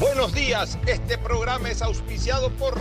Buenos 0.00 0.32
días, 0.32 0.78
este 0.86 1.18
programa 1.18 1.68
es 1.68 1.82
auspiciado 1.82 2.48
por 2.52 2.80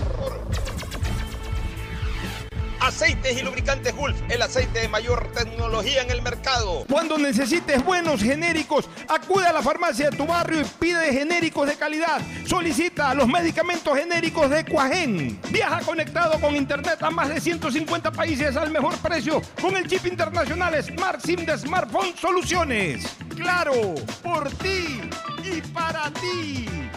Aceites 2.80 3.38
y 3.38 3.44
lubricantes 3.44 3.94
Gulf, 3.94 4.16
el 4.30 4.42
aceite 4.42 4.80
de 4.80 4.88
mayor 4.88 5.30
tecnología 5.34 6.02
en 6.02 6.12
el 6.12 6.22
mercado. 6.22 6.86
Cuando 6.90 7.18
necesites 7.18 7.84
buenos 7.84 8.24
genéricos, 8.24 8.90
acude 9.10 9.46
a 9.46 9.52
la 9.52 9.62
farmacia 9.62 10.10
de 10.10 10.16
tu 10.16 10.26
barrio 10.26 10.62
y 10.62 10.64
pide 10.80 11.12
genéricos 11.12 11.68
de 11.68 11.76
calidad. 11.76 12.22
Solicita 12.46 13.14
los 13.14 13.28
medicamentos 13.28 13.98
genéricos 13.98 14.50
de 14.50 14.64
Cuajén. 14.64 15.42
Viaja 15.50 15.82
conectado 15.82 16.40
con 16.40 16.56
internet 16.56 17.04
a 17.04 17.10
más 17.10 17.28
de 17.28 17.42
150 17.42 18.14
países 18.14 18.56
al 18.56 18.72
mejor 18.72 18.98
precio 19.00 19.42
con 19.62 19.76
el 19.76 19.86
chip 19.90 20.06
internacional 20.06 20.82
Smart 20.82 21.20
SIM 21.20 21.46
de 21.46 21.58
Smartphone 21.58 22.16
Soluciones. 22.16 23.06
Claro, 23.36 23.96
por 24.24 24.50
ti 24.52 25.02
y 25.44 25.62
para 25.74 26.10
ti. 26.12 26.89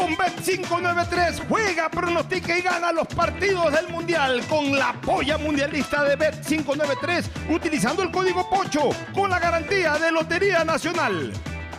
Con 0.00 0.16
Bet593 0.16 1.46
juega, 1.46 1.90
pronostica 1.90 2.56
y 2.56 2.62
gana 2.62 2.90
los 2.90 3.06
partidos 3.06 3.70
del 3.70 3.86
Mundial 3.90 4.40
con 4.48 4.74
la 4.74 4.98
polla 4.98 5.36
mundialista 5.36 6.02
de 6.04 6.16
Bet593 6.16 7.50
utilizando 7.50 8.02
el 8.02 8.10
código 8.10 8.48
POCHO 8.48 8.88
con 9.12 9.28
la 9.28 9.38
garantía 9.38 9.98
de 9.98 10.10
Lotería 10.10 10.64
Nacional. 10.64 11.34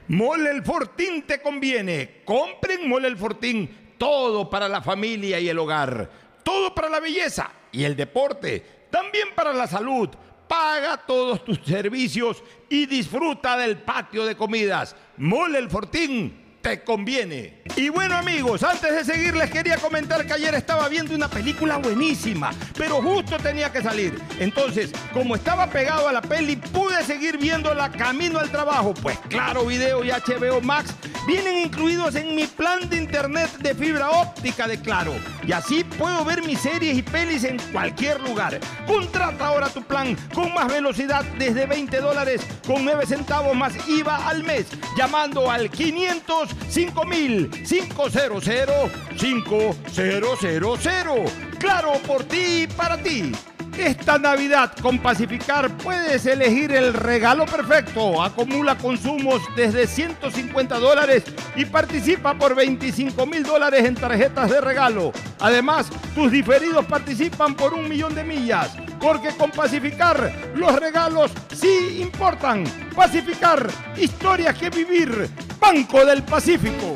Mole 0.07 0.51
el 0.51 0.63
Fortín 0.63 1.23
te 1.23 1.41
conviene. 1.41 2.21
Compren 2.23 2.87
Mole 2.87 3.09
el 3.09 3.17
Fortín. 3.17 3.93
Todo 3.97 4.49
para 4.49 4.69
la 4.69 4.81
familia 4.81 5.37
y 5.37 5.49
el 5.49 5.59
hogar. 5.59 6.09
Todo 6.43 6.73
para 6.73 6.87
la 6.87 7.01
belleza 7.01 7.51
y 7.73 7.83
el 7.83 7.97
deporte. 7.97 8.85
También 8.89 9.35
para 9.35 9.51
la 9.51 9.67
salud. 9.67 10.09
Paga 10.47 10.97
todos 10.97 11.43
tus 11.43 11.59
servicios 11.59 12.43
y 12.69 12.85
disfruta 12.85 13.57
del 13.57 13.77
patio 13.77 14.25
de 14.25 14.35
comidas. 14.35 14.95
Mole 15.17 15.59
el 15.59 15.69
Fortín 15.69 16.57
te 16.61 16.83
conviene. 16.83 17.54
Y 17.77 17.89
bueno 17.89 18.15
amigos, 18.15 18.63
antes 18.63 18.93
de 18.93 19.03
seguir 19.03 19.35
les 19.35 19.49
quería 19.49 19.77
comentar 19.77 20.25
que 20.25 20.31
ayer 20.31 20.53
estaba 20.53 20.87
viendo 20.87 21.13
una 21.13 21.27
película 21.27 21.77
buenísima, 21.77 22.51
pero 22.77 23.01
justo 23.01 23.37
tenía 23.37 23.69
que 23.71 23.81
salir. 23.81 24.17
Entonces, 24.39 24.91
como 25.11 25.35
estaba 25.35 25.67
pegado 25.67 26.07
a 26.07 26.13
la 26.13 26.21
peli, 26.21 26.55
pude 26.55 27.03
seguir 27.03 27.37
viéndola 27.37 27.91
camino 27.91 28.39
al 28.39 28.49
trabajo. 28.49 28.93
Pues 28.93 29.17
claro, 29.29 29.65
video 29.65 30.05
y 30.05 30.09
HBO 30.09 30.61
Max 30.61 30.93
vienen 31.27 31.57
incluidos 31.57 32.15
en 32.15 32.35
mi 32.35 32.45
plan 32.47 32.87
de 32.87 32.97
internet 32.97 33.49
de 33.57 33.73
fibra 33.73 34.09
óptica 34.11 34.67
de 34.67 34.79
Claro. 34.79 35.13
Y 35.45 35.51
así 35.51 35.83
puedo 35.83 36.23
ver 36.23 36.43
mis 36.43 36.59
series 36.59 36.97
y 36.97 37.01
pelis 37.01 37.43
en 37.43 37.57
cualquier 37.73 38.21
lugar. 38.21 38.59
Contrata 38.85 39.47
ahora 39.47 39.67
tu 39.69 39.81
plan 39.81 40.15
con 40.33 40.53
más 40.53 40.67
velocidad 40.67 41.25
desde 41.39 41.65
20 41.65 41.97
dólares 41.99 42.41
con 42.65 42.85
9 42.85 43.05
centavos 43.05 43.55
más 43.55 43.73
IVA 43.87 44.27
al 44.27 44.43
mes, 44.43 44.67
llamando 44.97 45.49
al 45.49 45.69
500 45.69 46.49
5000 46.69 47.54
500 47.63 48.91
5000. 49.17 51.25
Claro, 51.59 51.93
por 52.05 52.23
ti 52.23 52.63
y 52.63 52.67
para 52.67 52.97
ti. 52.97 53.31
Esta 53.77 54.17
Navidad 54.17 54.71
con 54.81 54.99
Pacificar 54.99 55.69
puedes 55.77 56.25
elegir 56.25 56.71
el 56.71 56.93
regalo 56.93 57.45
perfecto. 57.45 58.23
Acumula 58.23 58.77
consumos 58.77 59.41
desde 59.55 59.85
150 59.85 60.79
dólares 60.79 61.23
y 61.57 61.65
participa 61.65 62.33
por 62.35 62.55
25 62.55 63.25
mil 63.25 63.43
dólares 63.43 63.83
en 63.83 63.95
tarjetas 63.95 64.49
de 64.49 64.61
regalo. 64.61 65.11
Además, 65.39 65.87
tus 66.13 66.31
diferidos 66.31 66.85
participan 66.85 67.53
por 67.53 67.73
un 67.73 67.89
millón 67.89 68.15
de 68.15 68.23
millas. 68.23 68.71
Porque 69.01 69.35
con 69.35 69.51
Pacificar 69.51 70.31
los 70.55 70.73
regalos 70.79 71.31
sí 71.53 71.99
importan. 72.01 72.63
Pacificar, 72.95 73.67
historias 73.97 74.57
que 74.57 74.69
vivir. 74.69 75.29
Banco 75.59 76.05
del 76.05 76.23
Pacífico. 76.23 76.95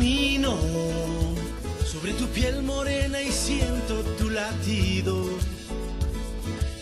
Camino 0.00 0.56
sobre 1.84 2.14
tu 2.14 2.26
piel 2.28 2.62
morena 2.62 3.20
y 3.20 3.30
siento 3.30 4.02
tu 4.16 4.30
latido. 4.30 5.26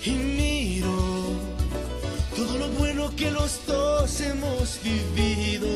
Y 0.05 0.11
miro 0.11 0.95
todo 2.37 2.59
lo 2.59 2.69
bueno 2.79 3.11
que 3.17 3.33
los 3.33 3.67
dos 3.67 4.21
hemos 4.21 4.79
vivido. 4.85 5.67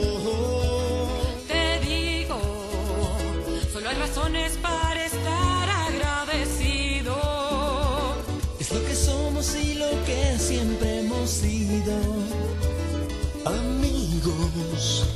Te 1.49 1.81
digo, 1.81 2.41
solo 3.73 3.89
hay 3.89 3.97
razones 3.97 4.57
para 4.63 5.05
estar 5.05 5.69
agradecido. 5.89 7.17
Es 8.61 8.71
lo 8.71 8.85
que 8.85 8.95
somos 8.95 9.57
y 9.57 9.75
lo 9.75 9.91
que 10.07 10.39
sido 11.27 11.99
amigos, 13.45 15.07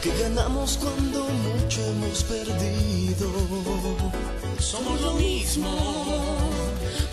porque 0.00 0.16
ganamos 0.16 0.78
cuando 0.78 1.24
mucho 1.24 1.84
hemos 1.84 2.22
perdido. 2.22 3.32
Somos 4.60 5.00
lo 5.00 5.14
mismo, 5.14 5.74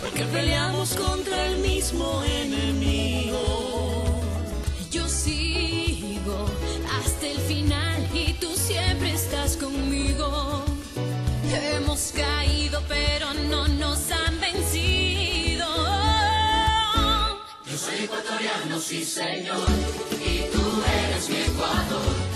porque 0.00 0.24
peleamos 0.26 0.94
contra 0.94 1.46
el 1.46 1.58
mismo 1.58 2.22
enemigo. 2.22 3.40
Yo 4.90 5.08
sigo 5.08 6.46
hasta 6.96 7.26
el 7.26 7.38
final 7.38 8.08
y 8.14 8.34
tú 8.34 8.54
siempre 8.54 9.14
estás 9.14 9.56
conmigo. 9.56 10.64
Hemos 11.74 12.12
caído, 12.14 12.80
pero 12.86 13.34
no 13.50 13.66
nos 13.66 14.12
han 14.12 14.40
vencido. 14.40 15.66
Yo 17.68 17.76
soy 17.76 18.04
ecuatoriano, 18.04 18.78
sí 18.78 19.04
señor, 19.04 19.66
y 20.24 20.52
tú 20.52 20.62
eres 20.86 21.28
mi 21.28 21.36
Ecuador. 21.36 22.35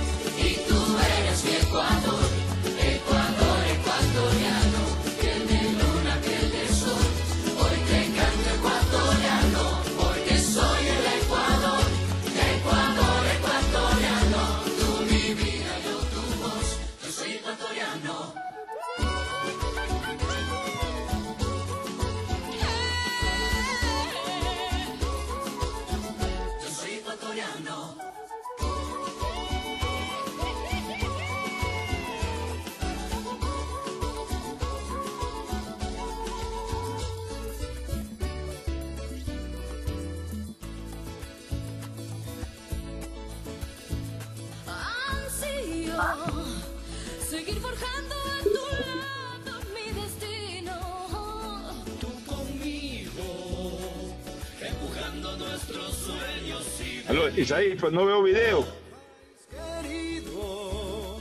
Isaí, 57.41 57.75
pues 57.75 57.91
no 57.91 58.05
veo 58.05 58.21
video. 58.21 58.63
Querido, 59.49 61.19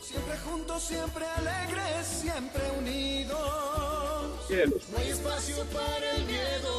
siempre 0.00 0.38
juntos, 0.38 0.80
siempre 0.80 1.24
alegres, 1.26 2.06
siempre 2.06 2.62
unidos. 2.78 4.46
Cielos. 4.46 4.88
No 4.92 4.98
hay 4.98 5.08
espacio 5.08 5.64
para 5.72 6.12
el 6.12 6.24
miedo 6.24 6.75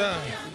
No 0.00 0.49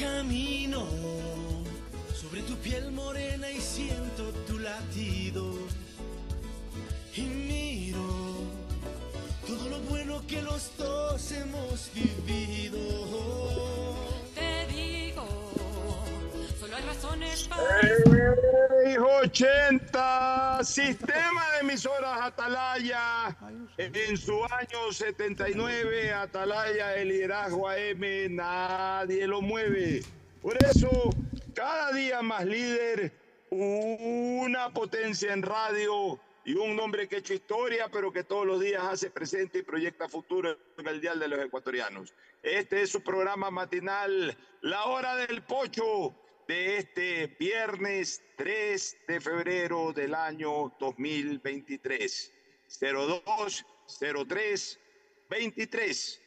Camino 0.00 0.86
sobre 2.14 2.40
tu 2.42 2.56
piel 2.56 2.90
morena 2.90 3.50
y 3.50 3.60
siento 3.60 4.32
tu 4.46 4.58
latido. 4.58 5.52
Y 7.14 7.20
miro 7.20 8.00
todo 9.46 9.68
lo 9.68 9.78
bueno 9.80 10.22
que 10.26 10.40
los 10.40 10.74
dos 10.78 11.32
hemos 11.32 11.90
vivido. 11.92 12.78
Te 14.34 14.66
digo, 14.72 15.26
solo 16.58 16.76
hay 16.76 16.82
razones 16.84 17.46
para. 17.48 17.80
¡Ey, 18.86 18.96
80! 18.96 20.39
Sistema 20.62 21.50
de 21.52 21.60
emisoras 21.60 22.20
Atalaya. 22.20 23.34
En 23.78 24.16
su 24.18 24.44
año 24.44 24.92
79, 24.92 26.12
Atalaya, 26.12 26.96
el 26.96 27.08
liderazgo 27.08 27.66
AM, 27.66 28.34
nadie 28.34 29.26
lo 29.26 29.40
mueve. 29.40 30.02
Por 30.42 30.62
eso, 30.62 30.90
cada 31.54 31.92
día 31.92 32.20
más 32.20 32.44
líder, 32.44 33.12
una 33.50 34.70
potencia 34.70 35.32
en 35.32 35.42
radio 35.42 36.20
y 36.44 36.54
un 36.54 36.76
nombre 36.76 37.08
que 37.08 37.16
ha 37.16 37.18
hecho 37.20 37.32
historia, 37.32 37.88
pero 37.90 38.12
que 38.12 38.24
todos 38.24 38.46
los 38.46 38.60
días 38.60 38.82
hace 38.84 39.10
presente 39.10 39.60
y 39.60 39.62
proyecta 39.62 40.08
futuro 40.10 40.58
en 40.76 40.86
el 40.86 41.00
Dial 41.00 41.18
de 41.18 41.28
los 41.28 41.40
Ecuatorianos. 41.40 42.12
Este 42.42 42.82
es 42.82 42.90
su 42.90 43.02
programa 43.02 43.50
matinal, 43.50 44.36
La 44.60 44.84
Hora 44.84 45.16
del 45.16 45.42
Pocho, 45.42 46.14
de 46.50 46.78
este 46.78 47.28
viernes 47.38 48.24
3 48.34 48.96
de 49.06 49.20
febrero 49.20 49.92
del 49.92 50.16
año 50.16 50.74
2023. 50.80 52.32
02 52.80 53.66
03 54.26 54.80
23. 55.28 56.22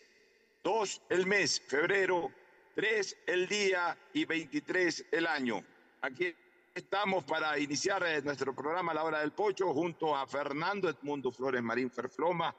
2 0.63 1.01
el 1.09 1.27
mes, 1.27 1.59
febrero, 1.67 2.31
3 2.73 3.17
el 3.27 3.49
día 3.49 3.97
y 4.13 4.23
23 4.23 5.07
el 5.11 5.27
año. 5.27 5.61
Aquí 5.99 6.33
estamos 6.73 7.25
para 7.25 7.59
iniciar 7.59 8.01
eh, 8.05 8.21
nuestro 8.21 8.55
programa 8.55 8.93
La 8.93 9.03
Hora 9.03 9.19
del 9.19 9.33
Pocho 9.33 9.73
junto 9.73 10.15
a 10.15 10.25
Fernando 10.25 10.87
Edmundo 10.87 11.33
Flores 11.33 11.61
Marín 11.61 11.91
Ferfloma 11.91 12.55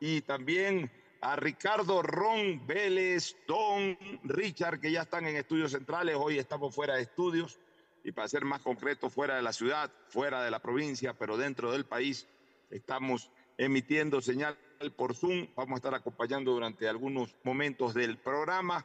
y 0.00 0.20
también 0.22 0.90
a 1.24 1.36
Ricardo 1.36 2.02
Ron 2.02 2.66
Vélez, 2.66 3.34
Don 3.46 3.96
Richard, 4.24 4.78
que 4.78 4.92
ya 4.92 5.02
están 5.02 5.26
en 5.26 5.36
estudios 5.36 5.72
centrales. 5.72 6.16
Hoy 6.18 6.38
estamos 6.38 6.74
fuera 6.74 6.96
de 6.96 7.02
estudios 7.02 7.58
y 8.04 8.12
para 8.12 8.28
ser 8.28 8.44
más 8.44 8.60
concreto, 8.60 9.08
fuera 9.08 9.36
de 9.36 9.42
la 9.42 9.54
ciudad, 9.54 9.90
fuera 10.08 10.44
de 10.44 10.50
la 10.50 10.58
provincia, 10.58 11.14
pero 11.14 11.38
dentro 11.38 11.72
del 11.72 11.86
país, 11.86 12.26
estamos 12.70 13.30
emitiendo 13.56 14.20
señal 14.20 14.58
por 14.96 15.14
Zoom. 15.14 15.48
Vamos 15.56 15.72
a 15.72 15.76
estar 15.76 15.94
acompañando 15.94 16.52
durante 16.52 16.90
algunos 16.90 17.34
momentos 17.42 17.94
del 17.94 18.18
programa. 18.18 18.84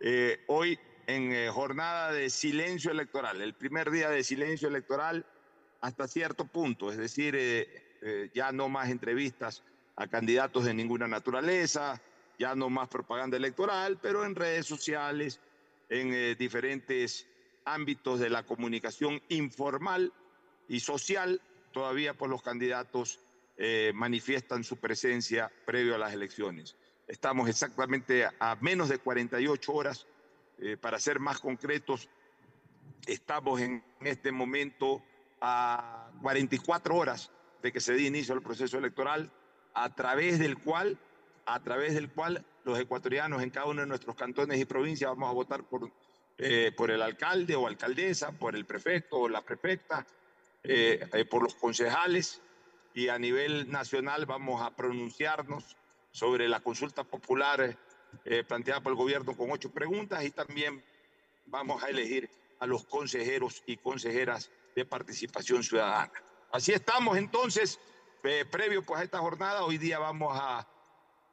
Eh, 0.00 0.44
hoy 0.48 0.78
en 1.06 1.32
eh, 1.32 1.48
jornada 1.48 2.12
de 2.12 2.28
silencio 2.28 2.90
electoral, 2.90 3.40
el 3.40 3.54
primer 3.54 3.90
día 3.90 4.10
de 4.10 4.22
silencio 4.22 4.68
electoral 4.68 5.24
hasta 5.80 6.06
cierto 6.06 6.44
punto, 6.44 6.90
es 6.90 6.98
decir, 6.98 7.34
eh, 7.38 8.30
ya 8.34 8.52
no 8.52 8.68
más 8.68 8.90
entrevistas 8.90 9.62
a 10.00 10.06
candidatos 10.06 10.64
de 10.64 10.72
ninguna 10.72 11.06
naturaleza, 11.06 12.00
ya 12.38 12.54
no 12.54 12.70
más 12.70 12.88
propaganda 12.88 13.36
electoral, 13.36 13.98
pero 14.00 14.24
en 14.24 14.34
redes 14.34 14.64
sociales, 14.64 15.40
en 15.90 16.14
eh, 16.14 16.34
diferentes 16.36 17.26
ámbitos 17.66 18.18
de 18.18 18.30
la 18.30 18.44
comunicación 18.44 19.20
informal 19.28 20.10
y 20.68 20.80
social, 20.80 21.42
todavía 21.70 22.14
por 22.14 22.30
los 22.30 22.40
candidatos 22.40 23.20
eh, 23.58 23.92
manifiestan 23.94 24.64
su 24.64 24.78
presencia 24.78 25.52
previo 25.66 25.96
a 25.96 25.98
las 25.98 26.14
elecciones. 26.14 26.76
Estamos 27.06 27.50
exactamente 27.50 28.26
a 28.38 28.56
menos 28.62 28.88
de 28.88 28.96
48 28.96 29.70
horas 29.70 30.06
eh, 30.60 30.78
para 30.78 30.98
ser 30.98 31.20
más 31.20 31.40
concretos, 31.40 32.08
estamos 33.06 33.60
en 33.60 33.84
este 34.00 34.32
momento 34.32 35.02
a 35.42 36.10
44 36.22 36.96
horas 36.96 37.30
de 37.62 37.70
que 37.70 37.80
se 37.80 37.92
dé 37.92 38.04
inicio 38.04 38.32
al 38.32 38.40
proceso 38.40 38.78
electoral, 38.78 39.30
a 39.74 39.94
través 39.94 40.38
del 40.38 40.58
cual, 40.58 40.98
a 41.46 41.60
través 41.62 41.94
del 41.94 42.10
cual 42.10 42.44
los 42.64 42.78
ecuatorianos 42.78 43.42
en 43.42 43.50
cada 43.50 43.66
uno 43.66 43.80
de 43.82 43.86
nuestros 43.86 44.16
cantones 44.16 44.60
y 44.60 44.64
provincias 44.64 45.10
vamos 45.10 45.30
a 45.30 45.34
votar 45.34 45.64
por, 45.64 45.90
eh, 46.38 46.72
por 46.76 46.90
el 46.90 47.02
alcalde 47.02 47.56
o 47.56 47.66
alcaldesa, 47.66 48.32
por 48.32 48.54
el 48.54 48.64
prefecto 48.66 49.20
o 49.20 49.28
la 49.28 49.42
prefecta, 49.42 50.06
eh, 50.62 51.08
eh, 51.12 51.24
por 51.24 51.42
los 51.42 51.54
concejales 51.54 52.42
y 52.92 53.08
a 53.08 53.18
nivel 53.18 53.70
nacional 53.70 54.26
vamos 54.26 54.60
a 54.60 54.76
pronunciarnos 54.76 55.76
sobre 56.12 56.48
la 56.48 56.60
consulta 56.60 57.02
popular 57.04 57.78
eh, 58.24 58.44
planteada 58.44 58.82
por 58.82 58.92
el 58.92 58.98
gobierno 58.98 59.36
con 59.36 59.50
ocho 59.50 59.70
preguntas 59.70 60.22
y 60.24 60.30
también 60.30 60.84
vamos 61.46 61.82
a 61.82 61.88
elegir 61.88 62.28
a 62.58 62.66
los 62.66 62.84
consejeros 62.84 63.62
y 63.64 63.78
consejeras 63.78 64.50
de 64.76 64.84
participación 64.84 65.62
ciudadana. 65.62 66.12
Así 66.52 66.72
estamos 66.72 67.16
entonces, 67.16 67.78
eh, 68.24 68.44
previo 68.44 68.82
pues 68.82 69.00
a 69.00 69.04
esta 69.04 69.18
jornada, 69.18 69.64
hoy 69.64 69.78
día 69.78 69.98
vamos 69.98 70.36
a 70.38 70.66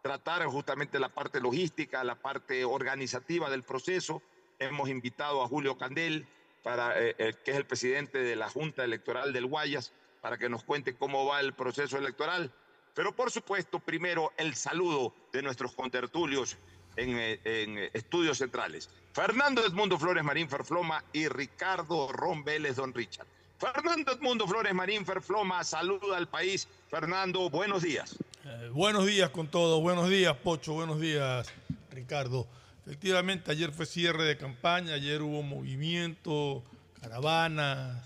tratar 0.01 0.45
justamente 0.45 0.99
la 0.99 1.09
parte 1.09 1.39
logística, 1.39 2.03
la 2.03 2.15
parte 2.15 2.63
organizativa 2.63 3.49
del 3.49 3.63
proceso. 3.63 4.21
Hemos 4.59 4.89
invitado 4.89 5.43
a 5.43 5.47
Julio 5.47 5.77
Candel, 5.77 6.27
para, 6.63 6.99
eh, 6.99 7.15
eh, 7.17 7.33
que 7.43 7.51
es 7.51 7.57
el 7.57 7.65
presidente 7.65 8.19
de 8.19 8.35
la 8.35 8.49
Junta 8.49 8.83
Electoral 8.83 9.33
del 9.33 9.45
Guayas, 9.45 9.93
para 10.21 10.37
que 10.37 10.49
nos 10.49 10.63
cuente 10.63 10.95
cómo 10.95 11.25
va 11.25 11.39
el 11.39 11.53
proceso 11.53 11.97
electoral. 11.97 12.51
Pero 12.93 13.15
por 13.15 13.31
supuesto, 13.31 13.79
primero 13.79 14.33
el 14.37 14.55
saludo 14.55 15.13
de 15.31 15.41
nuestros 15.41 15.73
contertulios 15.73 16.57
en, 16.95 17.39
en, 17.43 17.77
estudios 17.93 18.39
centrales. 18.39 18.89
Fernando 19.13 19.63
Edmundo 19.65 19.99
Flores 19.99 20.23
Marín 20.23 20.49
Ferfloma 20.49 21.03
y 21.13 21.27
Ricardo 21.27 22.11
Ron 22.11 22.43
Don 22.75 22.93
Richard. 22.93 23.27
Fernando 23.57 24.11
Edmundo 24.11 24.47
Flores 24.47 24.71
Marín 24.71 25.03
Ferfloma 25.03 25.63
saluda 25.63 26.15
al 26.15 26.27
país. 26.27 26.67
Fernando, 26.91 27.49
buenos 27.49 27.81
días. 27.81 28.15
Eh, 28.45 28.69
buenos 28.71 29.07
días 29.07 29.31
con 29.31 29.47
todos, 29.47 29.81
buenos 29.81 30.09
días 30.09 30.35
Pocho, 30.37 30.73
buenos 30.73 30.99
días 31.01 31.47
Ricardo. 31.89 32.47
Efectivamente, 32.85 33.51
ayer 33.51 33.71
fue 33.71 33.87
cierre 33.87 34.25
de 34.25 34.37
campaña, 34.37 34.93
ayer 34.93 35.23
hubo 35.23 35.41
movimiento, 35.41 36.63
caravanas, 37.01 38.03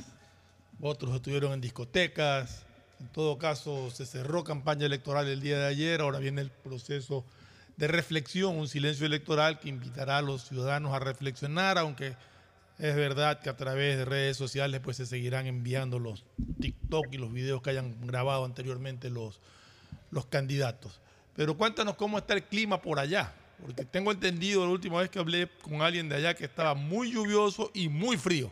otros 0.80 1.14
estuvieron 1.16 1.52
en 1.52 1.60
discotecas, 1.60 2.66
en 3.02 3.10
todo 3.10 3.38
caso 3.38 3.92
se 3.92 4.06
cerró 4.06 4.46
campaña 4.46 4.86
electoral 4.86 5.28
el 5.28 5.42
día 5.42 5.60
de 5.60 5.68
ayer, 5.68 6.00
ahora 6.00 6.20
viene 6.20 6.40
el 6.40 6.50
proceso 6.50 7.26
de 7.76 7.90
reflexión, 7.90 8.58
un 8.58 8.70
silencio 8.70 9.06
electoral 9.06 9.60
que 9.60 9.68
invitará 9.68 10.20
a 10.20 10.22
los 10.22 10.44
ciudadanos 10.48 10.94
a 10.94 11.00
reflexionar, 11.00 11.78
aunque 11.78 12.16
es 12.82 12.96
verdad 12.96 13.40
que 13.40 13.50
a 13.50 13.56
través 13.56 13.96
de 13.96 14.06
redes 14.06 14.36
sociales 14.36 14.82
pues 14.84 14.98
se 14.98 15.06
seguirán 15.06 15.46
enviando 15.46 16.00
los 16.00 16.26
TikTok 16.60 17.06
y 17.12 17.18
los 17.18 17.32
videos 17.32 17.62
que 17.62 17.70
hayan 17.70 18.08
grabado 18.08 18.44
anteriormente 18.44 19.12
los, 19.12 19.40
los 20.10 20.26
candidatos. 20.26 21.00
Pero 21.36 21.56
cuéntanos 21.56 21.96
cómo 21.96 22.18
está 22.18 22.34
el 22.34 22.44
clima 22.44 22.82
por 22.82 22.98
allá, 22.98 23.36
porque 23.62 23.86
tengo 23.86 24.12
entendido 24.12 24.66
la 24.66 24.72
última 24.72 25.00
vez 25.00 25.12
que 25.12 25.20
hablé 25.20 25.48
con 25.62 25.84
alguien 25.84 26.10
de 26.10 26.16
allá 26.16 26.34
que 26.34 26.46
estaba 26.46 26.74
muy 26.74 27.12
lluvioso 27.12 27.70
y 27.76 27.88
muy 27.88 28.18
frío. 28.18 28.52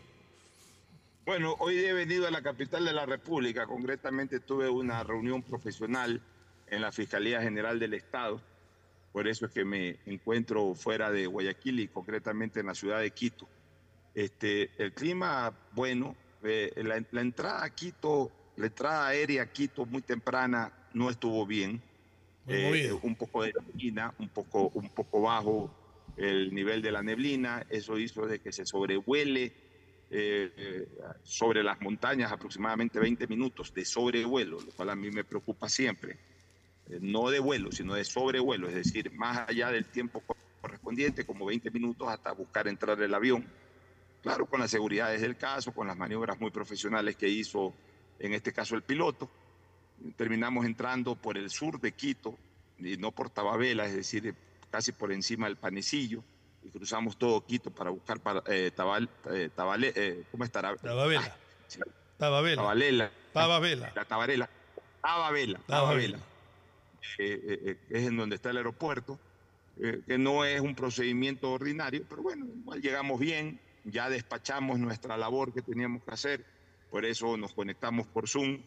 Bueno, 1.26 1.56
hoy 1.58 1.80
he 1.80 1.94
venido 1.94 2.28
a 2.28 2.32
la 2.32 2.44
capital 2.44 2.86
de 2.86 2.94
la 2.94 3.08
República, 3.08 3.66
concretamente 3.66 4.40
tuve 4.40 4.70
una 4.70 5.04
reunión 5.04 5.42
profesional 5.42 6.22
en 6.68 6.82
la 6.82 6.92
Fiscalía 6.92 7.42
General 7.42 7.80
del 7.80 7.96
Estado, 7.96 8.40
por 9.12 9.28
eso 9.28 9.48
es 9.48 9.52
que 9.52 9.66
me 9.66 9.98
encuentro 10.06 10.76
fuera 10.76 11.10
de 11.10 11.26
Guayaquil 11.26 11.80
y 11.80 11.88
concretamente 11.88 12.60
en 12.60 12.68
la 12.68 12.76
ciudad 12.76 13.00
de 13.00 13.10
Quito. 13.10 13.48
Este, 14.20 14.70
el 14.84 14.94
clima, 14.94 15.70
bueno, 15.72 16.14
eh, 16.44 16.72
la, 16.84 17.02
la 17.12 17.22
entrada 17.22 17.64
a 17.64 17.70
Quito, 17.70 18.54
la 18.58 18.66
entrada 18.66 19.08
aérea 19.08 19.44
a 19.44 19.46
Quito 19.54 19.86
muy 19.86 20.02
temprana 20.02 20.90
no 20.94 21.10
estuvo 21.10 21.46
bien. 21.46 21.82
Eh, 22.46 22.66
movido. 22.66 23.00
un 23.04 23.16
poco 23.16 23.44
de 23.44 23.54
neblina, 23.54 24.14
un 24.20 24.28
poco, 24.28 24.68
un 24.74 24.90
poco 24.90 25.22
bajo 25.22 26.14
el 26.18 26.54
nivel 26.54 26.82
de 26.82 26.92
la 26.92 27.02
neblina, 27.02 27.66
eso 27.70 27.98
hizo 27.98 28.26
de 28.26 28.42
que 28.42 28.52
se 28.52 28.66
sobrevuele 28.66 29.46
eh, 30.10 30.52
eh, 30.58 30.88
sobre 31.24 31.64
las 31.64 31.80
montañas 31.80 32.30
aproximadamente 32.30 33.00
20 33.00 33.26
minutos 33.28 33.74
de 33.74 33.86
sobrevuelo, 33.86 34.60
lo 34.60 34.72
cual 34.76 34.90
a 34.90 34.96
mí 34.98 35.10
me 35.12 35.24
preocupa 35.24 35.70
siempre. 35.70 36.20
Eh, 36.90 37.00
no 37.00 37.30
de 37.30 37.40
vuelo, 37.40 37.72
sino 37.72 37.94
de 37.94 38.04
sobrevuelo, 38.04 38.68
es 38.68 38.76
decir, 38.76 39.14
más 39.14 39.48
allá 39.48 39.72
del 39.72 39.86
tiempo 39.92 40.20
co- 40.26 40.36
correspondiente, 40.60 41.26
como 41.26 41.46
20 41.46 41.72
minutos 41.72 42.10
hasta 42.10 42.34
buscar 42.34 42.68
entrar 42.68 43.02
el 43.02 43.14
avión. 43.14 43.69
Claro, 44.22 44.46
con 44.46 44.60
las 44.60 44.70
seguridades 44.72 45.22
del 45.22 45.38
caso, 45.38 45.72
con 45.72 45.88
las 45.88 45.96
maniobras 45.98 46.40
muy 46.40 46.52
profesionales 46.52 47.16
que 47.16 47.28
hizo 47.30 47.74
en 48.20 48.34
este 48.34 48.52
caso 48.52 48.76
el 48.76 48.84
piloto. 48.84 49.30
Terminamos 50.18 50.66
entrando 50.66 51.16
por 51.16 51.38
el 51.38 51.50
sur 51.50 51.80
de 51.80 51.92
Quito 51.94 52.38
y 52.78 52.98
no 52.98 53.12
por 53.12 53.30
Tababela, 53.30 53.86
es 53.86 53.96
decir, 53.96 54.34
casi 54.70 54.92
por 54.92 55.12
encima 55.12 55.48
del 55.48 55.58
Panecillo 55.58 56.24
y 56.64 56.70
cruzamos 56.70 57.18
todo 57.18 57.46
Quito 57.46 57.72
para 57.72 57.90
buscar 57.90 58.20
para, 58.20 58.44
eh, 58.48 58.72
Tabal, 58.76 59.10
eh, 59.32 59.50
Tabale- 59.56 59.94
eh, 59.96 60.24
¿cómo 60.32 60.44
estará? 60.44 60.76
Tababela. 60.76 61.22
Ay, 61.24 61.32
sí, 61.68 61.80
Tababela. 62.18 62.62
Tabalela. 62.62 63.12
Tababela. 63.34 63.92
La 63.96 64.06
Tabarela. 64.06 64.50
Tababela. 65.02 65.60
Tababela. 65.60 65.60
Tababela. 65.66 66.20
Eh, 67.18 67.60
eh, 67.66 67.78
es 67.90 68.08
en 68.08 68.18
donde 68.18 68.36
está 68.36 68.50
el 68.52 68.58
aeropuerto, 68.58 69.18
que 69.80 70.18
no 70.18 70.44
es 70.44 70.60
un 70.60 70.76
procedimiento 70.76 71.52
ordinario, 71.52 72.04
pero 72.10 72.22
bueno, 72.22 72.46
igual 72.46 72.82
llegamos 72.82 73.18
bien, 73.18 73.60
ya 73.86 74.10
despachamos 74.10 74.80
nuestra 74.80 75.18
labor 75.18 75.54
que 75.54 75.62
teníamos 75.62 76.04
que 76.04 76.12
hacer, 76.12 76.46
por 76.90 77.06
eso 77.06 77.38
nos 77.38 77.54
conectamos 77.54 78.08
por 78.08 78.28
Zoom 78.28 78.62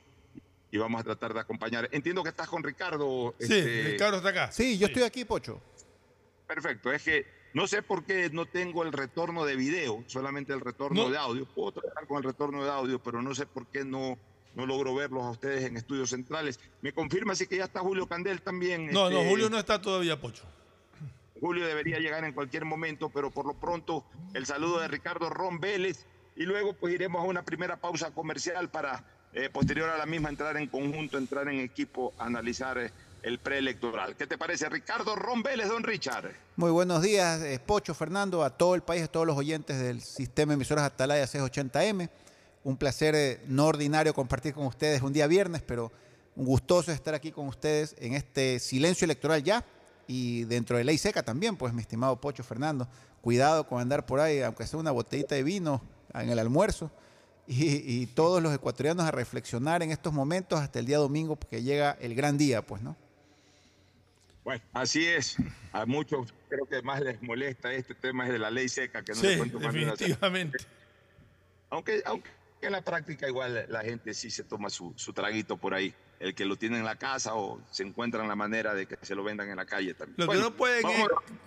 y 0.71 0.79
vamos 0.79 1.01
a 1.01 1.05
tratar 1.05 1.35
de 1.35 1.41
acompañar. 1.41 1.89
Entiendo 1.93 2.23
que 2.23 2.31
estás 2.31 2.49
con 2.49 2.63
Ricardo. 2.63 3.35
Sí, 3.39 3.53
este, 3.55 3.83
Ricardo 3.93 4.17
está 4.19 4.29
acá. 4.31 4.53
Sí, 4.53 4.79
yo 4.79 4.87
estoy 4.87 5.03
aquí, 5.03 5.25
Pocho. 5.25 5.61
Perfecto, 6.47 6.93
es 6.93 7.03
que 7.03 7.27
no 7.55 7.67
sé 7.67 7.83
por 7.83 8.05
qué 8.05 8.31
no 8.31 8.47
tengo 8.47 8.83
el 8.83 8.93
retorno 8.93 9.45
de 9.45 9.57
video, 9.57 10.03
solamente 10.07 10.53
el 10.53 10.61
retorno 10.61 11.05
No. 11.05 11.11
de 11.11 11.19
audio. 11.19 11.45
Puedo 11.47 11.73
trabajar 11.73 12.07
con 12.07 12.19
el 12.19 12.25
retorno 12.25 12.65
de 12.65 12.71
audio, 12.71 12.99
pero 13.03 13.21
no 13.21 13.35
sé 13.35 13.45
por 13.47 13.67
qué 13.67 13.85
no, 13.85 14.17
no 14.55 14.67
logro 14.67 14.95
verlos 14.95 15.23
a 15.25 15.31
ustedes 15.31 15.65
en 15.65 15.77
estudios 15.77 16.11
centrales. 16.11 16.59
Me 16.81 16.93
confirma 16.93 17.35
si 17.35 17.47
que 17.47 17.57
ya 17.59 17.65
está 17.65 17.81
Julio 17.81 18.07
Candel 18.07 18.41
también. 18.41 18.87
No, 18.91 19.11
no, 19.11 19.19
este, 19.19 19.31
Julio 19.31 19.51
no 19.51 19.59
está 19.59 19.81
todavía, 19.81 20.19
Pocho. 20.21 20.45
Julio 21.43 21.67
debería 21.67 21.99
llegar 21.99 22.25
en 22.25 22.33
cualquier 22.35 22.65
momento, 22.65 23.09
pero 23.09 23.33
por 23.33 23.47
lo 23.47 23.55
pronto 23.55 24.05
el 24.33 24.47
saludo 24.47 24.79
de 24.79 24.87
Ricardo 24.87 25.29
Ron 25.29 25.59
Vélez 25.59 26.07
y 26.37 26.45
luego 26.45 26.73
pues 26.73 26.95
iremos 26.95 27.21
a 27.21 27.25
una 27.25 27.43
primera 27.43 27.79
pausa 27.79 28.13
comercial 28.13 28.71
para 28.71 29.05
eh, 29.33 29.51
posterior 29.51 29.89
a 29.89 29.99
la 29.99 30.07
misma 30.07 30.29
entrar 30.29 30.57
en 30.57 30.69
conjunto, 30.69 31.19
entrar 31.19 31.49
en 31.49 31.59
equipo, 31.59 32.15
analizar 32.17 32.79
eh, 32.79 32.93
el 33.25 33.41
preelectoral. 33.41 34.15
¿Qué 34.15 34.29
te 34.29 34.39
parece, 34.39 34.69
Ricardo 34.69 35.17
Ron 35.17 35.43
Vélez, 35.43 35.67
don 35.67 35.83
Richard? 35.83 36.31
Muy 36.55 36.71
buenos 36.71 37.03
días, 37.03 37.43
eh, 37.43 37.59
Pocho, 37.59 37.93
Fernando, 37.93 38.45
a 38.45 38.51
todo 38.51 38.77
el 38.77 38.83
país, 38.83 39.03
a 39.03 39.09
todos 39.09 39.27
los 39.27 39.37
oyentes 39.37 39.81
del 39.81 40.01
sistema 40.01 40.51
de 40.51 40.55
emisoras 40.55 40.85
Atalaya 40.85 41.25
680M. 41.25 42.09
Un 42.63 42.77
placer 42.77 43.17
eh, 43.17 43.41
no 43.49 43.67
ordinario 43.67 44.15
compartir 44.15 44.55
con 44.55 44.67
ustedes 44.67 45.03
un 45.03 45.13
día 45.13 45.27
viernes, 45.27 45.63
pero 45.63 45.91
un 46.37 46.47
gustoso 46.47 46.93
estar 46.93 47.15
aquí 47.15 47.33
con 47.33 47.49
ustedes 47.49 47.97
en 47.99 48.15
este 48.15 48.61
silencio 48.61 49.07
electoral 49.07 49.43
ya 49.43 49.65
y 50.07 50.45
dentro 50.45 50.77
de 50.77 50.85
ley 50.85 50.99
seca 50.99 51.23
también, 51.23 51.57
pues 51.57 51.73
mi 51.73 51.81
estimado 51.81 52.21
Pocho 52.21 52.43
Fernando. 52.43 52.89
Cuidado 53.21 53.67
con 53.67 53.81
andar 53.81 54.05
por 54.07 54.21
ahí, 54.21 54.41
aunque 54.43 54.67
sea 54.67 54.79
una 54.79 54.91
botellita 54.91 55.35
de 55.35 55.43
vino 55.43 55.81
en 56.15 56.31
el 56.31 56.39
almuerzo 56.39 56.91
y, 57.47 58.03
y 58.03 58.07
todos 58.07 58.43
los 58.43 58.55
ecuatorianos 58.55 59.05
a 59.07 59.11
reflexionar 59.11 59.83
en 59.83 59.91
estos 59.91 60.13
momentos 60.13 60.61
hasta 60.61 60.79
el 60.79 60.87
día 60.87 60.99
domingo, 60.99 61.37
porque 61.37 61.63
llega 61.63 61.97
el 62.01 62.15
gran 62.15 62.37
día, 62.39 62.63
pues, 62.63 62.83
¿no? 62.83 62.97
Bueno, 64.45 64.63
así 64.73 65.07
es. 65.07 65.37
A 65.73 65.87
muchos 65.87 66.35
creo 66.49 66.67
que 66.67 66.83
más 66.83 67.01
les 67.01 67.23
molesta 67.23 67.73
este 67.73 67.95
tema 67.95 68.27
es 68.27 68.33
de 68.33 68.39
la 68.41 68.51
ley 68.51 68.69
seca, 68.69 69.03
que 69.05 69.13
no 69.13 69.21
Sí, 69.21 69.27
ni 69.29 69.35
una 69.35 69.47
cerveza. 69.51 69.91
definitivamente. 69.93 70.59
Aunque, 71.71 72.03
aunque 72.05 72.29
en 72.61 72.73
la 72.73 72.83
práctica 72.83 73.29
igual 73.29 73.67
la 73.69 73.83
gente 73.83 74.15
sí 74.15 74.31
se 74.31 74.45
toma 74.45 74.69
su, 74.69 74.93
su 74.97 75.13
traguito 75.13 75.57
por 75.57 75.75
ahí. 75.75 75.95
El 76.23 76.37
que 76.37 76.45
lo 76.45 76.55
tiene 76.57 76.79
en 76.79 76.85
la 76.85 76.95
casa 76.95 77.35
o 77.35 77.61
se 77.73 77.83
encuentran 77.83 78.29
la 78.29 78.37
manera 78.37 78.75
de 78.75 78.87
que 78.87 78.97
se 79.03 79.17
lo 79.17 79.25
vendan 79.25 79.49
en 79.51 79.57
la 79.57 79.67
calle 79.67 79.93
también. 79.95 80.15
Lo 80.19 80.25
que 80.27 80.27
Bueno, 80.29 80.43
no 80.51 80.57
pueden 80.57 80.87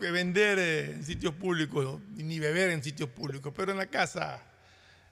es 0.01 0.11
vender 0.11 0.59
eh, 0.59 0.91
en 0.95 1.03
sitios 1.05 1.33
públicos 1.33 2.01
ni 2.15 2.39
beber 2.39 2.71
en 2.71 2.83
sitios 2.83 3.09
públicos, 3.09 3.53
pero 3.55 3.71
en 3.71 3.77
la 3.77 3.85
casa 3.85 4.43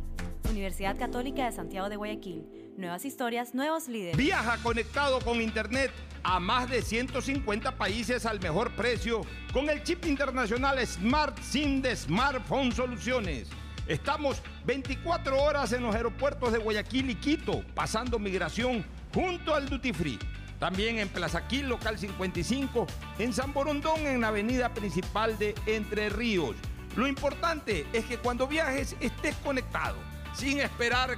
Universidad 0.50 0.98
Católica 0.98 1.44
de 1.44 1.52
Santiago 1.66 1.90
de 1.90 1.96
Guayaquil. 1.96 2.46
Nuevas 2.78 3.06
historias, 3.06 3.56
nuevos 3.56 3.88
líderes. 3.88 4.16
Viaja 4.18 4.62
conectado 4.62 5.20
con 5.22 5.42
Internet 5.42 5.90
a 6.22 6.40
más 6.40 6.70
de 6.70 6.84
150 6.84 7.76
países 7.76 8.28
al 8.28 8.40
mejor 8.40 8.70
precio 8.76 9.22
con 9.52 9.68
el 9.72 9.82
chip 9.82 10.06
internacional 10.06 10.78
Smart 10.86 11.40
SIM 11.40 11.82
de 11.82 11.96
Smartphone 11.96 12.72
Soluciones. 12.72 13.48
Estamos 13.88 14.44
24 14.68 15.42
horas 15.42 15.74
en 15.74 15.82
los 15.82 15.96
aeropuertos 15.96 16.54
de 16.54 16.60
Guayaquil 16.60 17.10
y 17.10 17.16
Quito, 17.16 17.64
pasando 17.74 18.20
migración 18.20 18.86
junto 19.12 19.56
al 19.56 19.68
Duty 19.68 19.92
Free. 19.92 20.20
También 20.60 21.00
en 21.00 21.10
Plaza 21.10 21.48
Quil, 21.48 21.68
local 21.68 21.98
55, 21.98 22.86
en 23.18 23.34
San 23.34 23.54
Borondón, 23.54 24.06
en 24.06 24.22
la 24.22 24.28
avenida 24.28 24.72
principal 24.72 25.36
de 25.40 25.56
Entre 25.66 26.10
Ríos. 26.10 26.56
Lo 26.96 27.08
importante 27.08 27.88
es 27.92 28.06
que 28.06 28.20
cuando 28.20 28.48
viajes 28.48 28.96
estés 29.00 29.36
conectado, 29.38 29.98
sin 30.36 30.60
esperar 30.60 31.18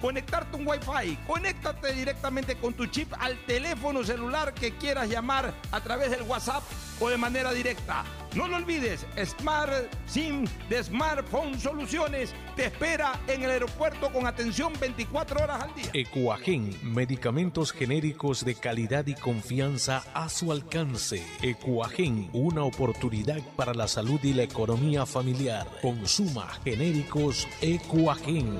conectarte 0.00 0.56
un 0.56 0.66
Wi-Fi. 0.66 1.18
Conéctate 1.26 1.92
directamente 1.92 2.56
con 2.56 2.74
tu 2.74 2.86
chip 2.86 3.12
al 3.18 3.36
teléfono 3.46 4.04
celular 4.04 4.54
que 4.54 4.76
quieras 4.76 5.08
llamar 5.08 5.54
a 5.70 5.80
través 5.80 6.10
del 6.10 6.22
WhatsApp 6.22 6.62
o 7.00 7.08
de 7.08 7.16
manera 7.16 7.52
directa. 7.52 8.04
No 8.34 8.48
lo 8.48 8.56
olvides, 8.56 9.06
Smart 9.24 9.72
SIM 10.06 10.44
de 10.68 10.82
Smartphone 10.82 11.58
Soluciones 11.60 12.34
te 12.56 12.66
espera 12.66 13.20
en 13.28 13.44
el 13.44 13.50
aeropuerto 13.50 14.12
con 14.12 14.26
atención 14.26 14.72
24 14.80 15.44
horas 15.44 15.62
al 15.62 15.74
día. 15.74 15.90
Ecuagen, 15.92 16.76
medicamentos 16.82 17.72
genéricos 17.72 18.44
de 18.44 18.56
calidad 18.56 19.06
y 19.06 19.14
confianza 19.14 20.02
a 20.14 20.28
su 20.28 20.50
alcance. 20.50 21.24
Ecuagen, 21.42 22.28
una 22.32 22.64
oportunidad 22.64 23.40
para 23.56 23.72
la 23.72 23.86
salud 23.86 24.18
y 24.24 24.34
la 24.34 24.42
economía 24.42 25.06
familiar. 25.06 25.68
Consuma 25.80 26.48
genéricos 26.64 27.46
Ecuagen. 27.60 28.58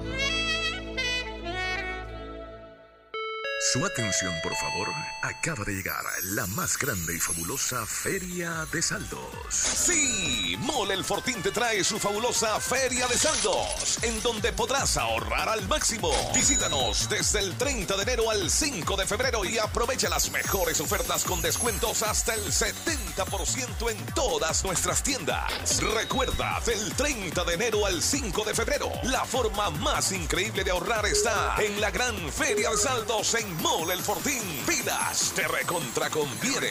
Su 3.74 3.84
atención, 3.84 4.32
por 4.40 4.54
favor. 4.54 4.88
Acaba 5.20 5.64
de 5.64 5.72
llegar 5.72 6.04
la 6.22 6.46
más 6.46 6.78
grande 6.78 7.16
y 7.16 7.18
fabulosa 7.18 7.84
Feria 7.84 8.64
de 8.70 8.80
Saldos. 8.80 9.26
Sí, 9.50 10.56
Mole 10.60 10.94
el 10.94 11.04
Fortín 11.04 11.42
te 11.42 11.50
trae 11.50 11.82
su 11.82 11.98
fabulosa 11.98 12.60
Feria 12.60 13.08
de 13.08 13.18
Saldos, 13.18 13.98
en 14.02 14.22
donde 14.22 14.52
podrás 14.52 14.96
ahorrar 14.96 15.48
al 15.48 15.66
máximo. 15.66 16.12
Visítanos 16.32 17.08
desde 17.08 17.40
el 17.40 17.58
30 17.58 17.96
de 17.96 18.02
enero 18.04 18.30
al 18.30 18.48
5 18.48 18.96
de 18.96 19.06
febrero 19.06 19.44
y 19.44 19.58
aprovecha 19.58 20.08
las 20.08 20.30
mejores 20.30 20.80
ofertas 20.80 21.24
con 21.24 21.42
descuentos 21.42 22.04
hasta 22.04 22.34
el 22.34 22.44
70% 22.44 23.90
en 23.90 24.06
todas 24.14 24.62
nuestras 24.62 25.02
tiendas. 25.02 25.82
Recuerda, 25.82 26.60
del 26.64 26.92
30 26.92 27.42
de 27.42 27.54
enero 27.54 27.87
al 27.87 28.00
5 28.00 28.44
de 28.44 28.54
febrero, 28.54 28.92
la 29.02 29.24
forma 29.24 29.70
más 29.70 30.12
increíble 30.12 30.62
de 30.62 30.70
ahorrar 30.70 31.06
está 31.06 31.56
en 31.58 31.80
la 31.80 31.90
gran 31.90 32.14
Feria 32.30 32.70
de 32.70 32.76
Saldos 32.76 33.34
en 33.34 33.63
Mole 33.64 33.94
el 33.94 34.03
Fortín. 34.03 34.42
Pilas, 34.66 35.33
te 35.35 35.48
recontra 35.48 36.11
conviene. 36.11 36.68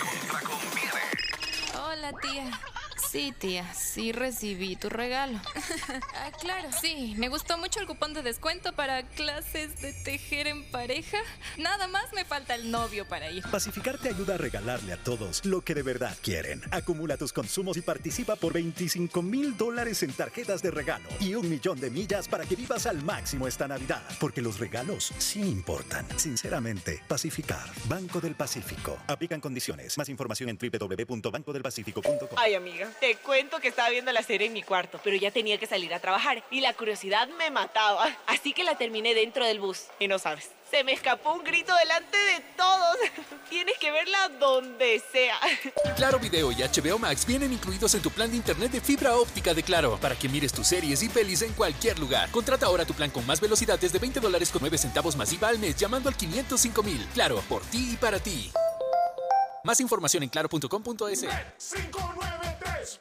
Hola, 1.76 2.14
tía. 2.22 2.52
Sí, 2.98 3.34
tía, 3.38 3.72
sí 3.74 4.12
recibí 4.12 4.76
tu 4.76 4.90
regalo. 4.90 5.40
ah, 6.16 6.32
claro. 6.40 6.70
Sí, 6.82 7.16
me 7.18 7.30
gustó 7.30 7.58
mucho 7.58 7.80
el 7.80 7.88
cupón 7.88 8.14
de 8.14 8.22
descuento 8.22 8.74
para 8.74 9.04
clases 9.04 9.82
de 9.82 9.94
tejer 9.94 10.48
en 10.48 10.64
pareja. 10.72 11.18
Nada 11.58 11.88
más 11.88 12.12
me 12.14 12.26
falta 12.26 12.56
el 12.56 12.72
novio 12.72 13.08
para 13.08 13.30
ir. 13.32 13.44
Pacificar 13.52 13.98
te 13.98 14.10
ayuda 14.10 14.36
a 14.36 14.38
regalarle 14.38 14.94
a 14.94 14.98
todos 14.98 15.46
lo 15.46 15.62
que 15.62 15.76
de 15.76 15.84
verdad 15.84 16.16
quieren. 16.22 16.62
Acumula 16.72 17.18
tus 17.18 17.34
consumos 17.34 17.78
y 17.78 17.82
participa 17.82 18.36
por 18.36 18.54
25 18.54 19.22
mil 19.22 19.58
dólares 19.58 20.04
en 20.04 20.14
tarjetas 20.14 20.62
de 20.62 20.72
regalo 20.72 21.08
y 21.20 21.36
un 21.36 21.50
millón 21.50 21.80
de 21.80 21.90
millas 21.90 22.28
para 22.28 22.46
que 22.46 22.56
vivas 22.56 22.86
al 22.86 23.04
máximo 23.04 23.48
esta 23.48 23.68
Navidad. 23.68 24.04
Porque 24.20 24.42
los 24.42 24.60
regalos 24.60 25.14
sí 25.18 25.42
importan. 25.42 26.08
Sinceramente, 26.18 27.02
Pacificar. 27.08 27.70
Banco 27.86 28.20
del 28.20 28.36
Pacífico. 28.36 28.98
Aplican 29.08 29.40
condiciones. 29.40 29.98
Más 29.98 30.10
información 30.10 30.50
en 30.50 30.58
www.bancodelpacifico.com. 30.58 32.38
Ay, 32.38 32.56
amiga, 32.56 32.83
te 33.00 33.16
cuento 33.16 33.60
que 33.60 33.68
estaba 33.68 33.90
viendo 33.90 34.12
la 34.12 34.24
serie 34.24 34.48
en 34.48 34.54
mi 34.54 34.64
cuarto, 34.64 35.00
pero 35.04 35.16
ya 35.16 35.32
tenía 35.32 35.58
que 35.58 35.68
salir 35.68 35.94
a 35.94 36.00
trabajar 36.00 36.44
y 36.52 36.62
la 36.62 36.74
curiosidad 36.74 37.28
me 37.38 37.52
mataba. 37.52 38.16
Así 38.28 38.54
que 38.54 38.64
la 38.64 38.78
terminé 38.78 39.14
dentro 39.14 39.46
del 39.46 39.60
bus. 39.60 39.86
Y 40.00 40.08
no 40.08 40.20
sabes, 40.20 40.50
se 40.70 40.84
me 40.84 40.94
escapó 40.94 41.34
un 41.34 41.44
grito 41.44 41.74
delante 41.76 42.18
de 42.18 42.40
todos. 42.58 42.98
Tienes 43.50 43.78
que 43.78 43.92
verla 43.92 44.30
donde 44.40 45.02
sea. 45.12 45.40
Claro 45.96 46.20
Video 46.20 46.52
y 46.52 46.56
HBO 46.56 46.98
Max 46.98 47.26
vienen 47.26 47.54
incluidos 47.54 47.94
en 47.94 48.02
tu 48.02 48.10
plan 48.10 48.32
de 48.32 48.38
internet 48.38 48.72
de 48.72 48.82
fibra 48.82 49.16
óptica 49.16 49.54
de 49.54 49.62
Claro 49.62 50.00
para 50.02 50.16
que 50.16 50.28
mires 50.28 50.52
tus 50.52 50.68
series 50.68 51.04
y 51.04 51.10
pelis 51.10 51.42
en 51.44 51.54
cualquier 51.54 52.00
lugar. 52.00 52.32
Contrata 52.32 52.66
ahora 52.66 52.86
tu 52.86 52.94
plan 52.94 53.12
con 53.12 53.26
más 53.26 53.40
velocidad 53.40 53.78
desde 53.80 54.00
20 54.00 54.20
dólares 54.20 54.50
con 54.50 54.62
9 54.62 54.78
centavos 54.78 55.16
más 55.16 55.32
IVA 55.32 55.50
al 55.50 55.60
mes 55.60 55.76
llamando 55.76 56.10
al 56.10 56.18
505 56.18 56.84
mil. 56.84 57.08
Claro, 57.14 57.44
por 57.48 57.62
ti 57.66 57.92
y 57.94 57.98
para 57.98 58.20
ti. 58.20 58.52
Más 59.64 59.80
información 59.80 60.24
en 60.24 60.30
claro.com.es. 60.30 61.24
593.es 61.24 63.00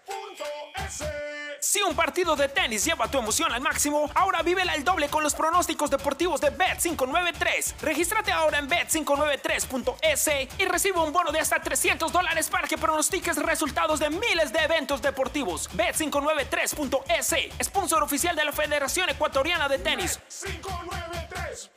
Si 1.65 1.81
un 1.81 1.95
partido 1.95 2.35
de 2.35 2.49
tenis 2.49 2.85
lleva 2.85 3.09
tu 3.09 3.19
emoción 3.19 3.53
al 3.53 3.61
máximo, 3.61 4.11
ahora 4.17 4.43
vívela 4.43 4.75
el 4.75 4.83
doble 4.83 5.09
con 5.09 5.23
los 5.23 5.33
pronósticos 5.33 5.91
deportivos 5.91 6.41
de 6.41 6.51
Bet593. 6.51 7.75
Regístrate 7.81 8.33
ahora 8.33 8.59
en 8.59 8.69
bet593.es 8.69 10.29
y 10.59 10.65
recibe 10.65 10.99
un 10.99 11.13
bono 11.13 11.31
de 11.31 11.39
hasta 11.39 11.63
300 11.63 12.11
dólares 12.11 12.51
para 12.51 12.67
que 12.67 12.77
pronostiques 12.77 13.37
resultados 13.37 14.01
de 14.01 14.11
miles 14.11 14.53
de 14.53 14.59
eventos 14.59 15.01
deportivos. 15.03 15.71
Bet593.es, 15.71 17.35
sponsor 17.65 18.03
oficial 18.03 18.35
de 18.35 18.45
la 18.45 18.51
Federación 18.51 19.09
Ecuatoriana 19.11 19.69
de 19.69 19.79
Tenis. 19.79 20.19
593.es 20.29 21.71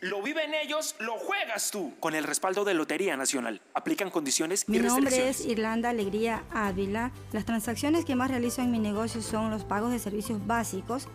Lo 0.00 0.20
viven 0.20 0.52
ellos, 0.52 0.96
lo 0.98 1.16
juegas 1.16 1.70
tú. 1.70 1.94
Con 2.00 2.16
el 2.16 2.24
respaldo 2.24 2.64
de 2.64 2.74
Lotería 2.74 3.16
Nacional. 3.16 3.60
Aplican 3.72 4.10
condiciones 4.10 4.64
y 4.66 4.72
Mi 4.72 4.78
nombre 4.78 5.28
es 5.28 5.40
Irlanda 5.46 5.90
Alegría 5.90 6.42
Ávila. 6.50 7.12
Las 7.30 7.44
transacciones 7.44 7.81
que 7.82 8.14
más 8.14 8.30
realizo 8.30 8.62
en 8.62 8.70
mi 8.70 8.78
negocio 8.78 9.20
son 9.20 9.50
los 9.50 9.64
pagos 9.64 9.90
de 9.90 9.98
servicios 9.98 10.46
básicos. 10.46 11.08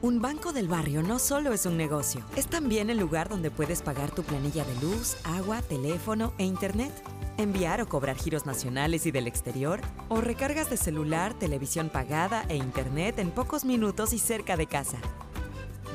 Un 0.00 0.22
banco 0.22 0.52
del 0.52 0.68
barrio 0.68 1.02
no 1.02 1.18
solo 1.18 1.52
es 1.52 1.66
un 1.66 1.76
negocio, 1.76 2.24
es 2.36 2.46
también 2.46 2.88
el 2.88 2.98
lugar 2.98 3.28
donde 3.28 3.50
puedes 3.50 3.82
pagar 3.82 4.12
tu 4.12 4.22
planilla 4.22 4.64
de 4.64 4.74
luz, 4.76 5.16
agua, 5.24 5.62
teléfono 5.62 6.32
e 6.38 6.44
internet, 6.44 6.92
enviar 7.36 7.80
o 7.80 7.88
cobrar 7.88 8.16
giros 8.16 8.46
nacionales 8.46 9.06
y 9.06 9.10
del 9.10 9.26
exterior, 9.26 9.80
o 10.08 10.20
recargas 10.20 10.70
de 10.70 10.76
celular, 10.76 11.34
televisión 11.34 11.88
pagada 11.88 12.44
e 12.48 12.54
internet 12.54 13.18
en 13.18 13.32
pocos 13.32 13.64
minutos 13.64 14.12
y 14.12 14.20
cerca 14.20 14.56
de 14.56 14.68
casa. 14.68 14.98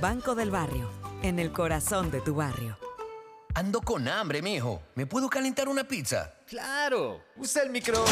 Banco 0.02 0.36
del 0.36 0.52
barrio, 0.52 0.90
en 1.24 1.40
el 1.40 1.54
corazón 1.54 2.12
de 2.12 2.20
tu 2.20 2.36
barrio. 2.36 2.78
Ando 3.54 3.80
con 3.80 4.06
hambre, 4.10 4.42
mijo. 4.42 4.82
¿Me 4.96 5.06
puedo 5.06 5.30
calentar 5.30 5.70
una 5.70 5.86
pizza? 5.86 6.34
Claro, 6.46 7.22
usa 7.38 7.64
el 7.64 7.70
micro. 7.70 8.04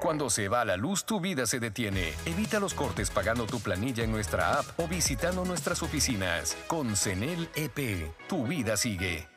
Cuando 0.00 0.30
se 0.30 0.48
va 0.48 0.64
la 0.64 0.78
luz, 0.78 1.04
tu 1.04 1.20
vida 1.20 1.44
se 1.46 1.60
detiene. 1.60 2.14
Evita 2.24 2.58
los 2.58 2.72
cortes 2.72 3.10
pagando 3.10 3.44
tu 3.44 3.60
planilla 3.60 4.02
en 4.02 4.10
nuestra 4.10 4.58
app 4.58 4.80
o 4.80 4.88
visitando 4.88 5.44
nuestras 5.44 5.82
oficinas. 5.82 6.56
Con 6.68 6.96
CENEL 6.96 7.50
EP, 7.54 8.10
tu 8.26 8.46
vida 8.46 8.78
sigue. 8.78 9.28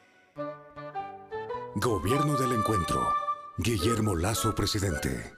Gobierno 1.76 2.38
del 2.38 2.54
Encuentro. 2.54 3.14
Guillermo 3.58 4.16
Lazo, 4.16 4.56
presidente. 4.56 5.34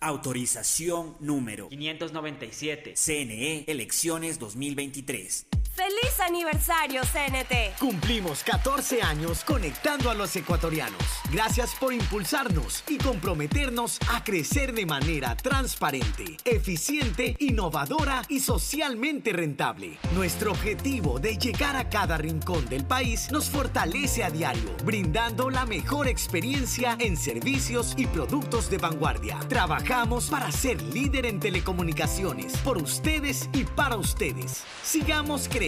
Autorización 0.00 1.16
número 1.20 1.68
597. 1.68 2.94
CNE 2.96 3.64
Elecciones 3.68 4.40
2023. 4.40 5.46
¡Feliz 5.74 6.20
aniversario, 6.20 7.00
CNT! 7.00 7.78
Cumplimos 7.80 8.44
14 8.44 9.00
años 9.00 9.42
conectando 9.42 10.10
a 10.10 10.14
los 10.14 10.36
ecuatorianos. 10.36 11.02
Gracias 11.32 11.74
por 11.80 11.94
impulsarnos 11.94 12.84
y 12.86 12.98
comprometernos 12.98 13.98
a 14.12 14.22
crecer 14.22 14.74
de 14.74 14.84
manera 14.84 15.34
transparente, 15.34 16.36
eficiente, 16.44 17.36
innovadora 17.38 18.20
y 18.28 18.40
socialmente 18.40 19.32
rentable. 19.32 19.96
Nuestro 20.14 20.50
objetivo 20.50 21.18
de 21.18 21.38
llegar 21.38 21.74
a 21.76 21.88
cada 21.88 22.18
rincón 22.18 22.68
del 22.68 22.84
país 22.84 23.30
nos 23.32 23.48
fortalece 23.48 24.24
a 24.24 24.30
diario, 24.30 24.76
brindando 24.84 25.48
la 25.48 25.64
mejor 25.64 26.06
experiencia 26.06 26.98
en 27.00 27.16
servicios 27.16 27.94
y 27.96 28.06
productos 28.06 28.68
de 28.68 28.76
vanguardia. 28.76 29.38
Trabajamos 29.48 30.28
para 30.28 30.52
ser 30.52 30.82
líder 30.82 31.24
en 31.24 31.40
telecomunicaciones, 31.40 32.58
por 32.58 32.76
ustedes 32.76 33.48
y 33.54 33.64
para 33.64 33.96
ustedes. 33.96 34.64
Sigamos 34.82 35.48
creciendo 35.48 35.61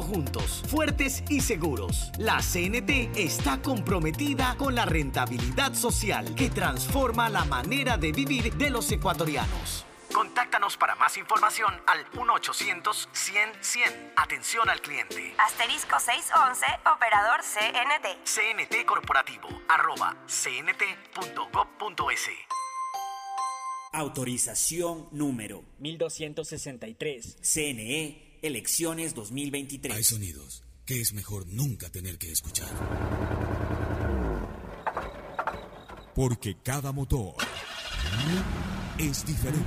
juntos, 0.00 0.62
fuertes 0.68 1.24
y 1.28 1.40
seguros. 1.40 2.12
La 2.18 2.38
CNT 2.38 3.16
está 3.16 3.60
comprometida 3.60 4.54
con 4.56 4.76
la 4.76 4.84
rentabilidad 4.84 5.74
social 5.74 6.36
que 6.36 6.50
transforma 6.50 7.28
la 7.28 7.44
manera 7.44 7.96
de 7.96 8.12
vivir 8.12 8.54
de 8.54 8.70
los 8.70 8.92
ecuatorianos. 8.92 9.84
Contáctanos 10.12 10.76
para 10.76 10.94
más 10.94 11.16
información 11.16 11.74
al 11.86 12.08
1-800-100-100. 12.12 14.12
Atención 14.16 14.70
al 14.70 14.80
cliente. 14.80 15.34
Asterisco 15.38 15.98
611, 15.98 16.66
operador 16.94 17.40
CNT. 17.42 18.06
CNT 18.24 18.84
Corporativo, 18.86 19.48
arroba 19.68 20.16
cnt.gov.es. 20.26 22.28
Autorización 23.92 25.08
número 25.10 25.64
1263. 25.78 27.38
CNE 27.42 28.29
Elecciones 28.42 29.14
2023. 29.14 29.94
Hay 29.94 30.04
sonidos 30.04 30.64
que 30.86 31.00
es 31.00 31.12
mejor 31.12 31.46
nunca 31.46 31.90
tener 31.90 32.18
que 32.18 32.32
escuchar. 32.32 32.68
Porque 36.14 36.56
cada 36.62 36.92
motor 36.92 37.34
es 38.98 39.26
diferente. 39.26 39.66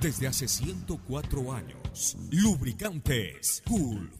Desde 0.00 0.26
hace 0.26 0.46
104 0.46 1.52
años, 1.52 2.16
Lubricantes 2.30 3.62
Gulf 3.66 4.19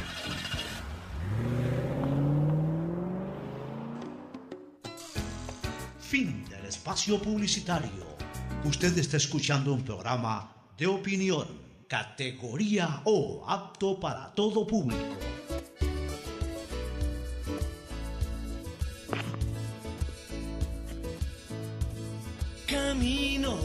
Fin 6.11 6.43
del 6.49 6.65
espacio 6.65 7.21
publicitario. 7.21 8.05
Usted 8.65 8.97
está 8.97 9.15
escuchando 9.15 9.73
un 9.73 9.81
programa 9.81 10.53
de 10.77 10.85
opinión, 10.85 11.47
categoría 11.87 13.01
O, 13.05 13.45
apto 13.47 13.97
para 13.97 14.29
todo 14.33 14.67
público. 14.67 15.15
Camino 22.67 23.55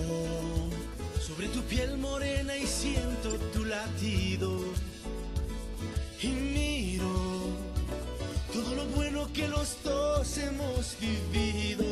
sobre 1.21 1.49
tu 1.49 1.61
piel 1.63 1.99
morena 1.99 2.57
y 2.57 2.65
siento 2.65 3.31
tu 3.53 3.65
latido. 3.65 4.61
Y 6.23 6.29
miro 6.29 7.13
todo 8.53 8.77
lo 8.77 8.87
bueno 8.95 9.33
que 9.33 9.49
los 9.49 9.83
dos 9.83 10.39
hemos 10.39 10.97
vivido. 11.01 11.86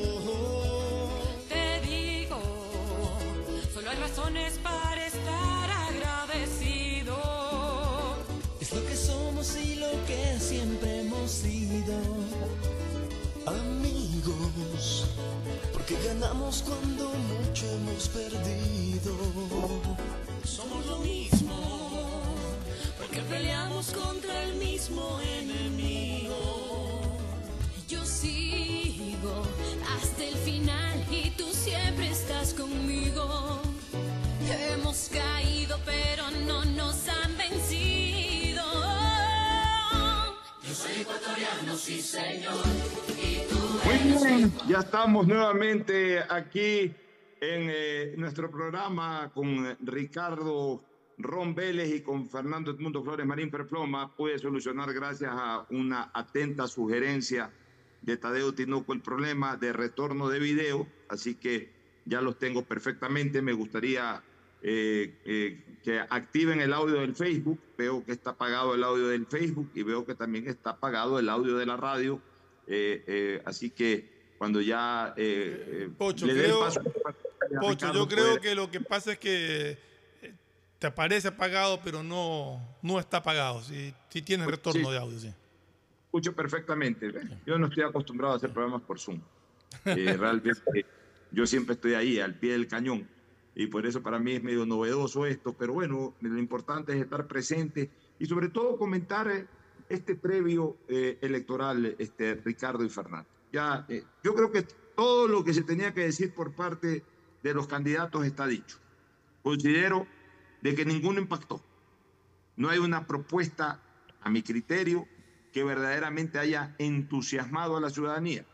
Ganamos 16.04 16.62
cuando 16.62 17.08
mucho 17.08 17.66
hemos 17.66 18.08
perdido. 18.08 19.12
Somos 20.44 20.84
lo 20.86 20.98
mismo, 20.98 21.56
porque 22.98 23.20
peleamos 23.22 23.90
contra 23.90 24.42
el 24.42 24.54
mismo 24.56 25.18
enemigo. 25.38 26.36
Yo 27.88 28.04
sigo 28.04 29.44
hasta 29.96 30.24
el 30.24 30.34
final 30.36 31.06
y 31.10 31.30
tú 31.30 31.46
siempre 31.52 32.10
estás 32.10 32.52
conmigo. 32.52 33.60
Hemos 34.70 35.08
caído, 35.10 35.78
pero 35.86 36.30
no 36.46 36.64
nos 36.66 37.08
han 37.08 37.36
vencido. 37.38 38.62
Yo 40.62 40.74
soy 40.74 41.00
ecuatoriano, 41.00 41.76
sí 41.78 42.02
señor. 42.02 42.62
Y 43.16 43.48
tú 43.48 43.63
ya 44.68 44.80
estamos 44.80 45.26
nuevamente 45.26 46.18
aquí 46.18 46.92
en 47.40 47.68
eh, 47.70 48.14
nuestro 48.16 48.50
programa 48.50 49.30
con 49.32 49.76
Ricardo 49.80 50.82
Ron 51.16 51.54
Vélez 51.54 51.94
y 51.94 52.00
con 52.02 52.28
Fernando 52.28 52.72
Edmundo 52.72 53.02
Flores 53.02 53.24
Marín 53.24 53.50
Perploma. 53.50 54.14
Pude 54.14 54.38
solucionar 54.38 54.92
gracias 54.92 55.30
a 55.32 55.66
una 55.70 56.10
atenta 56.12 56.66
sugerencia 56.66 57.50
de 58.02 58.16
Tadeo 58.16 58.54
Tinoco 58.54 58.92
el 58.92 59.00
problema 59.00 59.56
de 59.56 59.72
retorno 59.72 60.28
de 60.28 60.38
video, 60.38 60.86
así 61.08 61.36
que 61.36 61.70
ya 62.04 62.20
los 62.20 62.38
tengo 62.38 62.62
perfectamente. 62.62 63.40
Me 63.40 63.54
gustaría 63.54 64.22
eh, 64.62 65.14
eh, 65.24 65.78
que 65.82 66.00
activen 66.00 66.60
el 66.60 66.74
audio 66.74 66.96
del 66.96 67.14
Facebook. 67.14 67.58
Veo 67.78 68.04
que 68.04 68.12
está 68.12 68.30
apagado 68.30 68.74
el 68.74 68.84
audio 68.84 69.08
del 69.08 69.26
Facebook 69.26 69.70
y 69.74 69.82
veo 69.82 70.04
que 70.04 70.14
también 70.14 70.46
está 70.46 70.70
apagado 70.70 71.18
el 71.18 71.28
audio 71.28 71.56
de 71.56 71.66
la 71.66 71.76
radio. 71.76 72.20
Eh, 72.66 73.04
eh, 73.06 73.42
así 73.44 73.70
que 73.70 74.34
cuando 74.38 74.60
ya 74.60 75.14
eh, 75.16 75.90
Pocho, 75.96 76.26
le 76.26 76.34
creo, 76.34 76.60
paso 76.60 76.82
Pocho, 77.60 77.86
Ricardo, 77.86 77.94
yo 77.94 78.08
creo 78.08 78.40
que 78.40 78.54
lo 78.54 78.70
que 78.70 78.80
pasa 78.80 79.12
es 79.12 79.18
que 79.18 79.78
te 80.84 80.88
aparece 80.88 81.28
apagado, 81.28 81.80
pero 81.82 82.02
no, 82.02 82.60
no 82.82 82.98
está 82.98 83.16
apagado. 83.16 83.62
Sí, 83.62 83.94
sí 84.10 84.20
tiene 84.20 84.46
retorno 84.46 84.88
sí. 84.88 84.92
de 84.92 84.98
audio, 84.98 85.18
sí. 85.18 85.32
escucho 86.04 86.34
perfectamente. 86.34 87.10
Yo 87.46 87.58
no 87.58 87.68
estoy 87.68 87.84
acostumbrado 87.84 88.34
a 88.34 88.36
hacer 88.36 88.52
programas 88.52 88.82
por 88.82 89.00
Zoom. 89.00 89.20
Eh, 89.86 90.16
realmente 90.16 90.86
yo 91.32 91.46
siempre 91.46 91.74
estoy 91.74 91.94
ahí, 91.94 92.20
al 92.20 92.34
pie 92.34 92.52
del 92.52 92.68
cañón. 92.68 93.08
Y 93.54 93.66
por 93.66 93.86
eso 93.86 94.02
para 94.02 94.18
mí 94.18 94.32
es 94.32 94.42
medio 94.42 94.66
novedoso 94.66 95.24
esto. 95.24 95.54
Pero 95.54 95.72
bueno, 95.72 96.14
lo 96.20 96.38
importante 96.38 96.92
es 96.92 97.02
estar 97.02 97.26
presente 97.26 97.90
y 98.18 98.26
sobre 98.26 98.50
todo 98.50 98.76
comentar 98.76 99.46
este 99.88 100.14
previo 100.14 100.76
eh, 100.88 101.18
electoral, 101.20 101.96
este, 101.98 102.34
Ricardo 102.34 102.84
y 102.84 102.88
Fernando. 102.88 103.28
Ya, 103.52 103.84
eh, 103.88 104.04
yo 104.22 104.34
creo 104.34 104.50
que 104.50 104.62
todo 104.96 105.28
lo 105.28 105.44
que 105.44 105.54
se 105.54 105.62
tenía 105.62 105.92
que 105.92 106.02
decir 106.02 106.34
por 106.34 106.52
parte 106.52 107.04
de 107.42 107.54
los 107.54 107.66
candidatos 107.66 108.24
está 108.24 108.46
dicho. 108.46 108.78
Considero 109.42 110.06
de 110.62 110.74
que 110.74 110.84
ninguno 110.84 111.20
impactó. 111.20 111.62
No 112.56 112.70
hay 112.70 112.78
una 112.78 113.06
propuesta, 113.06 113.80
a 114.22 114.30
mi 114.30 114.42
criterio, 114.42 115.06
que 115.52 115.62
verdaderamente 115.62 116.38
haya 116.38 116.74
entusiasmado 116.78 117.76
a 117.76 117.80
la 117.80 117.90
ciudadanía. 117.90 118.44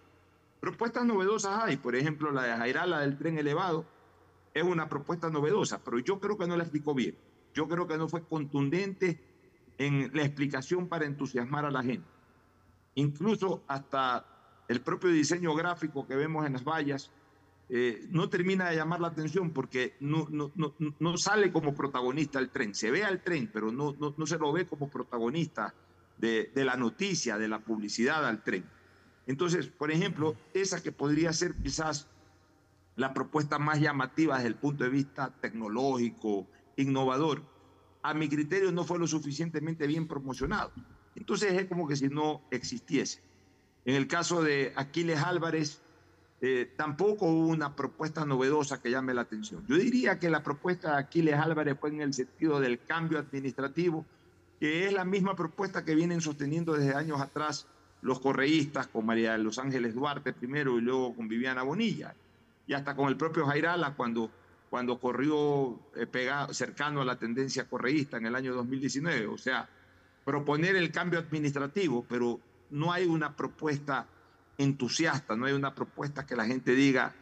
Propuestas 0.60 1.04
novedosas 1.04 1.62
hay, 1.62 1.76
por 1.76 1.96
ejemplo, 1.96 2.32
la 2.32 2.42
de 2.42 2.56
Jairala 2.56 3.00
del 3.00 3.16
tren 3.16 3.38
elevado 3.38 3.86
es 4.52 4.62
una 4.62 4.88
propuesta 4.88 5.30
novedosa, 5.30 5.80
pero 5.82 5.98
yo 6.00 6.20
creo 6.20 6.36
que 6.36 6.46
no 6.46 6.56
la 6.56 6.64
explicó 6.64 6.94
bien. 6.94 7.16
Yo 7.54 7.68
creo 7.68 7.86
que 7.86 7.96
no 7.96 8.08
fue 8.08 8.22
contundente 8.22 9.18
en 9.80 10.10
la 10.12 10.24
explicación 10.24 10.88
para 10.88 11.06
entusiasmar 11.06 11.64
a 11.64 11.70
la 11.70 11.82
gente. 11.82 12.06
Incluso 12.96 13.64
hasta 13.66 14.26
el 14.68 14.82
propio 14.82 15.08
diseño 15.08 15.54
gráfico 15.54 16.06
que 16.06 16.14
vemos 16.14 16.44
en 16.44 16.52
las 16.52 16.64
vallas 16.64 17.10
eh, 17.70 18.06
no 18.10 18.28
termina 18.28 18.68
de 18.68 18.76
llamar 18.76 19.00
la 19.00 19.08
atención 19.08 19.52
porque 19.52 19.94
no, 20.00 20.26
no, 20.28 20.52
no, 20.54 20.74
no, 20.98 21.16
sale 21.16 21.50
como 21.50 21.74
protagonista 21.74 22.38
el 22.38 22.50
tren. 22.50 22.74
Se 22.74 22.90
ve 22.90 23.04
al 23.04 23.22
tren, 23.22 23.48
pero 23.50 23.72
no, 23.72 23.96
no, 23.98 24.26
se 24.26 24.36
lo 24.36 24.52
ve 24.52 24.66
como 24.66 24.90
protagonista 24.90 25.72
de, 26.18 26.52
de 26.54 26.64
la 26.66 26.76
noticia, 26.76 27.38
de 27.38 27.48
la 27.48 27.60
publicidad 27.60 28.26
al 28.26 28.42
tren. 28.42 28.66
Entonces, 29.26 29.68
por 29.68 29.90
ejemplo, 29.90 30.36
esa 30.52 30.82
que 30.82 30.92
podría 30.92 31.32
ser 31.32 31.54
quizás 31.54 32.06
la 32.96 33.14
propuesta 33.14 33.58
más 33.58 33.80
llamativa 33.80 34.36
desde 34.36 34.48
el 34.48 34.56
punto 34.56 34.84
de 34.84 34.90
vista 34.90 35.32
tecnológico, 35.40 36.46
innovador, 36.76 37.44
a 38.02 38.14
mi 38.14 38.28
criterio 38.28 38.72
no 38.72 38.84
fue 38.84 38.98
lo 38.98 39.06
suficientemente 39.06 39.86
bien 39.86 40.06
promocionado. 40.06 40.72
Entonces 41.14 41.52
es 41.52 41.66
como 41.66 41.86
que 41.86 41.96
si 41.96 42.08
no 42.08 42.42
existiese. 42.50 43.20
En 43.84 43.94
el 43.94 44.06
caso 44.06 44.42
de 44.42 44.72
Aquiles 44.76 45.20
Álvarez, 45.20 45.80
eh, 46.42 46.72
tampoco 46.76 47.26
hubo 47.26 47.48
una 47.48 47.76
propuesta 47.76 48.24
novedosa 48.24 48.80
que 48.80 48.90
llame 48.90 49.12
la 49.12 49.22
atención. 49.22 49.64
Yo 49.68 49.76
diría 49.76 50.18
que 50.18 50.30
la 50.30 50.42
propuesta 50.42 50.92
de 50.92 50.98
Aquiles 50.98 51.34
Álvarez 51.34 51.76
fue 51.78 51.90
en 51.90 52.00
el 52.00 52.14
sentido 52.14 52.60
del 52.60 52.80
cambio 52.80 53.18
administrativo, 53.18 54.06
que 54.58 54.86
es 54.86 54.92
la 54.92 55.04
misma 55.04 55.36
propuesta 55.36 55.84
que 55.84 55.94
vienen 55.94 56.20
sosteniendo 56.20 56.72
desde 56.72 56.94
años 56.94 57.20
atrás 57.20 57.66
los 58.02 58.20
correístas, 58.20 58.86
con 58.86 59.04
María 59.04 59.32
de 59.32 59.38
los 59.38 59.58
Ángeles 59.58 59.94
Duarte 59.94 60.32
primero 60.32 60.78
y 60.78 60.80
luego 60.80 61.14
con 61.14 61.28
Viviana 61.28 61.62
Bonilla, 61.62 62.14
y 62.66 62.72
hasta 62.72 62.96
con 62.96 63.08
el 63.08 63.16
propio 63.16 63.44
Jairala 63.46 63.94
cuando, 63.94 64.30
cuando 64.70 65.00
corrió 65.00 65.80
eh, 65.96 66.06
pegado, 66.06 66.54
cercano 66.54 67.02
a 67.02 67.04
la 67.04 67.18
tendencia 67.18 67.68
correísta 67.68 68.16
en 68.16 68.26
el 68.26 68.36
año 68.36 68.54
2019. 68.54 69.26
O 69.26 69.36
sea, 69.36 69.68
proponer 70.24 70.76
el 70.76 70.92
cambio 70.92 71.18
administrativo, 71.18 72.06
pero 72.08 72.40
no 72.70 72.92
hay 72.92 73.06
una 73.06 73.34
propuesta 73.34 74.06
entusiasta, 74.56 75.34
no 75.34 75.46
hay 75.46 75.54
una 75.54 75.74
propuesta 75.74 76.24
que 76.24 76.36
la 76.36 76.46
gente 76.46 76.74
diga, 76.74 77.12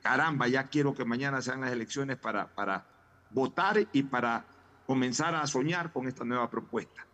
caramba, 0.00 0.46
ya 0.46 0.64
quiero 0.64 0.94
que 0.94 1.04
mañana 1.04 1.42
sean 1.42 1.62
las 1.62 1.72
elecciones 1.72 2.18
para, 2.18 2.54
para 2.54 2.86
votar 3.30 3.88
y 3.92 4.04
para 4.04 4.46
comenzar 4.86 5.34
a 5.34 5.44
soñar 5.48 5.92
con 5.92 6.06
esta 6.06 6.24
nueva 6.24 6.48
propuesta. 6.48 7.04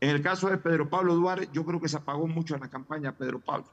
En 0.00 0.08
el 0.08 0.22
caso 0.22 0.48
de 0.48 0.56
Pedro 0.56 0.88
Pablo 0.88 1.14
Duarte, 1.14 1.50
yo 1.52 1.66
creo 1.66 1.78
que 1.78 1.88
se 1.88 1.98
apagó 1.98 2.26
mucho 2.26 2.54
en 2.54 2.62
la 2.62 2.70
campaña 2.70 3.12
Pedro 3.12 3.38
Pablo. 3.40 3.66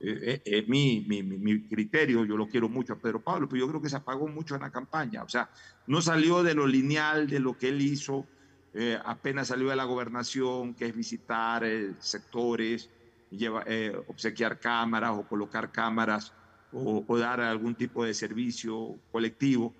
Eh, 0.00 0.42
eh, 0.44 0.64
mi, 0.68 1.04
mi, 1.08 1.22
mi, 1.22 1.66
criterio, 1.66 2.24
yo 2.24 2.36
lo 2.36 2.46
quiero 2.46 2.68
mucho 2.68 2.92
a 2.92 2.98
Pedro 2.98 3.20
Pablo, 3.20 3.48
pero 3.48 3.60
yo 3.60 3.68
creo 3.68 3.82
que 3.82 3.88
se 3.88 3.96
apagó 3.96 4.28
mucho 4.28 4.54
en 4.54 4.60
la 4.60 4.70
campaña. 4.70 5.24
O 5.24 5.28
sea, 5.28 5.50
no 5.86 6.00
salió 6.00 6.42
de 6.42 6.54
lo 6.54 6.66
lineal, 6.66 7.26
de 7.26 7.40
lo 7.40 7.58
que 7.58 7.68
él 7.68 7.82
hizo, 7.82 8.26
eh, 8.74 8.98
apenas 9.04 9.48
salió 9.48 9.70
de 9.70 9.76
la 9.76 9.84
gobernación, 9.84 10.74
que 10.74 10.86
es 10.86 10.94
visitar 10.94 11.64
sectores, 11.98 12.90
lleva, 13.30 13.64
obsequiar 14.06 14.60
cámaras 14.60 15.12
o 15.16 15.26
colocar 15.26 15.72
cámaras 15.72 16.32
o, 16.72 17.04
o 17.06 17.18
dar 17.18 17.40
algún 17.40 17.74
tipo 17.74 18.04
de 18.04 18.14
servicio 18.14 19.00
colectivo. 19.10 19.74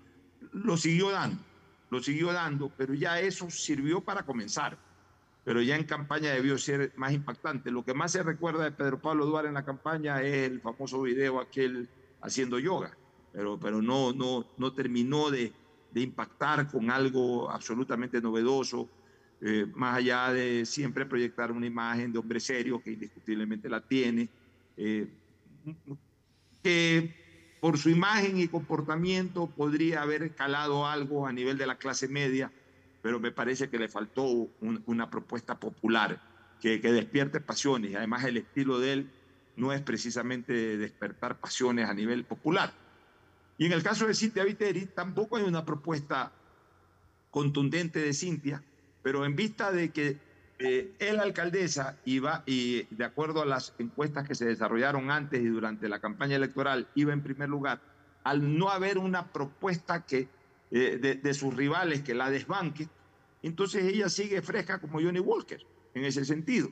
Lo 0.51 0.75
siguió 0.75 1.11
dando, 1.11 1.41
lo 1.89 2.03
siguió 2.03 2.33
dando, 2.33 2.73
pero 2.75 2.93
ya 2.93 3.21
eso 3.21 3.49
sirvió 3.49 4.01
para 4.01 4.23
comenzar 4.23 4.77
pero 5.43 5.61
ya 5.61 5.75
en 5.75 5.85
campaña 5.85 6.31
debió 6.31 6.57
ser 6.57 6.93
más 6.95 7.13
impactante. 7.13 7.71
Lo 7.71 7.83
que 7.83 7.93
más 7.93 8.11
se 8.11 8.23
recuerda 8.23 8.63
de 8.63 8.71
Pedro 8.71 9.01
Pablo 9.01 9.25
Duarte 9.25 9.47
en 9.47 9.53
la 9.55 9.65
campaña 9.65 10.21
es 10.21 10.49
el 10.49 10.61
famoso 10.61 11.01
video 11.01 11.39
aquel 11.39 11.89
haciendo 12.21 12.59
yoga, 12.59 12.95
pero, 13.31 13.59
pero 13.59 13.81
no, 13.81 14.13
no, 14.13 14.45
no 14.57 14.73
terminó 14.73 15.29
de, 15.29 15.53
de 15.91 16.01
impactar 16.01 16.69
con 16.69 16.91
algo 16.91 17.49
absolutamente 17.49 18.21
novedoso, 18.21 18.89
eh, 19.41 19.65
más 19.73 19.97
allá 19.97 20.33
de 20.33 20.65
siempre 20.65 21.05
proyectar 21.05 21.51
una 21.51 21.65
imagen 21.65 22.11
de 22.11 22.19
hombre 22.19 22.39
serio, 22.39 22.81
que 22.83 22.91
indiscutiblemente 22.91 23.69
la 23.69 23.81
tiene, 23.81 24.27
eh, 24.75 25.07
que 26.61 27.57
por 27.61 27.77
su 27.77 27.89
imagen 27.89 28.39
y 28.39 28.47
comportamiento 28.47 29.47
podría 29.47 30.01
haber 30.01 30.23
escalado 30.23 30.85
algo 30.85 31.25
a 31.25 31.33
nivel 31.33 31.57
de 31.57 31.67
la 31.67 31.77
clase 31.77 32.07
media, 32.07 32.51
pero 33.01 33.19
me 33.19 33.31
parece 33.31 33.69
que 33.69 33.77
le 33.77 33.87
faltó 33.87 34.23
un, 34.23 34.83
una 34.85 35.09
propuesta 35.09 35.59
popular 35.59 36.21
que, 36.59 36.79
despierte 36.79 37.39
pasiones. 37.39 37.95
Además, 37.95 38.25
el 38.25 38.37
estilo 38.37 38.79
de 38.79 38.93
él 38.93 39.11
no 39.55 39.73
es 39.73 39.81
precisamente 39.81 40.77
despertar 40.77 41.39
pasiones 41.39 41.89
a 41.89 41.93
nivel 41.93 42.25
popular. 42.25 42.73
Y 43.57 43.65
en 43.65 43.73
el 43.73 43.83
caso 43.83 44.07
de 44.07 44.13
Cintia 44.13 44.43
Viteri, 44.43 44.85
tampoco 44.85 45.37
hay 45.37 45.43
una 45.43 45.65
propuesta 45.65 46.31
contundente 47.31 47.99
de 47.99 48.13
Cintia, 48.13 48.63
pero 49.03 49.25
en 49.25 49.35
vista 49.35 49.71
de 49.71 49.89
que 49.89 50.17
eh, 50.59 50.93
la 51.13 51.23
alcaldesa 51.23 51.97
iba, 52.05 52.43
y 52.45 52.83
de 52.93 53.05
acuerdo 53.05 53.41
a 53.41 53.45
las 53.45 53.73
encuestas 53.79 54.27
que 54.27 54.35
se 54.35 54.45
desarrollaron 54.45 55.11
antes 55.11 55.41
y 55.41 55.47
durante 55.47 55.87
la 55.89 55.99
campaña 55.99 56.35
electoral, 56.35 56.87
iba 56.95 57.13
en 57.13 57.21
primer 57.21 57.49
lugar, 57.49 57.81
al 58.23 58.57
no 58.57 58.69
haber 58.69 58.97
una 58.97 59.31
propuesta 59.31 60.05
que 60.05 60.27
eh, 60.71 61.19
de, 61.19 61.33
sus 61.33 61.55
rivales 61.55 62.03
que 62.03 62.13
la 62.13 62.29
desbanque, 62.29 62.87
entonces 63.41 63.85
ella 63.85 64.07
sigue 64.07 64.39
fresca 64.43 64.79
como 64.79 65.01
Johnny 65.01 65.19
Walker 65.19 65.65
en 65.95 66.05
ese 66.05 66.23
sentido. 66.25 66.69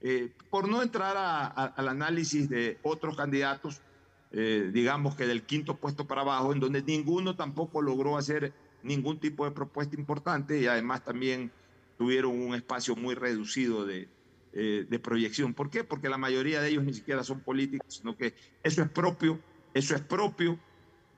Eh, 0.00 0.30
por 0.50 0.68
no 0.68 0.82
entrar 0.82 1.16
a, 1.16 1.46
al 1.46 1.88
análisis 1.88 2.48
de 2.48 2.78
otros 2.84 3.16
candidatos, 3.16 3.82
eh, 4.30 4.70
digamos 4.72 5.16
que 5.16 5.26
del 5.26 5.42
quinto 5.42 5.76
puesto 5.78 6.06
para 6.06 6.20
abajo, 6.20 6.52
en 6.52 6.60
donde 6.60 6.82
ninguno 6.82 7.34
tampoco 7.34 7.82
logró 7.82 8.16
hacer 8.16 8.52
ningún 8.84 9.18
tipo 9.18 9.44
de 9.44 9.50
propuesta 9.50 9.96
importante 9.96 10.60
y 10.60 10.68
además 10.68 11.02
también 11.02 11.50
tuvieron 11.98 12.40
un 12.40 12.54
espacio 12.54 12.94
muy 12.94 13.16
reducido 13.16 13.84
de, 13.84 14.08
de 14.52 14.98
proyección. 15.00 15.54
¿Por 15.54 15.70
qué? 15.70 15.82
Porque 15.82 16.08
la 16.08 16.18
mayoría 16.18 16.60
de 16.60 16.68
ellos 16.68 16.84
ni 16.84 16.94
siquiera 16.94 17.24
son 17.24 17.40
políticos, 17.40 17.96
sino 17.96 18.16
que 18.16 18.34
eso 18.62 18.80
es 18.82 18.90
propio, 18.90 19.40
eso 19.72 19.96
es 19.96 20.02
propio 20.02 20.56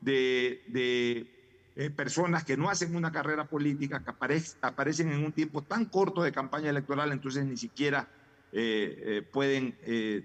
de 0.00 1.36
eh, 1.78 1.90
personas 1.90 2.42
que 2.42 2.56
no 2.56 2.70
hacen 2.70 2.96
una 2.96 3.12
carrera 3.12 3.44
política, 3.44 4.02
que 4.02 4.08
aparec 4.08 4.42
aparecen 4.62 5.12
en 5.12 5.22
un 5.22 5.32
tiempo 5.32 5.60
tan 5.60 5.84
corto 5.84 6.22
de 6.22 6.32
campaña 6.32 6.70
electoral, 6.70 7.12
entonces 7.12 7.44
ni 7.44 7.58
siquiera 7.58 8.08
eh, 8.50 9.02
eh, 9.04 9.22
pueden 9.30 9.76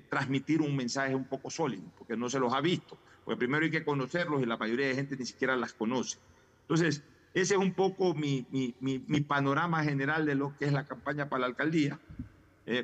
transmitir 0.08 0.62
un 0.62 0.74
mensaje 0.78 1.14
un 1.14 1.26
poco 1.26 1.50
sólido, 1.50 1.84
porque 1.98 2.16
no 2.16 2.30
se 2.30 2.40
los 2.40 2.54
ha 2.54 2.62
visto. 2.62 2.98
Porque 3.26 3.38
primero 3.38 3.66
hay 3.66 3.70
que 3.70 3.84
conocerlos 3.84 4.42
y 4.42 4.46
la 4.46 4.56
mayoría 4.56 4.88
de 4.88 4.96
gente 4.96 5.18
ni 5.18 5.26
siquiera 5.26 5.58
las 5.58 5.74
conoce. 5.74 6.20
Entonces, 6.62 7.04
ese 7.34 7.54
es 7.56 7.60
un 7.60 7.74
poco 7.74 8.14
mi, 8.14 8.46
mi, 8.50 8.74
mi, 8.80 9.04
mi 9.06 9.20
panorama 9.20 9.84
general 9.84 10.26
de 10.26 10.36
lo 10.36 10.58
que 10.58 10.66
es 10.66 10.72
la 10.72 10.86
campaña 10.86 11.28
para 11.28 11.42
la 11.42 11.48
alcaldía. 11.48 12.00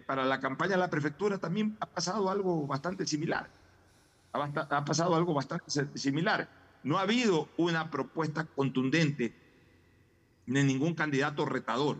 para 0.05 0.25
la 0.25 0.41
campaña 0.41 0.71
de 0.71 0.79
la 0.79 0.89
prefectura 0.89 1.37
también 1.37 1.77
ha 1.79 1.85
pasado 1.85 2.29
algo 2.29 2.67
bastante 2.67 3.07
similar. 3.07 3.47
Ha, 4.33 4.43
ha 4.43 4.83
pasado 4.83 5.15
algo 5.15 5.33
bastante 5.33 5.71
similar 5.97 6.49
no 6.87 6.97
ha 6.97 7.01
habido 7.01 7.49
una 7.57 7.91
propuesta 7.91 8.45
contundente 8.45 9.33
de 10.45 10.63
ningún 10.63 10.93
candidato 10.93 11.45
retador, 11.45 11.97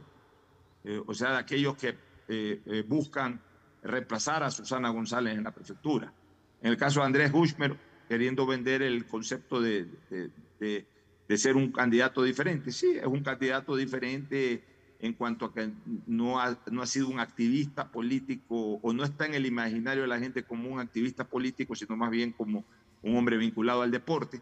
eh, 0.86 1.02
o 1.06 1.14
sea, 1.14 1.32
de 1.32 1.38
aquellos 1.40 1.76
que 1.76 1.90
eh, 2.30 2.62
eh, 2.66 2.86
buscan 2.88 3.42
reemplazar 3.84 4.44
a 4.44 4.50
Susana 4.50 4.90
González 4.90 5.38
en 5.38 5.44
la 5.44 5.52
prefectura. 5.52 6.14
En 6.62 6.72
el 6.72 6.78
caso 6.78 7.02
de 7.02 7.06
Andrés 7.06 7.34
Bushmer, 7.34 7.76
queriendo 8.08 8.46
vender 8.46 8.82
el 8.82 9.06
concepto 9.06 9.60
de, 9.60 9.88
de, 10.10 10.30
de, 10.62 10.86
de, 11.28 11.38
ser 11.38 11.58
un 11.58 11.74
candidato 11.74 12.24
diferente. 12.24 12.72
Sí, 12.72 12.92
es 12.98 13.06
un 13.06 13.22
candidato 13.22 13.76
diferente 13.76 14.64
en 15.02 15.14
cuanto 15.14 15.46
a 15.46 15.54
que 15.54 15.70
no 16.06 16.40
ha, 16.40 16.58
no 16.72 16.82
ha 16.82 16.88
sido 16.88 17.10
un 17.10 17.20
activista 17.20 17.92
político 17.92 18.80
o 18.82 18.94
no 18.94 19.04
está 19.04 19.26
en 19.26 19.34
el 19.34 19.46
imaginario 19.46 20.04
de 20.04 20.08
la 20.08 20.18
gente 20.18 20.44
como 20.44 20.70
un 20.70 20.80
activista 20.80 21.26
político, 21.26 21.76
sino 21.76 21.98
más 21.98 22.10
bien 22.10 22.32
como 22.32 22.64
un 23.02 23.18
hombre 23.18 23.36
vinculado 23.36 23.82
al 23.82 23.92
deporte. 23.92 24.42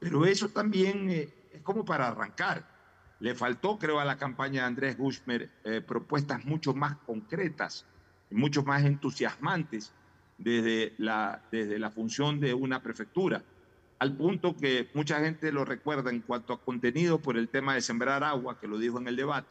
Pero 0.00 0.26
eso 0.26 0.48
también 0.48 1.08
eh, 1.10 1.28
es 1.52 1.62
como 1.62 1.84
para 1.84 2.08
arrancar. 2.08 2.66
Le 3.20 3.34
faltó, 3.36 3.78
creo, 3.78 4.00
a 4.00 4.04
la 4.04 4.18
campaña 4.18 4.62
de 4.62 4.66
Andrés 4.66 4.96
Bushmer 4.96 5.48
eh, 5.62 5.80
propuestas 5.80 6.44
mucho 6.44 6.74
más 6.74 6.96
concretas 7.06 7.86
mucho 8.30 8.62
más 8.62 8.84
entusiasmantes 8.84 9.92
desde 10.38 10.94
la, 10.98 11.42
desde 11.50 11.78
la 11.78 11.90
función 11.90 12.40
de 12.40 12.54
una 12.54 12.82
prefectura, 12.82 13.42
al 13.98 14.16
punto 14.16 14.56
que 14.56 14.88
mucha 14.94 15.20
gente 15.20 15.52
lo 15.52 15.64
recuerda 15.64 16.10
en 16.10 16.20
cuanto 16.20 16.54
a 16.54 16.60
contenido 16.60 17.18
por 17.18 17.36
el 17.36 17.48
tema 17.48 17.74
de 17.74 17.82
sembrar 17.82 18.24
agua, 18.24 18.58
que 18.58 18.66
lo 18.66 18.78
dijo 18.78 18.98
en 18.98 19.08
el 19.08 19.16
debate, 19.16 19.48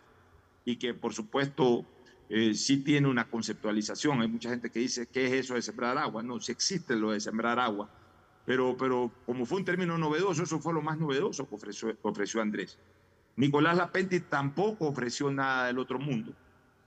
y 0.66 0.78
que 0.78 0.94
por 0.94 1.14
supuesto 1.14 1.86
eh, 2.30 2.56
sí 2.56 2.78
tiene 2.78 3.08
una 3.08 3.30
conceptualización. 3.30 4.22
Hay 4.22 4.28
mucha 4.28 4.50
gente 4.50 4.72
que 4.72 4.80
dice, 4.80 5.08
¿qué 5.08 5.28
es 5.28 5.34
eso 5.46 5.54
de 5.54 5.62
sembrar 5.62 5.98
agua? 5.98 6.24
No, 6.24 6.40
sí 6.40 6.52
existe 6.52 6.96
lo 6.96 7.12
de 7.12 7.20
sembrar 7.20 7.60
agua, 7.60 7.90
pero, 8.46 8.76
pero 8.78 9.12
como 9.26 9.46
fue 9.46 9.60
un 9.60 9.66
término 9.66 9.98
novedoso, 9.98 10.44
eso 10.44 10.60
fue 10.60 10.74
lo 10.74 10.82
más 10.82 10.98
novedoso 10.98 11.48
que 11.48 11.56
ofreció, 11.56 11.96
ofreció 12.02 12.42
Andrés. 12.42 12.78
Nicolás 13.36 13.78
Lapenti 13.78 14.20
tampoco 14.22 14.88
ofreció 14.88 15.32
nada 15.32 15.68
del 15.68 15.80
otro 15.80 16.00
mundo, 16.00 16.34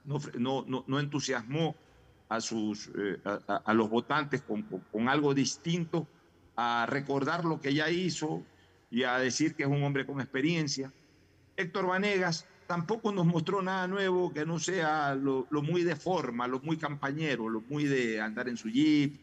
no, 0.05 0.19
no, 0.39 0.65
no, 0.67 0.85
no 0.87 1.01
entusiasmó 1.01 1.75
a, 2.29 2.41
sus, 2.41 2.91
eh, 2.97 3.19
a, 3.25 3.63
a, 3.65 3.75
los 3.75 3.89
votantes 3.89 4.43
con, 4.43 4.63
con, 4.63 4.81
con 4.91 5.09
algo 5.09 5.35
distinto 5.35 6.07
a 6.57 6.87
recordar 6.87 7.45
lo 7.45 7.61
que 7.61 7.75
ya 7.75 7.91
hizo 7.91 8.43
y 8.91 9.05
a 9.05 9.19
decir 9.19 9.55
que 9.55 9.63
es 9.63 9.69
un 9.69 9.83
hombre 9.83 10.05
con 10.05 10.21
experiencia. 10.21 10.93
Héctor 11.57 11.87
Vanegas 11.87 12.47
tampoco 12.67 13.13
nos 13.13 13.27
mostró 13.27 13.63
nada 13.63 13.87
nuevo 13.87 14.33
que 14.33 14.47
no 14.47 14.59
sea 14.59 15.15
lo, 15.15 15.47
lo, 15.51 15.63
muy 15.63 15.83
de 15.83 15.97
forma, 15.97 16.47
lo 16.47 16.61
muy 16.61 16.77
campañero, 16.77 17.49
lo 17.49 17.61
muy 17.63 17.85
de 17.85 18.21
andar 18.21 18.49
en 18.49 18.57
su 18.57 18.69
jeep, 18.69 19.15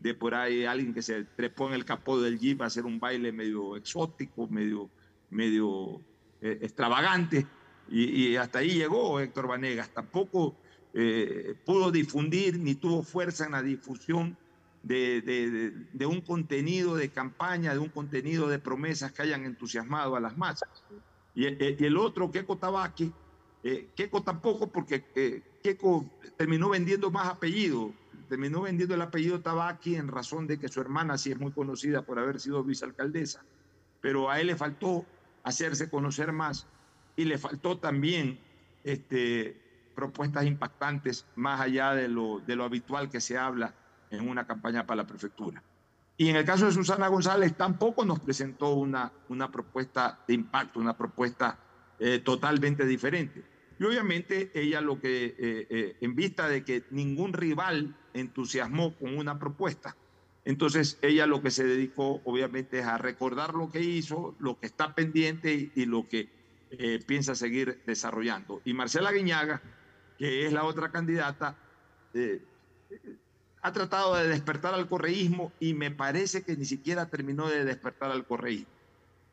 de 0.00 0.14
por 0.14 0.34
ahí 0.34 0.64
alguien 0.64 0.94
que 0.94 1.02
se 1.02 1.24
trepó 1.24 1.68
en 1.68 1.74
el 1.74 1.84
capó 1.84 2.20
del 2.20 2.38
jeep 2.38 2.62
a 2.62 2.66
hacer 2.66 2.84
un 2.84 3.00
baile 3.00 3.32
medio 3.32 3.76
exótico, 3.76 4.46
medio, 4.48 4.90
medio 5.30 6.00
eh, 6.40 6.58
extravagante. 6.62 7.46
Y, 7.88 8.34
hasta 8.36 8.58
ahí 8.58 8.70
llegó 8.70 9.20
Héctor 9.20 9.46
Vanegas. 9.46 9.90
Tampoco 9.90 10.56
eh, 10.92 11.54
pudo 11.64 11.92
difundir 11.92 12.58
ni 12.58 12.74
tuvo 12.74 13.02
fuerza 13.04 13.46
en 13.46 13.52
la 13.52 13.62
difusión 13.62 14.36
de, 14.82 15.20
de, 15.22 15.72
de, 15.92 16.06
un 16.06 16.20
contenido 16.20 16.96
de 16.96 17.10
campaña, 17.10 17.72
de 17.72 17.78
un 17.78 17.88
contenido 17.88 18.48
de 18.48 18.58
promesas 18.58 19.12
que 19.12 19.22
hayan 19.22 19.44
entusiasmado 19.44 20.16
a 20.16 20.20
las 20.20 20.36
masas. 20.36 20.68
Y, 21.34 21.46
y 21.46 21.84
el 21.84 21.96
otro, 21.96 22.30
Keiko 22.30 22.56
Tabaqui, 22.56 23.12
eh, 23.68 23.88
tampoco, 24.24 24.68
porque 24.68 25.04
eh, 25.16 25.42
terminó 26.36 26.68
vendiendo 26.68 27.10
más 27.10 27.26
apellido, 27.26 27.92
terminó 28.26 28.62
vendiendo 28.62 28.94
el 28.94 29.02
apellido 29.02 29.40
Tabaqui 29.40 29.96
en 29.96 30.08
razón 30.08 30.46
de 30.46 30.58
que 30.58 30.68
su 30.68 30.80
hermana 30.80 31.18
sí 31.18 31.32
es 31.32 31.38
muy 31.38 31.52
conocida 31.52 32.02
por 32.02 32.18
haber 32.18 32.40
sido 32.40 32.62
vicealcaldesa, 32.62 33.42
pero 34.00 34.30
a 34.30 34.40
él 34.40 34.48
le 34.48 34.56
faltó 34.56 35.04
hacerse 35.42 35.88
conocer 35.88 36.32
más 36.32 36.66
y 37.16 37.24
le 37.24 37.38
faltó 37.38 37.78
también 37.78 38.38
este, 38.84 39.60
propuestas 39.94 40.44
impactantes 40.44 41.26
más 41.34 41.60
allá 41.60 41.94
de 41.94 42.08
lo, 42.08 42.40
de 42.40 42.56
lo 42.56 42.64
habitual 42.64 43.08
que 43.10 43.20
se 43.20 43.38
habla 43.38 43.74
en 44.10 44.28
una 44.28 44.46
campaña 44.46 44.86
para 44.86 45.02
la 45.02 45.06
prefectura. 45.06 45.62
Y 46.18 46.28
en 46.28 46.36
el 46.36 46.44
caso 46.44 46.66
de 46.66 46.72
Susana 46.72 47.08
González 47.08 47.54
tampoco 47.56 48.04
nos 48.04 48.20
presentó 48.20 48.74
una, 48.74 49.12
una 49.28 49.50
propuesta 49.50 50.20
de 50.26 50.34
impacto, 50.34 50.80
una 50.80 50.96
propuesta 50.96 51.58
eh, 51.98 52.20
totalmente 52.20 52.86
diferente. 52.86 53.42
Y 53.78 53.84
obviamente 53.84 54.50
ella 54.54 54.80
lo 54.80 54.98
que, 54.98 55.26
eh, 55.26 55.66
eh, 55.68 55.96
en 56.00 56.14
vista 56.14 56.48
de 56.48 56.64
que 56.64 56.84
ningún 56.90 57.34
rival 57.34 57.94
entusiasmó 58.16 58.94
con 58.94 59.16
una 59.16 59.38
propuesta, 59.38 59.96
entonces 60.46 60.96
ella 61.02 61.26
lo 61.26 61.42
que 61.42 61.50
se 61.50 61.64
dedicó 61.64 62.20
obviamente 62.24 62.78
es 62.78 62.86
a 62.86 62.98
recordar 62.98 63.54
lo 63.54 63.68
que 63.68 63.80
hizo, 63.80 64.36
lo 64.38 64.58
que 64.58 64.66
está 64.66 64.94
pendiente 64.94 65.72
y, 65.74 65.86
lo 65.86 66.08
que 66.08 66.28
eh, 66.70 67.00
piensa 67.04 67.34
seguir 67.34 67.82
desarrollando. 67.84 68.62
Y 68.64 68.72
Marcela 68.72 69.10
Guiñaga, 69.10 69.60
que 70.16 70.46
es 70.46 70.52
la 70.52 70.62
otra 70.62 70.92
candidata, 70.92 71.56
eh, 72.14 72.40
ha 73.60 73.72
tratado 73.72 74.14
de 74.14 74.28
despertar 74.28 74.72
al 74.72 74.88
correísmo 74.88 75.52
y 75.58 75.74
me 75.74 75.90
parece 75.90 76.42
que 76.42 76.56
ni 76.56 76.64
siquiera 76.64 77.10
terminó 77.10 77.48
de 77.48 77.64
despertar 77.64 78.12
al 78.12 78.24
correísmo. 78.24 78.70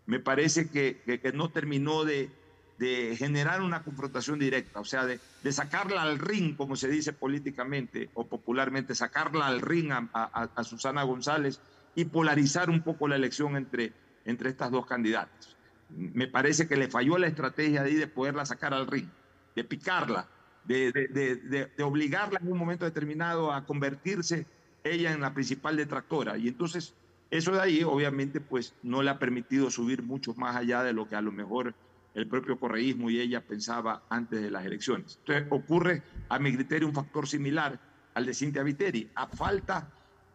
Me 0.07 0.19
parece 0.19 0.67
que, 0.71 0.99
que, 1.05 1.19
que 1.19 1.31
no 1.31 1.51
terminó 1.51 2.05
de, 2.05 2.31
de, 2.77 3.15
generar 3.17 3.61
una 3.61 3.83
confrontación 3.83 4.39
directa, 4.39 4.79
o 4.79 4.85
sea, 4.85 5.05
de, 5.05 5.19
sacarla 5.51 6.01
al 6.01 6.19
ring, 6.19 6.55
como 6.55 6.75
se 6.75 6.87
dice 6.87 7.13
políticamente 7.13 8.09
o 8.13 8.27
popularmente, 8.27 8.95
sacarla 8.95 9.47
al 9.47 9.61
ring 9.61 9.91
a, 9.91 10.07
a, 10.13 10.63
Susana 10.63 11.03
González 11.03 11.59
y 11.95 12.05
polarizar 12.05 12.69
un 12.69 12.81
poco 12.81 13.07
la 13.07 13.15
elección 13.15 13.55
entre, 13.55 13.93
entre 14.25 14.49
estas 14.49 14.71
dos 14.71 14.85
candidatas. 14.85 15.55
Me 15.89 16.27
parece 16.27 16.67
que 16.67 16.75
le 16.75 16.87
falló 16.87 17.17
la 17.17 17.27
estrategia 17.27 17.83
de, 17.83 17.95
de 17.95 18.07
poderla 18.07 18.45
sacar 18.45 18.73
al 18.73 18.87
ring, 18.87 19.07
de 19.55 19.63
picarla, 19.63 20.27
de, 20.65 20.91
de, 20.91 21.69
de, 21.75 21.83
obligarla 21.83 22.39
en 22.41 22.51
un 22.51 22.57
momento 22.57 22.85
determinado 22.85 23.51
a 23.51 23.65
convertirse 23.65 24.45
ella 24.83 25.11
en 25.11 25.21
la 25.21 25.33
principal 25.33 25.75
detractora. 25.77 26.37
Y 26.37 26.47
entonces 26.47 26.93
eso 27.29 27.51
de 27.51 27.61
ahí 27.61 27.83
obviamente 27.83 28.39
pues 28.39 28.73
no 28.83 29.01
le 29.01 29.09
ha 29.09 29.19
permitido 29.19 29.69
subir 29.71 30.03
mucho 30.03 30.33
más 30.35 30.55
allá 30.55 30.83
de 30.83 30.93
lo 30.93 31.07
que 31.07 31.15
a 31.15 31.21
lo 31.21 31.31
mejor 31.31 31.73
el 32.13 32.27
propio 32.27 32.59
correísmo 32.59 33.09
y 33.09 33.19
ella 33.19 33.41
pensaba 33.41 34.03
antes 34.09 34.41
de 34.41 34.51
las 34.51 34.65
elecciones. 34.65 35.17
Entonces 35.19 35.47
ocurre 35.49 36.03
a 36.29 36.39
mi 36.39 36.53
criterio 36.53 36.87
un 36.87 36.93
factor 36.93 37.27
similar 37.27 37.79
al 38.13 38.25
de 38.25 38.33
Cintia 38.33 38.63
Viteri, 38.63 39.09
a 39.15 39.27
falta 39.27 39.89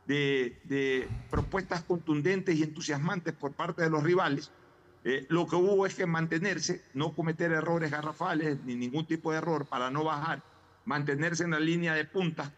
de, 0.06 1.08
propuestas 1.30 1.82
contundentes 1.82 2.56
y 2.56 2.62
entusiasmantes 2.62 3.34
por 3.34 3.52
parte 3.52 3.82
de 3.82 3.90
los 3.90 4.02
rivales, 4.02 4.50
eh, 5.04 5.26
lo 5.28 5.46
que 5.46 5.56
hubo 5.56 5.86
es 5.86 5.94
que 5.94 6.06
mantenerse, 6.06 6.82
no 6.94 7.14
cometer 7.14 7.52
errores 7.52 7.90
garrafales 7.90 8.58
ni 8.64 8.74
ningún 8.74 9.06
tipo 9.06 9.30
de 9.30 9.38
error 9.38 9.66
para 9.66 9.90
no 9.90 10.02
bajar, 10.02 10.42
mantenerse 10.84 11.44
en 11.44 11.52
la 11.52 11.60
línea 11.60 11.94
de 11.94 12.04
punta 12.04 12.52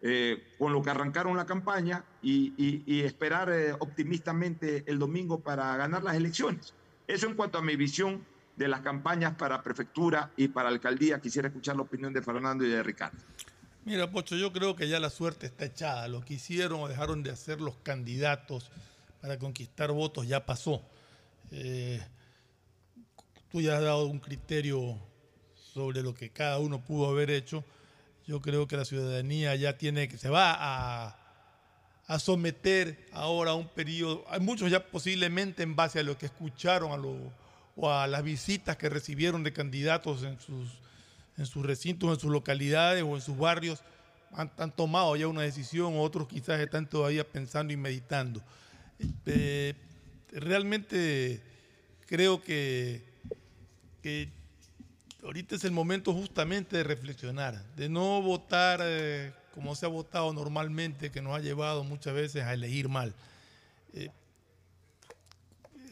eh, 0.00 0.42
con 0.58 0.72
lo 0.72 0.82
que 0.82 0.90
arrancaron 0.90 1.36
la 1.36 1.44
campaña 1.44 2.04
y 2.22 3.02
esperar 3.02 3.52
eh, 3.52 3.72
optimistamente 3.78 4.84
el 4.86 4.98
domingo 4.98 5.40
para 5.40 5.76
ganar 5.76 6.02
las 6.02 6.16
elecciones. 6.16 6.74
Eso 7.06 7.26
en 7.26 7.34
cuanto 7.34 7.58
a 7.58 7.62
mi 7.62 7.76
visión 7.76 8.24
de 8.62 8.68
las 8.68 8.80
campañas 8.80 9.34
para 9.34 9.62
prefectura 9.62 10.30
y 10.36 10.48
para 10.48 10.68
alcaldía. 10.68 11.20
Quisiera 11.20 11.48
escuchar 11.48 11.76
la 11.76 11.82
opinión 11.82 12.12
de 12.12 12.22
Fernando 12.22 12.64
y 12.64 12.70
de 12.70 12.82
Ricardo. 12.82 13.18
Mira, 13.84 14.10
Pocho, 14.10 14.36
yo 14.36 14.52
creo 14.52 14.76
que 14.76 14.88
ya 14.88 15.00
la 15.00 15.10
suerte 15.10 15.46
está 15.46 15.64
echada. 15.64 16.06
Lo 16.06 16.24
que 16.24 16.34
hicieron 16.34 16.80
o 16.80 16.88
dejaron 16.88 17.22
de 17.22 17.30
hacer 17.30 17.60
los 17.60 17.76
candidatos 17.82 18.70
para 19.20 19.38
conquistar 19.38 19.90
votos 19.90 20.26
ya 20.28 20.46
pasó. 20.46 20.82
Eh, 21.50 22.00
tú 23.50 23.60
ya 23.60 23.76
has 23.76 23.82
dado 23.82 24.06
un 24.06 24.20
criterio 24.20 24.98
sobre 25.54 26.02
lo 26.02 26.14
que 26.14 26.30
cada 26.30 26.58
uno 26.60 26.84
pudo 26.84 27.08
haber 27.08 27.30
hecho. 27.30 27.64
Yo 28.26 28.40
creo 28.40 28.68
que 28.68 28.76
la 28.76 28.84
ciudadanía 28.84 29.56
ya 29.56 29.76
tiene 29.76 30.06
que 30.06 30.16
se 30.16 30.28
va 30.28 30.54
a, 30.56 31.16
a 32.06 32.18
someter 32.20 33.08
ahora 33.12 33.50
a 33.50 33.54
un 33.54 33.68
periodo. 33.68 34.24
Hay 34.28 34.38
muchos 34.38 34.70
ya 34.70 34.86
posiblemente 34.86 35.64
en 35.64 35.74
base 35.74 35.98
a 35.98 36.02
lo 36.04 36.16
que 36.16 36.26
escucharon 36.26 36.92
a 36.92 36.96
lo, 36.96 37.16
o 37.76 37.90
a 37.90 38.06
las 38.06 38.22
visitas 38.22 38.76
que 38.76 38.88
recibieron 38.88 39.42
de 39.42 39.52
candidatos 39.52 40.22
en 40.22 40.38
sus, 40.40 40.68
en 41.38 41.46
sus 41.46 41.64
recintos, 41.64 42.12
en 42.12 42.20
sus 42.20 42.30
localidades 42.30 43.02
o 43.02 43.14
en 43.14 43.22
sus 43.22 43.36
barrios, 43.36 43.82
han, 44.34 44.72
tomado 44.72 45.14
ya 45.16 45.28
una 45.28 45.42
decisión, 45.42 45.94
otros 45.96 46.26
quizás 46.26 46.60
están 46.60 46.86
todavía 46.86 47.24
pensando 47.24 47.72
y 47.72 47.76
meditando. 47.76 48.42
Este, 48.98 49.74
realmente 50.32 51.42
creo 52.06 52.42
que, 52.42 53.02
que, 54.02 54.28
ahorita 55.22 55.54
es 55.54 55.64
el 55.64 55.72
momento 55.72 56.12
justamente 56.12 56.78
de 56.78 56.84
reflexionar, 56.84 57.62
de 57.76 57.88
no 57.88 58.22
votar 58.22 58.80
eh, 58.82 59.32
como 59.54 59.74
se 59.74 59.86
ha 59.86 59.88
votado 59.88 60.32
normalmente, 60.32 61.10
que 61.10 61.20
nos 61.20 61.34
ha 61.36 61.40
llevado 61.40 61.84
muchas 61.84 62.14
veces 62.14 62.42
a 62.44 62.54
elegir 62.54 62.88
mal. 62.88 63.14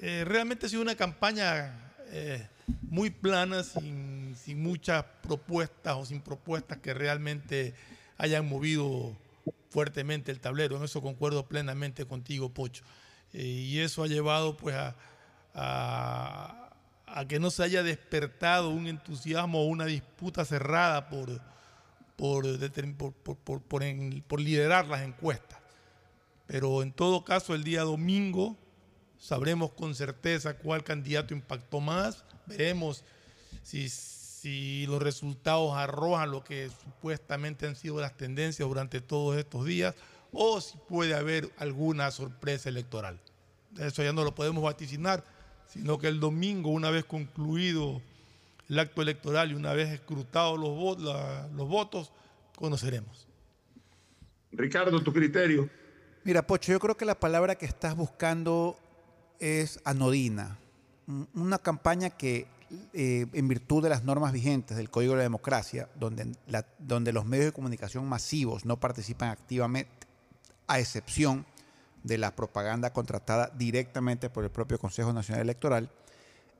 Eh, 0.02 0.24
realmente 0.24 0.64
ha 0.64 0.68
sido 0.70 0.80
una 0.80 0.94
campaña 0.94 1.92
eh, 2.06 2.48
muy 2.80 3.10
plana, 3.10 3.62
sin, 3.62 4.34
muchas 4.56 5.04
propuestas 5.22 5.94
o 5.94 6.06
sin 6.06 6.22
propuestas 6.22 6.78
que 6.78 6.94
realmente 6.94 7.74
hayan 8.16 8.48
movido 8.48 9.14
fuertemente 9.68 10.32
el 10.32 10.40
tablero. 10.40 10.78
En 10.78 10.84
eso 10.84 11.02
concuerdo 11.02 11.46
plenamente 11.46 12.06
contigo, 12.06 12.48
Pocho. 12.48 12.82
Eh, 13.34 13.44
y 13.44 13.78
eso 13.80 14.02
ha 14.02 14.06
llevado 14.06 14.56
pues 14.56 14.74
a, 15.54 16.70
que 17.28 17.38
no 17.38 17.50
se 17.50 17.62
haya 17.62 17.82
despertado 17.82 18.70
un 18.70 18.86
entusiasmo 18.86 19.60
o 19.60 19.66
una 19.66 19.84
disputa 19.84 20.46
cerrada 20.46 21.10
por 21.10 21.28
liderar 24.40 24.86
las 24.86 25.02
encuestas. 25.02 25.58
Pero 26.46 26.82
en 26.82 26.90
todo 26.90 27.22
caso, 27.22 27.54
el 27.54 27.64
día 27.64 27.82
domingo 27.82 28.56
sabremos 29.20 29.70
con 29.72 29.94
certeza 29.94 30.54
cuál 30.54 30.82
candidato 30.82 31.34
impactó 31.34 31.80
más, 31.80 32.24
veremos 32.46 33.04
si, 33.62 33.88
si, 33.88 34.86
los 34.86 35.00
resultados 35.00 35.76
arrojan 35.76 36.30
lo 36.30 36.42
que 36.42 36.70
supuestamente 36.82 37.66
han 37.66 37.76
sido 37.76 38.00
las 38.00 38.16
tendencias 38.16 38.66
durante 38.66 39.00
todos 39.00 39.36
estos 39.36 39.66
días 39.66 39.94
o 40.32 40.60
si 40.60 40.78
puede 40.88 41.14
haber 41.14 41.50
alguna 41.58 42.10
sorpresa 42.10 42.70
electoral. 42.70 43.20
Eso 43.78 44.02
ya 44.02 44.12
no 44.12 44.24
lo 44.24 44.34
podemos 44.34 44.64
vaticinar, 44.64 45.22
sino 45.68 45.98
que 45.98 46.08
el 46.08 46.18
domingo, 46.18 46.70
una 46.70 46.90
vez 46.90 47.04
concluido 47.04 48.00
el 48.68 48.78
acto 48.78 49.02
electoral 49.02 49.50
y 49.50 49.54
una 49.54 49.74
vez 49.74 49.90
escrutados 49.90 50.58
los, 50.58 50.98
los 51.52 51.68
votos, 51.68 52.10
conoceremos. 52.56 53.28
Ricardo, 54.52 55.00
tu 55.02 55.12
criterio. 55.12 55.68
Mira, 56.24 56.46
Pocho, 56.46 56.72
yo 56.72 56.80
creo 56.80 56.96
que 56.96 57.04
la 57.04 57.18
palabra 57.18 57.54
que 57.54 57.66
estás 57.66 57.94
buscando 57.94 58.78
es 59.40 59.80
anodina. 59.84 60.58
Una 61.34 61.58
campaña 61.58 62.10
que, 62.10 62.46
eh, 62.92 63.26
en 63.32 63.48
virtud 63.48 63.82
de 63.82 63.88
las 63.88 64.04
normas 64.04 64.32
vigentes 64.32 64.76
del 64.76 64.90
Código 64.90 65.14
de 65.14 65.18
la 65.18 65.22
Democracia, 65.24 65.88
donde, 65.98 66.32
donde 66.78 67.12
los 67.12 67.24
medios 67.24 67.46
de 67.46 67.52
comunicación 67.52 68.08
masivos 68.08 68.64
no 68.64 68.78
participan 68.78 69.30
activamente, 69.30 70.06
a 70.68 70.78
excepción 70.78 71.46
de 72.04 72.16
la 72.16 72.36
propaganda 72.36 72.92
contratada 72.92 73.50
directamente 73.56 74.30
por 74.30 74.44
el 74.44 74.50
propio 74.50 74.78
Consejo 74.78 75.12
Nacional 75.12 75.42
Electoral, 75.42 75.90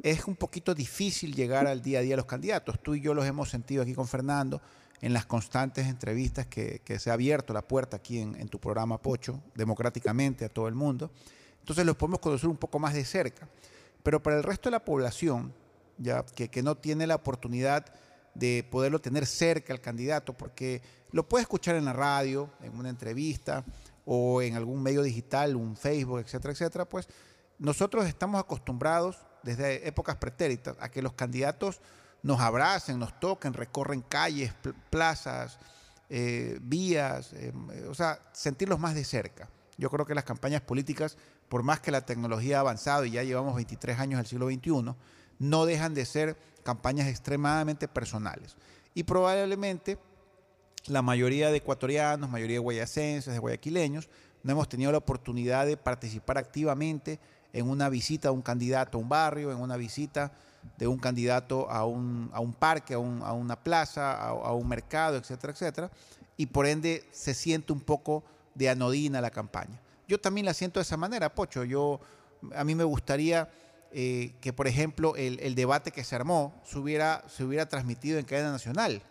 es 0.02 0.24
un 0.24 0.34
poquito 0.34 0.74
difícil 0.74 1.34
llegar 1.34 1.66
al 1.66 1.82
día 1.82 2.00
a 2.00 2.02
día 2.02 2.14
de 2.14 2.16
los 2.16 2.26
candidatos. 2.26 2.82
Tú 2.82 2.94
y 2.94 3.00
yo 3.00 3.14
los 3.14 3.26
hemos 3.26 3.50
sentido 3.50 3.82
aquí 3.82 3.94
con 3.94 4.08
Fernando 4.08 4.60
en 5.00 5.12
las 5.12 5.26
constantes 5.26 5.86
entrevistas 5.86 6.46
que, 6.46 6.80
que 6.84 6.98
se 6.98 7.10
ha 7.10 7.14
abierto 7.14 7.52
la 7.52 7.62
puerta 7.62 7.98
aquí 7.98 8.18
en, 8.18 8.34
en 8.34 8.48
tu 8.48 8.58
programa 8.58 8.98
Pocho, 8.98 9.40
democráticamente 9.54 10.44
a 10.44 10.48
todo 10.48 10.68
el 10.68 10.74
mundo. 10.74 11.10
Entonces 11.70 11.86
los 11.86 11.96
podemos 11.96 12.18
conocer 12.18 12.50
un 12.50 12.56
poco 12.56 12.80
más 12.80 12.94
de 12.94 13.04
cerca. 13.04 13.48
Pero 14.02 14.20
para 14.20 14.36
el 14.36 14.42
resto 14.42 14.68
de 14.68 14.72
la 14.72 14.84
población, 14.84 15.54
ya 15.98 16.24
que, 16.24 16.62
no 16.64 16.76
tiene 16.76 17.06
la 17.06 17.14
oportunidad 17.14 17.86
de 18.34 18.66
poderlo 18.68 19.00
tener 19.00 19.24
cerca 19.24 19.72
al 19.72 19.80
candidato, 19.80 20.32
porque 20.36 20.82
lo 21.12 21.28
puede 21.28 21.42
escuchar 21.42 21.76
en 21.76 21.84
la 21.84 21.92
radio, 21.92 22.50
en 22.60 22.76
una 22.76 22.88
entrevista 22.88 23.64
o 24.04 24.42
en 24.42 24.56
algún 24.56 24.82
medio 24.82 25.02
digital, 25.02 25.54
un 25.54 25.76
Facebook, 25.76 26.18
etcétera, 26.18 26.50
etcétera, 26.54 26.88
pues 26.88 27.08
nosotros 27.60 28.04
estamos 28.06 28.40
acostumbrados 28.40 29.18
desde 29.44 29.86
épocas 29.86 30.16
pretéritas 30.16 30.76
a 30.80 30.90
que 30.90 31.02
los 31.02 31.12
candidatos 31.12 31.80
nos 32.24 32.40
abracen, 32.40 32.98
nos 32.98 33.20
toquen, 33.20 33.52
recorren 33.52 34.00
calles, 34.00 34.52
pl- 34.54 34.74
plazas, 34.90 35.60
eh, 36.08 36.58
vías, 36.62 37.32
eh, 37.34 37.52
o 37.88 37.94
sea, 37.94 38.18
sentirlos 38.32 38.80
más 38.80 38.96
de 38.96 39.04
cerca. 39.04 39.48
Yo 39.78 39.88
creo 39.88 40.04
que 40.04 40.14
las 40.16 40.24
campañas 40.24 40.62
políticas, 40.62 41.16
por 41.50 41.64
más 41.64 41.80
que 41.80 41.90
la 41.90 42.06
tecnología 42.06 42.58
ha 42.58 42.60
avanzado 42.60 43.04
y 43.04 43.10
ya 43.10 43.24
llevamos 43.24 43.56
23 43.56 43.98
años 43.98 44.18
del 44.18 44.26
siglo 44.26 44.46
XXI, 44.46 44.94
no 45.40 45.66
dejan 45.66 45.94
de 45.94 46.06
ser 46.06 46.36
campañas 46.62 47.08
extremadamente 47.08 47.88
personales. 47.88 48.56
Y 48.94 49.02
probablemente 49.02 49.98
la 50.86 51.02
mayoría 51.02 51.50
de 51.50 51.56
ecuatorianos, 51.56 52.30
mayoría 52.30 52.54
de 52.54 52.60
guayacenses, 52.60 53.34
de 53.34 53.40
guayaquileños, 53.40 54.08
no 54.44 54.52
hemos 54.52 54.68
tenido 54.68 54.92
la 54.92 54.98
oportunidad 54.98 55.66
de 55.66 55.76
participar 55.76 56.38
activamente 56.38 57.18
en 57.52 57.68
una 57.68 57.88
visita 57.88 58.28
a 58.28 58.32
un 58.32 58.42
candidato 58.42 58.96
a 58.96 59.00
un 59.00 59.08
barrio, 59.08 59.50
en 59.50 59.58
una 59.58 59.76
visita 59.76 60.30
de 60.78 60.86
un 60.86 60.98
candidato 60.98 61.68
a 61.68 61.84
un, 61.84 62.54
parque, 62.60 62.94
a 62.94 62.98
una 63.00 63.56
plaza, 63.56 64.12
a, 64.12 64.28
a 64.28 64.52
un 64.52 64.68
mercado, 64.68 65.16
etcétera, 65.16 65.52
etcétera. 65.52 65.90
Y 66.36 66.46
por 66.46 66.68
ende 66.68 67.08
se 67.10 67.34
siente 67.34 67.72
un 67.72 67.80
poco 67.80 68.22
de 68.54 68.68
anodina 68.68 69.20
la 69.20 69.30
campaña. 69.30 69.80
Yo 70.10 70.18
también 70.18 70.44
la 70.44 70.54
siento 70.54 70.80
de 70.80 70.82
esa 70.82 70.96
manera, 70.96 71.32
Pocho. 71.32 71.62
Yo, 71.62 72.00
a 72.56 72.64
mí 72.64 72.74
me 72.74 72.82
gustaría 72.82 73.48
eh, 73.92 74.34
que, 74.40 74.52
por 74.52 74.66
ejemplo, 74.66 75.14
el, 75.14 75.54
debate 75.54 75.92
que 75.92 76.02
se 76.02 76.16
armó 76.16 76.52
se 76.64 76.80
hubiera, 76.80 77.22
se 77.28 77.44
hubiera 77.44 77.68
transmitido 77.68 78.18
en 78.18 78.24
cadena 78.24 78.50
nacional. 78.50 79.02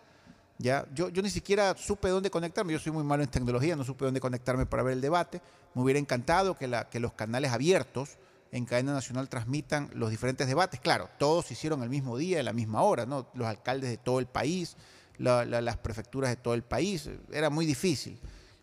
¿ya? 0.58 0.86
Yo, 0.94 1.08
yo 1.08 1.22
ni 1.22 1.30
siquiera 1.30 1.74
supe 1.78 2.10
dónde 2.10 2.30
conectarme, 2.30 2.74
yo 2.74 2.80
soy 2.80 2.92
muy 2.92 3.06
malo 3.06 3.24
en 3.24 3.30
tecnología, 3.30 3.78
no 3.78 3.86
supe 3.86 4.04
dónde 4.04 4.20
conectarme 4.20 4.66
para 4.66 4.84
ver 4.84 4.92
el 4.92 5.00
debate. 5.00 5.42
Me 5.74 5.82
hubiera 5.84 6.02
encantado 6.02 6.58
que, 6.58 6.68
la, 6.68 6.90
que 6.90 7.00
los 7.00 7.14
canales 7.14 7.54
abiertos 7.54 8.18
en 8.52 8.66
cadena 8.66 8.92
nacional 8.92 9.30
transmitan 9.30 9.90
los 9.94 10.10
diferentes 10.10 10.48
debates. 10.48 10.82
Claro, 10.82 11.10
todos 11.18 11.46
se 11.46 11.54
hicieron 11.54 11.82
el 11.82 11.90
mismo 11.90 12.18
día, 12.18 12.42
a 12.42 12.44
la 12.44 12.52
misma 12.52 12.82
hora, 12.82 13.06
¿no? 13.06 13.30
los 13.36 13.48
alcaldes 13.48 13.90
de 13.90 13.98
todo 13.98 14.20
el 14.20 14.26
país, 14.28 14.76
la- 15.18 15.46
la- 15.46 15.62
las 15.62 15.78
prefecturas 15.78 16.30
de 16.30 16.36
todo 16.36 16.56
el 16.56 16.64
país, 16.64 17.10
era 17.32 17.50
muy 17.50 17.66
difícil. 17.66 18.20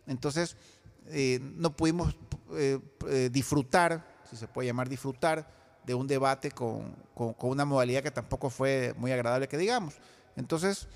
Entonces, 0.06 0.54
eh, 1.08 1.38
no 1.56 1.70
pudimos 1.76 2.16
eh, 2.52 2.78
eh, 3.08 3.28
disfrutar, 3.32 4.04
si 4.28 4.36
se 4.36 4.46
puede 4.46 4.68
llamar 4.68 4.88
disfrutar, 4.88 5.48
de 5.84 5.94
un 5.94 6.06
debate 6.06 6.50
con, 6.50 6.96
una 7.14 7.64
modalidad 7.64 8.02
que 8.02 8.10
tampoco 8.10 8.50
fue 8.50 8.94
muy 8.98 9.12
agradable 9.12 9.48
que 9.48 9.56
digamos. 9.56 9.94
Entonces, 10.36 10.88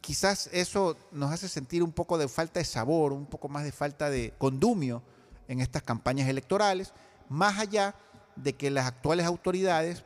quizás 0.00 0.50
eso 0.52 0.96
nos 1.12 1.32
hace 1.32 1.48
sentir 1.48 1.82
un 1.82 1.92
poco 1.92 2.18
de 2.18 2.28
falta 2.28 2.58
de 2.58 2.64
sabor, 2.64 3.12
un 3.12 3.26
poco 3.26 3.48
más 3.48 3.64
de 3.64 3.72
falta 3.72 4.10
de 4.10 4.34
condumio 4.36 5.02
en 5.48 5.60
estas 5.60 5.82
campañas 5.82 6.28
electorales, 6.28 6.92
más 7.28 7.58
allá 7.58 7.94
de 8.34 8.52
que 8.52 8.70
las 8.70 8.86
actuales 8.86 9.26
autoridades 9.26 10.04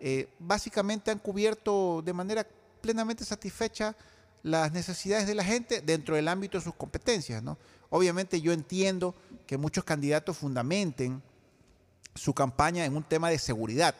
eh, 0.00 0.28
básicamente 0.38 1.10
han 1.10 1.18
cubierto 1.18 2.02
de 2.02 2.12
manera 2.12 2.46
plenamente 2.80 3.24
satisfecha 3.24 3.96
las 4.42 4.72
necesidades 4.72 5.26
de 5.26 5.34
la 5.34 5.44
gente 5.44 5.80
dentro 5.80 6.16
del 6.16 6.28
ámbito 6.28 6.58
de 6.58 6.64
sus 6.64 6.74
competencias. 6.74 7.42
¿no? 7.42 7.58
Obviamente 7.90 8.40
yo 8.40 8.52
entiendo 8.52 9.14
que 9.46 9.56
muchos 9.56 9.84
candidatos 9.84 10.36
fundamenten 10.36 11.22
su 12.14 12.34
campaña 12.34 12.84
en 12.84 12.96
un 12.96 13.02
tema 13.02 13.30
de 13.30 13.38
seguridad. 13.38 13.94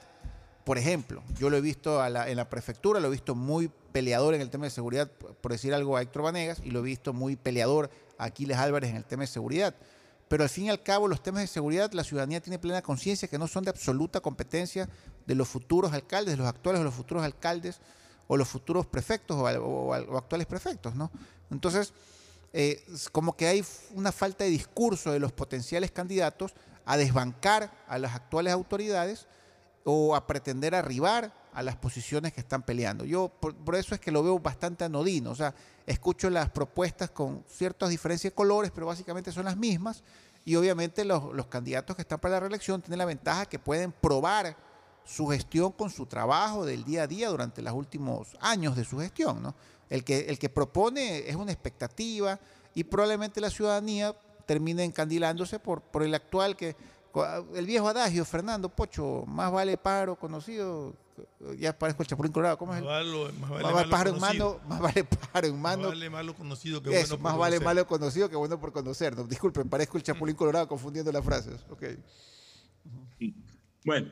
Por 0.65 0.77
ejemplo, 0.77 1.23
yo 1.39 1.49
lo 1.49 1.57
he 1.57 1.63
visto 1.63 2.05
en 2.05 2.37
la 2.37 2.51
prefectura, 2.51 3.01
lo 3.01 3.09
he 3.09 3.13
visto 3.13 3.35
muy 3.35 3.71
peleador 3.93 4.35
en 4.35 4.43
el 4.43 4.51
tema 4.51 4.67
de 4.67 4.71
seguridad, 4.71 5.11
por 5.11 5.53
decir 5.53 5.73
algo 5.73 5.97
a 5.97 6.03
Héctor 6.03 6.23
Vanegas, 6.23 6.61
y 6.63 6.71
lo 6.71 6.81
he 6.81 6.83
visto 6.83 7.15
muy 7.15 7.37
peleador 7.37 7.91
a 8.19 8.25
Aquiles 8.25 8.59
Álvarez 8.59 8.91
en 8.91 8.97
el 8.97 9.05
tema 9.05 9.23
de 9.23 9.29
seguridad. 9.29 9.75
Pero 10.29 10.43
al 10.43 10.51
fin 10.51 10.65
y 10.65 10.71
al 10.71 10.83
cabo, 10.83 11.09
los 11.09 11.23
temas 11.23 11.41
de 11.41 11.47
seguridad, 11.47 11.91
la 11.93 12.05
ciudadanía 12.05 12.43
tiene 12.43 12.59
plena 12.59 12.83
conciencia 12.83 13.29
que 13.29 13.39
no 13.39 13.49
son 13.49 13.65
de 13.65 13.71
absoluta 13.71 14.21
competencia 14.21 14.91
de 15.27 15.35
los 15.35 15.49
futuros 15.49 15.95
alcaldes, 15.95 16.35
de 16.35 16.37
los 16.37 16.47
actuales 16.47 16.83
o 16.83 16.85
los 16.85 16.95
futuros 16.95 17.25
alcaldes, 17.25 17.81
o 18.27 18.37
los 18.37 18.47
futuros 18.47 18.85
prefectos 18.87 19.39
o, 19.39 19.45
o 19.45 20.17
actuales 20.19 20.47
prefectos, 20.47 20.95
¿no? 20.95 21.11
Entonces, 21.51 21.95
eh, 22.53 22.85
como 23.13 23.37
que 23.37 23.47
hay 23.47 23.65
una 23.95 24.13
falta 24.13 24.45
de 24.45 24.51
discurso 24.51 25.13
de 25.13 25.21
los 25.21 25.33
potenciales 25.33 25.91
candidatos 25.91 26.55
a 26.85 26.97
desbancar 26.97 27.71
a 27.87 27.99
las 27.99 28.15
actuales 28.15 28.53
autoridades 28.53 29.27
o 29.85 30.17
a 30.17 30.27
pretender 30.27 30.75
arribar 30.75 31.33
a 31.53 31.63
las 31.63 31.77
posiciones 31.77 32.33
que 32.33 32.41
están 32.41 32.63
peleando. 32.63 33.05
Yo 33.05 33.29
por, 33.29 33.55
por 33.55 33.75
eso 33.75 33.95
es 33.95 34.01
que 34.01 34.11
lo 34.11 34.23
veo 34.23 34.39
bastante 34.39 34.85
anodino, 34.85 35.31
o 35.31 35.35
sea, 35.35 35.55
escucho 35.87 36.31
las 36.31 36.51
propuestas 36.51 37.11
con 37.11 37.45
ciertas 37.49 37.91
diferencias 37.91 38.33
de 38.33 38.35
colores, 38.35 38.71
pero 38.75 38.87
básicamente 38.87 39.33
son 39.33 39.45
las 39.45 39.57
mismas, 39.57 40.03
y 40.45 40.57
obviamente 40.57 41.05
los, 41.05 41.35
los 41.35 41.47
candidatos 41.47 41.97
que 41.97 42.03
están 42.03 42.19
para 42.19 42.35
la 42.35 42.41
reelección 42.41 42.81
tienen 42.81 42.99
la 42.99 43.05
ventaja 43.05 43.47
que 43.47 43.59
pueden 43.59 43.93
probar 43.93 44.57
su 45.05 45.27
gestión 45.29 45.73
con 45.73 45.91
su 45.91 46.07
trabajo 46.07 46.67
del 46.67 46.85
día 46.85 47.03
a 47.03 47.07
día 47.07 47.29
durante 47.29 47.63
los 47.63 47.73
últimos 47.73 48.37
años 48.41 48.77
de 48.77 48.85
su 48.85 48.99
gestión. 48.99 49.43
¿no? 49.43 49.55
El, 49.91 50.05
que, 50.05 50.21
el 50.29 50.39
que 50.39 50.49
propone 50.49 51.29
es 51.29 51.37
una 51.37 51.53
expectativa 51.53 52.39
y 52.75 52.85
probablemente 52.85 53.41
la 53.41 53.51
ciudadanía 53.51 54.15
termine 54.47 54.85
encandilándose 54.85 55.59
por, 55.59 55.81
por 55.83 56.03
el 56.03 56.15
actual 56.15 56.57
que 56.57 56.77
el 57.55 57.67
viejo 57.67 57.89
adagio, 57.89 58.25
Fernando 58.25 58.69
Pocho, 58.69 59.25
más 59.27 59.51
vale 59.51 59.77
pájaro 59.77 60.15
conocido, 60.17 60.95
ya 61.59 61.77
parezco 61.77 62.03
el 62.03 62.07
chapulín 62.09 62.31
colorado, 62.33 62.57
¿cómo 62.59 62.73
es? 62.75 62.79
el- 62.81 62.85
Más 62.85 62.95
vale- 63.03 63.33
más 63.41 63.51
vale 63.51 63.63
Más 63.65 63.73
vale 63.75 63.89
pájaro 63.91 64.11
en 64.11 64.21
mano, 64.21 64.61
más 64.69 64.81
vale 64.81 65.05
pájaro 65.05 65.47
en 65.49 65.61
mano. 65.61 65.83
Más 65.85 65.91
vale 65.91 66.11
malo 66.11 66.35
conocido 66.37 66.83
que 66.83 66.91
Eso, 66.91 67.17
bueno 67.17 67.23
por 67.23 67.31
más 67.33 67.39
vale 67.39 67.57
conocer. 67.57 67.65
malo 67.67 67.87
conocido 67.89 68.29
que 68.31 68.37
bueno 68.37 68.61
por 68.61 68.73
conocer. 68.73 69.17
No, 69.17 69.25
disculpen, 69.25 69.69
parezco 69.69 69.97
el 69.97 70.05
chapulín 70.05 70.37
colorado 70.37 70.69
confundiendo 70.69 71.11
las 71.11 71.25
frases. 71.25 71.61
Ok. 71.71 71.83
Bueno, 73.85 74.11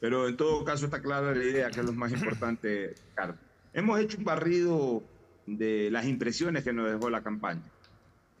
pero 0.00 0.28
en 0.28 0.36
todo 0.36 0.64
caso 0.64 0.86
está 0.86 1.00
clara 1.00 1.34
la 1.34 1.44
idea, 1.44 1.70
que 1.70 1.80
es 1.80 1.86
lo 1.86 1.92
más 1.92 2.12
importante, 2.12 2.94
Ricardo. 3.10 3.36
Hemos 3.72 4.00
hecho 4.00 4.18
un 4.18 4.24
barrido 4.24 5.02
de 5.56 5.90
las 5.90 6.06
impresiones 6.06 6.64
que 6.64 6.72
nos 6.72 6.90
dejó 6.90 7.08
la 7.08 7.22
campaña. 7.22 7.62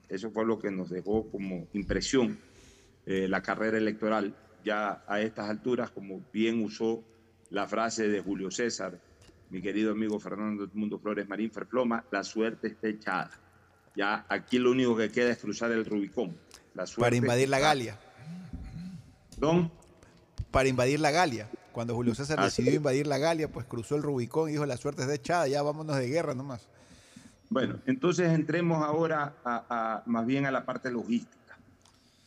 Eso 0.08 0.30
fue 0.30 0.44
lo 0.44 0.58
que 0.58 0.70
nos 0.70 0.90
dejó 0.90 1.30
como 1.30 1.66
impresión 1.72 2.38
eh, 3.06 3.28
la 3.28 3.42
carrera 3.42 3.78
electoral. 3.78 4.34
Ya 4.64 5.02
a 5.06 5.20
estas 5.20 5.48
alturas, 5.48 5.90
como 5.90 6.20
bien 6.32 6.62
usó 6.62 7.02
la 7.50 7.66
frase 7.66 8.08
de 8.08 8.20
Julio 8.20 8.50
César, 8.50 8.98
mi 9.50 9.62
querido 9.62 9.92
amigo 9.92 10.18
Fernando 10.20 10.64
Edmundo 10.64 10.98
Flores 10.98 11.28
Marín 11.28 11.50
Ferfloma, 11.50 12.04
la 12.10 12.22
suerte 12.22 12.68
está 12.68 12.88
echada. 12.88 13.30
Ya 13.96 14.26
aquí 14.28 14.58
lo 14.58 14.70
único 14.70 14.96
que 14.96 15.10
queda 15.10 15.30
es 15.30 15.38
cruzar 15.38 15.72
el 15.72 15.84
Rubicón. 15.84 16.36
La 16.74 16.84
Para 16.84 17.16
invadir 17.16 17.48
la 17.48 17.58
Galia. 17.58 17.98
¿Don? 19.38 19.72
Para 20.50 20.68
invadir 20.68 21.00
la 21.00 21.10
Galia. 21.10 21.48
Cuando 21.72 21.94
Julio 21.94 22.14
César 22.14 22.42
decidió 22.42 22.74
invadir 22.74 23.06
la 23.06 23.18
Galia, 23.18 23.50
pues 23.50 23.64
cruzó 23.66 23.96
el 23.96 24.02
Rubicón 24.02 24.48
y 24.48 24.52
dijo, 24.52 24.66
la 24.66 24.76
suerte 24.76 25.02
está 25.02 25.14
echada, 25.14 25.48
ya 25.48 25.62
vámonos 25.62 25.96
de 25.96 26.08
guerra 26.08 26.34
nomás. 26.34 26.68
Bueno, 27.50 27.80
entonces 27.86 28.30
entremos 28.30 28.84
ahora 28.84 29.34
a, 29.44 30.02
más 30.06 30.26
bien 30.26 30.44
a 30.44 30.50
la 30.50 30.64
parte 30.64 30.90
logística. 30.90 31.56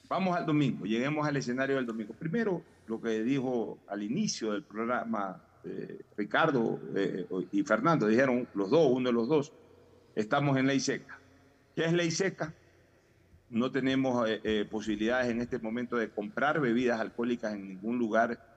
Vamos 0.09 0.35
al 0.35 0.45
domingo, 0.45 0.85
lleguemos 0.85 1.27
al 1.27 1.37
escenario 1.37 1.75
del 1.75 1.85
domingo. 1.85 2.13
Primero, 2.13 2.63
lo 2.87 2.99
que 2.99 3.21
dijo 3.23 3.77
al 3.87 4.01
inicio 4.01 4.51
del 4.51 4.63
programa 4.63 5.39
eh, 5.63 6.01
Ricardo 6.17 6.79
eh, 6.95 7.27
y 7.51 7.61
Fernando, 7.63 8.07
dijeron 8.07 8.47
los 8.55 8.71
dos, 8.71 8.91
uno 8.91 9.09
de 9.09 9.13
los 9.13 9.27
dos, 9.27 9.53
estamos 10.15 10.57
en 10.57 10.65
ley 10.65 10.79
seca. 10.79 11.19
¿Qué 11.75 11.85
es 11.85 11.93
ley 11.93 12.09
seca? 12.09 12.53
No 13.51 13.71
tenemos 13.71 14.27
eh, 14.27 14.67
posibilidades 14.69 15.29
en 15.29 15.39
este 15.39 15.59
momento 15.59 15.97
de 15.97 16.09
comprar 16.09 16.59
bebidas 16.59 16.99
alcohólicas 16.99 17.53
en 17.53 17.67
ningún 17.67 17.99
lugar 17.99 18.47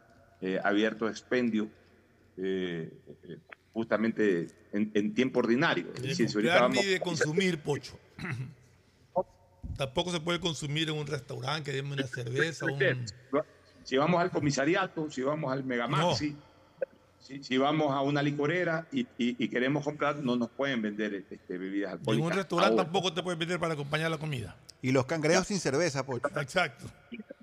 abierto 0.62 1.06
a 1.06 1.10
expendio, 1.10 1.70
justamente 3.74 4.46
en, 4.72 4.90
en 4.94 5.12
tiempo 5.14 5.40
ordinario. 5.40 5.88
Es 5.96 6.02
decir, 6.02 6.28
si 6.30 6.36
ahorita 6.36 6.54
comprar 6.54 6.62
vamos- 6.70 6.84
ni 6.84 6.90
de 6.92 7.00
consumir, 7.00 7.58
Pocho. 7.58 7.98
Tampoco 9.76 10.12
se 10.12 10.20
puede 10.20 10.38
consumir 10.40 10.88
en 10.88 10.94
un 10.96 11.06
restaurante 11.06 11.70
que 11.70 11.76
deme 11.76 11.92
una 11.94 12.06
cerveza. 12.06 12.66
un- 12.66 13.04
Si 13.82 13.96
vamos 13.96 14.20
al 14.20 14.30
comisariato, 14.30 15.10
si 15.10 15.20
vamos 15.22 15.52
al 15.52 15.64
Megamaxi, 15.64 16.36
si, 17.20 17.42
si 17.42 17.58
vamos 17.58 17.90
a 17.92 18.00
una 18.02 18.22
licorera 18.22 18.86
y, 18.92 19.00
y- 19.18 19.36
y 19.38 19.48
queremos 19.48 19.82
comprar, 19.84 20.16
no 20.16 20.36
nos 20.36 20.48
pueden 20.50 20.80
vender 20.80 21.12
este, 21.14 21.58
bebidas 21.58 21.92
En 21.94 21.98
alcohólicas. 21.98 22.26
un 22.30 22.32
restaurante 22.36 22.72
Ahora, 22.72 22.84
tampoco 22.84 23.12
te 23.12 23.22
puedes 23.22 23.38
vender 23.38 23.58
para 23.58 23.74
acompañar 23.74 24.10
la 24.10 24.18
comida. 24.18 24.56
Y 24.80 24.92
los 24.92 25.06
cangrejos 25.06 25.48
sin 25.48 25.58
cerveza, 25.58 26.06
Pocho. 26.06 26.28
Exacto. 26.40 26.84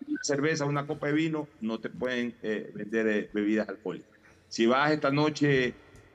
una 0.08 0.24
cerveza, 0.24 0.66
una 0.66 0.88
copa 0.88 1.08
de 1.08 1.14
vino, 1.14 1.48
no 1.60 1.80
te 1.80 1.90
pueden 1.90 2.36
eh, 2.44 2.72
vender 2.74 3.08
eh, 3.08 3.30
bebidas 3.34 3.68
alcohólicas. 3.68 4.10
Si 4.48 4.66
vas 4.68 4.92
esta 4.92 5.12
noche 5.12 5.74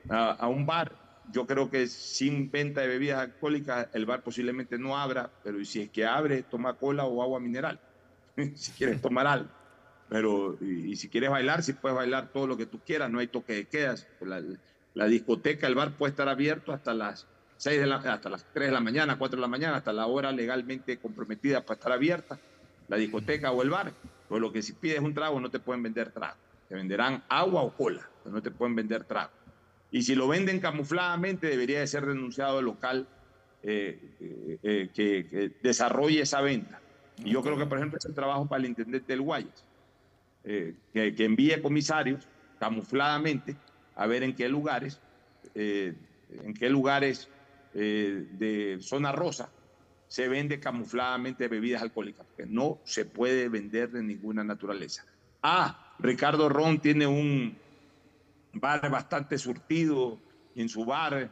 a, 0.09 0.31
a 0.31 0.47
un 0.47 0.65
bar, 0.65 0.91
yo 1.31 1.45
creo 1.45 1.69
que 1.69 1.87
sin 1.87 2.49
venta 2.49 2.81
de 2.81 2.87
bebidas 2.87 3.19
alcohólicas, 3.19 3.89
el 3.93 4.05
bar 4.05 4.23
posiblemente 4.23 4.77
no 4.77 4.97
abra, 4.97 5.29
pero 5.43 5.63
si 5.65 5.81
es 5.81 5.89
que 5.89 6.05
abre, 6.05 6.43
toma 6.43 6.73
cola 6.73 7.05
o 7.05 7.21
agua 7.21 7.39
mineral, 7.39 7.79
si 8.55 8.71
quieres 8.71 9.01
tomar 9.01 9.27
algo. 9.27 9.49
Pero, 10.09 10.57
y, 10.61 10.95
si 10.95 11.09
quieres 11.09 11.29
bailar, 11.29 11.63
si 11.63 11.73
puedes 11.73 11.97
bailar 11.97 12.29
todo 12.29 12.47
lo 12.47 12.55
que 12.55 12.65
tú 12.65 12.79
quieras, 12.79 13.11
no 13.11 13.19
hay 13.19 13.27
toque 13.27 13.53
de 13.53 13.65
quedas. 13.65 14.07
La, 14.21 14.41
la 14.93 15.05
discoteca, 15.05 15.67
el 15.67 15.75
bar 15.75 15.91
puede 15.91 16.11
estar 16.11 16.29
abierto 16.29 16.71
hasta 16.71 16.93
las 16.93 17.27
6 17.57 17.79
de 17.79 17.87
la, 17.87 17.97
hasta 17.97 18.29
las 18.29 18.45
3 18.53 18.67
de 18.67 18.73
la 18.73 18.79
mañana, 18.79 19.17
4 19.17 19.35
de 19.35 19.41
la 19.41 19.47
mañana, 19.47 19.77
hasta 19.77 19.91
la 19.91 20.07
hora 20.07 20.31
legalmente 20.31 20.97
comprometida 20.97 21.61
para 21.61 21.77
estar 21.77 21.91
abierta, 21.91 22.39
la 22.87 22.97
discoteca 22.97 23.51
o 23.51 23.61
el 23.61 23.69
bar. 23.69 23.91
Pero 24.29 24.39
lo 24.39 24.51
que 24.51 24.61
si 24.61 24.73
pides 24.73 24.99
un 24.99 25.13
trago 25.13 25.39
no 25.41 25.49
te 25.49 25.59
pueden 25.59 25.83
vender 25.83 26.11
trago. 26.11 26.37
Te 26.69 26.75
venderán 26.75 27.23
agua 27.29 27.63
o 27.63 27.73
cola, 27.73 28.09
pero 28.23 28.35
no 28.35 28.41
te 28.41 28.51
pueden 28.51 28.75
vender 28.75 29.03
trago. 29.03 29.31
Y 29.91 30.01
si 30.01 30.15
lo 30.15 30.27
venden 30.27 30.59
camufladamente, 30.59 31.47
debería 31.47 31.79
de 31.79 31.87
ser 31.87 32.05
denunciado 32.05 32.59
el 32.59 32.65
local 32.65 33.07
eh, 33.63 33.99
eh, 34.19 34.57
eh, 34.63 34.89
que, 34.93 35.27
que 35.27 35.51
desarrolle 35.61 36.21
esa 36.21 36.41
venta. 36.41 36.81
Y 37.23 37.31
yo 37.31 37.41
creo 37.41 37.57
que, 37.57 37.65
por 37.65 37.77
ejemplo, 37.77 37.97
es 37.97 38.05
el 38.05 38.13
trabajo 38.13 38.47
para 38.47 38.59
el 38.59 38.69
intendente 38.69 39.13
del 39.13 39.21
Guayas, 39.21 39.63
eh, 40.43 40.75
que, 40.93 41.15
que 41.15 41.25
envíe 41.25 41.61
comisarios 41.61 42.27
camufladamente 42.59 43.55
a 43.95 44.05
ver 44.07 44.23
en 44.23 44.35
qué 44.35 44.47
lugares, 44.49 44.99
en 45.55 46.53
qué 46.57 46.69
lugares 46.69 47.29
de 47.73 48.77
zona 48.79 49.11
rosa 49.11 49.49
se 50.07 50.27
vende 50.27 50.59
camufladamente 50.59 51.47
bebidas 51.47 51.81
alcohólicas, 51.81 52.25
porque 52.27 52.45
no 52.45 52.79
se 52.83 53.05
puede 53.05 53.49
vender 53.49 53.91
de 53.91 54.03
ninguna 54.03 54.43
naturaleza. 54.43 55.05
Ah, 55.41 55.95
Ricardo 55.99 56.49
Ron 56.49 56.79
tiene 56.79 57.07
un 57.07 57.57
bar 58.59 58.89
bastante 58.89 59.37
surtido 59.37 60.19
en 60.55 60.69
su 60.69 60.85
bar, 60.85 61.29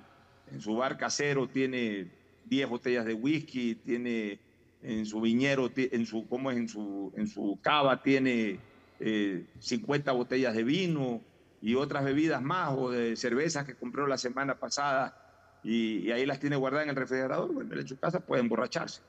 en 0.51 0.61
su 0.61 0.75
bar 0.75 0.97
casero 0.97 1.47
tiene 1.47 2.11
10 2.45 2.69
botellas 2.69 3.05
de 3.05 3.13
whisky, 3.13 3.75
tiene 3.75 4.39
en 4.81 5.05
su 5.05 5.19
viñero, 5.21 5.71
en 5.75 6.05
su, 6.05 6.27
¿cómo 6.27 6.51
es? 6.51 6.57
En 6.57 6.69
su, 6.69 7.11
en 7.17 7.27
su 7.27 7.57
cava 7.61 8.03
tiene 8.03 8.59
eh, 8.99 9.45
50 9.59 10.11
botellas 10.11 10.53
de 10.55 10.63
vino 10.63 11.21
y 11.61 11.73
otras 11.75 12.03
bebidas 12.05 12.41
más 12.41 12.69
o 12.77 12.91
de 12.91 13.15
cervezas 13.15 13.65
que 13.65 13.75
compró 13.75 14.05
la 14.05 14.17
semana 14.19 14.59
pasada 14.59 15.17
y, 15.63 16.07
y 16.07 16.11
ahí 16.11 16.25
las 16.27 16.39
tiene 16.39 16.55
guardadas 16.55 16.83
en 16.83 16.89
el 16.91 16.95
refrigerador, 16.95 17.51
bueno, 17.51 17.73
en 17.79 17.87
su 17.87 17.97
casa 17.97 18.19
puede 18.19 18.41
emborracharse. 18.43 19.01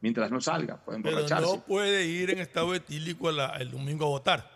Mientras 0.00 0.30
no 0.30 0.40
salga, 0.40 0.76
puede 0.82 1.00
Pero 1.02 1.18
emborracharse. 1.18 1.56
no 1.56 1.62
puede 1.64 2.06
ir 2.06 2.30
en 2.30 2.38
estado 2.38 2.74
etílico 2.74 3.30
la- 3.30 3.56
el 3.56 3.70
domingo 3.70 4.06
a 4.06 4.08
votar. 4.08 4.50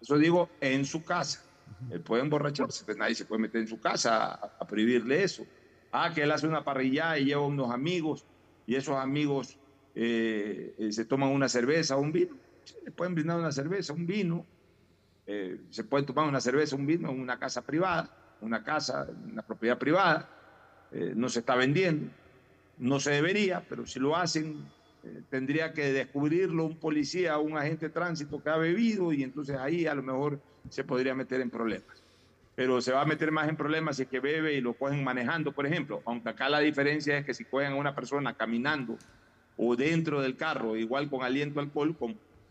Eso 0.00 0.18
digo, 0.18 0.50
en 0.60 0.84
su 0.84 1.04
casa. 1.04 1.42
Él 1.90 2.00
puede 2.00 2.22
emborracharse, 2.22 2.84
pues 2.84 2.96
nadie 2.96 3.14
se 3.14 3.24
puede 3.24 3.42
meter 3.42 3.60
en 3.60 3.68
su 3.68 3.80
casa 3.80 4.34
a, 4.34 4.66
prohibirle 4.66 5.22
eso. 5.22 5.46
Ah, 5.92 6.12
que 6.12 6.22
él 6.22 6.30
hace 6.30 6.46
una 6.46 6.64
parrilla 6.64 7.18
y 7.18 7.26
lleva 7.26 7.46
unos 7.46 7.70
amigos 7.70 8.24
y 8.66 8.74
esos 8.74 8.96
amigos 8.96 9.58
eh, 9.94 10.74
eh, 10.78 10.92
se 10.92 11.04
toman 11.04 11.30
una 11.30 11.48
cerveza 11.48 11.96
o 11.96 12.00
un 12.00 12.12
vino. 12.12 12.36
Sí, 12.64 12.74
le 12.84 12.90
pueden 12.90 13.14
brindar 13.14 13.38
una 13.38 13.52
cerveza, 13.52 13.92
un 13.92 14.06
vino. 14.06 14.44
Eh, 15.26 15.60
se 15.70 15.84
pueden 15.84 16.06
tomar 16.06 16.28
una 16.28 16.40
cerveza, 16.40 16.76
un 16.76 16.86
vino 16.86 17.10
en 17.10 17.20
una 17.20 17.38
casa 17.38 17.62
privada, 17.62 18.10
una 18.40 18.62
casa, 18.62 19.06
una 19.24 19.42
propiedad 19.42 19.78
privada. 19.78 20.30
No 21.14 21.28
se 21.28 21.40
está 21.40 21.56
vendiendo. 21.56 22.10
No 22.78 23.00
se 23.00 23.10
debería, 23.10 23.64
pero 23.68 23.86
si 23.86 23.98
lo 23.98 24.16
hacen, 24.16 24.64
eh, 25.06 25.22
tendría 25.30 25.72
que 25.72 25.92
descubrirlo 25.92 26.64
un 26.64 26.76
policía 26.76 27.38
un 27.38 27.56
agente 27.56 27.86
de 27.86 27.92
tránsito 27.92 28.42
que 28.42 28.50
ha 28.50 28.56
bebido 28.56 29.12
y 29.12 29.22
entonces 29.22 29.56
ahí 29.56 29.86
a 29.86 29.94
lo 29.94 30.02
mejor 30.02 30.40
se 30.68 30.82
podría 30.82 31.14
meter 31.14 31.40
en 31.40 31.50
problemas. 31.50 32.02
Pero 32.56 32.80
se 32.80 32.92
va 32.92 33.02
a 33.02 33.06
meter 33.06 33.30
más 33.30 33.48
en 33.48 33.56
problemas 33.56 33.96
si 33.96 34.02
es 34.02 34.08
que 34.08 34.18
bebe 34.18 34.54
y 34.54 34.60
lo 34.60 34.74
cogen 34.74 35.04
manejando, 35.04 35.52
por 35.52 35.66
ejemplo. 35.66 36.02
Aunque 36.06 36.30
acá 36.30 36.48
la 36.48 36.60
diferencia 36.60 37.18
es 37.18 37.24
que 37.24 37.34
si 37.34 37.44
cogen 37.44 37.72
a 37.72 37.76
una 37.76 37.94
persona 37.94 38.34
caminando 38.34 38.96
o 39.56 39.76
dentro 39.76 40.22
del 40.22 40.36
carro, 40.36 40.76
igual 40.76 41.08
con 41.08 41.22
aliento 41.22 41.60
alcohol, 41.60 41.94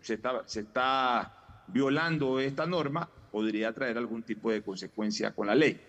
se, 0.01 0.13
está, 0.13 0.43
se 0.45 0.61
está 0.61 1.63
violando 1.67 2.39
esta 2.39 2.65
norma, 2.65 3.09
podría 3.31 3.73
traer 3.73 3.97
algún 3.97 4.23
tipo 4.23 4.51
de 4.51 4.61
consecuencia 4.61 5.31
con 5.31 5.47
la 5.47 5.55
ley. 5.55 5.81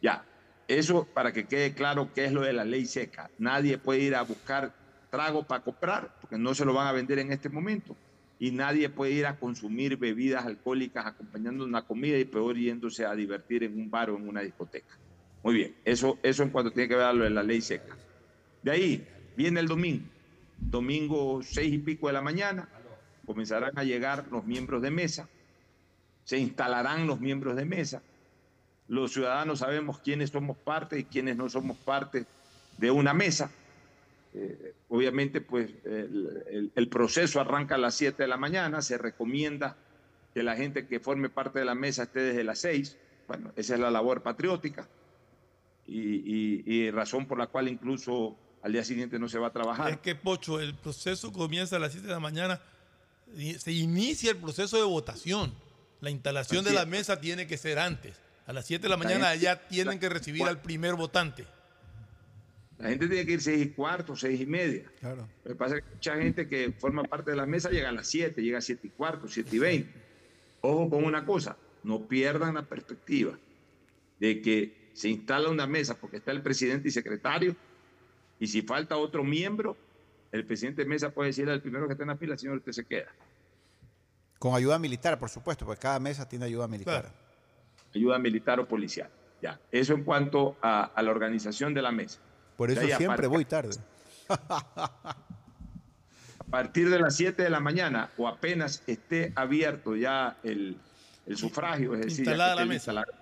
Ya, 0.00 0.24
eso 0.66 1.06
para 1.12 1.32
que 1.32 1.44
quede 1.44 1.74
claro 1.74 2.10
qué 2.14 2.24
es 2.24 2.32
lo 2.32 2.40
de 2.40 2.54
la 2.54 2.64
ley 2.64 2.86
seca. 2.86 3.30
Nadie 3.38 3.78
puede 3.78 4.00
ir 4.00 4.14
a 4.14 4.22
buscar 4.22 4.72
trago 5.14 5.44
para 5.44 5.62
comprar, 5.62 6.12
porque 6.20 6.36
no 6.36 6.56
se 6.56 6.64
lo 6.64 6.74
van 6.74 6.88
a 6.88 6.92
vender 6.92 7.20
en 7.20 7.30
este 7.30 7.48
momento. 7.48 7.94
Y 8.40 8.50
nadie 8.50 8.88
puede 8.88 9.12
ir 9.12 9.26
a 9.26 9.38
consumir 9.38 9.96
bebidas 9.96 10.44
alcohólicas 10.44 11.06
acompañando 11.06 11.64
una 11.64 11.82
comida 11.82 12.18
y 12.18 12.24
peor 12.24 12.56
yéndose 12.56 13.06
a 13.06 13.14
divertir 13.14 13.62
en 13.62 13.80
un 13.80 13.88
bar 13.88 14.10
o 14.10 14.16
en 14.16 14.28
una 14.28 14.40
discoteca. 14.40 14.98
Muy 15.44 15.54
bien, 15.54 15.76
eso, 15.84 16.18
eso 16.24 16.42
en 16.42 16.50
cuanto 16.50 16.72
tiene 16.72 16.88
que 16.88 16.96
ver 16.96 17.04
a 17.04 17.12
lo 17.12 17.22
de 17.22 17.30
la 17.30 17.44
ley 17.44 17.60
seca. 17.60 17.96
De 18.60 18.72
ahí 18.72 19.06
viene 19.36 19.60
el 19.60 19.68
domingo. 19.68 20.04
Domingo 20.58 21.40
seis 21.44 21.72
y 21.72 21.78
pico 21.78 22.08
de 22.08 22.14
la 22.14 22.20
mañana 22.20 22.68
comenzarán 23.24 23.78
a 23.78 23.84
llegar 23.84 24.26
los 24.32 24.44
miembros 24.44 24.82
de 24.82 24.90
mesa, 24.90 25.28
se 26.24 26.38
instalarán 26.38 27.06
los 27.06 27.20
miembros 27.20 27.54
de 27.54 27.64
mesa, 27.64 28.02
los 28.88 29.12
ciudadanos 29.12 29.60
sabemos 29.60 30.00
quiénes 30.00 30.30
somos 30.30 30.56
parte 30.56 30.98
y 30.98 31.04
quiénes 31.04 31.36
no 31.36 31.48
somos 31.48 31.76
parte 31.76 32.26
de 32.78 32.90
una 32.90 33.14
mesa. 33.14 33.50
Eh, 34.34 34.74
obviamente, 34.88 35.40
pues 35.40 35.70
el, 35.84 36.42
el- 36.50 36.72
el 36.74 36.88
proceso 36.88 37.40
arranca 37.40 37.76
a 37.76 37.78
las 37.78 37.94
7 37.94 38.22
de 38.24 38.28
la 38.28 38.36
mañana, 38.36 38.82
se 38.82 38.98
recomienda 38.98 39.76
que 40.34 40.42
la 40.42 40.56
gente 40.56 40.86
que 40.88 40.98
forme 40.98 41.28
parte 41.28 41.60
de 41.60 41.64
la 41.64 41.74
mesa 41.76 42.02
esté 42.04 42.20
desde 42.20 42.42
las 42.44 42.58
6. 42.58 42.96
Bueno, 43.28 43.52
esa 43.56 43.74
es 43.74 43.80
la 43.80 43.90
labor 43.90 44.22
patriótica 44.22 44.88
y, 45.86 46.00
y- 46.00 46.62
y 46.66 46.90
razón 46.90 47.26
por 47.26 47.38
la 47.38 47.46
cual 47.46 47.68
incluso 47.68 48.36
al 48.62 48.72
día 48.72 48.82
siguiente 48.84 49.18
no 49.18 49.28
se 49.28 49.38
va 49.38 49.48
a 49.48 49.52
trabajar. 49.52 49.90
Es 49.92 49.98
que, 49.98 50.14
Pocho, 50.14 50.58
el 50.60 50.74
proceso 50.74 51.32
comienza 51.32 51.76
a 51.76 51.78
las 51.78 51.92
7 51.92 52.06
de 52.06 52.12
la 52.12 52.20
mañana. 52.20 52.60
Se 53.58 53.72
inicia 53.72 54.30
el 54.30 54.36
proceso 54.38 54.76
de 54.76 54.82
votación. 54.84 55.52
La 56.00 56.10
instalación 56.10 56.64
de 56.64 56.72
la 56.72 56.82
es. 56.82 56.88
mesa 56.88 57.20
tiene 57.20 57.46
que 57.46 57.56
ser 57.56 57.78
antes. 57.78 58.16
A 58.46 58.52
las 58.52 58.66
7 58.66 58.82
de 58.82 58.88
la 58.88 58.96
mañana 58.96 59.28
gente- 59.30 59.44
ya 59.44 59.58
tienen 59.68 59.98
que 59.98 60.08
recibir 60.08 60.42
al 60.44 60.60
primer 60.60 60.94
votante. 60.94 61.46
La 62.78 62.88
gente 62.88 63.06
tiene 63.06 63.24
que 63.24 63.32
ir 63.32 63.40
seis 63.40 63.66
y 63.66 63.68
cuarto, 63.70 64.16
seis 64.16 64.40
y 64.40 64.46
media. 64.46 64.90
Claro. 65.00 65.28
Lo 65.44 65.50
que 65.50 65.56
pasa 65.56 65.76
es 65.76 65.84
que 65.84 65.94
mucha 65.94 66.16
gente 66.16 66.48
que 66.48 66.72
forma 66.72 67.04
parte 67.04 67.30
de 67.30 67.36
la 67.36 67.46
mesa 67.46 67.70
llega 67.70 67.88
a 67.88 67.92
las 67.92 68.08
7, 68.08 68.42
llega 68.42 68.58
a 68.58 68.60
7 68.60 68.86
y 68.86 68.90
cuarto, 68.90 69.28
7 69.28 69.54
y 69.54 69.58
20. 69.58 69.92
Ojo 70.62 70.90
con 70.90 71.04
una 71.04 71.24
cosa, 71.24 71.56
no 71.84 72.06
pierdan 72.06 72.54
la 72.54 72.62
perspectiva 72.62 73.38
de 74.18 74.40
que 74.40 74.90
se 74.92 75.08
instala 75.08 75.50
una 75.50 75.66
mesa 75.66 75.94
porque 75.94 76.16
está 76.18 76.30
el 76.30 76.42
presidente 76.42 76.88
y 76.88 76.90
secretario 76.90 77.54
y 78.38 78.46
si 78.46 78.62
falta 78.62 78.96
otro 78.96 79.22
miembro, 79.22 79.76
el 80.32 80.44
presidente 80.44 80.82
de 80.82 80.88
mesa 80.88 81.10
puede 81.10 81.28
decirle 81.28 81.52
al 81.52 81.60
primero 81.60 81.86
que 81.86 81.92
está 81.92 82.04
en 82.04 82.10
la 82.10 82.16
fila, 82.16 82.36
señor, 82.36 82.56
usted 82.56 82.72
se 82.72 82.84
queda. 82.84 83.08
Con 84.38 84.54
ayuda 84.54 84.78
militar, 84.78 85.18
por 85.18 85.30
supuesto, 85.30 85.64
porque 85.64 85.80
cada 85.80 86.00
mesa 86.00 86.28
tiene 86.28 86.46
ayuda 86.46 86.66
militar. 86.66 87.12
Ayuda 87.94 88.18
militar 88.18 88.58
o 88.60 88.66
policial. 88.66 89.08
Ya, 89.40 89.60
eso 89.70 89.94
en 89.94 90.04
cuanto 90.04 90.56
a, 90.60 90.84
a 90.84 91.02
la 91.02 91.10
organización 91.10 91.74
de 91.74 91.82
la 91.82 91.92
mesa. 91.92 92.20
Por 92.56 92.70
eso 92.70 92.86
siempre 92.96 93.26
voy 93.26 93.44
tarde. 93.44 93.76
a 94.28 95.16
partir 96.50 96.88
de 96.88 96.98
las 96.98 97.16
7 97.16 97.42
de 97.42 97.50
la 97.50 97.60
mañana 97.60 98.10
o 98.16 98.28
apenas 98.28 98.82
esté 98.86 99.32
abierto 99.34 99.96
ya 99.96 100.36
el, 100.42 100.76
el 101.26 101.36
sufragio, 101.36 101.94
es 101.94 102.00
decir, 102.02 102.20
Instalada 102.20 102.54
la 102.54 102.64
mesa. 102.64 102.92
instalado, 102.92 103.12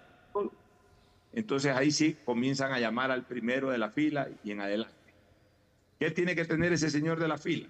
entonces 1.32 1.74
ahí 1.74 1.90
sí 1.90 2.16
comienzan 2.24 2.72
a 2.72 2.78
llamar 2.78 3.10
al 3.10 3.24
primero 3.24 3.70
de 3.70 3.78
la 3.78 3.90
fila 3.90 4.28
y 4.44 4.50
en 4.50 4.60
adelante. 4.60 4.94
¿Qué 5.98 6.10
tiene 6.10 6.34
que 6.34 6.44
tener 6.44 6.72
ese 6.72 6.90
señor 6.90 7.20
de 7.20 7.28
la 7.28 7.38
fila? 7.38 7.68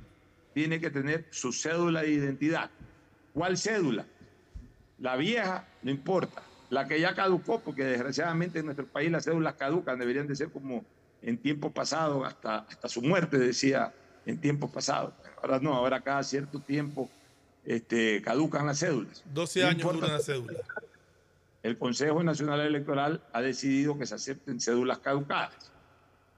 Tiene 0.53 0.81
que 0.81 0.91
tener 0.91 1.27
su 1.31 1.53
cédula 1.53 2.03
de 2.03 2.11
identidad. 2.11 2.71
¿Cuál 3.33 3.57
cédula? 3.57 4.05
La 4.99 5.17
vieja, 5.17 5.67
no 5.83 5.91
importa. 5.91 6.43
La 6.71 6.89
que 6.89 7.01
ya 7.01 7.15
caducó, 7.15 7.61
porque 7.61 7.85
desgraciadamente 7.85 8.59
en 8.59 8.67
nuestro 8.67 8.87
país 8.87 9.11
las 9.11 9.25
cédulas 9.25 9.55
caducan, 9.55 9.99
deberían 9.99 10.27
de 10.27 10.35
ser 10.35 10.51
como 10.51 10.85
en 11.23 11.39
tiempo 11.39 11.70
pasado, 11.70 12.25
hasta, 12.25 12.59
hasta 12.59 12.89
su 12.89 13.03
muerte, 13.03 13.39
decía 13.39 13.93
en 14.27 14.41
tiempo 14.41 14.70
pasado. 14.70 15.14
Ahora 15.41 15.59
no, 15.61 15.75
ahora 15.75 16.01
cada 16.01 16.23
cierto 16.23 16.61
tiempo 16.61 17.11
este, 17.64 18.23
caducan 18.23 18.66
las 18.66 18.79
cédulas. 18.81 19.23
12 19.33 19.61
No 19.61 19.66
años 19.66 19.81
importa. 19.83 20.01
dura 20.01 20.12
la 20.14 20.20
cédula. 20.20 20.59
El 21.62 21.79
Consejo 21.79 22.23
Nacional 22.23 22.61
Electoral 22.61 23.23
ha 23.33 23.41
decidido 23.41 23.97
que 23.99 24.07
se 24.07 24.16
acepten 24.16 24.61
cédulas 24.61 24.99
caducadas. 24.99 25.73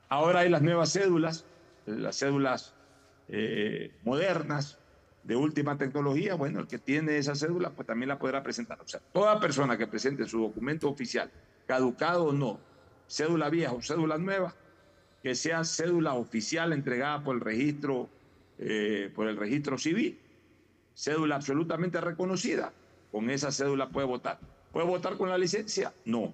Ahora 0.08 0.40
hay 0.40 0.50
las 0.50 0.60
nuevas 0.62 0.92
cédulas, 0.92 1.46
las 1.86 2.16
cédulas 2.16 2.74
eh, 3.28 3.90
modernas, 4.04 4.78
de 5.24 5.36
última 5.36 5.78
tecnología, 5.78 6.34
bueno, 6.34 6.60
el 6.60 6.66
que 6.66 6.78
tiene 6.78 7.16
esa 7.16 7.34
cédula, 7.34 7.70
pues 7.70 7.86
también 7.86 8.08
la 8.10 8.18
podrá 8.18 8.42
presentar. 8.42 8.78
O 8.80 8.86
sea, 8.86 9.00
toda 9.12 9.40
persona 9.40 9.76
que 9.78 9.86
presente 9.86 10.26
su 10.26 10.38
documento 10.38 10.88
oficial, 10.88 11.30
caducado 11.66 12.26
o 12.26 12.32
no, 12.32 12.60
cédula 13.08 13.48
vieja 13.48 13.72
o 13.72 13.80
cédula 13.80 14.18
nueva, 14.18 14.54
que 15.24 15.34
sea 15.34 15.64
cédula 15.64 16.12
oficial 16.12 16.74
entregada 16.74 17.24
por 17.24 17.36
el 17.36 17.40
registro, 17.40 18.10
eh, 18.58 19.10
por 19.14 19.26
el 19.26 19.38
registro 19.38 19.78
civil, 19.78 20.18
cédula 20.94 21.36
absolutamente 21.36 21.98
reconocida, 21.98 22.74
con 23.10 23.30
esa 23.30 23.50
cédula 23.50 23.88
puede 23.88 24.06
votar. 24.06 24.38
¿Puede 24.70 24.86
votar 24.86 25.16
con 25.16 25.30
la 25.30 25.38
licencia? 25.38 25.94
No. 26.04 26.30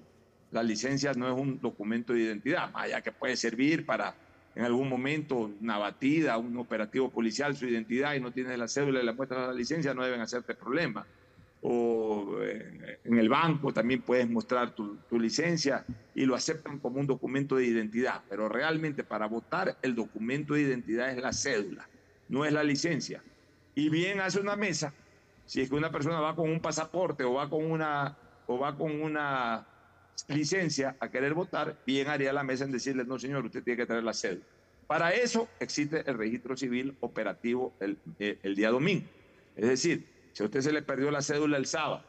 La 0.51 0.64
licencia 0.64 1.14
no 1.14 1.32
es 1.32 1.41
un 1.41 1.61
documento 1.61 2.12
de 2.12 2.22
identidad, 2.22 2.72
allá 2.74 3.01
que 3.01 3.12
puede 3.12 3.36
servir 3.36 3.86
para 3.86 4.12
en 4.57 4.64
algún 4.64 4.88
momento 4.88 5.53
una 5.61 5.78
batida, 5.78 6.36
un 6.36 6.57
operativo 6.57 7.11
policial, 7.11 7.55
su 7.55 7.66
identidad 7.66 8.14
y 8.14 8.20
no 8.20 8.32
tienes 8.32 8.59
la 8.59 8.66
cédula 8.66 9.01
y 9.01 9.07
la 9.07 9.12
muestras 9.12 9.47
la 9.47 9.55
licencia, 9.55 9.95
no 9.95 10.03
deben 10.03 10.20
hacerte 10.20 10.57
problema. 10.57 11.07
O 11.62 12.38
eh, 12.40 12.98
en 13.04 13.18
el 13.18 13.28
banco 13.28 13.72
también 13.72 14.00
puedes 14.02 14.28
mostrar 14.28 14.74
tu, 14.74 14.98
licencia 15.18 15.84
y 16.14 16.24
lo 16.24 16.34
aceptan 16.34 16.78
como 16.78 17.00
un 17.00 17.06
documento 17.06 17.56
de 17.56 17.66
identidad, 17.66 18.22
pero 18.28 18.48
realmente 18.48 19.04
para 19.04 19.26
votar 19.26 19.76
el 19.82 19.94
documento 19.94 20.54
de 20.54 20.62
identidad 20.62 21.11
es 21.11 21.22
la 21.22 21.32
cédula, 21.32 21.88
no 22.28 22.44
es 22.44 22.52
la 22.52 22.64
licencia. 22.64 23.22
Y 23.74 23.90
bien 23.90 24.20
hace 24.20 24.40
una 24.40 24.56
mesa, 24.56 24.94
si 25.44 25.61
es 25.61 25.68
que 25.68 25.74
una 25.74 25.90
persona 25.90 26.20
va 26.20 26.34
con 26.34 26.48
un 26.48 26.61
pasaporte 26.61 27.24
o 27.24 27.34
va 27.34 27.50
con 27.50 27.70
una, 27.70 28.16
o 28.46 28.58
va 28.58 28.76
con 28.76 29.00
una 29.00 29.66
licencia 30.28 30.96
a 30.98 31.11
querer 31.11 31.34
votar, 31.34 31.76
bien 31.86 32.08
haría 32.08 32.32
la 32.32 32.42
mesa 32.42 32.64
en 32.64 32.72
decirle, 32.72 33.04
no 33.04 33.18
señor, 33.18 33.44
usted 33.44 33.62
tiene 33.62 33.76
que 33.76 33.86
traer 33.86 34.04
la 34.04 34.14
cédula. 34.14 34.44
Para 34.90 35.12
eso 35.12 35.48
existe 35.61 36.02
el 36.11 36.18
registro 36.18 36.56
civil 36.56 36.96
operativo 36.98 37.72
el, 37.78 37.96
eh, 38.18 38.40
el, 38.42 38.56
día 38.56 38.70
domingo. 38.70 39.06
Es 39.54 39.68
decir, 39.68 40.04
si 40.33 40.43
a 40.43 40.47
usted 40.47 40.61
se 40.61 40.72
le 40.72 40.83
perdió 40.83 41.11
la 41.11 41.22
cédula 41.22 41.57
el 41.57 41.66
sábado, 41.66 42.03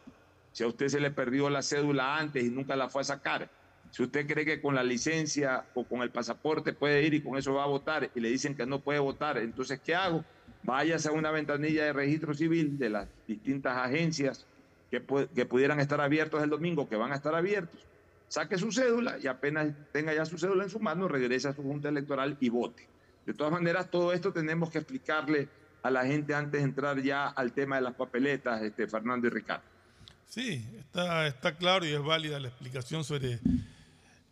si 0.52 0.64
a 0.64 0.68
usted 0.68 0.88
se 0.88 1.00
le 1.00 1.12
perdió 1.12 1.50
la 1.50 1.62
cédula 1.62 2.18
antes 2.18 2.44
y 2.44 2.50
nunca 2.50 2.76
la 2.76 2.90
fue 2.90 3.02
a 3.02 3.06
sacar, 3.06 3.50
si 3.92 4.04
usted 4.04 4.26
cree 4.26 4.46
que 4.46 4.62
con 4.62 4.76
la 4.76 4.84
licencia 4.84 5.66
o 5.74 5.84
con 5.84 6.02
el 6.02 6.12
pasaporte 6.12 6.74
puede 6.74 7.04
ir 7.04 7.14
y 7.14 7.22
con 7.22 7.38
eso 7.38 7.54
va 7.54 7.64
a 7.64 7.68
votar 7.68 8.10
y 8.16 8.20
le 8.20 8.30
dicen 8.30 8.56
que 8.56 8.66
no 8.66 8.80
puede 8.80 9.00
votar, 9.00 9.38
entonces 9.38 9.80
¿qué 9.80 9.96
hago? 9.96 10.24
Váyase 10.64 11.10
a 11.10 11.12
una 11.12 11.32
ventanilla 11.32 11.86
de 11.86 11.94
registro 11.94 12.34
civil 12.34 12.78
de 12.78 12.90
las 12.90 13.08
distintas 13.28 13.78
agencias 13.78 14.46
que, 14.90 15.04
que 15.36 15.46
pudieran 15.46 15.80
estar 15.80 16.00
abiertos 16.00 16.42
el 16.44 16.50
domingo, 16.50 16.88
que 16.88 16.96
van 16.96 17.12
a 17.12 17.16
estar 17.16 17.36
abiertos 17.36 17.86
saque 18.32 18.58
su 18.58 18.72
cédula 18.72 19.18
y 19.22 19.28
apenas 19.28 19.74
tenga 19.92 20.14
ya 20.14 20.26
su 20.26 20.38
cédula 20.38 20.64
en 20.64 20.70
su 20.70 20.80
mano, 20.80 21.10
regrese 21.10 21.50
a 21.50 21.54
su 21.54 21.64
junta 21.64 21.90
electoral 21.90 22.38
y 22.40 22.48
vote. 22.48 22.88
De 23.26 23.34
todas 23.34 23.52
maneras, 23.52 23.92
todo 23.92 24.14
esto 24.14 24.32
tenemos 24.32 24.70
que 24.70 24.78
explicarle 24.78 25.50
a 25.84 25.90
la 25.90 26.06
gente 26.06 26.34
antes 26.34 26.60
de 26.60 26.66
entrar 26.66 27.02
ya 27.02 27.28
al 27.28 27.54
tema 27.54 27.78
de 27.78 27.82
las 27.82 27.96
papeletas, 27.96 28.62
este, 28.62 28.88
Fernando 28.88 29.28
y 29.28 29.30
Ricardo. 29.30 29.64
Sí, 30.28 30.66
está, 30.80 31.28
está 31.28 31.56
claro 31.58 31.86
y 31.86 31.92
es 31.92 32.02
válida 32.02 32.40
la 32.40 32.48
explicación 32.48 33.04
sobre 33.04 33.40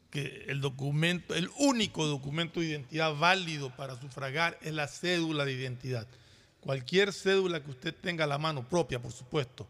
que 0.09 0.45
el 0.47 0.61
documento, 0.61 1.35
el 1.35 1.49
único 1.59 2.05
documento 2.05 2.59
de 2.59 2.67
identidad 2.67 3.15
válido 3.15 3.75
para 3.75 3.99
sufragar 3.99 4.57
es 4.61 4.73
la 4.73 4.87
cédula 4.87 5.45
de 5.45 5.53
identidad. 5.53 6.07
Cualquier 6.61 7.13
cédula 7.13 7.61
que 7.63 7.71
usted 7.71 7.93
tenga 7.93 8.23
a 8.23 8.27
la 8.27 8.37
mano 8.37 8.67
propia, 8.67 8.99
por 8.99 9.11
supuesto, 9.11 9.67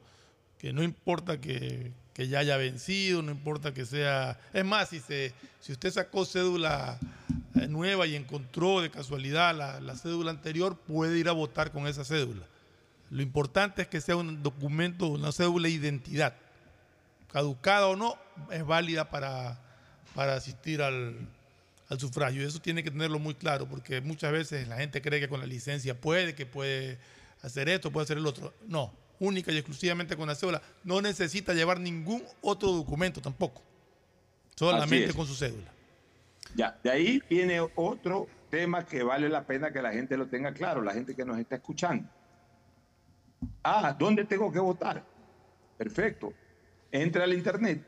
que 0.58 0.74
no 0.74 0.84
importa 0.84 1.40
que, 1.40 1.92
que 2.14 2.28
ya 2.28 2.40
haya 2.40 2.58
vencido, 2.58 3.22
no 3.22 3.32
importa 3.32 3.74
que 3.74 3.86
sea... 3.86 4.40
Es 4.54 4.66
más, 4.66 4.90
si, 4.90 5.00
se, 5.00 5.34
si 5.60 5.72
usted 5.72 5.92
sacó 5.92 6.26
cédula 6.26 7.00
nueva 7.54 8.08
y 8.08 8.16
encontró 8.16 8.82
de 8.82 8.92
casualidad 8.92 9.56
la, 9.56 9.80
la, 9.80 9.96
cédula 9.96 10.32
anterior, 10.32 10.78
puede 10.78 11.18
ir 11.18 11.30
a 11.30 11.34
votar 11.34 11.72
con 11.72 11.88
esa 11.88 12.04
cédula. 12.04 12.46
Lo 13.10 13.22
importante 13.22 13.82
es 13.82 13.88
que 13.88 14.02
sea 14.02 14.16
un 14.16 14.44
documento, 14.44 15.08
una 15.08 15.32
cédula 15.32 15.68
de 15.68 15.74
identidad. 15.74 16.36
Caducada 17.32 17.88
o 17.88 17.96
no, 17.96 18.18
es 18.52 18.66
válida 18.66 19.10
para, 19.10 19.60
para 20.16 20.36
asistir 20.36 20.82
al, 20.82 21.16
al 21.90 22.00
sufragio. 22.00 22.48
Eso 22.48 22.60
tiene 22.60 22.84
que 22.84 22.92
tenerlo 22.92 23.20
muy 23.20 23.34
claro, 23.34 23.68
porque 23.68 24.02
muchas 24.02 24.32
veces 24.32 24.68
la 24.68 24.78
gente 24.78 25.02
cree 25.02 25.20
que 25.20 25.28
con 25.28 25.40
la 25.40 25.48
licencia 25.48 26.00
puede, 26.00 26.36
que 26.36 26.46
puede 26.46 27.00
hacer 27.42 27.70
esto, 27.70 27.92
puede 27.92 28.04
hacer 28.04 28.18
el 28.18 28.28
otro. 28.28 28.54
No, 28.68 28.94
única 29.20 29.52
y 29.52 29.58
exclusivamente 29.58 30.16
con 30.16 30.28
la 30.28 30.36
cédula. 30.36 30.62
No 30.84 31.02
necesita 31.02 31.54
llevar 31.54 31.80
ningún 31.80 32.24
otro 32.42 32.72
documento 32.72 33.22
tampoco. 33.22 33.62
Solamente 34.56 35.14
con 35.14 35.26
su 35.26 35.36
cédula. 35.36 35.72
Ya, 36.56 36.78
de 36.84 36.90
ahí 36.90 37.24
viene 37.30 37.60
otro 37.76 38.28
tema 38.50 38.86
que 38.86 39.04
vale 39.04 39.30
la 39.30 39.46
pena 39.46 39.72
que 39.72 39.82
la 39.82 39.92
gente 39.92 40.18
lo 40.18 40.28
tenga 40.28 40.54
claro, 40.54 40.82
la 40.82 40.94
gente 40.94 41.16
que 41.16 41.26
nos 41.26 41.38
está 41.38 41.56
escuchando. 41.56 42.10
Ah, 43.64 43.96
¿dónde 43.98 44.26
tengo 44.26 44.52
que 44.52 44.60
votar? 44.60 45.04
Perfecto. 45.78 46.34
Entre 46.92 47.24
al 47.24 47.34
internet, 47.34 47.86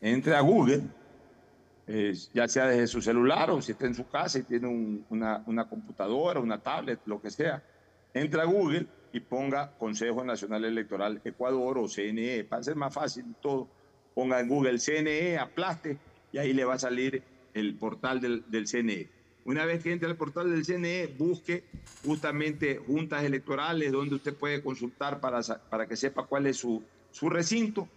entre 0.00 0.36
a 0.36 0.40
Google, 0.40 0.82
eh, 1.86 2.14
ya 2.32 2.46
sea 2.46 2.66
desde 2.66 2.86
su 2.86 3.00
celular 3.00 3.50
o 3.50 3.60
si 3.60 3.72
está 3.72 3.86
en 3.86 3.94
su 3.94 4.06
casa 4.06 4.38
y 4.38 4.42
tiene 4.42 4.68
un, 4.68 5.04
una, 5.10 5.42
una 5.46 5.68
computadora, 5.68 6.38
una 6.38 6.58
tablet, 6.58 7.00
lo 7.06 7.20
que 7.20 7.30
sea. 7.30 7.62
Entra 8.14 8.42
a 8.42 8.46
Google 8.46 8.86
y 9.12 9.20
ponga 9.20 9.72
Consejo 9.78 10.24
Nacional 10.24 10.64
Electoral 10.64 11.20
Ecuador 11.24 11.78
o 11.78 11.88
CNE, 11.88 12.44
para 12.44 12.62
ser 12.62 12.76
más 12.76 12.94
fácil 12.94 13.34
todo, 13.40 13.68
ponga 14.14 14.40
en 14.40 14.48
Google 14.48 14.78
CNE, 14.78 15.38
aplaste 15.38 15.98
y 16.30 16.38
ahí 16.38 16.52
le 16.52 16.64
va 16.64 16.74
a 16.74 16.78
salir 16.78 17.22
el 17.54 17.74
portal 17.74 18.20
del, 18.20 18.44
del 18.48 18.66
CNE. 18.66 19.08
Una 19.44 19.64
vez 19.64 19.82
que 19.82 19.92
entre 19.92 20.08
al 20.08 20.16
portal 20.16 20.50
del 20.50 20.64
CNE, 20.64 21.14
busque 21.18 21.64
justamente 22.04 22.78
juntas 22.78 23.24
electorales 23.24 23.90
donde 23.90 24.14
usted 24.14 24.34
puede 24.34 24.62
consultar 24.62 25.20
para, 25.20 25.40
para 25.68 25.86
que 25.86 25.96
sepa 25.96 26.26
cuál 26.26 26.46
es 26.46 26.58
su, 26.58 26.82
su 27.10 27.28
recinto. 27.28 27.88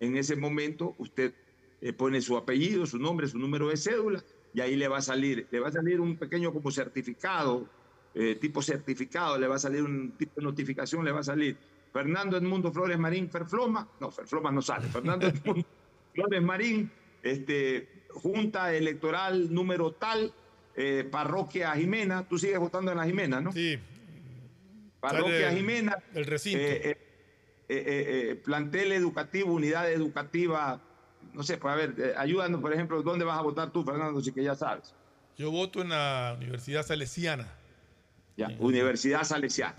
En 0.00 0.16
ese 0.16 0.36
momento 0.36 0.94
usted 0.98 1.32
eh, 1.80 1.92
pone 1.92 2.20
su 2.20 2.36
apellido, 2.36 2.86
su 2.86 2.98
nombre, 2.98 3.28
su 3.28 3.38
número 3.38 3.68
de 3.68 3.76
cédula 3.76 4.24
y 4.52 4.60
ahí 4.60 4.76
le 4.76 4.88
va 4.88 4.98
a 4.98 5.02
salir, 5.02 5.46
le 5.50 5.60
va 5.60 5.68
a 5.68 5.72
salir 5.72 6.00
un 6.00 6.16
pequeño 6.16 6.52
como 6.52 6.70
certificado 6.70 7.68
eh, 8.14 8.36
tipo 8.36 8.62
certificado, 8.62 9.38
le 9.38 9.46
va 9.46 9.56
a 9.56 9.58
salir 9.58 9.82
un 9.82 10.12
tipo 10.12 10.32
de 10.36 10.42
notificación, 10.42 11.04
le 11.04 11.12
va 11.12 11.20
a 11.20 11.22
salir 11.22 11.56
Fernando 11.92 12.36
Edmundo 12.36 12.72
Flores 12.72 12.98
Marín 12.98 13.30
Ferfloma, 13.30 13.86
no, 14.00 14.10
Ferfloma 14.10 14.50
no 14.50 14.62
sale, 14.62 14.88
Fernando 14.88 15.26
Edmundo 15.28 15.64
Flores 16.14 16.42
Marín, 16.42 16.90
este, 17.22 17.88
Junta 18.08 18.74
Electoral 18.74 19.52
número 19.52 19.92
tal, 19.92 20.32
eh, 20.76 21.06
Parroquia 21.10 21.72
Jimena, 21.72 22.26
tú 22.28 22.38
sigues 22.38 22.58
votando 22.58 22.90
en 22.90 22.98
la 22.98 23.04
Jimena, 23.04 23.40
¿no? 23.40 23.52
Sí. 23.52 23.78
Parroquia 25.00 25.52
Jimena. 25.52 25.96
El 26.14 26.24
recinto. 26.24 26.58
Eh, 27.70 28.40
plantel 28.44 28.92
educativo, 28.92 29.52
unidad 29.52 29.92
educativa, 29.92 30.80
no 31.34 31.42
sé, 31.42 31.58
pues 31.58 31.72
a 31.72 31.76
ver, 31.76 32.14
ayúdanos, 32.16 32.60
por 32.60 32.72
ejemplo, 32.72 33.02
¿dónde 33.02 33.24
vas 33.24 33.38
a 33.38 33.42
votar 33.42 33.70
tú, 33.70 33.84
Fernando, 33.84 34.20
si 34.22 34.32
que 34.32 34.42
ya 34.42 34.54
sabes? 34.54 34.94
Yo 35.36 35.50
voto 35.50 35.82
en 35.82 35.90
la 35.90 36.34
Universidad 36.36 36.84
Salesiana. 36.84 37.46
Ya, 38.36 38.48
Universidad 38.58 39.22
Salesiana. 39.24 39.76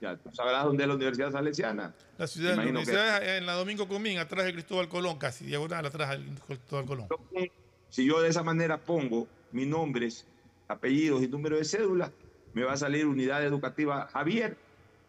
Ya, 0.00 0.16
¿tú 0.16 0.30
sabrás 0.32 0.64
dónde 0.64 0.82
es 0.82 0.88
la 0.88 0.94
Universidad 0.94 1.32
Salesiana? 1.32 1.94
La 2.18 2.26
ciudad, 2.26 2.56
la 2.56 2.62
universidad 2.62 3.20
que... 3.20 3.36
en 3.36 3.46
la 3.46 3.54
Domingo 3.54 3.88
Comín, 3.88 4.18
atrás 4.18 4.44
de 4.44 4.52
Cristóbal 4.52 4.88
Colón, 4.88 5.18
casi 5.18 5.46
diagonal 5.46 5.86
atrás 5.86 6.18
de 6.18 6.24
Cristóbal 6.46 6.86
Colón. 6.86 7.08
Si 7.90 8.04
yo 8.04 8.20
de 8.20 8.28
esa 8.28 8.42
manera 8.42 8.78
pongo 8.78 9.26
mis 9.52 9.66
nombres, 9.66 10.26
apellidos 10.68 11.22
y 11.22 11.28
número 11.28 11.56
de 11.56 11.64
cédula, 11.64 12.12
me 12.52 12.64
va 12.64 12.72
a 12.72 12.76
salir 12.76 13.06
Unidad 13.06 13.44
Educativa 13.44 14.08
Javier 14.12 14.56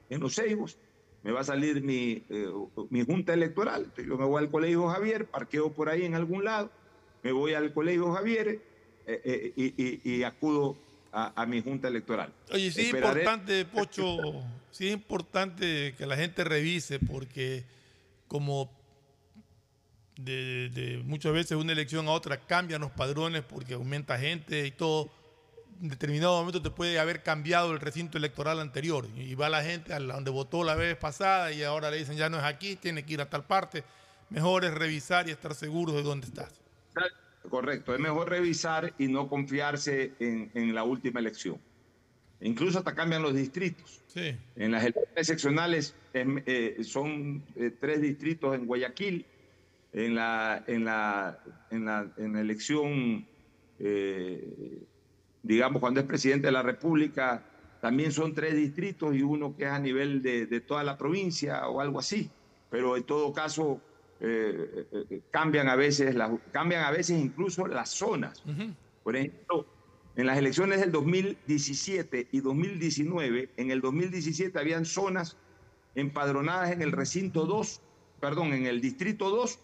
en 0.09 0.21
Los 0.21 0.35
Ceibos, 0.35 0.77
me 1.23 1.31
va 1.31 1.41
a 1.41 1.43
salir 1.43 1.81
mi, 1.81 2.23
eh, 2.29 2.47
mi 2.89 3.03
junta 3.03 3.33
electoral. 3.33 3.83
Entonces 3.83 4.07
yo 4.07 4.17
me 4.17 4.25
voy 4.25 4.41
al 4.41 4.49
Colegio 4.49 4.87
Javier, 4.87 5.25
parqueo 5.25 5.71
por 5.71 5.89
ahí 5.89 6.05
en 6.05 6.15
algún 6.15 6.45
lado, 6.45 6.71
me 7.23 7.31
voy 7.31 7.53
al 7.53 7.73
Colegio 7.73 8.11
Javier 8.13 8.61
eh, 9.05 9.21
eh, 9.23 9.53
y, 9.55 9.83
y, 9.83 10.01
y 10.03 10.23
acudo 10.23 10.77
a, 11.11 11.41
a, 11.41 11.45
mi 11.45 11.61
junta 11.61 11.87
electoral. 11.87 12.33
Oye, 12.51 12.71
sí 12.71 12.81
es 12.81 12.93
importante, 12.93 13.65
Pocho, 13.65 14.17
sí 14.71 14.87
es 14.87 14.93
importante 14.93 15.95
que 15.97 16.05
la 16.05 16.15
gente 16.15 16.43
revise 16.43 16.99
porque 16.99 17.65
como 18.27 18.71
de, 20.23 20.69
de, 20.69 21.01
muchas 21.03 21.33
veces 21.33 21.57
una 21.57 21.71
elección 21.71 22.07
a 22.07 22.11
otra 22.11 22.37
cambian 22.37 22.81
los 22.81 22.91
padrones 22.91 23.43
porque 23.43 23.73
aumenta 23.73 24.17
gente 24.17 24.65
y 24.65 24.71
todo, 24.71 25.09
en 25.81 25.89
determinado 25.89 26.37
momento 26.37 26.61
te 26.61 26.69
puede 26.69 26.99
haber 26.99 27.23
cambiado 27.23 27.71
el 27.71 27.79
recinto 27.79 28.17
electoral 28.17 28.59
anterior 28.59 29.07
y 29.15 29.33
va 29.35 29.49
la 29.49 29.63
gente 29.63 29.93
a 29.93 29.99
donde 29.99 30.31
votó 30.31 30.63
la 30.63 30.75
vez 30.75 30.97
pasada 30.97 31.51
y 31.51 31.63
ahora 31.63 31.89
le 31.89 31.97
dicen 31.97 32.17
ya 32.17 32.29
no 32.29 32.37
es 32.37 32.43
aquí, 32.43 32.75
tiene 32.75 33.03
que 33.03 33.13
ir 33.13 33.21
a 33.21 33.29
tal 33.29 33.45
parte. 33.45 33.83
Mejor 34.29 34.65
es 34.65 34.73
revisar 34.73 35.27
y 35.27 35.31
estar 35.31 35.55
seguro 35.55 35.93
de 35.93 36.03
dónde 36.03 36.27
estás. 36.27 36.53
Correcto, 37.49 37.93
es 37.93 37.99
mejor 37.99 38.29
revisar 38.29 38.93
y 38.99 39.07
no 39.07 39.27
confiarse 39.27 40.13
en, 40.19 40.51
en 40.53 40.75
la 40.75 40.83
última 40.83 41.19
elección. 41.19 41.59
Incluso 42.41 42.79
hasta 42.79 42.95
cambian 42.95 43.21
los 43.21 43.33
distritos. 43.33 44.01
Sí. 44.07 44.35
En 44.55 44.71
las 44.71 44.83
elecciones 44.83 45.27
seccionales 45.27 45.95
eh, 46.13 46.43
eh, 46.45 46.83
son 46.83 47.43
eh, 47.55 47.71
tres 47.79 48.01
distritos 48.01 48.55
en 48.55 48.65
Guayaquil. 48.65 49.25
En 49.91 50.13
la, 50.15 50.63
en 50.67 50.85
la, 50.85 51.39
en 51.71 51.85
la, 51.85 52.11
en 52.17 52.33
la 52.33 52.41
elección, 52.41 53.25
digamos, 55.41 55.79
cuando 55.79 55.99
es 55.99 56.05
presidente 56.05 56.47
de 56.47 56.51
la 56.51 56.61
República, 56.63 57.43
también 57.81 58.11
son 58.11 58.33
tres 58.33 58.55
distritos 58.55 59.15
y 59.15 59.21
uno 59.21 59.55
que 59.55 59.63
es 59.63 59.69
a 59.71 59.79
nivel 59.79 60.21
de, 60.21 60.45
de 60.45 60.59
toda 60.61 60.83
la 60.83 60.97
provincia 60.97 61.67
o 61.67 61.79
algo 61.81 61.99
así. 61.99 62.29
Pero 62.69 62.97
en 62.97 63.03
todo 63.03 63.33
caso, 63.33 63.81
eh, 64.19 64.85
eh, 64.91 65.05
eh, 65.09 65.21
cambian, 65.31 65.69
a 65.69 65.75
veces 65.75 66.13
las- 66.13 66.31
cambian 66.51 66.83
a 66.83 66.91
veces 66.91 67.19
incluso 67.19 67.65
las 67.67 67.89
zonas. 67.89 68.43
Por 69.03 69.15
ejemplo, 69.15 69.65
en 70.15 70.25
las 70.27 70.37
elecciones 70.37 70.81
del 70.81 70.91
2017 70.91 72.27
y 72.31 72.41
2019, 72.41 73.49
en 73.55 73.71
el 73.71 73.79
2017 73.81 74.59
habían 74.59 74.85
zonas 74.85 75.37
empadronadas 75.95 76.71
en 76.71 76.81
el 76.81 76.91
recinto 76.91 77.45
2, 77.45 77.81
perdón, 78.19 78.53
en 78.53 78.65
el 78.65 78.81
distrito 78.81 79.29
2, 79.29 79.57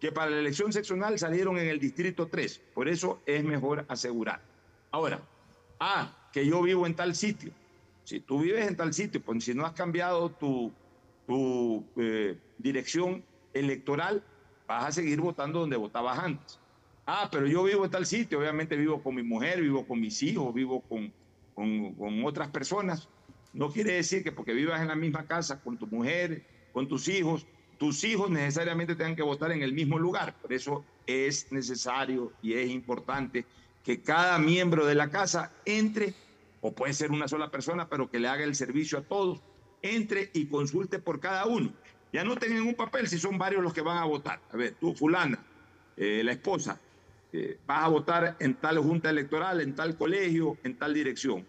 que 0.00 0.12
para 0.12 0.30
la 0.30 0.38
elección 0.38 0.72
seccional 0.72 1.18
salieron 1.18 1.58
en 1.58 1.68
el 1.68 1.78
distrito 1.78 2.28
3. 2.28 2.62
Por 2.74 2.88
eso 2.88 3.20
es 3.26 3.42
mejor 3.44 3.84
asegurar. 3.88 4.40
Ahora, 4.90 5.20
ah, 5.80 6.14
que 6.32 6.46
yo 6.46 6.62
vivo 6.62 6.86
en 6.86 6.94
tal 6.94 7.14
sitio. 7.14 7.52
Si 8.04 8.20
tú 8.20 8.40
vives 8.40 8.68
en 8.68 8.76
tal 8.76 8.92
sitio, 8.92 9.20
pues 9.20 9.44
si 9.44 9.54
no 9.54 9.64
has 9.64 9.72
cambiado 9.72 10.30
tu, 10.30 10.72
tu 11.26 11.84
eh, 11.96 12.38
dirección 12.58 13.24
electoral, 13.52 14.22
vas 14.68 14.84
a 14.84 14.92
seguir 14.92 15.20
votando 15.20 15.60
donde 15.60 15.76
votabas 15.76 16.18
antes. 16.18 16.60
Ah, 17.06 17.28
pero 17.30 17.46
yo 17.46 17.62
vivo 17.64 17.84
en 17.84 17.90
tal 17.90 18.04
sitio, 18.04 18.38
obviamente 18.38 18.76
vivo 18.76 19.02
con 19.02 19.14
mi 19.14 19.22
mujer, 19.22 19.62
vivo 19.62 19.86
con 19.86 20.00
mis 20.00 20.22
hijos, 20.22 20.52
vivo 20.52 20.82
con, 20.82 21.12
con, 21.54 21.94
con 21.94 22.24
otras 22.24 22.48
personas. 22.50 23.08
No 23.52 23.70
quiere 23.70 23.94
decir 23.94 24.22
que 24.22 24.32
porque 24.32 24.52
vivas 24.52 24.82
en 24.82 24.88
la 24.88 24.96
misma 24.96 25.26
casa 25.26 25.60
con 25.62 25.78
tu 25.78 25.86
mujer, 25.86 26.44
con 26.72 26.86
tus 26.86 27.08
hijos, 27.08 27.46
tus 27.78 28.04
hijos 28.04 28.30
necesariamente 28.30 28.94
tengan 28.94 29.16
que 29.16 29.22
votar 29.22 29.52
en 29.52 29.62
el 29.62 29.72
mismo 29.72 29.98
lugar. 29.98 30.34
Por 30.40 30.52
eso 30.52 30.84
es 31.06 31.50
necesario 31.52 32.32
y 32.42 32.54
es 32.54 32.70
importante 32.70 33.44
que 33.84 34.00
cada 34.00 34.38
miembro 34.38 34.86
de 34.86 34.94
la 34.94 35.10
casa 35.10 35.52
entre, 35.64 36.14
o 36.60 36.72
puede 36.72 36.92
ser 36.92 37.12
una 37.12 37.28
sola 37.28 37.50
persona, 37.50 37.88
pero 37.88 38.10
que 38.10 38.18
le 38.18 38.28
haga 38.28 38.44
el 38.44 38.54
servicio 38.54 38.98
a 38.98 39.02
todos, 39.02 39.40
entre 39.82 40.30
y 40.34 40.46
consulte 40.46 40.98
por 40.98 41.20
cada 41.20 41.46
uno. 41.46 41.72
Ya 42.12 42.24
no 42.24 42.36
tengan 42.36 42.62
un 42.62 42.74
papel 42.74 43.08
si 43.08 43.18
son 43.18 43.38
varios 43.38 43.62
los 43.62 43.72
que 43.72 43.82
van 43.82 43.98
a 43.98 44.04
votar. 44.04 44.40
A 44.50 44.56
ver, 44.56 44.74
tú, 44.80 44.94
fulana, 44.94 45.38
eh, 45.96 46.22
la 46.24 46.32
esposa, 46.32 46.80
eh, 47.32 47.58
vas 47.66 47.84
a 47.84 47.88
votar 47.88 48.36
en 48.40 48.54
tal 48.54 48.78
junta 48.78 49.10
electoral, 49.10 49.60
en 49.60 49.74
tal 49.74 49.96
colegio, 49.96 50.56
en 50.64 50.76
tal 50.76 50.94
dirección. 50.94 51.46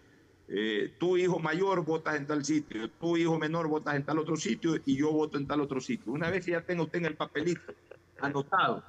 Eh, 0.50 0.94
tu 0.98 1.16
hijo 1.18 1.38
mayor 1.38 1.84
votas 1.84 2.16
en 2.16 2.26
tal 2.26 2.44
sitio, 2.44 2.90
tu 2.92 3.16
hijo 3.16 3.38
menor 3.38 3.68
votas 3.68 3.96
en 3.96 4.04
tal 4.04 4.18
otro 4.18 4.34
sitio 4.36 4.76
y 4.86 4.96
yo 4.96 5.12
voto 5.12 5.36
en 5.36 5.46
tal 5.46 5.60
otro 5.60 5.80
sitio. 5.80 6.12
Una 6.12 6.30
vez 6.30 6.44
que 6.44 6.52
ya 6.52 6.62
tenga 6.62 6.82
usted 6.82 6.98
en 7.00 7.06
el 7.06 7.16
papelito 7.16 7.74
anotado 8.20 8.82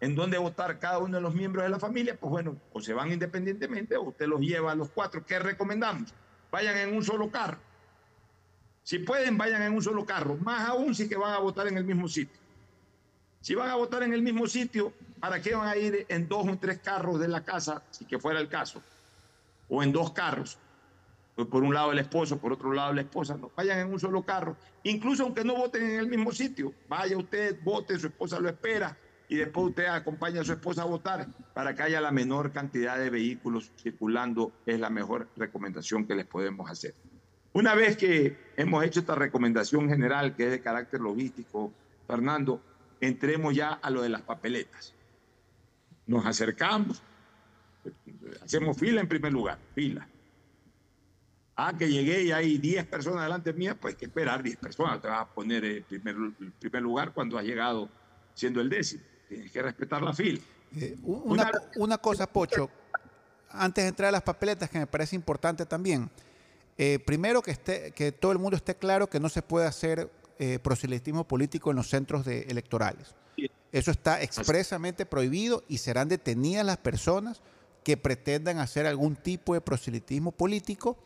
en 0.00 0.14
dónde 0.14 0.38
votar 0.38 0.78
cada 0.78 0.98
uno 0.98 1.16
de 1.16 1.20
los 1.20 1.34
miembros 1.34 1.64
de 1.64 1.70
la 1.70 1.78
familia, 1.78 2.16
pues 2.18 2.30
bueno, 2.30 2.56
o 2.72 2.80
se 2.80 2.94
van 2.94 3.12
independientemente 3.12 3.96
o 3.96 4.02
usted 4.02 4.26
los 4.26 4.40
lleva 4.40 4.72
a 4.72 4.74
los 4.74 4.90
cuatro. 4.90 5.24
¿Qué 5.24 5.38
recomendamos? 5.38 6.14
Vayan 6.50 6.76
en 6.78 6.94
un 6.94 7.02
solo 7.02 7.30
carro. 7.30 7.58
Si 8.82 9.00
pueden, 9.00 9.36
vayan 9.36 9.62
en 9.62 9.74
un 9.74 9.82
solo 9.82 10.06
carro, 10.06 10.36
más 10.36 10.68
aún 10.68 10.94
si 10.94 11.08
que 11.08 11.16
van 11.16 11.34
a 11.34 11.38
votar 11.38 11.66
en 11.66 11.76
el 11.76 11.84
mismo 11.84 12.08
sitio. 12.08 12.40
Si 13.40 13.54
van 13.54 13.70
a 13.70 13.74
votar 13.74 14.02
en 14.02 14.12
el 14.12 14.22
mismo 14.22 14.46
sitio, 14.46 14.92
¿para 15.20 15.40
qué 15.42 15.54
van 15.54 15.68
a 15.68 15.76
ir 15.76 16.06
en 16.08 16.28
dos 16.28 16.46
o 16.48 16.58
tres 16.58 16.78
carros 16.78 17.20
de 17.20 17.28
la 17.28 17.44
casa, 17.44 17.82
si 17.90 18.04
que 18.04 18.18
fuera 18.18 18.40
el 18.40 18.48
caso? 18.48 18.82
O 19.68 19.82
en 19.82 19.92
dos 19.92 20.12
carros. 20.12 20.58
Por 21.46 21.62
un 21.62 21.72
lado 21.72 21.92
el 21.92 22.00
esposo, 22.00 22.38
por 22.38 22.52
otro 22.52 22.72
lado 22.72 22.92
la 22.92 23.02
esposa. 23.02 23.36
No, 23.36 23.52
vayan 23.56 23.78
en 23.78 23.92
un 23.92 24.00
solo 24.00 24.22
carro. 24.22 24.56
Incluso 24.82 25.22
aunque 25.22 25.44
no 25.44 25.54
voten 25.54 25.84
en 25.84 26.00
el 26.00 26.08
mismo 26.08 26.32
sitio, 26.32 26.74
vaya 26.88 27.16
usted, 27.16 27.58
vote, 27.62 27.98
su 27.98 28.08
esposa 28.08 28.40
lo 28.40 28.48
espera 28.48 28.96
y 29.28 29.36
después 29.36 29.68
usted 29.68 29.86
acompaña 29.86 30.40
a 30.40 30.44
su 30.44 30.52
esposa 30.52 30.82
a 30.82 30.86
votar 30.86 31.28
para 31.54 31.74
que 31.74 31.82
haya 31.82 32.00
la 32.00 32.10
menor 32.10 32.50
cantidad 32.50 32.98
de 32.98 33.10
vehículos 33.10 33.70
circulando. 33.76 34.52
Es 34.66 34.80
la 34.80 34.90
mejor 34.90 35.28
recomendación 35.36 36.06
que 36.06 36.14
les 36.14 36.26
podemos 36.26 36.68
hacer. 36.70 36.94
Una 37.52 37.74
vez 37.74 37.96
que 37.96 38.36
hemos 38.56 38.84
hecho 38.84 39.00
esta 39.00 39.14
recomendación 39.14 39.88
general, 39.88 40.34
que 40.34 40.44
es 40.46 40.50
de 40.50 40.60
carácter 40.60 41.00
logístico, 41.00 41.72
Fernando, 42.06 42.60
entremos 43.00 43.54
ya 43.54 43.74
a 43.74 43.90
lo 43.90 44.02
de 44.02 44.08
las 44.08 44.22
papeletas. 44.22 44.94
Nos 46.06 46.24
acercamos, 46.26 47.02
hacemos 48.42 48.76
fila 48.78 49.00
en 49.00 49.08
primer 49.08 49.32
lugar, 49.32 49.58
fila. 49.74 50.08
Ah, 51.60 51.76
que 51.76 51.90
llegué 51.90 52.22
y 52.22 52.30
hay 52.30 52.56
10 52.56 52.86
personas 52.86 53.24
delante 53.24 53.52
mía, 53.52 53.74
pues 53.74 53.94
hay 53.94 53.98
que 53.98 54.04
esperar 54.04 54.44
10 54.44 54.58
personas. 54.58 55.02
Te 55.02 55.08
vas 55.08 55.22
a 55.22 55.26
poner 55.26 55.64
en 55.64 55.82
primer, 55.82 56.14
en 56.14 56.52
primer 56.52 56.80
lugar 56.80 57.12
cuando 57.12 57.36
has 57.36 57.44
llegado 57.44 57.88
siendo 58.32 58.60
el 58.60 58.68
décimo. 58.68 59.02
Tienes 59.28 59.50
que 59.50 59.60
respetar 59.60 60.00
la 60.00 60.14
fila. 60.14 60.40
Eh, 60.76 60.96
Una, 61.02 61.50
una 61.74 61.98
cosa, 61.98 62.28
Pocho, 62.28 62.70
antes 63.50 63.82
de 63.82 63.88
entrar 63.88 64.10
a 64.10 64.12
las 64.12 64.22
papeletas, 64.22 64.70
que 64.70 64.78
me 64.78 64.86
parece 64.86 65.16
importante 65.16 65.66
también. 65.66 66.08
Eh, 66.76 67.00
primero, 67.04 67.42
que, 67.42 67.50
esté, 67.50 67.90
que 67.90 68.12
todo 68.12 68.30
el 68.30 68.38
mundo 68.38 68.56
esté 68.56 68.76
claro 68.76 69.08
que 69.10 69.18
no 69.18 69.28
se 69.28 69.42
puede 69.42 69.66
hacer 69.66 70.08
eh, 70.38 70.60
proselitismo 70.60 71.26
político 71.26 71.70
en 71.70 71.76
los 71.78 71.88
centros 71.88 72.24
de, 72.24 72.42
electorales. 72.42 73.16
Eso 73.72 73.90
está 73.90 74.22
expresamente 74.22 75.06
prohibido 75.06 75.64
y 75.66 75.78
serán 75.78 76.08
detenidas 76.08 76.64
las 76.64 76.76
personas 76.76 77.42
que 77.82 77.96
pretendan 77.96 78.58
hacer 78.60 78.86
algún 78.86 79.16
tipo 79.16 79.54
de 79.54 79.60
proselitismo 79.60 80.30
político 80.30 80.96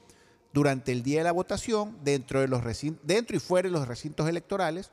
durante 0.52 0.92
el 0.92 1.02
día 1.02 1.18
de 1.18 1.24
la 1.24 1.32
votación 1.32 1.96
dentro, 2.02 2.40
de 2.40 2.48
los 2.48 2.62
dentro 3.02 3.36
y 3.36 3.40
fuera 3.40 3.68
de 3.68 3.72
los 3.72 3.88
recintos 3.88 4.28
electorales, 4.28 4.90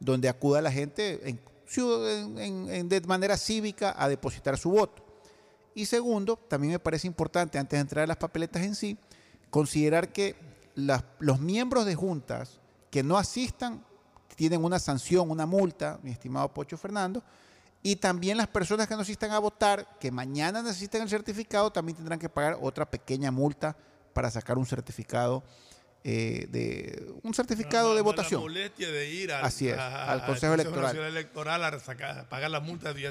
donde 0.00 0.28
acuda 0.28 0.62
la 0.62 0.72
gente 0.72 1.38
de 1.74 3.00
manera 3.06 3.36
cívica 3.36 3.94
a 3.96 4.08
depositar 4.08 4.58
su 4.58 4.70
voto. 4.70 5.04
Y 5.74 5.86
segundo, 5.86 6.36
también 6.36 6.72
me 6.72 6.78
parece 6.78 7.06
importante, 7.06 7.58
antes 7.58 7.76
de 7.76 7.80
entrar 7.80 8.04
a 8.04 8.06
las 8.06 8.16
papeletas 8.16 8.62
en 8.62 8.74
sí, 8.74 8.98
considerar 9.50 10.12
que 10.12 10.34
los 10.74 11.40
miembros 11.40 11.86
de 11.86 11.94
juntas 11.94 12.60
que 12.90 13.02
no 13.02 13.16
asistan 13.16 13.84
tienen 14.36 14.64
una 14.64 14.78
sanción, 14.78 15.30
una 15.30 15.46
multa, 15.46 15.98
mi 16.02 16.10
estimado 16.10 16.52
Pocho 16.52 16.76
Fernando, 16.76 17.22
y 17.82 17.96
también 17.96 18.36
las 18.36 18.48
personas 18.48 18.86
que 18.86 18.94
no 18.94 19.00
asistan 19.00 19.30
a 19.32 19.38
votar, 19.38 19.98
que 19.98 20.10
mañana 20.10 20.62
necesiten 20.62 21.02
el 21.02 21.08
certificado, 21.08 21.70
también 21.70 21.96
tendrán 21.96 22.18
que 22.18 22.28
pagar 22.28 22.58
otra 22.60 22.88
pequeña 22.90 23.30
multa 23.30 23.76
para 24.12 24.30
sacar 24.30 24.58
un 24.58 24.66
certificado 24.66 25.42
eh, 26.04 26.48
de 26.50 27.14
un 27.22 27.32
certificado 27.32 27.90
de 27.90 27.96
La 27.98 28.02
votación. 28.02 28.40
molestia 28.40 28.90
de 28.90 29.08
ir 29.08 29.30
al, 29.32 29.44
Así 29.44 29.68
es, 29.68 29.78
a- 29.78 30.10
al 30.10 30.26
Consejo 30.26 30.52
Electoral. 30.54 31.62
A, 31.64 31.78
sacar- 31.78 32.18
a 32.18 32.28
pagar 32.28 32.50
la 32.50 32.58
multa 32.58 32.92
y 32.98 33.04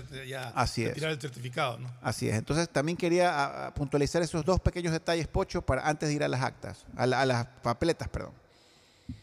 Así 0.55 0.81
es. 0.83 0.89
retirar 0.89 1.11
el 1.11 1.21
certificado. 1.21 1.77
¿no? 1.79 1.89
Así 2.01 2.27
es. 2.27 2.35
Entonces 2.35 2.67
también 2.67 2.97
quería 2.97 3.29
a- 3.33 3.67
a 3.67 3.73
puntualizar 3.73 4.21
esos 4.21 4.43
dos 4.43 4.59
pequeños 4.59 4.91
detalles, 4.91 5.27
Pocho, 5.29 5.61
para 5.61 5.87
antes 5.87 6.09
de 6.09 6.15
ir 6.15 6.23
a 6.23 6.27
las 6.27 6.41
actas, 6.41 6.85
a, 6.97 7.05
la- 7.07 7.21
a 7.21 7.25
las 7.25 7.45
papeletas, 7.63 8.09
perdón. 8.09 8.33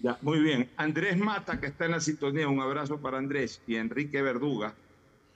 Ya, 0.01 0.17
muy 0.23 0.41
bien. 0.41 0.71
Andrés 0.79 1.19
Mata, 1.19 1.61
que 1.61 1.67
está 1.67 1.85
en 1.85 1.91
la 1.91 2.01
sintonía, 2.01 2.49
un 2.49 2.61
abrazo 2.61 2.97
para 2.99 3.19
Andrés, 3.19 3.61
y 3.67 3.77
Enrique 3.77 4.23
Verduga, 4.23 4.75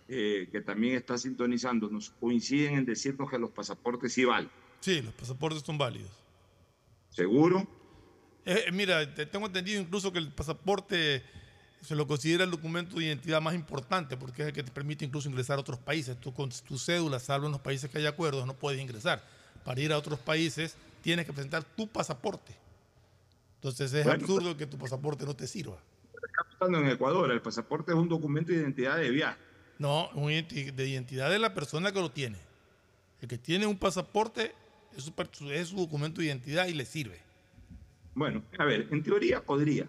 eh, 0.09 0.49
que 0.51 0.62
también 0.62 0.95
está 0.97 1.18
sintonizando, 1.18 1.88
nos 1.90 2.11
coinciden 2.18 2.74
en 2.78 2.84
decirnos 2.86 3.30
que 3.30 3.38
los 3.38 3.51
pasaportes 3.51 4.12
sí 4.14 4.24
valen. 4.24 4.51
Sí, 4.80 5.03
los 5.03 5.12
pasaportes 5.14 5.62
son 5.62 5.76
válidos. 5.76 6.11
¿Seguro? 7.12 7.66
Eh, 8.44 8.64
eh, 8.66 8.72
mira, 8.72 9.14
te- 9.14 9.26
tengo 9.26 9.46
entendido 9.46 9.80
incluso 9.80 10.12
que 10.12 10.18
el 10.18 10.32
pasaporte 10.32 11.22
se 11.80 11.94
lo 11.94 12.06
considera 12.06 12.44
el 12.44 12.50
documento 12.50 12.96
de 12.96 13.04
identidad 13.06 13.40
más 13.40 13.54
importante 13.54 14.16
porque 14.16 14.42
es 14.42 14.48
el 14.48 14.54
que 14.54 14.62
te 14.62 14.70
permite 14.70 15.04
incluso 15.04 15.28
ingresar 15.28 15.58
a 15.58 15.60
otros 15.60 15.78
países. 15.78 16.18
Tú 16.20 16.32
con 16.32 16.50
tu 16.50 16.78
cédula, 16.78 17.18
salvo 17.18 17.46
en 17.46 17.52
los 17.52 17.60
países 17.60 17.90
que 17.90 17.98
hay 17.98 18.06
acuerdos, 18.06 18.46
no 18.46 18.54
puedes 18.54 18.80
ingresar. 18.80 19.22
Para 19.64 19.80
ir 19.80 19.92
a 19.92 19.98
otros 19.98 20.18
países 20.18 20.76
tienes 21.02 21.26
que 21.26 21.32
presentar 21.32 21.64
tu 21.64 21.86
pasaporte. 21.88 22.54
Entonces 23.56 23.92
es 23.92 24.04
Bueno, 24.04 24.20
absurdo 24.20 24.56
que 24.56 24.66
tu 24.66 24.78
pasaporte 24.78 25.24
no 25.24 25.34
te 25.36 25.46
sirva. 25.46 25.78
Está 26.14 26.44
pasando 26.58 26.78
en 26.78 26.88
Ecuador, 26.88 27.30
el 27.30 27.42
pasaporte 27.42 27.92
es 27.92 27.98
un 27.98 28.08
documento 28.08 28.52
de 28.52 28.58
identidad 28.58 28.96
de 28.96 29.10
viaje. 29.10 29.38
No, 29.78 30.08
un 30.14 30.28
de 30.28 30.88
identidad 30.88 31.30
de 31.30 31.38
la 31.38 31.52
persona 31.54 31.92
que 31.92 32.00
lo 32.00 32.10
tiene. 32.10 32.38
El 33.20 33.28
que 33.28 33.38
tiene 33.38 33.66
un 33.66 33.76
pasaporte 33.78 34.54
es 34.97 35.05
su, 35.05 35.51
es 35.51 35.68
su 35.68 35.76
documento 35.76 36.20
de 36.20 36.26
identidad 36.28 36.66
y 36.66 36.74
le 36.74 36.84
sirve. 36.84 37.18
Bueno, 38.14 38.43
a 38.59 38.64
ver, 38.64 38.88
en 38.90 39.03
teoría 39.03 39.43
podría. 39.43 39.86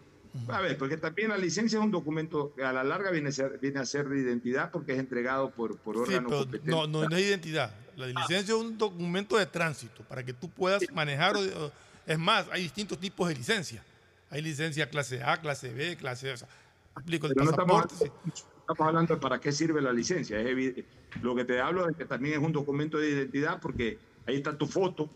A 0.47 0.62
ver, 0.62 0.78
porque 0.80 0.97
también 0.97 1.30
la 1.30 1.38
licencia 1.38 1.78
es 1.78 1.86
un 1.86 1.91
documento 1.91 2.54
que 2.56 2.64
a 2.64 2.74
la 2.74 2.84
larga 2.84 3.12
viene 3.12 3.30
a 3.30 3.32
ser, 3.32 3.60
viene 3.62 3.80
a 3.80 3.86
ser 3.86 4.10
de 4.10 4.20
identidad 4.20 4.72
porque 4.72 4.93
es 4.93 4.99
entregado 4.99 5.51
por, 5.51 5.78
por 5.78 5.95
Sí, 5.95 6.01
órganos 6.16 6.30
pero 6.32 6.39
competentes. 6.41 6.72
no, 6.76 6.88
no, 6.88 7.08
no 7.08 7.16
es 7.16 7.24
identidad. 7.24 7.76
La 7.95 8.08
licencia 8.08 8.39
es 8.39 8.49
un 8.49 8.76
documento 8.78 9.38
de 9.38 9.45
tránsito 9.45 10.01
para 10.04 10.24
que 10.26 10.34
tú 10.34 10.49
puedas 10.49 10.82
manejar. 10.91 11.36
o- 11.36 11.66
o- 11.66 11.72
Es 12.08 12.18
más, 12.20 12.47
hay 12.51 12.64
distintos 12.64 12.99
tipos 12.99 13.30
de 13.30 13.36
licencia. 13.36 13.84
Hay 14.32 14.41
licencia 14.41 14.89
clase 14.89 15.22
A, 15.24 15.39
clase 15.39 15.72
B, 15.72 15.95
clase. 15.97 16.32
O 16.34 16.38
sea, 16.38 16.47
explico, 16.97 17.28
el 17.28 17.34
Pero 17.34 17.45
no 17.45 17.51
estamos, 17.51 17.84
pasaporte. 17.84 18.12
sí. 18.34 18.41
estamos 18.60 18.88
hablando 18.88 19.14
de 19.16 19.22
para 19.22 19.39
qué 19.39 19.51
sirve 19.51 19.82
la 19.82 19.93
licencia. 19.93 20.39
Es 20.39 20.47
evi- 20.47 20.84
lo 21.22 21.36
que 21.36 21.45
te 21.45 21.60
hablo 21.62 21.88
es 21.88 21.95
que 21.95 22.06
también 22.06 22.39
es 22.39 22.45
un 22.45 22.51
documento 22.51 22.97
de 22.97 23.10
identidad 23.12 23.60
porque 23.62 23.99
ahí 24.26 24.36
está 24.36 24.57
tu 24.57 24.67
foto, 24.67 25.09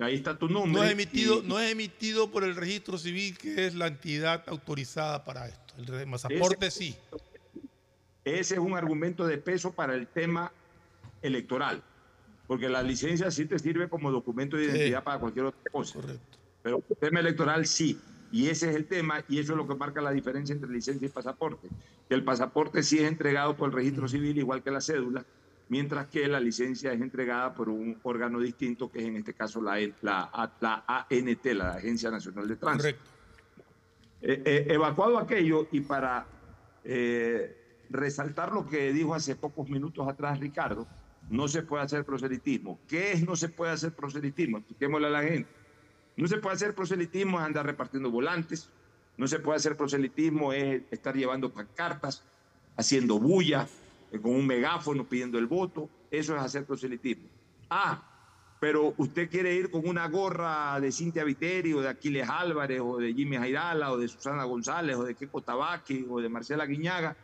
ahí 0.00 0.14
está 0.16 0.38
tu 0.38 0.48
nombre. 0.48 0.72
No 0.80 0.84
es, 0.84 0.92
emitido, 0.92 1.42
y- 1.42 1.46
no 1.48 1.58
es 1.60 1.72
emitido 1.72 2.30
por 2.30 2.44
el 2.44 2.54
registro 2.56 2.98
civil, 2.98 3.36
que 3.38 3.66
es 3.66 3.74
la 3.74 3.86
entidad 3.88 4.44
autorizada 4.48 5.24
para 5.24 5.48
esto. 5.48 5.74
El 5.78 6.10
pasaporte 6.10 6.70
sí. 6.70 6.96
Ese 8.24 8.54
es 8.54 8.60
un 8.60 8.74
argumento 8.74 9.26
de 9.26 9.38
peso 9.38 9.72
para 9.72 9.94
el 9.94 10.06
tema 10.06 10.52
electoral, 11.22 11.82
porque 12.46 12.68
la 12.68 12.82
licencia 12.82 13.30
sí 13.30 13.46
te 13.46 13.58
sirve 13.58 13.88
como 13.88 14.10
documento 14.10 14.56
de 14.56 14.64
Sí. 14.66 14.70
identidad 14.70 15.02
para 15.04 15.18
cualquier 15.18 15.46
otra 15.46 15.70
cosa. 15.72 15.94
Correcto. 15.94 16.38
Pero 16.62 16.82
el 16.88 16.96
tema 16.96 17.20
electoral 17.20 17.66
sí. 17.66 17.98
Y 18.32 18.46
ese 18.48 18.70
es 18.70 18.76
el 18.76 18.84
tema, 18.86 19.24
y 19.28 19.38
eso 19.40 19.52
es 19.54 19.56
lo 19.56 19.66
que 19.66 19.74
marca 19.74 20.00
la 20.00 20.12
diferencia 20.12 20.52
entre 20.54 20.70
licencia 20.70 21.04
y 21.04 21.08
pasaporte. 21.08 21.68
Que 22.08 22.14
el 22.14 22.22
pasaporte 22.22 22.82
sí 22.82 22.98
es 22.98 23.04
entregado 23.08 23.56
por 23.56 23.70
el 23.70 23.74
registro 23.74 24.06
civil, 24.06 24.36
igual 24.38 24.62
que 24.62 24.70
la 24.70 24.80
cédula, 24.80 25.24
mientras 25.70 26.08
que 26.08 26.26
la 26.26 26.40
licencia 26.40 26.92
es 26.92 27.00
entregada 27.00 27.54
por 27.54 27.68
un 27.68 27.98
órgano 28.02 28.40
distinto, 28.40 28.90
que 28.90 28.98
es 28.98 29.04
en 29.06 29.16
este 29.16 29.34
caso 29.34 29.62
la, 29.62 29.78
la, 30.02 30.52
la 30.60 30.84
ANT, 30.86 31.44
la 31.46 31.70
Agencia 31.74 32.10
Nacional 32.10 32.46
de 32.48 32.56
Tránsito. 32.56 32.98
Eh, 34.20 34.42
eh, 34.44 34.66
evacuado 34.68 35.16
aquello, 35.16 35.68
y 35.70 35.80
para 35.80 36.26
eh, 36.84 37.84
resaltar 37.88 38.52
lo 38.52 38.66
que 38.66 38.92
dijo 38.92 39.14
hace 39.14 39.36
pocos 39.36 39.68
minutos 39.68 40.06
atrás 40.06 40.40
Ricardo, 40.40 40.86
no 41.30 41.46
se 41.46 41.62
puede 41.62 41.84
hacer 41.84 42.04
proselitismo. 42.04 42.80
¿Qué 42.88 43.12
es 43.12 43.24
no 43.24 43.36
se 43.36 43.48
puede 43.48 43.70
hacer 43.70 43.92
proselitismo? 43.92 44.58
Expliquémosle 44.58 45.06
a 45.06 45.10
la 45.10 45.22
gente. 45.22 45.48
No 46.16 46.26
se 46.26 46.38
puede 46.38 46.56
hacer 46.56 46.74
proselitismo 46.74 47.38
es 47.38 47.46
andar 47.46 47.64
repartiendo 47.64 48.10
volantes, 48.10 48.68
no 49.16 49.28
se 49.28 49.38
puede 49.38 49.58
hacer 49.58 49.76
proselitismo 49.76 50.52
es 50.52 50.82
estar 50.90 51.14
llevando 51.14 51.52
pancartas, 51.52 52.24
haciendo 52.76 53.20
bulla, 53.20 53.68
con 54.18 54.34
un 54.34 54.46
megáfono 54.46 55.04
pidiendo 55.04 55.38
el 55.38 55.46
voto, 55.46 55.88
eso 56.10 56.34
es 56.34 56.42
hacer 56.42 56.64
proselitismo. 56.64 57.28
Ah, 57.68 58.02
pero 58.58 58.92
usted 58.98 59.30
quiere 59.30 59.54
ir 59.54 59.70
con 59.70 59.88
una 59.88 60.06
gorra 60.08 60.78
de 60.80 60.92
Cintia 60.92 61.24
Viteri 61.24 61.72
o 61.72 61.80
de 61.80 61.88
Aquiles 61.88 62.28
Álvarez 62.28 62.80
o 62.82 62.98
de 62.98 63.14
Jimmy 63.14 63.36
Jairala 63.36 63.92
o 63.92 63.96
de 63.96 64.08
Susana 64.08 64.44
González 64.44 64.96
o 64.96 65.04
de 65.04 65.14
Keiko 65.14 65.40
Tabaqui 65.40 66.06
o 66.08 66.20
de 66.20 66.28
Marcela 66.28 66.66
Guiñaga. 66.66 67.16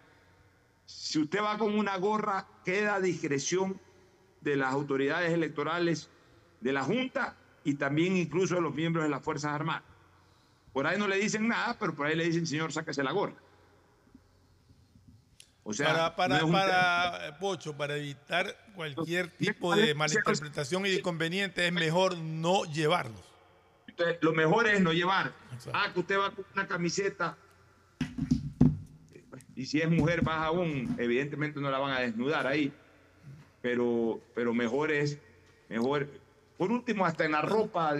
Si 0.86 1.18
usted 1.18 1.42
va 1.42 1.58
con 1.58 1.76
una 1.76 1.96
gorra, 1.98 2.46
queda 2.64 2.94
a 2.94 3.00
discreción 3.00 3.78
de 4.40 4.56
las 4.56 4.72
autoridades 4.72 5.32
electorales 5.32 6.08
de 6.60 6.72
la 6.72 6.84
Junta 6.84 7.36
y 7.64 7.74
también 7.74 8.16
incluso 8.16 8.54
de 8.54 8.60
los 8.60 8.74
miembros 8.74 9.04
de 9.04 9.10
las 9.10 9.22
Fuerzas 9.22 9.52
Armadas. 9.52 9.82
Por 10.72 10.86
ahí 10.86 10.98
no 10.98 11.08
le 11.08 11.16
dicen 11.16 11.48
nada, 11.48 11.76
pero 11.78 11.94
por 11.94 12.06
ahí 12.06 12.14
le 12.14 12.24
dicen, 12.24 12.46
señor, 12.46 12.72
sáquese 12.72 13.02
la 13.02 13.12
gorra. 13.12 13.34
O 15.68 15.72
sea, 15.72 16.14
para, 16.14 16.38
para, 16.38 16.46
para 16.46 17.28
eh, 17.28 17.32
Pocho, 17.40 17.76
para 17.76 17.96
evitar 17.96 18.56
cualquier 18.76 19.28
tipo 19.30 19.74
de 19.74 19.94
malinterpretación 19.94 20.86
y 20.86 20.90
de 20.90 20.96
inconveniente, 20.98 21.66
es 21.66 21.72
mejor 21.72 22.16
no 22.16 22.64
llevarlos. 22.66 23.20
Entonces, 23.88 24.18
lo 24.20 24.32
mejor 24.32 24.68
es 24.68 24.80
no 24.80 24.92
llevar. 24.92 25.32
Ah, 25.72 25.90
que 25.92 25.98
usted 25.98 26.18
va 26.18 26.30
con 26.30 26.44
una 26.54 26.68
camiseta 26.68 27.36
y 29.56 29.66
si 29.66 29.80
es 29.80 29.90
mujer 29.90 30.22
más 30.22 30.44
aún, 30.44 30.94
evidentemente 30.98 31.58
no 31.58 31.68
la 31.68 31.78
van 31.78 31.94
a 31.94 32.00
desnudar 32.00 32.46
ahí. 32.46 32.72
Pero, 33.60 34.20
pero 34.34 34.54
mejor 34.54 34.92
es, 34.92 35.18
mejor, 35.68 36.08
por 36.58 36.70
último, 36.70 37.04
hasta 37.04 37.24
en 37.24 37.32
la 37.32 37.42
ropa. 37.42 37.96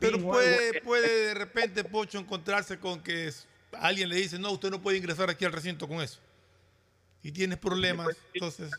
Pero 0.00 0.18
puede, 0.18 0.80
puede 0.80 1.26
de 1.26 1.34
repente, 1.34 1.84
Pocho, 1.84 2.18
encontrarse 2.18 2.78
con 2.78 3.02
que 3.02 3.30
alguien 3.72 4.08
le 4.08 4.16
dice, 4.16 4.38
no, 4.38 4.52
usted 4.52 4.70
no 4.70 4.80
puede 4.80 4.96
ingresar 4.96 5.28
aquí 5.28 5.44
al 5.44 5.52
recinto 5.52 5.86
con 5.86 6.00
eso. 6.00 6.20
Y 7.22 7.32
tienes 7.32 7.58
problemas, 7.58 8.16
entonces... 8.34 8.70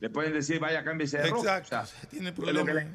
Le 0.00 0.10
pueden 0.10 0.32
decir, 0.32 0.60
vaya, 0.60 0.84
cámbiese 0.84 1.18
de 1.18 1.28
ropa. 1.28 1.58
Exacto, 1.58 2.06
tiene 2.08 2.32
problemas. 2.32 2.86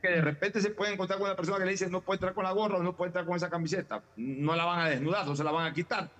Que, 0.00 0.08
de 0.08 0.20
repente 0.22 0.60
se 0.60 0.70
puede 0.70 0.92
encontrar 0.92 1.18
con 1.18 1.28
una 1.28 1.36
persona 1.36 1.58
que 1.58 1.66
le 1.66 1.70
dice, 1.72 1.88
no 1.88 2.00
puede 2.00 2.16
entrar 2.16 2.34
con 2.34 2.42
la 2.42 2.50
gorra 2.50 2.78
o 2.78 2.82
no 2.82 2.96
puede 2.96 3.10
entrar 3.10 3.26
con 3.26 3.36
esa 3.36 3.48
camiseta. 3.48 4.02
No 4.16 4.56
la 4.56 4.64
van 4.64 4.80
a 4.80 4.88
desnudar, 4.88 5.26
no 5.26 5.36
se 5.36 5.44
la 5.44 5.52
van 5.52 5.70
a 5.70 5.72
quitar, 5.72 6.10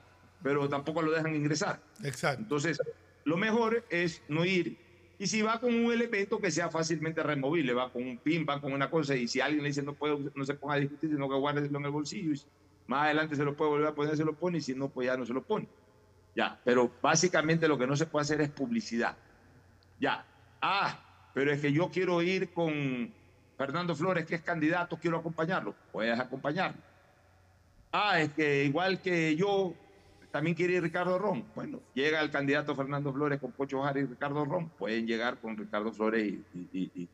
pero 0.42 0.68
tampoco 0.68 1.02
lo 1.02 1.10
dejan 1.10 1.34
ingresar. 1.34 1.80
Exacto. 2.04 2.40
Entonces, 2.40 2.78
lo 3.24 3.36
mejor 3.36 3.84
es 3.90 4.22
no 4.28 4.44
ir 4.44 4.78
y 5.22 5.28
si 5.28 5.40
va 5.40 5.60
con 5.60 5.72
un 5.72 5.92
elemento 5.92 6.40
que 6.40 6.50
sea 6.50 6.68
fácilmente 6.68 7.22
removible, 7.22 7.72
va 7.74 7.92
con 7.92 8.02
un 8.02 8.18
pin, 8.18 8.44
va 8.48 8.60
con 8.60 8.72
una 8.72 8.90
cosa, 8.90 9.14
y 9.14 9.28
si 9.28 9.40
alguien 9.40 9.62
le 9.62 9.68
dice 9.68 9.80
no 9.80 9.94
puede, 9.94 10.18
no 10.34 10.44
se 10.44 10.54
ponga 10.54 10.74
a 10.74 10.78
discutir, 10.78 11.10
sino 11.10 11.28
que 11.28 11.36
guárdeselo 11.36 11.78
en 11.78 11.84
el 11.84 11.92
bolsillo, 11.92 12.32
y 12.32 12.42
más 12.88 13.04
adelante 13.04 13.36
se 13.36 13.44
lo 13.44 13.56
puede 13.56 13.70
volver 13.70 13.86
a 13.86 13.94
poner, 13.94 14.16
se 14.16 14.24
lo 14.24 14.32
pone, 14.32 14.58
y 14.58 14.60
si 14.60 14.74
no, 14.74 14.88
pues 14.88 15.06
ya 15.06 15.16
no 15.16 15.24
se 15.24 15.32
lo 15.32 15.44
pone. 15.44 15.68
Ya, 16.34 16.58
pero 16.64 16.90
básicamente 17.02 17.68
lo 17.68 17.76
que 17.78 17.86
no 17.86 17.96
se 17.96 18.06
puede 18.06 18.22
hacer 18.22 18.40
es 18.40 18.50
publicidad. 18.50 19.16
Ya, 20.00 20.24
ah, 20.60 20.98
pero 21.34 21.52
es 21.52 21.60
que 21.60 21.72
yo 21.72 21.90
quiero 21.90 22.22
ir 22.22 22.52
con 22.52 23.12
Fernando 23.56 23.94
Flores, 23.94 24.26
que 24.26 24.36
es 24.36 24.42
candidato, 24.42 24.96
quiero 24.96 25.18
acompañarlo, 25.18 25.74
puedes 25.92 26.18
acompañarlo. 26.18 26.80
Ah, 27.92 28.20
es 28.20 28.32
que 28.32 28.64
igual 28.64 29.00
que 29.00 29.36
yo, 29.36 29.74
también 30.30 30.56
quiere 30.56 30.74
ir 30.74 30.82
Ricardo 30.82 31.18
Ron. 31.18 31.44
Bueno, 31.54 31.80
llega 31.94 32.20
el 32.20 32.30
candidato 32.30 32.74
Fernando 32.74 33.12
Flores 33.12 33.38
con 33.38 33.52
Pocho 33.52 33.82
Jara 33.82 34.00
y 34.00 34.04
Ricardo 34.04 34.44
Ron. 34.46 34.70
Pueden 34.70 35.06
llegar 35.06 35.36
con 35.38 35.56
Ricardo 35.56 35.92
Flores 35.92 36.34
y, 36.54 37.08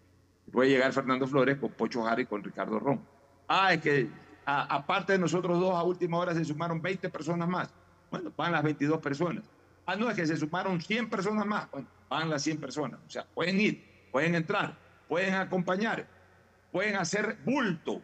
puede 0.53 0.71
llegar 0.71 0.93
Fernando 0.93 1.27
Flores 1.27 1.59
con 1.59 1.71
Pocho 1.73 2.05
Jara 2.05 2.23
y 2.23 2.27
con 2.27 2.43
Ricardo 2.43 2.79
Ron. 2.79 3.01
Ah, 3.49 3.75
es 3.75 3.83
que 3.83 4.09
aparte 4.47 5.15
de 5.15 5.19
nosotros 5.19 5.59
dos, 5.59 5.75
a 5.75 5.83
última 5.83 6.19
hora 6.19 6.33
se 6.33 6.45
sumaron 6.45 6.81
20 6.81 7.11
personas 7.11 7.49
más. 7.49 7.75
Bueno, 8.11 8.33
van 8.37 8.53
las 8.53 8.63
22 8.63 9.01
personas. 9.01 9.45
Ah, 9.87 9.97
no, 9.97 10.11
es 10.11 10.17
que 10.17 10.27
se 10.27 10.37
sumaron 10.37 10.81
100 10.81 11.09
personas 11.09 11.47
más. 11.47 11.71
Bueno, 11.71 11.89
van 12.09 12.31
las 12.31 12.43
100 12.43 12.59
personas. 12.59 13.01
O 13.07 13.11
sea, 13.11 13.25
pueden 13.25 13.61
ir, 13.61 13.83
pueden 14.13 14.35
entrar, 14.35 14.77
pueden 15.09 15.35
acompañar, 15.35 16.07
pueden 16.73 16.97
hacer 16.97 17.39
bulto, 17.45 18.03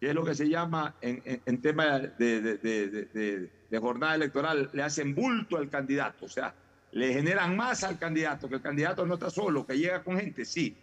que 0.00 0.08
es 0.08 0.14
lo 0.14 0.24
que 0.24 0.34
se 0.34 0.48
llama 0.48 0.94
en, 1.00 1.60
tema 1.60 1.98
de 1.98 3.50
de 3.70 3.78
jornada 3.78 4.14
electoral 4.14 4.70
le 4.72 4.82
hacen 4.82 5.14
bulto 5.14 5.56
al 5.56 5.68
candidato, 5.68 6.26
o 6.26 6.28
sea, 6.28 6.54
le 6.92 7.12
generan 7.12 7.56
más 7.56 7.84
al 7.84 7.98
candidato, 7.98 8.48
que 8.48 8.56
el 8.56 8.62
candidato 8.62 9.04
no 9.04 9.14
está 9.14 9.30
solo, 9.30 9.66
que 9.66 9.76
llega 9.76 10.02
con 10.02 10.18
gente, 10.18 10.44
sí. 10.44 10.76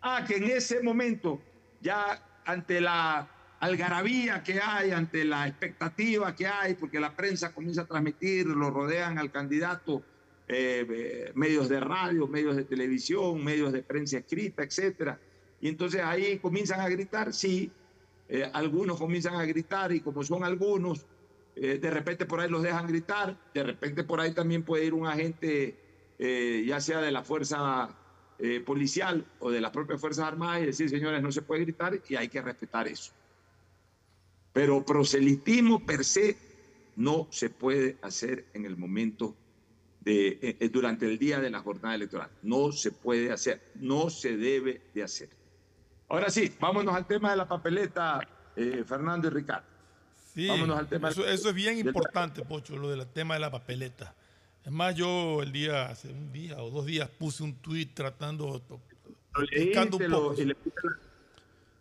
Ah, 0.00 0.24
que 0.26 0.36
en 0.36 0.44
ese 0.44 0.82
momento, 0.82 1.40
ya 1.80 2.22
ante 2.44 2.80
la 2.80 3.26
algarabía 3.60 4.42
que 4.42 4.60
hay, 4.60 4.90
ante 4.90 5.24
la 5.24 5.46
expectativa 5.48 6.34
que 6.34 6.46
hay, 6.46 6.74
porque 6.74 7.00
la 7.00 7.14
prensa 7.14 7.52
comienza 7.52 7.82
a 7.82 7.86
transmitir, 7.86 8.46
lo 8.46 8.70
rodean 8.70 9.18
al 9.18 9.30
candidato, 9.30 10.02
eh, 10.48 10.86
eh, 10.88 11.32
medios 11.34 11.68
de 11.68 11.80
radio, 11.80 12.28
medios 12.28 12.54
de 12.54 12.64
televisión, 12.64 13.42
medios 13.42 13.72
de 13.72 13.82
prensa 13.82 14.18
escrita, 14.18 14.62
etcétera. 14.62 15.18
Y 15.60 15.68
entonces 15.68 16.02
ahí 16.02 16.38
comienzan 16.38 16.80
a 16.80 16.88
gritar, 16.88 17.32
sí, 17.32 17.72
eh, 18.28 18.48
algunos 18.52 18.98
comienzan 18.98 19.34
a 19.34 19.44
gritar 19.44 19.92
y 19.92 20.00
como 20.00 20.22
son 20.22 20.44
algunos, 20.44 21.06
de 21.56 21.90
repente 21.90 22.26
por 22.26 22.38
ahí 22.38 22.50
los 22.50 22.62
dejan 22.62 22.86
gritar, 22.86 23.34
de 23.54 23.62
repente 23.62 24.04
por 24.04 24.20
ahí 24.20 24.34
también 24.34 24.62
puede 24.62 24.84
ir 24.84 24.92
un 24.92 25.06
agente, 25.06 25.74
ya 26.18 26.80
sea 26.80 27.00
de 27.00 27.10
la 27.10 27.22
fuerza 27.22 27.96
policial 28.66 29.24
o 29.38 29.50
de 29.50 29.62
las 29.62 29.70
propias 29.70 29.98
Fuerzas 29.98 30.26
Armadas 30.26 30.60
y 30.60 30.66
decir, 30.66 30.90
señores, 30.90 31.22
no 31.22 31.32
se 31.32 31.40
puede 31.40 31.62
gritar 31.62 31.98
y 32.10 32.16
hay 32.16 32.28
que 32.28 32.42
respetar 32.42 32.86
eso. 32.88 33.14
Pero 34.56 34.82
proselitismo 34.82 35.84
per 35.84 36.02
se 36.02 36.34
no 36.96 37.28
se 37.30 37.50
puede 37.50 37.98
hacer 38.00 38.46
en 38.54 38.64
el 38.64 38.78
momento 38.78 39.36
de, 40.00 40.56
durante 40.72 41.04
el 41.04 41.18
día 41.18 41.40
de 41.40 41.50
la 41.50 41.60
jornada 41.60 41.94
electoral. 41.94 42.30
No 42.42 42.72
se 42.72 42.90
puede 42.90 43.30
hacer, 43.30 43.60
no 43.74 44.08
se 44.08 44.38
debe 44.38 44.80
de 44.94 45.02
hacer. 45.02 45.28
Ahora 46.08 46.30
sí, 46.30 46.50
vámonos 46.58 46.94
al 46.94 47.06
tema 47.06 47.32
de 47.32 47.36
la 47.36 47.46
papeleta, 47.46 48.26
Fernando 48.86 49.28
y 49.28 49.30
Ricardo. 49.30 49.66
Vámonos 50.34 50.78
al 50.78 50.88
tema. 50.88 51.10
Eso, 51.10 51.26
es 51.26 51.52
bien 51.52 51.76
importante, 51.76 52.42
Pocho, 52.42 52.78
lo 52.78 52.88
del 52.88 53.06
tema 53.08 53.34
de 53.34 53.40
la 53.40 53.50
papeleta. 53.50 54.14
Es 54.64 54.72
más, 54.72 54.94
yo 54.94 55.42
el 55.42 55.52
día, 55.52 55.90
hace 55.90 56.08
un 56.08 56.32
día 56.32 56.62
o 56.62 56.70
dos 56.70 56.86
días 56.86 57.10
puse 57.10 57.42
un 57.42 57.56
tuit 57.56 57.92
tratando, 57.92 58.64
explicando 59.52 59.98
un 59.98 60.10
poco. 60.10 60.34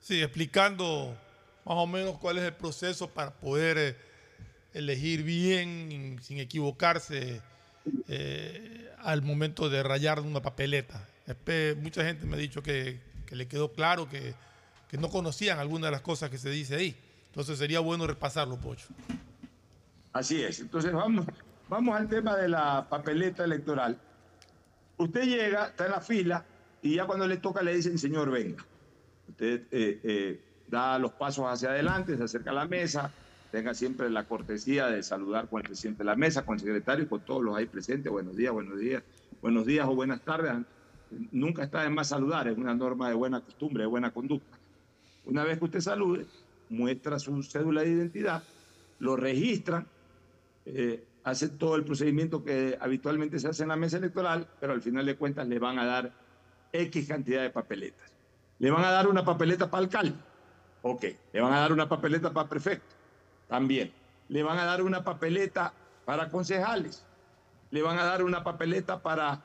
Sí, 0.01 0.21
explicando 0.21 1.17
más 1.65 1.77
o 1.77 1.87
menos 1.87 2.17
cuál 2.19 2.37
es 2.37 2.43
el 2.43 2.53
proceso 2.53 3.09
para 3.09 3.31
poder 3.33 3.77
eh, 3.77 3.95
elegir 4.73 5.23
bien, 5.23 6.19
sin 6.21 6.39
equivocarse, 6.39 7.41
eh, 8.07 8.91
al 8.99 9.23
momento 9.23 9.69
de 9.69 9.81
rayar 9.81 10.19
una 10.19 10.41
papeleta. 10.41 11.07
Mucha 11.81 12.03
gente 12.03 12.25
me 12.25 12.35
ha 12.35 12.39
dicho 12.39 12.61
que, 12.61 12.99
le 13.31 13.47
quedó 13.47 13.71
claro 13.73 14.07
que, 14.07 14.35
no 14.97 15.09
conocían 15.09 15.59
algunas 15.59 15.89
de 15.89 15.91
las 15.91 16.01
cosas 16.01 16.29
que 16.29 16.37
se 16.37 16.49
dice 16.49 16.75
ahí. 16.75 16.95
Entonces 17.27 17.57
sería 17.57 17.81
bueno 17.81 18.07
repasarlo, 18.07 18.55
Pocho. 18.55 18.87
Así 20.13 20.41
es. 20.41 20.61
Entonces 20.61 20.93
vamos, 20.93 21.25
vamos 21.67 21.99
al 21.99 22.07
tema 22.07 22.37
de 22.37 22.47
la 22.47 22.87
papeleta 22.87 23.43
electoral. 23.43 23.99
Usted 24.95 25.23
llega, 25.23 25.67
está 25.67 25.87
en 25.87 25.91
la 25.91 25.99
fila 25.99 26.45
y 26.81 26.95
ya 26.95 27.05
cuando 27.05 27.27
le 27.27 27.35
toca 27.35 27.61
le 27.61 27.75
dicen, 27.75 27.97
señor, 27.97 28.31
venga. 28.31 28.65
Usted 29.27 29.63
eh, 29.71 30.39
da 30.67 30.99
los 30.99 31.11
pasos 31.13 31.45
hacia 31.47 31.69
adelante, 31.69 32.17
se 32.17 32.23
acerca 32.23 32.51
a 32.51 32.53
la 32.53 32.67
mesa, 32.67 33.11
tenga 33.51 33.73
siempre 33.73 34.09
la 34.09 34.25
cortesía 34.25 34.87
de 34.87 35.03
saludar 35.03 35.47
con 35.47 35.61
el 35.61 35.67
presidente 35.67 35.99
de 35.99 36.05
la 36.05 36.15
mesa, 36.15 36.45
con 36.45 36.55
el 36.55 36.59
secretario 36.59 37.05
y 37.05 37.07
con 37.07 37.21
todos 37.21 37.43
los 37.43 37.55
ahí 37.55 37.65
presentes. 37.65 38.11
Buenos 38.11 38.35
días, 38.35 38.51
buenos 38.51 38.79
días, 38.79 39.03
buenos 39.41 39.65
días 39.65 39.87
o 39.87 39.95
buenas 39.95 40.21
tardes. 40.21 40.53
Nunca 41.31 41.63
está 41.63 41.83
de 41.83 41.89
más 41.89 42.09
saludar, 42.09 42.47
es 42.47 42.57
una 42.57 42.73
norma 42.73 43.07
de 43.07 43.15
buena 43.15 43.39
costumbre, 43.41 43.83
de 43.83 43.87
buena 43.87 44.11
conducta. 44.11 44.57
Una 45.25 45.43
vez 45.43 45.59
que 45.59 45.65
usted 45.65 45.79
salude, 45.79 46.25
muestra 46.69 47.19
su 47.19 47.41
cédula 47.43 47.81
de 47.81 47.91
identidad, 47.91 48.43
lo 48.99 49.15
registra, 49.15 49.85
eh, 50.65 51.03
hace 51.23 51.49
todo 51.49 51.75
el 51.75 51.83
procedimiento 51.83 52.43
que 52.43 52.77
habitualmente 52.79 53.39
se 53.39 53.47
hace 53.47 53.63
en 53.63 53.69
la 53.69 53.75
mesa 53.75 53.97
electoral, 53.97 54.47
pero 54.59 54.73
al 54.73 54.81
final 54.81 55.05
de 55.05 55.15
cuentas 55.15 55.47
le 55.47 55.59
van 55.59 55.79
a 55.79 55.85
dar 55.85 56.11
X 56.71 57.07
cantidad 57.07 57.41
de 57.41 57.49
papeletas. 57.49 58.11
Le 58.59 58.71
van 58.71 58.83
a 58.83 58.91
dar 58.91 59.07
una 59.07 59.25
papeleta 59.25 59.69
para 59.69 59.83
alcalde, 59.83 60.15
Ok, 60.87 61.03
le 61.33 61.41
van 61.41 61.51
a 61.51 61.61
dar 61.61 61.73
una 61.73 61.89
papeleta 61.89 62.31
para 62.31 62.47
prefecto, 62.47 62.95
también. 63.47 63.91
Le 64.29 64.43
van 64.43 64.59
a 64.59 64.65
dar 64.65 64.83
una 64.83 65.03
papeleta 65.03 65.73
para 66.05 66.29
concejales, 66.29 67.03
le 67.71 67.81
van 67.81 67.97
a 67.97 68.03
dar 68.03 68.23
una 68.23 68.43
papeleta 68.43 69.01
para 69.01 69.43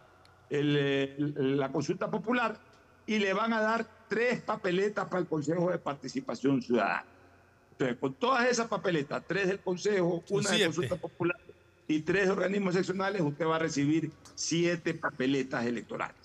el, 0.50 0.76
eh, 0.78 1.14
la 1.16 1.72
consulta 1.72 2.10
popular 2.10 2.58
y 3.06 3.18
le 3.20 3.32
van 3.32 3.54
a 3.54 3.62
dar 3.62 3.86
tres 4.06 4.42
papeletas 4.42 5.06
para 5.06 5.20
el 5.20 5.26
Consejo 5.26 5.70
de 5.70 5.78
Participación 5.78 6.60
Ciudadana. 6.60 7.06
Entonces, 7.70 7.96
con 7.96 8.12
todas 8.12 8.46
esas 8.46 8.68
papeletas, 8.68 9.24
tres 9.26 9.48
del 9.48 9.60
Consejo, 9.60 10.22
una 10.28 10.50
de 10.50 10.56
siete. 10.56 10.64
consulta 10.66 10.96
popular 10.96 11.38
y 11.88 12.00
tres 12.00 12.26
de 12.26 12.32
organismos 12.32 12.74
seccionales, 12.74 13.22
usted 13.22 13.46
va 13.46 13.56
a 13.56 13.60
recibir 13.60 14.12
siete 14.34 14.92
papeletas 14.92 15.64
electorales. 15.64 16.20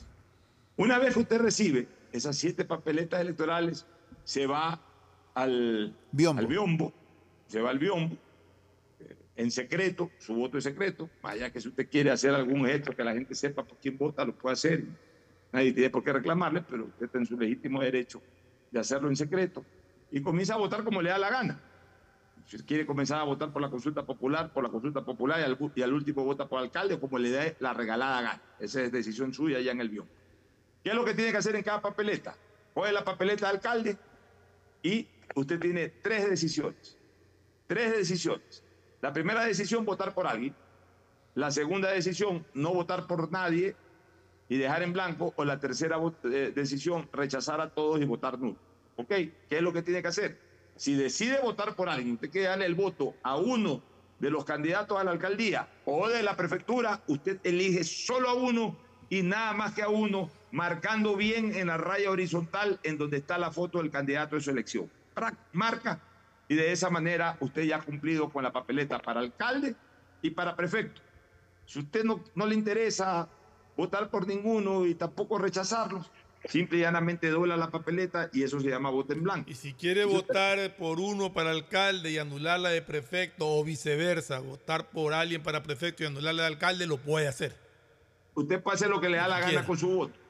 Una 0.75 0.99
vez 0.99 1.13
que 1.13 1.21
usted 1.21 1.39
recibe 1.39 1.87
esas 2.11 2.35
siete 2.35 2.65
papeletas 2.65 3.21
electorales, 3.21 3.85
se 4.25 4.45
va 4.45 4.81
al 5.35 5.93
biombo, 6.11 6.39
al 6.39 6.47
biombo 6.47 6.93
se 7.45 7.61
va 7.61 7.69
al 7.69 7.77
biombo 7.77 8.17
eh, 8.99 9.15
en 9.35 9.51
secreto, 9.51 10.09
su 10.17 10.33
voto 10.33 10.57
es 10.57 10.63
secreto, 10.63 11.09
vaya 11.21 11.51
que 11.51 11.61
si 11.61 11.67
usted 11.67 11.89
quiere 11.89 12.09
hacer 12.09 12.33
algún 12.33 12.65
gesto 12.65 12.95
que 12.95 13.03
la 13.03 13.13
gente 13.13 13.35
sepa 13.35 13.63
por 13.63 13.77
quién 13.77 13.97
vota, 13.97 14.25
lo 14.25 14.35
puede 14.35 14.53
hacer. 14.53 14.85
Nadie 15.51 15.73
tiene 15.73 15.89
por 15.89 16.03
qué 16.03 16.11
reclamarle, 16.13 16.61
pero 16.61 16.85
usted 16.85 17.05
está 17.05 17.17
en 17.17 17.25
su 17.25 17.37
legítimo 17.37 17.81
derecho 17.81 18.21
de 18.71 18.79
hacerlo 18.79 19.09
en 19.09 19.15
secreto 19.15 19.63
y 20.11 20.21
comienza 20.21 20.55
a 20.55 20.57
votar 20.57 20.83
como 20.83 21.01
le 21.01 21.09
da 21.09 21.17
la 21.17 21.29
gana. 21.29 21.61
Si 22.45 22.57
quiere 22.59 22.85
comenzar 22.85 23.19
a 23.19 23.23
votar 23.23 23.51
por 23.51 23.61
la 23.61 23.69
consulta 23.69 24.05
popular, 24.05 24.53
por 24.53 24.63
la 24.63 24.69
consulta 24.69 25.03
popular 25.03 25.39
y 25.39 25.43
al, 25.43 25.57
y 25.75 25.81
al 25.81 25.93
último 25.93 26.23
vota 26.23 26.47
por 26.47 26.59
alcalde, 26.59 26.99
como 26.99 27.17
le 27.17 27.29
dé 27.29 27.55
la 27.59 27.73
regalada 27.73 28.21
gana. 28.21 28.41
Esa 28.59 28.83
es 28.83 28.91
decisión 28.91 29.33
suya 29.33 29.59
ya 29.59 29.71
en 29.71 29.81
el 29.81 29.89
biombo. 29.89 30.11
¿Qué 30.83 30.91
es 30.91 30.95
lo 30.95 31.03
que 31.03 31.15
tiene 31.15 31.31
que 31.31 31.37
hacer 31.37 31.55
en 31.55 31.63
cada 31.63 31.81
papeleta? 31.81 32.37
Coge 32.73 32.91
la 32.91 33.03
papeleta 33.03 33.47
de 33.47 33.51
alcalde 33.53 33.97
y 34.83 35.07
usted 35.33 35.59
tiene 35.59 35.89
tres 35.89 36.29
decisiones. 36.29 36.97
Tres 37.67 37.97
decisiones. 37.97 38.63
La 39.01 39.11
primera 39.11 39.43
decisión, 39.45 39.85
votar 39.85 40.13
por 40.13 40.27
alguien. 40.27 40.55
La 41.33 41.51
segunda 41.51 41.91
decisión, 41.91 42.45
no 42.53 42.73
votar 42.73 43.07
por 43.07 43.31
nadie 43.31 43.75
y 44.47 44.57
dejar 44.57 44.83
en 44.83 44.93
blanco. 44.93 45.33
O 45.35 45.45
la 45.45 45.59
tercera 45.59 45.97
eh, 46.25 46.51
decisión, 46.53 47.09
rechazar 47.11 47.59
a 47.61 47.69
todos 47.69 47.99
y 48.01 48.05
votar 48.05 48.39
nulo. 48.39 48.57
¿Ok? 48.95 49.09
¿Qué 49.09 49.33
es 49.49 49.61
lo 49.61 49.73
que 49.73 49.81
tiene 49.81 50.01
que 50.01 50.07
hacer? 50.07 50.39
Si 50.75 50.95
decide 50.95 51.39
votar 51.41 51.75
por 51.75 51.89
alguien, 51.89 52.15
usted 52.15 52.29
quiere 52.29 52.47
darle 52.47 52.65
el 52.65 52.75
voto 52.75 53.15
a 53.23 53.37
uno 53.37 53.81
de 54.19 54.29
los 54.29 54.45
candidatos 54.45 54.97
a 54.99 55.03
la 55.03 55.11
alcaldía 55.11 55.67
o 55.85 56.07
de 56.07 56.23
la 56.23 56.35
prefectura, 56.35 57.01
usted 57.07 57.39
elige 57.43 57.83
solo 57.83 58.29
a 58.29 58.33
uno 58.33 58.77
y 59.09 59.21
nada 59.21 59.53
más 59.53 59.73
que 59.73 59.83
a 59.83 59.89
uno, 59.89 60.29
marcando 60.51 61.15
bien 61.15 61.53
en 61.55 61.67
la 61.67 61.77
raya 61.77 62.09
horizontal 62.09 62.79
en 62.83 62.97
donde 62.97 63.17
está 63.17 63.37
la 63.37 63.51
foto 63.51 63.79
del 63.79 63.91
candidato 63.91 64.35
de 64.35 64.41
su 64.41 64.51
elección. 64.51 64.89
Marca 65.53 65.99
y 66.47 66.55
de 66.55 66.71
esa 66.71 66.89
manera 66.89 67.37
usted 67.39 67.63
ya 67.63 67.77
ha 67.77 67.81
cumplido 67.81 68.29
con 68.29 68.43
la 68.43 68.51
papeleta 68.51 68.99
para 68.99 69.19
alcalde 69.19 69.75
y 70.21 70.29
para 70.29 70.55
prefecto. 70.55 71.01
Si 71.65 71.79
usted 71.79 72.03
no, 72.03 72.23
no 72.35 72.45
le 72.45 72.55
interesa 72.55 73.27
votar 73.75 74.09
por 74.09 74.27
ninguno 74.27 74.85
y 74.85 74.95
tampoco 74.95 75.37
rechazarlos, 75.37 76.11
simple 76.47 76.77
y 76.77 76.81
llanamente 76.81 77.29
dobla 77.29 77.57
la 77.57 77.71
papeleta 77.71 78.29
y 78.31 78.43
eso 78.43 78.59
se 78.59 78.69
llama 78.69 78.89
voto 78.89 79.13
en 79.13 79.23
blanco. 79.23 79.49
Y 79.49 79.55
si 79.55 79.73
quiere 79.73 80.05
votar 80.05 80.75
por 80.77 80.99
uno 80.99 81.33
para 81.33 81.51
alcalde 81.51 82.11
y 82.11 82.17
anularla 82.17 82.69
de 82.69 82.81
prefecto 82.81 83.47
o 83.47 83.63
viceversa, 83.63 84.39
votar 84.39 84.89
por 84.89 85.13
alguien 85.13 85.41
para 85.41 85.63
prefecto 85.63 86.03
y 86.03 86.07
anularla 86.07 86.43
de 86.43 86.47
alcalde, 86.49 86.85
lo 86.85 86.97
puede 86.97 87.27
hacer. 87.27 87.55
Usted 88.35 88.61
puede 88.61 88.75
hacer 88.75 88.89
lo 88.89 89.01
que 89.01 89.09
le 89.09 89.17
da 89.17 89.27
la 89.27 89.39
gana 89.39 89.65
con 89.65 89.77
su 89.77 89.89
voto. 89.89 90.24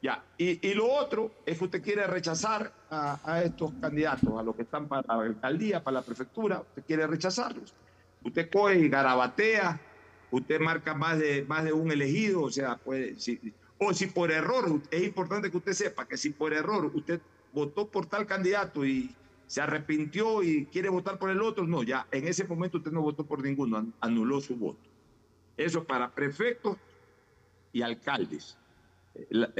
Ya. 0.00 0.24
Y, 0.36 0.66
y 0.68 0.74
lo 0.74 0.86
otro 0.92 1.42
es 1.44 1.58
que 1.58 1.64
usted 1.64 1.82
quiere 1.82 2.06
rechazar 2.06 2.72
a, 2.88 3.42
estos 3.44 3.72
candidatos, 3.80 4.38
a 4.38 4.42
los 4.42 4.54
que 4.54 4.62
están 4.62 4.88
para 4.88 5.02
la 5.16 5.22
alcaldía, 5.24 5.82
para 5.82 5.96
la 6.00 6.04
prefectura, 6.04 6.60
usted 6.60 6.84
quiere 6.86 7.06
rechazarlos. 7.06 7.76
Usted 8.20 8.48
coge 8.50 8.78
y 8.78 8.88
garabatea, 8.88 9.80
usted 10.30 10.60
marca 10.60 10.94
más 10.94 11.18
de, 11.18 11.44
más 11.46 11.64
de 11.64 11.72
un 11.72 11.90
elegido, 11.90 12.42
o 12.42 12.50
sea, 12.50 12.76
puede, 12.78 13.16
si- 13.18 13.40
o 13.78 13.92
si 13.92 14.06
por 14.08 14.30
error, 14.30 14.82
es 14.90 15.02
importante 15.04 15.50
que 15.50 15.56
usted 15.56 15.72
sepa 15.72 16.06
que 16.06 16.16
si 16.16 16.30
por 16.30 16.52
error 16.52 16.90
usted 16.94 17.22
votó 17.50 17.90
por 17.90 18.06
tal 18.06 18.26
candidato 18.26 18.84
y 18.84 19.16
se 19.46 19.60
arrepintió 19.60 20.42
y 20.42 20.66
quiere 20.70 20.88
votar 20.90 21.18
por 21.18 21.30
el 21.30 21.40
otro, 21.42 21.66
no, 21.66 21.82
ya 21.82 22.06
en 22.12 22.28
ese 22.28 22.44
momento 22.46 22.78
usted 22.78 22.92
no 22.92 23.02
votó 23.02 23.26
por 23.26 23.42
ninguno, 23.42 23.78
an- 23.78 23.94
anuló 24.00 24.40
su 24.40 24.56
voto. 24.56 24.88
Eso 25.56 25.84
para 25.86 26.14
prefectos 26.14 26.76
y 27.72 27.82
alcaldes, 27.82 28.60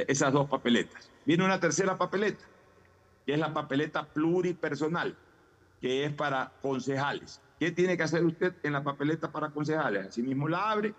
esas 0.06 0.32
dos 0.32 0.48
papeletas. 0.48 1.10
Viene 1.24 1.44
una 1.44 1.60
tercera 1.60 1.96
papeleta, 1.96 2.44
que 3.26 3.34
es 3.34 3.38
la 3.38 3.52
papeleta 3.52 4.06
pluripersonal, 4.06 5.16
que 5.80 6.04
es 6.04 6.12
para 6.12 6.52
concejales. 6.62 7.40
¿Qué 7.58 7.72
tiene 7.72 7.96
que 7.96 8.04
hacer 8.04 8.24
usted 8.24 8.54
en 8.62 8.72
la 8.72 8.82
papeleta 8.82 9.30
para 9.30 9.50
concejales? 9.50 10.06
Asimismo 10.06 10.48
la 10.48 10.70
abre 10.70 10.94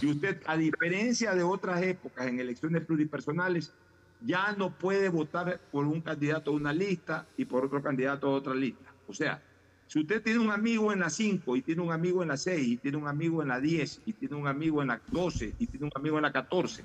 y 0.00 0.06
usted, 0.06 0.40
a 0.46 0.56
diferencia 0.56 1.34
de 1.34 1.42
otras 1.42 1.82
épocas 1.82 2.26
en 2.26 2.38
elecciones 2.38 2.84
pluripersonales, 2.84 3.72
ya 4.20 4.52
no 4.52 4.70
puede 4.70 5.08
votar 5.08 5.60
por 5.70 5.86
un 5.86 6.00
candidato 6.00 6.50
de 6.50 6.56
una 6.56 6.72
lista 6.72 7.26
y 7.36 7.44
por 7.44 7.64
otro 7.64 7.82
candidato 7.82 8.28
de 8.28 8.34
otra 8.34 8.54
lista. 8.54 8.92
O 9.06 9.12
sea, 9.12 9.42
si 9.86 10.00
usted 10.00 10.22
tiene 10.22 10.40
un 10.40 10.50
amigo 10.50 10.92
en 10.92 11.00
la 11.00 11.10
5 11.10 11.56
y 11.56 11.62
tiene 11.62 11.82
un 11.82 11.92
amigo 11.92 12.22
en 12.22 12.28
la 12.28 12.36
6 12.36 12.68
y 12.68 12.76
tiene 12.76 12.96
un 12.96 13.08
amigo 13.08 13.42
en 13.42 13.48
la 13.48 13.60
10 13.60 14.02
y 14.06 14.12
tiene 14.12 14.36
un 14.36 14.46
amigo 14.46 14.82
en 14.82 14.88
la 14.88 15.00
12 15.10 15.54
y 15.58 15.66
tiene 15.66 15.86
un 15.86 15.92
amigo 15.94 16.16
en 16.16 16.22
la 16.22 16.32
14 16.32 16.84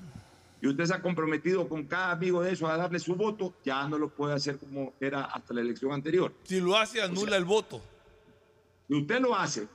y 0.64 0.66
usted 0.66 0.86
se 0.86 0.94
ha 0.94 1.02
comprometido 1.02 1.68
con 1.68 1.84
cada 1.84 2.12
amigo 2.12 2.42
de 2.42 2.52
esos 2.52 2.70
a 2.70 2.78
darle 2.78 2.98
su 2.98 3.14
voto, 3.14 3.52
ya 3.62 3.86
no 3.86 3.98
lo 3.98 4.08
puede 4.08 4.32
hacer 4.32 4.56
como 4.56 4.94
era 4.98 5.26
hasta 5.26 5.52
la 5.52 5.60
elección 5.60 5.92
anterior. 5.92 6.32
Si 6.44 6.58
lo 6.58 6.74
hace, 6.74 7.02
anula 7.02 7.36
el 7.36 7.44
voto. 7.44 7.82
Si 8.88 8.94
usted 8.94 9.20
lo 9.20 9.36
hace, 9.36 9.68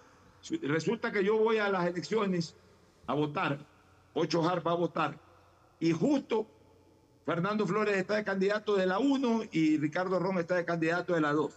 resulta 0.63 1.11
que 1.11 1.23
yo 1.23 1.37
voy 1.37 1.57
a 1.57 1.69
las 1.69 1.85
elecciones 1.85 2.55
a 3.05 3.13
votar, 3.13 3.59
Ocho 4.15 4.41
Jar 4.41 4.65
va 4.65 4.71
a 4.71 4.75
votar, 4.75 5.19
y 5.79 5.91
justo 5.91 6.47
Fernando 7.23 7.67
Flores 7.67 7.95
está 7.95 8.15
de 8.15 8.23
candidato 8.23 8.75
de 8.75 8.87
la 8.87 8.97
1 8.97 9.43
y 9.51 9.77
Ricardo 9.77 10.17
Ron 10.17 10.39
está 10.39 10.55
de 10.55 10.65
candidato 10.65 11.13
de 11.13 11.21
la 11.21 11.33
2. 11.33 11.53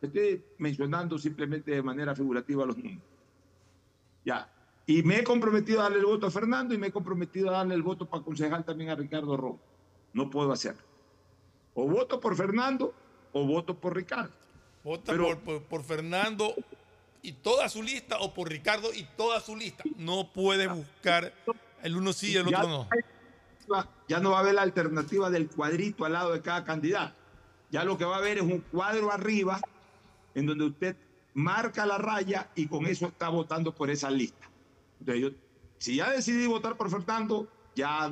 Estoy 0.00 0.42
mencionando 0.56 1.18
simplemente 1.18 1.70
de 1.70 1.82
manera 1.82 2.16
figurativa 2.16 2.64
los 2.64 2.78
números. 2.78 3.02
Ya. 4.24 4.50
Y 4.86 5.02
me 5.02 5.18
he 5.20 5.24
comprometido 5.24 5.80
a 5.80 5.84
darle 5.84 5.98
el 5.98 6.06
voto 6.06 6.26
a 6.26 6.30
Fernando 6.30 6.74
y 6.74 6.78
me 6.78 6.88
he 6.88 6.92
comprometido 6.92 7.48
a 7.50 7.52
darle 7.52 7.74
el 7.74 7.82
voto 7.82 8.06
para 8.06 8.22
concejal 8.22 8.64
también 8.64 8.90
a 8.90 8.94
Ricardo 8.94 9.36
Ron. 9.36 9.58
No 10.12 10.28
puedo 10.30 10.52
hacerlo. 10.52 10.82
O 11.74 11.88
voto 11.88 12.20
por 12.20 12.36
Fernando 12.36 12.94
o 13.32 13.46
voto 13.46 13.74
por 13.78 13.96
Ricardo. 13.96 14.32
Vota 14.84 15.12
Pero- 15.12 15.24
por, 15.28 15.38
por- 15.40 15.62
por 15.62 15.82
Fernando 15.84 16.54
y 17.22 17.32
toda 17.32 17.68
su 17.70 17.82
lista 17.82 18.18
o 18.20 18.34
por 18.34 18.50
Ricardo 18.50 18.92
y 18.92 19.04
toda 19.16 19.40
su 19.40 19.56
lista. 19.56 19.82
No 19.96 20.30
puede 20.32 20.68
buscar 20.68 21.32
el 21.82 21.96
uno 21.96 22.12
sí 22.12 22.32
y 22.32 22.36
el 22.36 22.48
otro 22.48 22.68
no. 22.68 22.88
ya 24.08 24.20
no 24.20 24.32
va 24.32 24.38
a 24.38 24.40
haber 24.40 24.54
la 24.54 24.62
alternativa 24.62 25.30
del 25.30 25.48
cuadrito 25.48 26.04
al 26.04 26.12
lado 26.12 26.32
de 26.32 26.42
cada 26.42 26.64
candidato. 26.64 27.14
Ya 27.70 27.82
lo 27.84 27.96
que 27.96 28.04
va 28.04 28.16
a 28.16 28.18
haber 28.18 28.36
es 28.38 28.42
un 28.44 28.60
cuadro 28.60 29.10
arriba 29.10 29.58
en 30.34 30.44
donde 30.46 30.64
usted 30.66 30.96
marca 31.32 31.86
la 31.86 31.96
raya 31.96 32.50
y 32.54 32.66
con 32.68 32.84
eso 32.86 33.06
está 33.06 33.30
votando 33.30 33.74
por 33.74 33.88
esa 33.90 34.10
lista. 34.10 34.48
Entonces 35.00 35.22
yo, 35.22 35.30
si 35.78 35.96
ya 35.96 36.10
decidí 36.10 36.46
votar 36.46 36.76
por 36.76 36.90
Fernando, 36.90 37.48
ya 37.74 38.10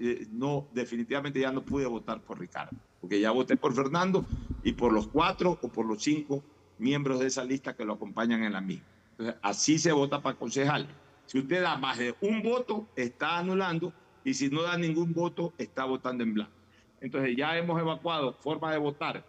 eh, 0.00 0.26
no, 0.30 0.66
definitivamente 0.72 1.40
ya 1.40 1.52
no 1.52 1.62
pude 1.62 1.86
votar 1.86 2.20
por 2.20 2.38
Ricardo, 2.38 2.76
porque 3.00 3.20
ya 3.20 3.30
voté 3.30 3.56
por 3.56 3.74
Fernando 3.74 4.24
y 4.62 4.72
por 4.72 4.92
los 4.92 5.08
cuatro 5.08 5.58
o 5.60 5.68
por 5.68 5.86
los 5.86 6.02
cinco 6.02 6.42
miembros 6.78 7.20
de 7.20 7.26
esa 7.26 7.44
lista 7.44 7.74
que 7.74 7.84
lo 7.84 7.94
acompañan 7.94 8.42
en 8.44 8.52
la 8.52 8.60
misma. 8.60 8.86
Entonces, 9.12 9.36
así 9.42 9.78
se 9.78 9.92
vota 9.92 10.22
para 10.22 10.36
concejal. 10.36 10.88
Si 11.26 11.38
usted 11.38 11.62
da 11.62 11.76
más 11.76 11.98
de 11.98 12.14
un 12.20 12.42
voto, 12.42 12.88
está 12.96 13.38
anulando, 13.38 13.92
y 14.24 14.34
si 14.34 14.48
no 14.48 14.62
da 14.62 14.76
ningún 14.76 15.12
voto, 15.12 15.52
está 15.58 15.84
votando 15.84 16.22
en 16.24 16.34
blanco. 16.34 16.52
Entonces 17.00 17.36
ya 17.36 17.56
hemos 17.56 17.78
evacuado 17.80 18.32
forma 18.34 18.72
de 18.72 18.78
votar, 18.78 19.24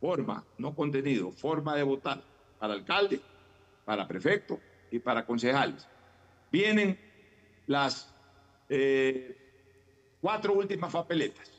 forma, 0.00 0.44
no 0.56 0.74
contenido, 0.74 1.30
forma 1.32 1.76
de 1.76 1.82
votar 1.82 2.22
para 2.58 2.74
alcalde, 2.74 3.20
para 3.84 4.08
prefecto 4.08 4.58
y 4.90 4.98
para 4.98 5.24
concejales. 5.24 5.86
Vienen 6.50 6.98
las 7.66 8.12
eh, 8.68 9.36
cuatro 10.20 10.54
últimas 10.54 10.92
papeletas. 10.92 11.50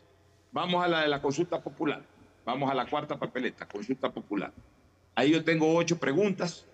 Vamos 0.52 0.84
a 0.84 0.88
la 0.88 1.02
de 1.02 1.08
la 1.08 1.22
consulta 1.22 1.62
popular. 1.62 2.02
Vamos 2.46 2.72
a 2.72 2.74
la 2.74 2.88
cuarta 2.88 3.18
papeleta, 3.20 3.68
consulta 3.68 4.12
popular. 4.12 4.52
Ahí 5.16 5.32
yo 5.32 5.44
tengo 5.44 5.76
ocho 5.76 6.00
preguntas 6.00 6.66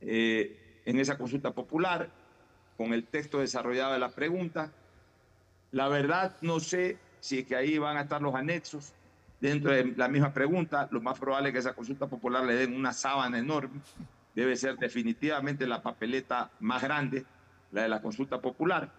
eh, 0.00 0.82
en 0.84 1.00
esa 1.00 1.16
consulta 1.16 1.52
popular, 1.52 2.10
con 2.76 2.92
el 2.92 3.04
texto 3.04 3.38
desarrollado 3.38 3.94
de 3.94 3.98
la 3.98 4.10
pregunta. 4.10 4.70
La 5.72 5.88
verdad, 5.88 6.36
no 6.40 6.60
sé 6.60 6.98
si 7.20 7.40
es 7.40 7.46
que 7.46 7.56
ahí 7.56 7.78
van 7.78 7.96
a 7.96 8.02
estar 8.02 8.20
los 8.20 8.34
anexos 8.34 8.92
dentro 9.40 9.72
de 9.72 9.94
la 9.96 10.08
misma 10.08 10.32
pregunta. 10.32 10.88
Lo 10.90 11.00
más 11.00 11.18
probable 11.18 11.48
es 11.48 11.52
que 11.54 11.58
esa 11.60 11.74
consulta 11.74 12.06
popular 12.06 12.44
le 12.44 12.54
den 12.54 12.74
una 12.74 12.92
sábana 12.92 13.38
enorme. 13.38 13.80
Debe 14.34 14.56
ser 14.56 14.76
definitivamente 14.76 15.66
la 15.66 15.82
papeleta 15.82 16.50
más 16.60 16.82
grande, 16.82 17.24
la 17.72 17.82
de 17.82 17.88
la 17.88 18.02
consulta 18.02 18.40
popular. 18.40 18.90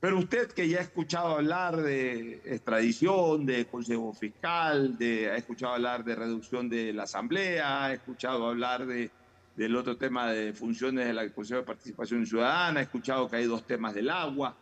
Pero 0.00 0.18
usted 0.18 0.50
que 0.52 0.66
ya 0.66 0.78
ha 0.78 0.82
escuchado 0.82 1.36
hablar 1.36 1.76
de 1.76 2.40
extradición, 2.46 3.44
de 3.44 3.66
consejo 3.66 4.14
fiscal, 4.14 4.96
de, 4.96 5.30
ha 5.30 5.36
escuchado 5.36 5.74
hablar 5.74 6.04
de 6.04 6.14
reducción 6.14 6.70
de 6.70 6.92
la 6.94 7.02
asamblea, 7.02 7.84
ha 7.84 7.92
escuchado 7.92 8.48
hablar 8.48 8.86
de, 8.86 9.10
del 9.56 9.76
otro 9.76 9.98
tema 9.98 10.32
de 10.32 10.54
funciones 10.54 11.06
del 11.06 11.32
Consejo 11.34 11.60
de 11.60 11.66
Participación 11.66 12.24
Ciudadana, 12.24 12.80
ha 12.80 12.82
escuchado 12.82 13.28
que 13.28 13.36
hay 13.36 13.44
dos 13.44 13.66
temas 13.66 13.94
del 13.94 14.08
agua, 14.08 14.56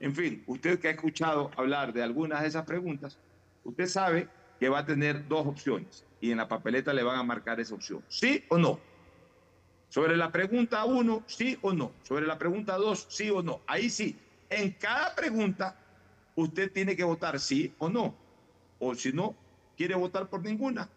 en 0.00 0.12
fin, 0.14 0.42
usted 0.46 0.80
que 0.80 0.88
ha 0.88 0.92
escuchado 0.92 1.52
hablar 1.56 1.92
de 1.92 2.02
algunas 2.02 2.40
de 2.40 2.48
esas 2.48 2.64
preguntas, 2.64 3.16
usted 3.62 3.86
sabe 3.86 4.28
que 4.58 4.68
va 4.68 4.80
a 4.80 4.86
tener 4.86 5.28
dos 5.28 5.46
opciones 5.46 6.04
y 6.20 6.32
en 6.32 6.38
la 6.38 6.48
papeleta 6.48 6.92
le 6.92 7.04
van 7.04 7.18
a 7.18 7.22
marcar 7.22 7.60
esa 7.60 7.76
opción, 7.76 8.02
sí 8.08 8.42
o 8.48 8.58
no. 8.58 8.80
Sobre 9.90 10.16
la 10.16 10.30
pregunta 10.30 10.84
uno, 10.84 11.24
sí 11.26 11.58
o 11.62 11.72
no. 11.72 11.92
Sobre 12.04 12.26
la 12.26 12.38
pregunta 12.38 12.76
dos, 12.76 13.06
sí 13.10 13.28
o 13.28 13.42
no. 13.42 13.60
Ahí 13.66 13.90
sí, 13.90 14.16
en 14.48 14.70
cada 14.72 15.14
pregunta 15.16 15.76
usted 16.36 16.70
tiene 16.72 16.94
que 16.94 17.02
votar 17.02 17.38
sí 17.40 17.74
o 17.78 17.88
no. 17.88 18.14
O 18.78 18.94
si 18.94 19.12
no, 19.12 19.34
quiere 19.76 19.96
votar 19.96 20.28
por 20.28 20.42
ninguna, 20.42 20.88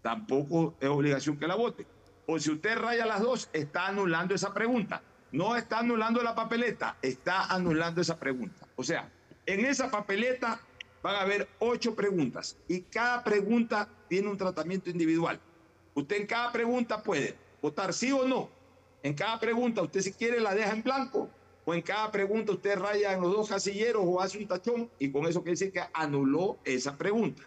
tampoco 0.00 0.74
es 0.80 0.88
obligación 0.88 1.36
que 1.36 1.46
la 1.46 1.56
vote. 1.56 1.86
O 2.26 2.38
si 2.38 2.50
usted 2.50 2.78
raya 2.78 3.04
las 3.04 3.20
dos, 3.20 3.50
está 3.52 3.86
anulando 3.86 4.34
esa 4.34 4.54
pregunta. 4.54 5.02
No 5.30 5.54
está 5.54 5.80
anulando 5.80 6.22
la 6.22 6.34
papeleta, 6.34 6.96
está 7.02 7.44
anulando 7.52 8.00
esa 8.00 8.18
pregunta. 8.18 8.66
O 8.76 8.82
sea, 8.82 9.10
en 9.44 9.64
esa 9.66 9.90
papeleta 9.90 10.58
van 11.02 11.16
a 11.16 11.20
haber 11.20 11.48
ocho 11.58 11.94
preguntas 11.94 12.56
y 12.66 12.80
cada 12.82 13.22
pregunta 13.22 13.88
tiene 14.08 14.28
un 14.28 14.38
tratamiento 14.38 14.88
individual. 14.88 15.38
Usted 15.94 16.16
en 16.16 16.26
cada 16.26 16.50
pregunta 16.50 17.02
puede 17.02 17.36
votar 17.62 17.94
sí 17.94 18.12
o 18.12 18.26
no. 18.26 18.50
En 19.02 19.14
cada 19.14 19.40
pregunta 19.40 19.80
usted 19.80 20.00
si 20.00 20.12
quiere 20.12 20.40
la 20.40 20.54
deja 20.54 20.72
en 20.72 20.82
blanco 20.82 21.30
o 21.64 21.72
en 21.72 21.80
cada 21.80 22.10
pregunta 22.10 22.52
usted 22.52 22.78
raya 22.78 23.12
en 23.12 23.22
los 23.22 23.32
dos 23.32 23.48
casilleros 23.48 24.02
o 24.04 24.20
hace 24.20 24.38
un 24.38 24.46
tachón 24.46 24.90
y 24.98 25.10
con 25.10 25.26
eso 25.26 25.40
quiere 25.42 25.52
decir 25.52 25.72
que 25.72 25.82
anuló 25.94 26.58
esa 26.64 26.96
pregunta. 26.98 27.42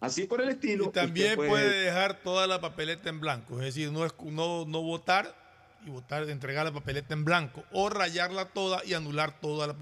Así 0.00 0.24
por 0.24 0.40
el 0.40 0.50
estilo. 0.50 0.84
Y 0.84 0.88
también 0.90 1.34
puede... 1.34 1.84
dejar 1.84 2.22
toda 2.22 2.46
la 2.46 2.60
papeleta 2.60 3.08
en 3.08 3.18
blanco, 3.20 3.58
es 3.58 3.66
decir, 3.66 3.90
no, 3.90 4.04
es, 4.04 4.14
no, 4.22 4.64
no 4.64 4.82
votar 4.82 5.34
y 5.84 5.90
votar, 5.90 6.28
entregar 6.30 6.64
la 6.66 6.72
papeleta 6.72 7.14
en 7.14 7.24
blanco 7.24 7.64
o 7.72 7.90
rayarla 7.90 8.46
toda 8.46 8.84
y 8.84 8.94
anular 8.94 9.40
toda 9.40 9.66
la 9.66 9.76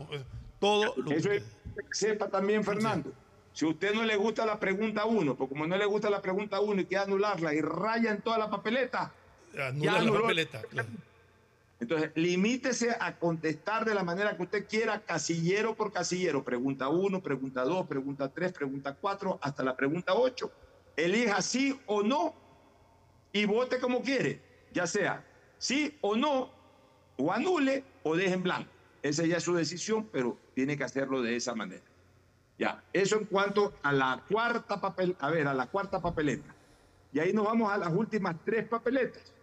todo 0.59 0.95
lo 0.97 1.13
Eso 1.13 1.31
es, 1.31 1.45
sepa 1.93 2.29
también, 2.29 2.65
Fernando. 2.65 3.13
Si 3.53 3.65
a 3.65 3.69
usted 3.69 3.95
no 3.95 4.05
le 4.05 4.17
gusta 4.17 4.45
la 4.45 4.59
pregunta 4.59 5.05
1, 5.05 5.35
porque 5.35 5.55
como 5.55 5.67
no 5.67 5.77
le 5.77 5.87
gusta 5.87 6.11
la 6.11 6.21
pregunta 6.21 6.61
1 6.61 6.83
y 6.83 6.85
quiere 6.87 7.05
anularla 7.05 7.55
y 7.55 7.61
raya 7.61 8.11
en 8.11 8.21
toda 8.21 8.39
la 8.39 8.51
papeleta, 8.51 9.13
Anula 9.59 10.03
la 10.03 10.13
papeleta. 10.13 10.63
Claro. 10.63 10.89
Entonces, 11.79 12.11
limítese 12.15 12.97
a 12.99 13.19
contestar 13.19 13.85
de 13.85 13.95
la 13.95 14.03
manera 14.03 14.37
que 14.37 14.43
usted 14.43 14.67
quiera, 14.67 15.01
casillero 15.01 15.75
por 15.75 15.93
casillero. 15.93 16.43
Pregunta 16.43 16.89
1, 16.89 17.23
pregunta 17.23 17.65
2, 17.65 17.87
pregunta 17.87 18.29
3, 18.31 18.53
pregunta 18.53 18.95
4, 18.95 19.39
hasta 19.43 19.63
la 19.63 19.77
pregunta 19.77 20.15
8. 20.15 20.51
Elija 20.97 21.43
sí 21.43 21.79
o 21.87 22.03
no 22.03 22.35
y 23.33 23.45
vote 23.45 23.79
como 23.79 24.01
quiere, 24.01 24.41
ya 24.73 24.87
sea 24.87 25.23
sí 25.59 25.97
o 26.01 26.17
no, 26.17 26.51
o 27.19 27.33
anule 27.33 27.85
o 28.03 28.17
deje 28.17 28.35
en 28.35 28.43
blanco. 28.43 28.71
Esa 29.03 29.25
ya 29.25 29.37
es 29.37 29.45
su 29.45 29.55
decisión, 29.55 30.09
pero 30.11 30.39
tiene 30.55 30.77
que 30.77 30.85
hacerlo 30.85 31.21
de 31.23 31.37
esa 31.37 31.55
manera. 31.55 31.85
Ya, 32.59 32.83
eso 32.93 33.19
en 33.19 33.27
cuanto 33.27 33.75
a 33.83 33.93
la 33.93 34.25
cuarta 34.29 34.81
papel, 34.81 35.15
a 35.21 35.31
ver, 35.31 35.47
a 35.47 35.55
la 35.55 35.67
cuarta 35.67 36.01
papeleta. 36.01 36.55
Y 37.13 37.19
ahí 37.19 37.33
nos 37.33 37.45
vamos 37.45 37.71
a 37.71 37.77
las 37.77 37.93
últimas 37.93 38.37
tres 38.45 38.67
papeletas. 38.67 39.36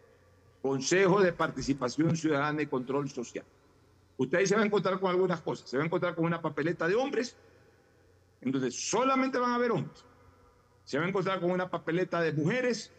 Consejo 0.64 1.22
de 1.22 1.34
Participación 1.34 2.16
Ciudadana 2.16 2.62
y 2.62 2.68
Control 2.68 3.10
Social. 3.10 3.44
Usted 4.16 4.46
se 4.46 4.56
va 4.56 4.62
a 4.62 4.66
encontrar 4.66 4.98
con 4.98 5.12
algunas 5.12 5.42
cosas. 5.42 5.70
Se 5.70 5.76
va 5.76 5.84
a 5.84 5.86
encontrar 5.86 6.16
con 6.16 6.24
una 6.24 6.42
papeleta 6.42 6.88
de 6.88 6.96
hombres, 6.96 7.36
entonces 8.40 8.74
solamente 8.74 9.38
van 9.38 9.52
a 9.52 9.56
haber 9.56 9.72
hombres. 9.72 10.06
Se 10.86 10.98
va 10.98 11.04
a 11.04 11.10
encontrar 11.10 11.42
con 11.42 11.52
una 11.52 11.70
papeleta 11.70 12.22
de 12.22 12.32
mujeres, 12.32 12.94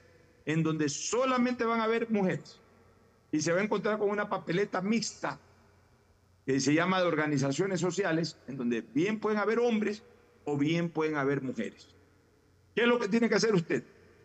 en 0.45 0.63
donde 0.63 0.91
solamente 0.91 1.65
van 1.65 1.81
a 1.81 1.85
haber 1.85 2.11
mujeres. 2.11 2.61
Y 3.33 3.41
se 3.41 3.51
va 3.51 3.61
a 3.61 3.65
encontrar 3.65 3.99
con 3.99 4.11
una 4.11 4.29
papeleta 4.29 4.83
mixta, 4.83 5.41
que 6.45 6.61
se 6.61 6.75
llama 6.75 7.01
de 7.01 7.07
organizaciones 7.07 7.81
sociales, 7.81 8.37
en 8.47 8.59
donde 8.59 8.83
bien 8.83 9.19
pueden 9.19 9.39
haber 9.39 9.59
hombres 9.59 10.03
o 10.45 10.59
bien 10.59 10.91
pueden 10.91 11.17
haber 11.17 11.41
mujeres. 11.41 11.89
¿Qué 12.75 12.83
es 12.83 12.89
lo 12.89 12.99
que 12.99 13.09
tiene 13.09 13.31
que 13.31 13.37
hacer 13.37 13.55
usted? 13.55 13.85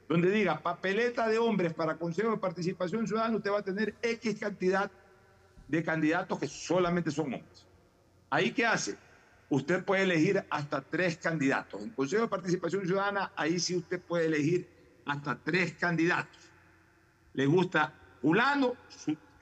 Donde 0.09 0.31
diga 0.31 0.59
papeleta 0.59 1.27
de 1.27 1.37
hombres 1.37 1.71
para 1.75 1.95
Consejo 1.95 2.31
de 2.31 2.37
Participación 2.37 3.07
Ciudadana, 3.07 3.37
usted 3.37 3.51
va 3.51 3.59
a 3.59 3.63
tener 3.63 3.95
X 4.01 4.39
cantidad 4.39 4.89
de 5.67 5.83
candidatos 5.83 6.39
que 6.39 6.47
solamente 6.47 7.11
son 7.11 7.35
hombres. 7.35 7.67
¿Ahí 8.31 8.51
qué 8.51 8.65
hace? 8.65 8.97
Usted 9.51 9.85
puede 9.85 10.03
elegir 10.03 10.43
hasta 10.49 10.81
tres 10.81 11.17
candidatos. 11.17 11.83
En 11.83 11.91
Consejo 11.91 12.23
de 12.23 12.27
Participación 12.27 12.87
Ciudadana, 12.87 13.31
ahí 13.35 13.59
sí 13.59 13.75
usted 13.75 14.01
puede 14.01 14.25
elegir 14.25 14.67
hasta 15.05 15.37
tres 15.37 15.73
candidatos. 15.73 16.41
Le 17.33 17.45
gusta 17.45 17.93
Fulano, 18.19 18.73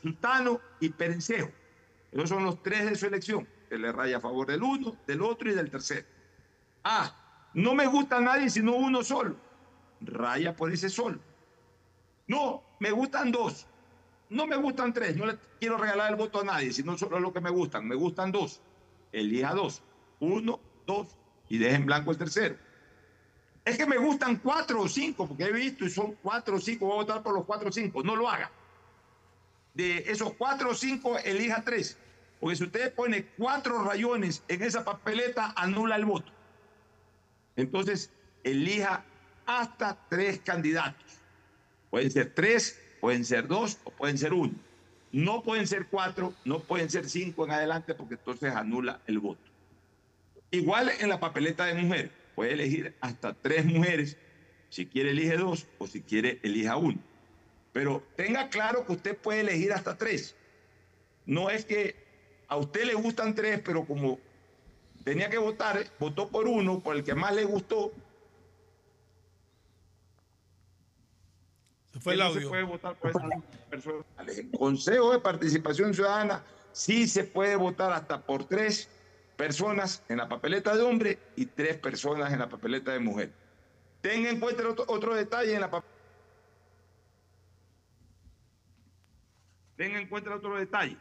Sultano 0.01 0.59
y 0.82 0.89
Perencejo. 0.89 1.49
Esos 2.11 2.28
son 2.28 2.43
los 2.43 2.61
tres 2.61 2.89
de 2.89 2.95
su 2.95 3.05
elección. 3.05 3.47
Que 3.70 3.78
le 3.78 3.93
raya 3.93 4.18
a 4.18 4.22
favor 4.22 4.47
del 4.47 4.63
uno, 4.63 4.97
del 5.07 5.22
otro 5.22 5.49
y 5.49 5.53
del 5.53 5.72
tercero. 5.72 6.05
Ah, 6.84 7.49
no 7.53 7.74
me 7.74 7.88
gusta 7.88 8.20
nadie 8.20 8.49
sino 8.49 8.76
uno 8.76 9.01
solo 9.01 9.47
raya 10.02 10.56
por 10.56 10.72
ese 10.72 10.89
sol. 10.89 11.20
No, 12.28 12.64
me 12.80 12.91
gustan 12.91 13.32
dos. 13.32 13.68
No 14.30 14.45
me 14.45 14.56
gustan 14.58 14.93
tres. 14.93 15.16
No 15.16 15.26
le 15.26 15.38
quiero 15.60 15.78
regalar 15.78 16.12
el 16.12 16.18
voto 16.18 16.41
a 16.41 16.43
nadie, 16.43 16.74
sino 16.74 16.98
solo 16.98 17.20
lo 17.20 17.34
que 17.34 17.41
me 17.41 17.50
gustan. 17.50 17.88
Me 17.88 17.95
gustan 17.95 18.32
dos. 18.32 18.62
Elija 19.12 19.54
dos. 19.54 19.82
Uno, 20.20 20.60
dos 20.86 21.16
y 21.50 21.58
deje 21.58 21.76
en 21.76 21.86
blanco 21.86 22.12
el 22.12 22.18
tercero. 22.18 22.58
Es 23.64 23.78
que 23.78 23.86
me 23.86 23.98
gustan 23.98 24.38
cuatro 24.38 24.82
o 24.82 24.88
cinco, 24.88 25.28
porque 25.28 25.45
he 25.45 25.52
visto 25.52 25.86
y 25.86 25.89
son 25.89 26.16
cuatro 26.22 26.56
o 26.56 26.60
cinco. 26.60 26.86
Voy 26.86 26.95
a 26.95 27.02
votar 27.02 27.24
por 27.24 27.34
los 27.34 27.45
cuatro 27.45 27.70
o 27.70 27.72
cinco. 27.72 28.04
No 28.04 28.16
lo 28.16 28.30
haga. 28.30 28.52
De 29.74 29.98
esos 30.08 30.34
cuatro 30.34 30.72
o 30.72 30.74
cinco, 30.74 31.18
elija 31.20 31.64
tres. 31.64 31.98
Porque 32.39 32.56
si 32.56 32.64
usted 32.64 32.93
pone 32.93 33.26
cuatro 33.38 33.84
rayones 33.84 34.43
en 34.48 34.62
esa 34.62 34.84
papeleta, 34.84 35.54
anula 35.56 35.95
el 35.95 36.06
voto. 36.06 36.32
Entonces, 37.56 38.12
elija 38.43 39.04
hasta 39.48 39.98
tres 40.10 40.39
candidatos. 40.41 41.18
Pueden 41.89 42.11
ser 42.11 42.34
tres, 42.36 42.80
pueden 42.99 43.26
ser 43.26 43.48
dos 43.48 43.80
o 43.86 43.91
pueden 43.91 44.18
ser 44.18 44.34
uno. 44.34 44.53
No 45.11 45.41
pueden 45.41 45.65
ser 45.65 45.88
cuatro, 45.88 46.34
no 46.45 46.60
pueden 46.60 46.90
ser 46.90 47.10
cinco 47.10 47.45
en 47.45 47.52
adelante 47.52 47.95
porque 47.95 48.15
entonces 48.15 48.53
anula 48.53 48.99
el 49.07 49.19
voto. 49.19 49.41
Igual 50.52 50.91
en 50.99 51.10
la 51.10 51.19
papeleta 51.19 51.65
de 51.65 51.74
mujer, 51.74 52.11
puede 52.36 52.53
elegir 52.53 52.94
hasta 52.99 53.34
tres 53.34 53.65
mujeres. 53.65 54.18
Si 54.69 54.86
quiere 54.86 55.11
elige 55.11 55.38
dos 55.38 55.65
o 55.78 55.88
si 55.88 56.02
quiere 56.02 56.40
elija 56.44 56.76
uno. 56.76 56.99
Pero 57.72 58.03
tenga 58.18 58.49
claro 58.49 58.86
que 58.86 58.94
usted 58.94 59.18
puede 59.18 59.40
elegir 59.40 59.72
hasta 59.72 59.98
tres. 59.98 60.36
No 61.26 61.49
es 61.49 61.64
que 61.64 61.95
a 62.49 62.57
usted 62.57 62.84
le 62.84 62.95
gustan 62.95 63.34
tres, 63.34 63.61
pero 63.64 63.86
como 63.86 64.19
tenía 65.06 65.30
que 65.30 65.38
votar, 65.38 65.86
votó 65.99 66.28
por 66.28 66.48
uno, 66.48 66.82
por 66.82 66.98
el 66.98 67.03
que 67.03 67.15
más 67.15 67.34
le 67.34 67.45
gustó, 67.45 67.94
fue 71.99 72.14
el 72.14 72.22
audio. 72.22 72.41
se 72.41 72.48
puede 72.48 72.64
votar 72.64 72.95
por 72.95 73.10
esas 73.10 73.24
personales. 73.69 74.38
En 74.40 74.52
Consejo 74.52 75.11
de 75.11 75.19
Participación 75.19 75.94
Ciudadana 75.94 76.44
sí 76.72 77.07
se 77.07 77.24
puede 77.24 77.56
votar 77.56 77.91
hasta 77.91 78.22
por 78.22 78.45
tres 78.45 78.90
personas 79.36 80.03
en 80.10 80.18
la 80.18 80.28
papeleta 80.28 80.76
de 80.76 80.84
hombre 80.84 81.19
y 81.36 81.45
tres 81.45 81.78
personas 81.78 82.34
en 82.34 82.40
la 82.40 82.49
papeleta 82.49 82.91
de 82.91 82.99
mujer. 82.99 83.32
Tenga 84.02 84.30
en 84.30 84.40
cuenta 84.40 84.68
otro, 84.68 84.86
otro 84.88 85.15
detalle 85.15 85.53
en 85.53 85.61
la 85.61 85.69
papeleta. 85.69 85.98
Tenga 89.76 89.99
en 89.99 90.07
cuenta 90.07 90.36
otro 90.36 90.56
detalle. 90.57 90.98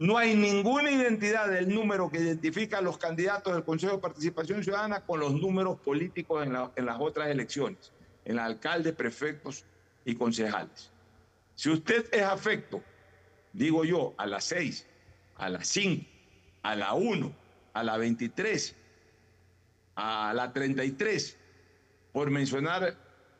No 0.00 0.18
hay 0.18 0.34
ninguna 0.34 0.90
identidad 0.90 1.48
del 1.48 1.72
número 1.72 2.10
que 2.10 2.18
identifica 2.18 2.78
a 2.78 2.80
los 2.80 2.98
candidatos 2.98 3.54
del 3.54 3.62
Consejo 3.62 3.92
de 3.92 3.98
Participación 3.98 4.64
Ciudadana 4.64 5.00
con 5.00 5.20
los 5.20 5.32
números 5.32 5.78
políticos 5.78 6.44
en, 6.44 6.52
la, 6.52 6.72
en 6.74 6.86
las 6.86 7.00
otras 7.00 7.28
elecciones, 7.28 7.92
en 8.24 8.32
el 8.32 8.38
alcalde, 8.40 8.92
prefectos 8.92 9.64
y 10.04 10.14
concejales. 10.14 10.90
Si 11.54 11.70
usted 11.70 12.06
es 12.12 12.22
afecto, 12.22 12.82
digo 13.52 13.84
yo, 13.84 14.14
a 14.18 14.26
las 14.26 14.44
6, 14.44 14.86
a 15.36 15.48
las 15.48 15.68
5, 15.68 16.04
a 16.62 16.76
la 16.76 16.94
1, 16.94 17.34
a 17.72 17.84
la 17.84 17.96
23, 17.96 18.76
a 19.96 20.32
la 20.34 20.52
33, 20.52 21.36
por 22.12 22.30
mencionar 22.30 22.96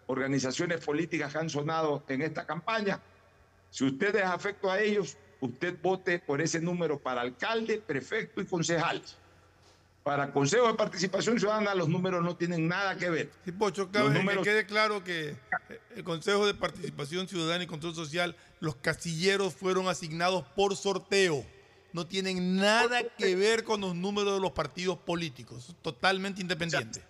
organizaciones 0.07 0.85
políticas 0.85 1.33
que 1.33 1.39
han 1.39 1.51
sonado 1.51 2.05
en 2.09 2.23
esta 2.23 2.47
campaña, 2.47 3.01
si 3.71 3.85
usted 3.85 4.15
es 4.15 4.25
afecto 4.25 4.71
a 4.71 4.81
ellos, 4.81 5.17
usted 5.41 5.77
vote 5.83 6.21
por 6.21 6.41
ese 6.41 6.61
número 6.61 6.99
para 6.99 7.21
alcalde, 7.21 7.81
prefecto 7.81 8.41
y 8.41 8.47
concejales. 8.47 9.19
Para 10.05 10.31
Consejo 10.33 10.67
de 10.67 10.75
Participación 10.75 11.41
Ciudadana 11.41 11.75
los 11.75 11.89
números 11.89 12.23
no 12.23 12.37
tienen 12.37 12.69
nada 12.69 12.95
que 12.99 13.09
ver. 13.09 13.31
Sí, 13.47 13.53
Pocho, 13.53 13.91
cabe, 13.91 14.11
números... 14.11 14.45
que 14.45 14.51
quede 14.51 14.67
claro 14.67 15.03
que 15.03 15.35
el 15.97 16.05
Consejo 16.05 16.47
de 16.47 16.53
Participación 16.53 17.27
Ciudadana 17.27 17.65
y 17.65 17.67
Control 17.67 17.95
Social, 17.95 18.37
los 18.61 18.77
casilleros 18.77 19.55
fueron 19.55 19.89
asignados 19.89 20.45
por 20.55 20.77
sorteo. 20.77 21.43
no 21.95 22.07
tienen 22.07 22.57
nada 22.57 23.03
que 23.17 23.35
ver 23.35 23.65
con 23.65 23.81
los 23.81 23.95
números 23.95 24.35
de 24.35 24.41
los 24.41 24.53
partidos 24.53 24.99
políticos, 24.99 25.75
totalmente 25.81 26.43
independiente. 26.43 27.01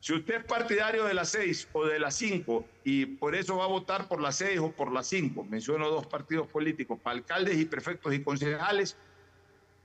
Si 0.00 0.12
usted 0.14 0.38
es 0.38 0.44
partidario 0.44 1.04
de 1.04 1.14
las 1.14 1.28
seis 1.28 1.68
o 1.72 1.84
de 1.84 2.00
las 2.00 2.16
cinco 2.16 2.64
y 2.84 3.06
por 3.06 3.34
eso 3.34 3.58
va 3.58 3.64
a 3.64 3.68
votar 3.68 4.08
por 4.08 4.20
las 4.20 4.36
seis 4.36 4.58
o 4.58 4.72
por 4.72 4.90
las 4.90 5.06
cinco, 5.06 5.44
menciono 5.44 5.88
dos 5.88 6.06
partidos 6.06 6.48
políticos, 6.48 6.98
para 7.00 7.16
alcaldes 7.16 7.58
y 7.58 7.64
prefectos 7.64 8.14
y 8.14 8.22
concejales, 8.22 8.96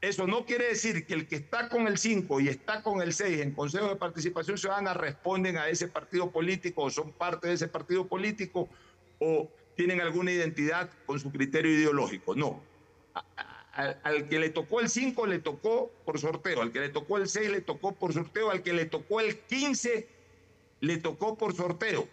eso 0.04 0.28
no 0.28 0.46
quiere 0.46 0.68
decir 0.68 1.06
que 1.06 1.14
el 1.14 1.28
que 1.30 1.38
está 1.38 1.70
con 1.70 1.88
el 1.88 1.98
5 1.98 2.42
y 2.42 2.50
está 2.50 2.84
con 2.84 3.02
el 3.02 3.14
6 3.14 3.40
en 3.40 3.52
Consejo 3.54 3.88
de 3.88 3.96
Participación 3.96 4.58
Ciudadana 4.58 4.94
responden 4.94 5.56
a 5.56 5.70
ese 5.70 5.88
partido 5.88 6.30
político 6.30 6.84
o 6.84 6.90
son 6.90 7.14
parte 7.14 7.48
de 7.48 7.54
ese 7.54 7.70
partido 7.70 8.06
político 8.06 8.68
o 9.20 9.50
tienen 9.78 10.02
alguna 10.02 10.34
identidad 10.34 10.90
con 11.06 11.22
su 11.22 11.32
criterio 11.32 11.72
ideológico. 11.72 12.36
No. 12.36 12.62
Al 14.04 14.28
que 14.28 14.40
le 14.40 14.50
tocó 14.50 14.82
el 14.82 14.90
5 14.90 15.26
le 15.26 15.40
tocó 15.40 15.90
por 16.04 16.20
sorteo, 16.20 16.62
al 16.62 16.74
que 16.74 16.82
le 16.82 16.90
tocó 16.90 17.18
el 17.18 17.30
6 17.30 17.50
le 17.50 17.62
tocó 17.62 17.94
por 17.94 18.12
sorteo, 18.12 18.52
al 18.52 18.62
que 18.62 18.74
le 18.74 18.84
tocó 18.84 19.22
el 19.22 19.40
15 19.40 20.10
le 20.82 20.98
tocó 20.98 21.38
por 21.38 21.56
sorteo. 21.56 22.10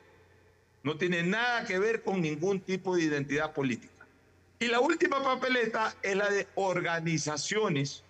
No 0.84 0.96
tiene 0.96 1.24
nada 1.24 1.64
que 1.64 1.80
ver 1.80 2.04
con 2.04 2.20
ningún 2.20 2.60
tipo 2.60 2.94
de 2.94 3.02
identidad 3.02 3.52
política. 3.52 3.99
Y 4.62 4.68
la 4.68 4.78
última 4.78 5.22
papeleta 5.24 5.94
es 6.02 6.14
la 6.14 6.28
de 6.28 6.46
organizaciones 6.54 8.04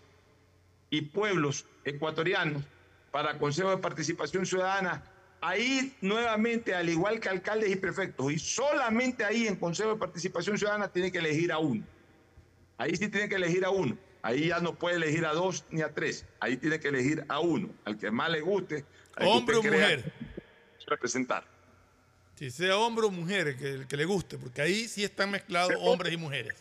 y 0.91 1.03
pueblos 1.03 1.65
ecuatorianos 1.85 2.65
para 3.13 3.39
Consejo 3.39 3.71
de 3.71 3.77
Participación 3.77 4.45
Ciudadana. 4.45 5.05
Ahí 5.41 5.97
nuevamente, 6.01 6.75
al 6.75 6.89
igual 6.89 7.21
que 7.21 7.29
alcaldes 7.29 7.71
y 7.71 7.77
prefectos, 7.77 8.33
y 8.33 8.39
solamente 8.41 9.25
ahí 9.25 9.47
en 9.47 9.55
Consejo 9.55 9.91
de 9.91 9.97
Participación 10.01 10.59
Ciudadana 10.59 10.89
tiene 10.89 11.13
que 11.13 11.19
elegir 11.19 11.53
a 11.53 11.59
uno. 11.59 11.85
Ahí 12.79 12.97
sí 12.97 13.09
tiene 13.09 13.29
que 13.29 13.37
elegir 13.37 13.65
a 13.65 13.71
uno. 13.71 13.97
Ahí 14.21 14.49
ya 14.49 14.59
no 14.59 14.75
puede 14.75 14.97
elegir 14.97 15.27
a 15.27 15.33
dos 15.33 15.65
ni 15.71 15.83
a 15.83 15.95
tres. 15.95 16.27
Ahí 16.41 16.57
tiene 16.57 16.81
que 16.81 16.89
elegir 16.89 17.25
a 17.29 17.39
uno, 17.39 17.71
al 17.85 17.97
que 17.97 18.11
más 18.11 18.29
le 18.29 18.41
guste. 18.41 18.85
al 19.15 19.25
que 19.25 19.31
Hombre 19.31 19.57
usted 19.57 19.71
o 19.71 19.73
mujer. 19.73 20.13
Representar. 20.89 21.60
Si 22.41 22.51
sea 22.51 22.79
hombre 22.79 23.05
o 23.05 23.11
mujer, 23.11 23.55
que, 23.55 23.87
que 23.87 23.97
le 23.99 24.07
guste, 24.07 24.39
porque 24.39 24.63
ahí 24.63 24.89
sí 24.89 25.05
están 25.05 25.31
mezclados 25.31 25.75
hombres 25.79 26.11
y 26.11 26.17
mujeres. 26.17 26.55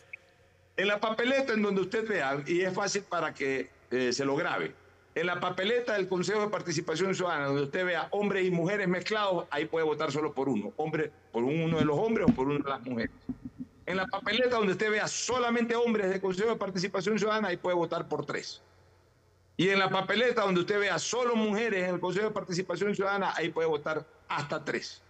En 0.76 0.88
la 0.88 1.00
papeleta 1.00 1.54
en 1.54 1.62
donde 1.62 1.80
usted 1.80 2.06
vea, 2.06 2.42
y 2.46 2.60
es 2.60 2.74
fácil 2.74 3.02
para 3.04 3.32
que 3.32 3.70
eh, 3.90 4.12
se 4.12 4.26
lo 4.26 4.36
grabe, 4.36 4.74
en 5.14 5.24
la 5.26 5.40
papeleta 5.40 5.94
del 5.94 6.06
Consejo 6.06 6.42
de 6.42 6.48
Participación 6.48 7.14
Ciudadana, 7.14 7.46
donde 7.46 7.62
usted 7.62 7.86
vea 7.86 8.08
hombres 8.10 8.46
y 8.46 8.50
mujeres 8.50 8.88
mezclados, 8.88 9.46
ahí 9.50 9.64
puede 9.64 9.86
votar 9.86 10.12
solo 10.12 10.34
por 10.34 10.50
uno, 10.50 10.70
hombre, 10.76 11.10
por 11.32 11.44
uno 11.44 11.78
de 11.78 11.84
los 11.86 11.96
hombres 11.96 12.26
o 12.28 12.34
por 12.34 12.48
uno 12.48 12.62
de 12.62 12.68
las 12.68 12.82
mujeres. 12.82 13.12
En 13.86 13.96
la 13.96 14.06
papeleta 14.06 14.56
donde 14.56 14.72
usted 14.72 14.90
vea 14.90 15.08
solamente 15.08 15.74
hombres 15.76 16.10
del 16.10 16.20
Consejo 16.20 16.50
de 16.50 16.56
Participación 16.56 17.18
Ciudadana, 17.18 17.48
ahí 17.48 17.56
puede 17.56 17.76
votar 17.76 18.06
por 18.06 18.26
tres. 18.26 18.60
Y 19.56 19.70
en 19.70 19.78
la 19.78 19.88
papeleta 19.88 20.42
donde 20.42 20.60
usted 20.60 20.78
vea 20.78 20.98
solo 20.98 21.36
mujeres 21.36 21.88
en 21.88 21.94
el 21.94 22.00
Consejo 22.00 22.26
de 22.26 22.34
Participación 22.34 22.94
Ciudadana, 22.94 23.32
ahí 23.34 23.48
puede 23.48 23.66
votar 23.66 24.06
hasta 24.28 24.62
tres. 24.62 25.02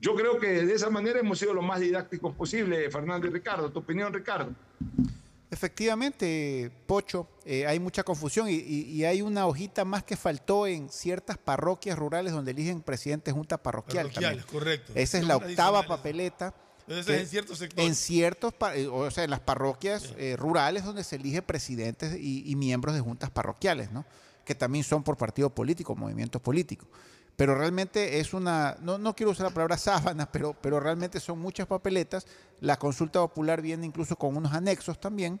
Yo 0.00 0.14
creo 0.14 0.38
que 0.38 0.64
de 0.64 0.74
esa 0.74 0.88
manera 0.90 1.20
hemos 1.20 1.38
sido 1.38 1.52
lo 1.52 1.62
más 1.62 1.78
didácticos 1.80 2.34
posible, 2.34 2.90
Fernando 2.90 3.26
y 3.26 3.30
Ricardo. 3.30 3.70
¿Tu 3.70 3.80
opinión, 3.80 4.12
Ricardo? 4.12 4.50
Efectivamente, 5.50 6.70
Pocho, 6.86 7.28
eh, 7.44 7.66
hay 7.66 7.80
mucha 7.80 8.02
confusión 8.04 8.48
y, 8.48 8.52
y- 8.54 8.82
y 8.92 9.04
hay 9.04 9.20
una 9.20 9.46
hojita 9.46 9.84
más 9.84 10.04
que 10.04 10.16
faltó 10.16 10.66
en 10.66 10.88
ciertas 10.88 11.36
parroquias 11.38 11.98
rurales 11.98 12.32
donde 12.32 12.52
eligen 12.52 12.80
presidente 12.82 13.30
de 13.30 13.34
junta 13.36 13.58
parroquial. 13.60 14.06
Parroquiales, 14.06 14.44
también. 14.46 14.58
correcto. 14.60 14.92
Esa 14.94 15.18
es 15.18 15.26
la 15.26 15.36
octava 15.36 15.82
papeleta. 15.86 16.54
Entonces, 16.86 17.06
que- 17.16 17.20
en 17.20 17.26
ciertos 17.28 17.58
sectores. 17.58 17.86
En 17.88 17.94
ciertos, 17.94 18.54
eh, 18.74 18.86
o 18.90 19.10
sea, 19.10 19.24
en 19.24 19.30
las 19.30 19.40
parroquias 19.40 20.14
eh, 20.16 20.36
rurales 20.38 20.84
donde 20.84 21.04
se 21.04 21.16
elige 21.16 21.42
presidentes 21.42 22.16
y, 22.18 22.50
y 22.50 22.56
miembros 22.56 22.94
de 22.94 23.00
juntas 23.00 23.30
parroquiales, 23.30 23.90
¿no? 23.92 24.04
Que 24.44 24.54
también 24.54 24.84
son 24.84 25.02
por 25.02 25.16
partido 25.16 25.50
político, 25.50 25.94
movimientos 25.94 26.40
políticos. 26.40 26.88
Pero 27.36 27.54
realmente 27.54 28.20
es 28.20 28.34
una, 28.34 28.76
no, 28.82 28.98
no 28.98 29.14
quiero 29.14 29.32
usar 29.32 29.46
la 29.46 29.54
palabra 29.54 29.78
sábana, 29.78 30.30
pero, 30.30 30.54
pero 30.60 30.78
realmente 30.80 31.20
son 31.20 31.38
muchas 31.38 31.66
papeletas. 31.66 32.26
La 32.60 32.78
consulta 32.78 33.20
popular 33.20 33.62
viene 33.62 33.86
incluso 33.86 34.16
con 34.16 34.36
unos 34.36 34.52
anexos 34.52 35.00
también. 35.00 35.40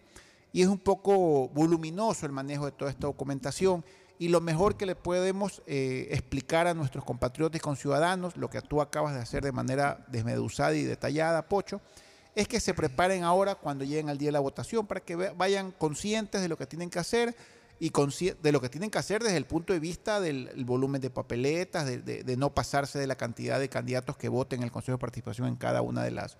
Y 0.52 0.62
es 0.62 0.68
un 0.68 0.78
poco 0.78 1.48
voluminoso 1.48 2.26
el 2.26 2.32
manejo 2.32 2.64
de 2.64 2.72
toda 2.72 2.90
esta 2.90 3.06
documentación. 3.06 3.84
Y 4.18 4.28
lo 4.28 4.40
mejor 4.40 4.76
que 4.76 4.84
le 4.84 4.96
podemos 4.96 5.62
eh, 5.66 6.08
explicar 6.10 6.66
a 6.66 6.74
nuestros 6.74 7.04
compatriotas 7.04 7.56
y 7.56 7.60
conciudadanos, 7.60 8.36
lo 8.36 8.50
que 8.50 8.60
tú 8.60 8.82
acabas 8.82 9.14
de 9.14 9.20
hacer 9.20 9.42
de 9.42 9.52
manera 9.52 10.04
desmedusada 10.08 10.74
y 10.74 10.84
detallada, 10.84 11.48
Pocho, 11.48 11.80
es 12.34 12.46
que 12.46 12.60
se 12.60 12.74
preparen 12.74 13.24
ahora 13.24 13.54
cuando 13.54 13.84
lleguen 13.84 14.08
al 14.08 14.18
día 14.18 14.28
de 14.28 14.32
la 14.32 14.40
votación 14.40 14.86
para 14.86 15.00
que 15.00 15.16
vayan 15.16 15.72
conscientes 15.72 16.42
de 16.42 16.48
lo 16.48 16.56
que 16.56 16.66
tienen 16.66 16.90
que 16.90 16.98
hacer 16.98 17.34
y 17.82 17.90
de 18.42 18.52
lo 18.52 18.60
que 18.60 18.68
tienen 18.68 18.90
que 18.90 18.98
hacer 18.98 19.22
desde 19.22 19.38
el 19.38 19.46
punto 19.46 19.72
de 19.72 19.80
vista 19.80 20.20
del 20.20 20.48
el 20.54 20.64
volumen 20.66 21.00
de 21.00 21.08
papeletas, 21.10 21.86
de, 21.86 21.98
de- 21.98 22.22
de 22.24 22.36
no 22.36 22.54
pasarse 22.54 22.98
de 22.98 23.06
la 23.06 23.16
cantidad 23.16 23.58
de 23.58 23.68
candidatos 23.70 24.16
que 24.18 24.28
voten 24.28 24.60
en 24.60 24.64
el 24.64 24.70
Consejo 24.70 24.98
de 24.98 25.00
Participación 25.00 25.48
en 25.48 25.56
cada 25.56 25.80
una 25.80 26.02
de 26.04 26.10
las, 26.10 26.36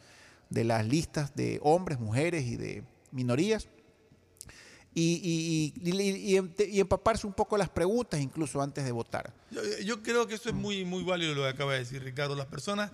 de 0.51 0.65
las 0.65 0.87
listas 0.87 1.35
de 1.35 1.59
hombres, 1.62 1.99
mujeres 1.99 2.45
y 2.45 2.57
de 2.57 2.85
minorías. 3.11 3.69
Y, 4.93 5.73
y- 5.83 5.91
y- 5.91 6.33
y- 6.33 6.37
em- 6.37 6.53
empaparse 6.59 7.27
un 7.27 7.33
poco 7.33 7.57
las 7.57 7.69
preguntas 7.69 8.21
incluso 8.21 8.61
antes 8.61 8.85
de 8.85 8.91
votar. 8.93 9.33
Yo, 9.51 9.61
yo 9.85 10.03
creo 10.03 10.27
que 10.27 10.35
eso 10.35 10.49
es 10.49 10.55
muy, 10.55 10.85
muy 10.85 11.05
válido 11.05 11.35
lo 11.35 11.43
que 11.43 11.49
acaba 11.49 11.73
de 11.75 11.79
decir 11.79 12.03
Ricardo. 12.03 12.35
Las 12.35 12.47
personas, 12.47 12.91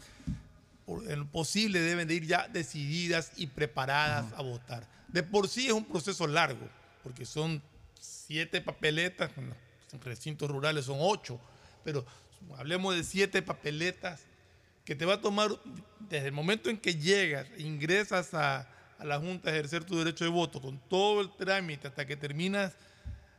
por- 0.84 1.10
en 1.10 1.20
lo 1.20 1.26
posible, 1.26 1.80
deben 1.80 2.06
de 2.06 2.14
ir 2.14 2.26
ya 2.26 2.48
decididas 2.48 3.32
y 3.36 3.46
preparadas 3.48 4.26
a 4.36 4.42
votar. 4.42 4.86
De 5.08 5.22
por 5.22 5.48
sí 5.48 5.66
es 5.68 5.72
un 5.72 5.84
proceso 5.86 6.26
largo, 6.26 6.68
porque 7.02 7.24
son 7.24 7.62
siete 8.26 8.60
papeletas, 8.60 9.30
en 9.36 10.00
recintos 10.00 10.50
rurales 10.50 10.86
son 10.86 10.98
ocho, 11.00 11.40
pero 11.84 12.04
hablemos 12.56 12.96
de 12.96 13.04
siete 13.04 13.40
papeletas 13.40 14.22
que 14.84 14.96
te 14.96 15.04
va 15.04 15.14
a 15.14 15.20
tomar 15.20 15.50
desde 16.00 16.26
el 16.28 16.32
momento 16.32 16.68
en 16.68 16.78
que 16.78 16.96
llegas, 16.96 17.46
ingresas 17.58 18.34
a, 18.34 18.68
a 18.98 19.04
la 19.04 19.18
Junta 19.18 19.50
a 19.50 19.52
ejercer 19.52 19.84
tu 19.84 19.98
derecho 19.98 20.24
de 20.24 20.30
voto, 20.30 20.60
con 20.60 20.78
todo 20.88 21.20
el 21.20 21.30
trámite 21.36 21.88
hasta 21.88 22.04
que 22.04 22.16
terminas 22.16 22.74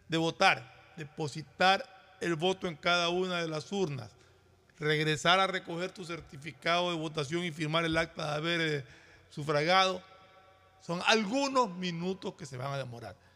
de 0.07 0.17
votar, 0.17 0.93
depositar 0.95 2.17
el 2.21 2.35
voto 2.35 2.67
en 2.67 2.75
cada 2.75 3.09
una 3.09 3.41
de 3.41 3.47
las 3.47 3.71
urnas, 3.71 4.11
regresar 4.79 5.39
a 5.39 5.47
recoger 5.47 5.91
tu 5.91 6.05
certificado 6.05 6.91
de 6.91 6.97
votación 6.97 7.43
y 7.43 7.51
firmar 7.51 7.83
el 7.83 7.97
acta 7.97 8.31
de 8.31 8.35
haber 8.37 8.61
eh, 8.61 8.83
sufragado, 9.29 10.01
son 10.81 11.01
algunos 11.07 11.69
minutos 11.75 12.35
que 12.35 12.45
se 12.45 12.55
van 12.55 12.71
a 12.71 12.77
demorar. 12.77 13.26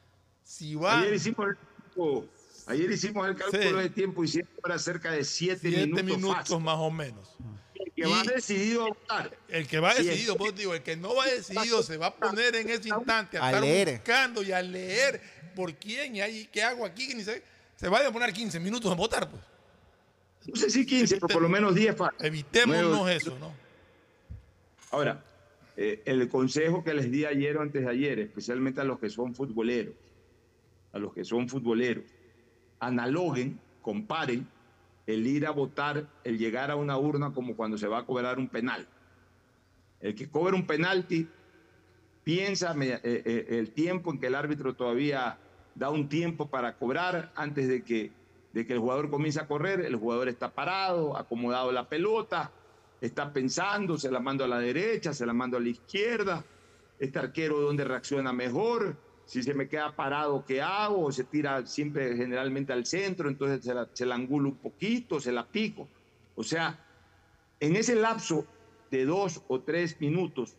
Si 0.52 0.76
van 0.76 1.00
Ayer 1.04 1.14
hicimos 1.14 1.48
el, 1.48 1.56
tiempo- 1.56 2.26
ayer 2.68 2.92
hicimos 2.92 3.26
el 3.30 3.36
cálculo 3.38 3.62
Sí. 3.64 3.74
de 3.84 3.90
tiempo 3.90 4.24
y 4.26 4.28
siempre 4.28 4.54
era 4.66 4.78
cerca 4.80 5.10
de 5.14 5.24
siete, 5.24 5.70
siete 5.70 5.80
minutos, 5.88 6.04
minutos, 6.04 6.36
fácil. 6.40 6.60
más 6.60 6.76
o 6.78 6.92
menos. 6.92 7.36
El 7.74 7.92
que 7.94 8.06
va 8.06 8.22
Y- 8.24 8.28
decidido 8.28 8.84
a 8.84 8.88
votar. 8.90 9.38
El 9.48 9.66
que 9.68 9.80
va 9.80 9.94
Sí, 9.94 10.04
decidido, 10.04 10.34
el- 10.34 10.38
pues 10.40 10.56
digo, 10.56 10.74
el 10.76 10.84
que 10.84 10.98
no 10.98 11.16
va 11.16 11.26
decidido 11.28 11.82
se 11.84 11.96
va 11.96 12.08
a 12.08 12.16
poner 12.16 12.54
en 12.58 12.70
ese 12.70 12.90
instante 12.90 13.38
a, 13.38 13.46
A 13.46 13.48
estar 13.48 13.64
leer. 13.64 13.92
buscando 13.94 14.44
y 14.44 14.52
a 14.52 14.62
leer 14.62 15.22
por 15.56 15.74
quién 15.76 16.18
y 16.18 16.22
ahí, 16.22 16.50
qué 16.52 16.64
hago 16.64 16.86
aquí, 16.86 17.08
que 17.08 17.16
ni 17.16 17.24
sé. 17.24 17.42
Se 17.78 17.88
va 17.88 18.00
a 18.00 18.04
demorar 18.04 18.34
15 18.34 18.60
minutos 18.60 18.92
en 18.92 18.98
votar, 18.98 19.30
pues. 19.32 19.42
No 20.48 20.56
sé 20.58 20.70
si 20.70 20.86
15, 20.86 21.16
pero 21.16 21.28
por 21.30 21.42
lo 21.42 21.48
menos 21.48 21.74
10 21.74 21.96
fácil. 21.96 22.26
Evitémonos 22.26 22.98
Nueve- 23.00 23.16
eso, 23.16 23.40
¿no? 23.40 23.54
Ahora, 24.92 25.24
eh, 25.78 26.02
el 26.04 26.28
consejo 26.28 26.84
que 26.84 26.94
les 26.94 27.10
di 27.10 27.24
ayer 27.24 27.56
o 27.56 27.62
antes 27.62 27.84
de 27.84 27.90
ayer, 27.90 28.20
especialmente 28.20 28.82
a 28.82 28.84
los 28.84 29.00
que 29.00 29.10
son 29.10 29.34
futboleros, 29.34 29.94
a 30.94 31.00
los 31.00 31.14
que 31.14 31.24
son 31.24 31.48
futboleros, 31.48 32.06
analoguen, 32.80 33.60
comparen 33.82 34.48
el 35.08 35.26
ir 35.26 35.46
a 35.46 35.52
votar, 35.52 36.08
el 36.24 36.38
llegar 36.38 36.72
a 36.72 36.76
una 36.76 36.98
urna 36.98 37.34
como 37.34 37.56
cuando 37.56 37.78
se 37.78 37.88
va 37.88 38.00
a 38.00 38.06
cobrar 38.06 38.40
un 38.40 38.48
penal. 38.48 38.88
El 40.00 40.16
que 40.16 40.30
cobra 40.30 40.56
un 40.56 40.66
penalti 40.66 41.28
piensa 42.24 42.76
eh, 42.82 43.00
eh, 43.04 43.46
el 43.50 43.72
tiempo 43.72 44.12
en 44.12 44.20
que 44.20 44.28
el 44.28 44.36
árbitro 44.36 44.74
todavía 44.74 45.38
da 45.76 45.90
un 45.90 46.10
tiempo 46.10 46.50
para 46.50 46.78
cobrar 46.78 47.32
antes 47.36 47.68
de 47.68 47.84
que, 47.84 48.12
de 48.54 48.66
que 48.66 48.74
el 48.74 48.80
jugador 48.80 49.10
comience 49.10 49.40
a 49.40 49.48
correr, 49.48 49.82
el 49.82 49.96
jugador 49.96 50.28
está 50.28 50.52
parado, 50.52 51.18
acomodado 51.18 51.72
la 51.72 51.88
pelota, 51.88 52.52
está 53.00 53.32
pensando, 53.34 53.98
se 53.98 54.12
la 54.12 54.20
mando 54.20 54.44
a 54.44 54.48
la 54.48 54.60
derecha, 54.60 55.14
se 55.14 55.26
la 55.26 55.34
mando 55.34 55.58
a 55.58 55.60
la 55.60 55.70
izquierda, 55.70 56.44
este 57.00 57.20
arquero 57.20 57.60
dónde 57.60 57.84
reacciona 57.84 58.32
mejor, 58.34 58.96
si 59.32 59.42
se 59.44 59.54
me 59.54 59.70
queda 59.70 59.96
parado, 59.96 60.44
¿qué 60.46 60.62
hago? 60.62 61.10
Se 61.10 61.24
tira 61.24 61.66
siempre 61.66 62.18
generalmente 62.18 62.74
al 62.74 62.86
centro, 62.86 63.30
entonces 63.30 63.64
se 63.94 64.06
la, 64.06 64.14
angulo 64.14 64.50
un 64.50 64.56
poquito, 64.56 65.22
se 65.22 65.32
la 65.32 65.48
pico. 65.48 65.88
O 66.36 66.44
sea, 66.44 66.78
en 67.62 67.78
ese 67.78 67.96
lapso 67.96 68.46
de 68.92 69.06
dos 69.06 69.42
o 69.48 69.62
tres 69.62 70.02
minutos 70.02 70.58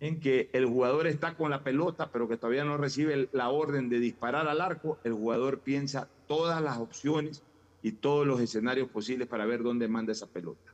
en 0.00 0.20
que 0.20 0.48
el 0.54 0.64
jugador 0.64 1.06
está 1.06 1.34
con 1.34 1.50
la 1.50 1.62
pelota, 1.62 2.10
pero 2.10 2.26
que 2.26 2.38
todavía 2.38 2.64
no 2.64 2.78
recibe 2.78 3.28
la 3.32 3.50
orden 3.50 3.90
de 3.90 4.00
disparar 4.00 4.48
al 4.48 4.62
arco, 4.62 4.98
el 5.04 5.12
jugador 5.12 5.58
piensa 5.58 6.08
todas 6.26 6.62
las 6.62 6.78
opciones 6.78 7.42
y 7.82 7.92
todos 7.92 8.26
los 8.26 8.40
escenarios 8.40 8.88
posibles 8.88 9.28
para 9.28 9.44
ver 9.44 9.62
dónde 9.62 9.86
manda 9.86 10.12
esa 10.12 10.28
pelota. 10.28 10.72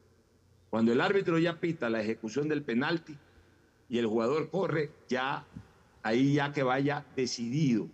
Cuando 0.70 0.92
el 0.92 1.00
árbitro 1.00 1.40
ya 1.40 1.58
pita 1.58 1.90
la 1.90 2.00
ejecución 2.00 2.48
del 2.48 2.62
penalti 2.62 3.18
y 3.88 3.98
el 3.98 4.06
jugador 4.06 4.50
corre, 4.50 4.90
ya 5.08 5.44
ahí 6.04 6.34
ya 6.34 6.52
que 6.52 6.62
vaya 6.62 7.04
decidido, 7.16 7.88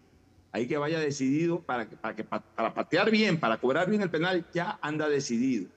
ahí 0.52 0.66
que 0.66 0.76
vaya 0.76 0.98
decidido 0.98 1.60
para, 1.62 1.88
para, 1.88 2.14
que, 2.16 2.24
para 2.24 2.74
patear 2.74 3.10
bien, 3.10 3.38
para 3.38 3.58
cobrar 3.58 3.88
bien 3.88 4.02
el 4.02 4.10
penal, 4.10 4.44
ya 4.52 4.78
anda 4.82 5.08
decidido. 5.08 5.68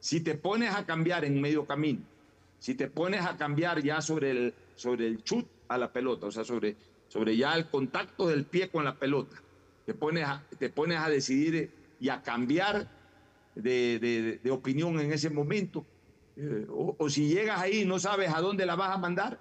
Si 0.00 0.20
te 0.20 0.34
pones 0.34 0.74
a 0.74 0.84
cambiar 0.86 1.24
en 1.24 1.40
medio 1.40 1.66
camino, 1.66 2.00
si 2.58 2.74
te 2.74 2.88
pones 2.88 3.20
a 3.20 3.36
cambiar 3.36 3.82
ya 3.82 4.00
sobre 4.00 4.30
el, 4.30 4.54
sobre 4.74 5.06
el 5.06 5.22
chut 5.22 5.46
a 5.68 5.76
la 5.76 5.92
pelota, 5.92 6.26
o 6.26 6.30
sea, 6.30 6.44
sobre, 6.44 6.76
sobre 7.08 7.36
ya 7.36 7.54
el 7.54 7.66
contacto 7.68 8.26
del 8.26 8.44
pie 8.46 8.70
con 8.70 8.84
la 8.84 8.94
pelota, 8.96 9.36
te 9.84 9.92
pones 9.92 10.24
a, 10.24 10.42
te 10.58 10.70
pones 10.70 10.98
a 10.98 11.10
decidir 11.10 11.70
y 12.00 12.08
a 12.08 12.22
cambiar 12.22 12.88
de, 13.54 13.98
de, 13.98 14.40
de 14.42 14.50
opinión 14.50 14.98
en 14.98 15.12
ese 15.12 15.28
momento, 15.28 15.84
eh, 16.36 16.66
o, 16.70 16.96
o, 16.98 17.10
si 17.10 17.28
llegas 17.28 17.60
ahí 17.60 17.82
y 17.82 17.84
no 17.84 17.98
sabes 17.98 18.32
a 18.32 18.40
dónde 18.40 18.64
la 18.64 18.76
vas 18.76 18.94
a 18.94 18.98
mandar, 18.98 19.38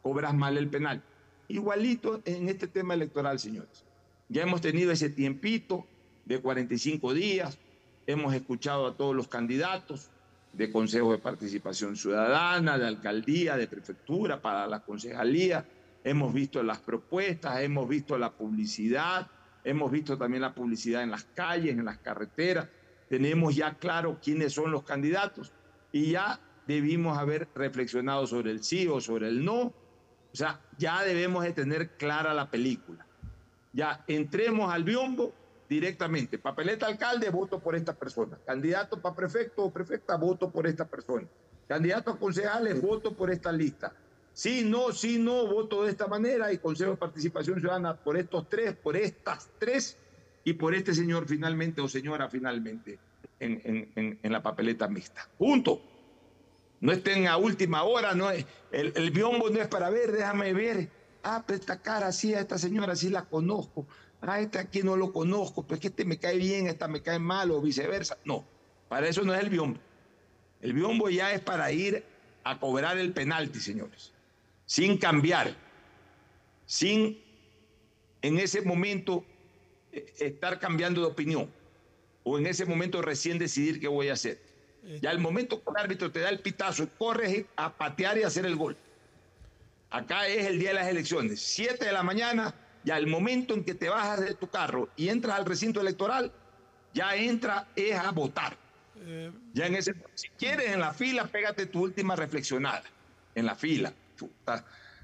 cobras 0.00 0.34
mal 0.34 0.56
el 0.56 0.70
penal. 0.70 1.02
Igualito 1.48 2.22
en 2.24 2.48
este 2.48 2.66
tema 2.66 2.94
electoral, 2.94 3.38
señores. 3.38 3.84
Ya 4.28 4.42
hemos 4.42 4.60
tenido 4.60 4.90
ese 4.90 5.10
tiempito 5.10 5.86
de 6.24 6.40
45 6.40 7.14
días, 7.14 7.58
hemos 8.06 8.34
escuchado 8.34 8.86
a 8.86 8.96
todos 8.96 9.14
los 9.14 9.28
candidatos 9.28 10.10
de 10.52 10.70
Consejo 10.70 11.12
de 11.12 11.18
Participación 11.18 11.96
Ciudadana, 11.96 12.78
de 12.78 12.86
Alcaldía, 12.86 13.56
de 13.56 13.68
Prefectura, 13.68 14.40
para 14.40 14.66
la 14.66 14.80
Concejalía, 14.80 15.64
hemos 16.02 16.32
visto 16.32 16.62
las 16.62 16.78
propuestas, 16.78 17.60
hemos 17.60 17.88
visto 17.88 18.16
la 18.18 18.32
publicidad, 18.32 19.28
hemos 19.62 19.90
visto 19.90 20.16
también 20.16 20.42
la 20.42 20.54
publicidad 20.54 21.02
en 21.02 21.10
las 21.10 21.24
calles, 21.24 21.76
en 21.76 21.84
las 21.84 21.98
carreteras, 21.98 22.68
tenemos 23.08 23.54
ya 23.54 23.74
claro 23.74 24.18
quiénes 24.22 24.52
son 24.52 24.72
los 24.72 24.82
candidatos 24.82 25.52
y 25.92 26.12
ya 26.12 26.40
debimos 26.66 27.18
haber 27.18 27.48
reflexionado 27.54 28.26
sobre 28.26 28.50
el 28.50 28.64
sí 28.64 28.88
o 28.88 29.00
sobre 29.00 29.28
el 29.28 29.44
no. 29.44 29.72
O 30.36 30.38
sea, 30.38 30.60
ya 30.76 31.02
debemos 31.02 31.44
de 31.44 31.52
tener 31.52 31.92
clara 31.96 32.34
la 32.34 32.50
película. 32.50 33.06
Ya 33.72 34.04
entremos 34.06 34.70
al 34.70 34.84
biombo 34.84 35.32
directamente. 35.66 36.36
Papeleta 36.36 36.86
alcalde, 36.86 37.30
voto 37.30 37.58
por 37.58 37.74
esta 37.74 37.94
persona. 37.94 38.36
Candidato 38.44 39.00
para 39.00 39.14
prefecto 39.14 39.64
o 39.64 39.70
prefecta, 39.70 40.14
voto 40.18 40.50
por 40.50 40.66
esta 40.66 40.84
persona. 40.84 41.26
Candidato 41.66 42.10
a 42.10 42.18
concejales, 42.18 42.82
voto 42.82 43.16
por 43.16 43.30
esta 43.30 43.50
lista. 43.50 43.94
Sí, 44.34 44.62
no, 44.62 44.92
sí, 44.92 45.18
no, 45.18 45.46
voto 45.46 45.84
de 45.84 45.92
esta 45.92 46.06
manera 46.06 46.52
y 46.52 46.58
Consejo 46.58 46.90
de 46.90 46.96
Participación 46.98 47.58
Ciudadana 47.58 47.96
por 47.96 48.18
estos 48.18 48.46
tres, 48.46 48.76
por 48.76 48.94
estas 48.94 49.48
tres 49.58 49.96
y 50.44 50.52
por 50.52 50.74
este 50.74 50.92
señor 50.92 51.26
finalmente 51.26 51.80
o 51.80 51.88
señora 51.88 52.28
finalmente 52.28 52.98
en, 53.40 53.88
en, 53.96 54.18
en 54.22 54.32
la 54.32 54.42
papeleta 54.42 54.86
mixta. 54.86 55.26
Punto. 55.38 55.95
No 56.80 56.92
estén 56.92 57.26
a 57.26 57.36
última 57.36 57.82
hora, 57.84 58.14
no 58.14 58.30
el, 58.30 58.44
el, 58.70 59.10
biombo 59.10 59.48
no 59.50 59.60
es 59.60 59.68
para 59.68 59.90
ver, 59.90 60.12
déjame 60.12 60.52
ver. 60.52 60.90
Ah, 61.22 61.42
pues 61.46 61.60
esta 61.60 61.80
cara 61.80 62.12
sí, 62.12 62.34
a 62.34 62.40
esta 62.40 62.58
señora 62.58 62.94
sí 62.94 63.08
la 63.08 63.24
conozco. 63.24 63.86
Ah, 64.20 64.40
este 64.40 64.58
aquí 64.58 64.82
no 64.82 64.96
lo 64.96 65.12
conozco, 65.12 65.62
pues 65.66 65.80
que 65.80 65.88
este 65.88 66.04
me 66.04 66.18
cae 66.18 66.36
bien, 66.36 66.66
esta 66.66 66.88
me 66.88 67.00
cae 67.00 67.18
mal 67.18 67.50
o 67.50 67.60
viceversa. 67.60 68.18
No, 68.24 68.44
para 68.88 69.08
eso 69.08 69.22
no 69.22 69.34
es 69.34 69.40
el 69.40 69.50
biombo. 69.50 69.78
El 70.60 70.72
biombo 70.72 71.08
ya 71.10 71.32
es 71.32 71.40
para 71.40 71.70
ir 71.70 72.04
a 72.44 72.58
cobrar 72.58 72.98
el 72.98 73.12
penalti, 73.12 73.60
señores, 73.60 74.12
sin 74.64 74.98
cambiar, 74.98 75.54
sin 76.66 77.22
en 78.22 78.38
ese 78.38 78.62
momento 78.62 79.24
estar 80.18 80.58
cambiando 80.58 81.00
de 81.00 81.06
opinión 81.06 81.50
o 82.24 82.38
en 82.38 82.46
ese 82.46 82.64
momento 82.64 83.00
recién 83.02 83.38
decidir 83.38 83.80
qué 83.80 83.88
voy 83.88 84.08
a 84.08 84.14
hacer. 84.14 84.40
Ya 85.00 85.10
el 85.10 85.18
momento 85.18 85.62
que 85.62 85.70
el 85.70 85.76
árbitro 85.76 86.12
te 86.12 86.20
da 86.20 86.28
el 86.28 86.40
pitazo, 86.40 86.88
corres 86.96 87.44
a 87.56 87.72
patear 87.72 88.18
y 88.18 88.22
hacer 88.22 88.46
el 88.46 88.56
gol. 88.56 88.76
Acá 89.90 90.28
es 90.28 90.46
el 90.46 90.58
día 90.58 90.68
de 90.68 90.74
las 90.74 90.88
elecciones, 90.88 91.40
7 91.40 91.84
de 91.84 91.92
la 91.92 92.02
mañana, 92.02 92.54
ya 92.84 92.96
el 92.96 93.06
momento 93.06 93.54
en 93.54 93.64
que 93.64 93.74
te 93.74 93.88
bajas 93.88 94.20
de 94.20 94.34
tu 94.34 94.48
carro 94.48 94.88
y 94.96 95.08
entras 95.08 95.36
al 95.36 95.44
recinto 95.44 95.80
electoral, 95.80 96.32
ya 96.94 97.16
entra 97.16 97.68
es 97.74 97.96
a 97.96 98.10
votar. 98.12 98.56
Ya 99.52 99.66
en 99.66 99.74
ese, 99.74 99.94
si 100.14 100.28
quieres 100.30 100.70
en 100.70 100.80
la 100.80 100.92
fila, 100.92 101.26
pégate 101.26 101.66
tu 101.66 101.82
última 101.82 102.16
reflexionada 102.16 102.84
en 103.34 103.46
la 103.46 103.54
fila. 103.54 103.92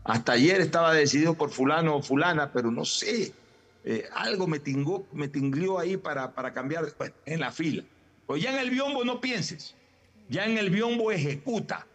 Hasta 0.04 0.32
ayer 0.32 0.60
estaba 0.60 0.92
decidido 0.94 1.34
por 1.34 1.50
fulano 1.50 1.96
o 1.96 2.02
fulana, 2.02 2.52
pero 2.52 2.70
no 2.70 2.84
sé, 2.84 3.32
eh, 3.84 4.09
algo 4.14 4.46
me 4.46 4.59
tingó, 4.59 5.06
me 5.12 5.28
tinglió 5.28 5.78
ahí 5.78 5.96
para, 5.96 6.32
para 6.32 6.52
cambiar 6.52 6.86
en 7.26 7.40
la 7.40 7.52
fila. 7.52 7.84
Pues 8.26 8.42
ya 8.42 8.52
en 8.52 8.58
el 8.58 8.70
biombo 8.70 9.04
no 9.04 9.20
pienses, 9.20 9.74
ya 10.28 10.46
en 10.46 10.58
el 10.58 10.70
biombo 10.70 11.10
ejecuta, 11.12 11.86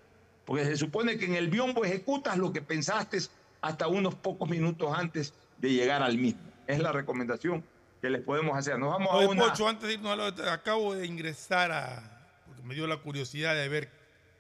porque 0.45 0.65
se 0.65 0.77
supone 0.77 1.17
que 1.17 1.25
en 1.25 1.35
el 1.35 1.49
biombo 1.49 1.83
ejecutas 1.83 2.37
lo 2.37 2.53
que 2.53 2.61
pensaste 2.61 3.19
hasta 3.61 3.87
unos 3.87 4.15
pocos 4.15 4.49
minutos 4.49 4.91
antes 4.95 5.33
de 5.57 5.71
llegar 5.71 6.03
al 6.03 6.17
mismo. 6.17 6.41
Es 6.67 6.79
la 6.79 6.91
recomendación 6.91 7.63
que 8.01 8.09
les 8.09 8.21
podemos 8.21 8.57
hacer. 8.57 8.77
Nos 8.77 8.89
vamos 8.89 9.09
Oye, 9.11 9.25
a 9.25 9.29
una... 9.29 9.43
Pocho, 9.43 9.67
antes 9.67 9.87
de 9.87 9.95
irnos 9.95 10.11
a 10.11 10.15
lo, 10.15 10.51
acabo 10.51 10.93
de 10.93 11.05
ingresar 11.05 11.71
a, 11.71 12.29
porque 12.45 12.61
me 12.61 12.75
dio 12.75 12.87
la 12.87 12.97
curiosidad 12.97 13.55
de 13.55 13.67
ver 13.69 13.89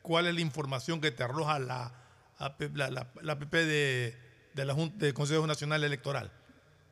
cuál 0.01 0.27
es 0.27 0.35
la 0.35 0.41
información 0.41 1.01
que 1.01 1.11
te 1.11 1.23
arroja 1.23 1.57
la, 1.59 1.91
la, 2.39 2.89
la, 2.89 3.07
la 3.21 3.33
APP 3.33 3.51
de, 3.51 4.15
de 4.53 4.65
la 4.65 4.73
Junta 4.73 5.05
del 5.05 5.13
Consejo 5.13 5.47
Nacional 5.47 5.83
Electoral. 5.83 6.31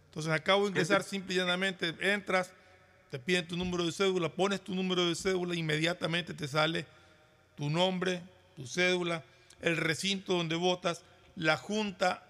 Entonces 0.08 0.32
acabo 0.32 0.64
de 0.64 0.70
ingresar 0.70 1.04
simple 1.04 1.36
y 1.36 1.38
llanamente, 1.38 1.94
entras, 2.00 2.54
te 3.10 3.20
piden 3.20 3.48
tu 3.48 3.58
número 3.58 3.86
de 3.86 3.92
cédula, 3.92 4.30
pones 4.30 4.62
tu 4.62 4.74
número 4.76 5.08
de 5.08 5.16
cédula, 5.16 5.56
inmediatamente 5.56 6.34
te 6.34 6.48
sale 6.48 6.86
tu 7.56 7.70
nombre, 7.70 8.22
tu 8.56 8.66
cédula, 8.66 9.24
el 9.62 9.78
recinto 9.78 10.34
donde 10.34 10.56
votas, 10.56 11.04
la 11.36 11.58
junta 11.58 12.24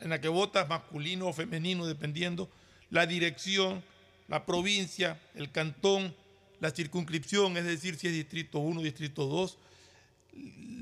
en 0.00 0.10
la 0.10 0.20
que 0.20 0.28
votas, 0.28 0.68
masculino 0.68 1.28
o 1.28 1.32
femenino, 1.32 1.86
dependiendo, 1.86 2.50
la 2.90 3.06
dirección, 3.06 3.82
la 4.28 4.46
provincia, 4.46 5.20
el 5.34 5.50
cantón, 5.50 6.14
la 6.60 6.70
circunscripción, 6.70 7.56
es 7.56 7.64
decir, 7.64 7.96
si 7.96 8.08
es 8.08 8.12
distrito 8.12 8.58
1, 8.58 8.82
distrito 8.82 9.26
2, 9.26 9.58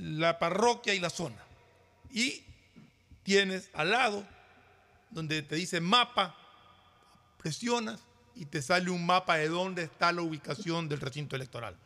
la 0.00 0.38
parroquia 0.38 0.94
y 0.94 1.00
la 1.00 1.10
zona. 1.10 1.42
Y 2.10 2.42
tienes 3.22 3.70
al 3.74 3.90
lado, 3.90 4.26
donde 5.10 5.42
te 5.42 5.56
dice 5.56 5.80
mapa, 5.80 6.36
presionas 7.38 8.00
y 8.38 8.46
te 8.46 8.62
sale 8.62 8.88
un 8.90 9.04
mapa 9.04 9.36
de 9.36 9.48
dónde 9.48 9.82
está 9.82 10.12
la 10.12 10.22
ubicación 10.22 10.88
del 10.88 11.00
recinto 11.00 11.34
electoral. 11.34 11.76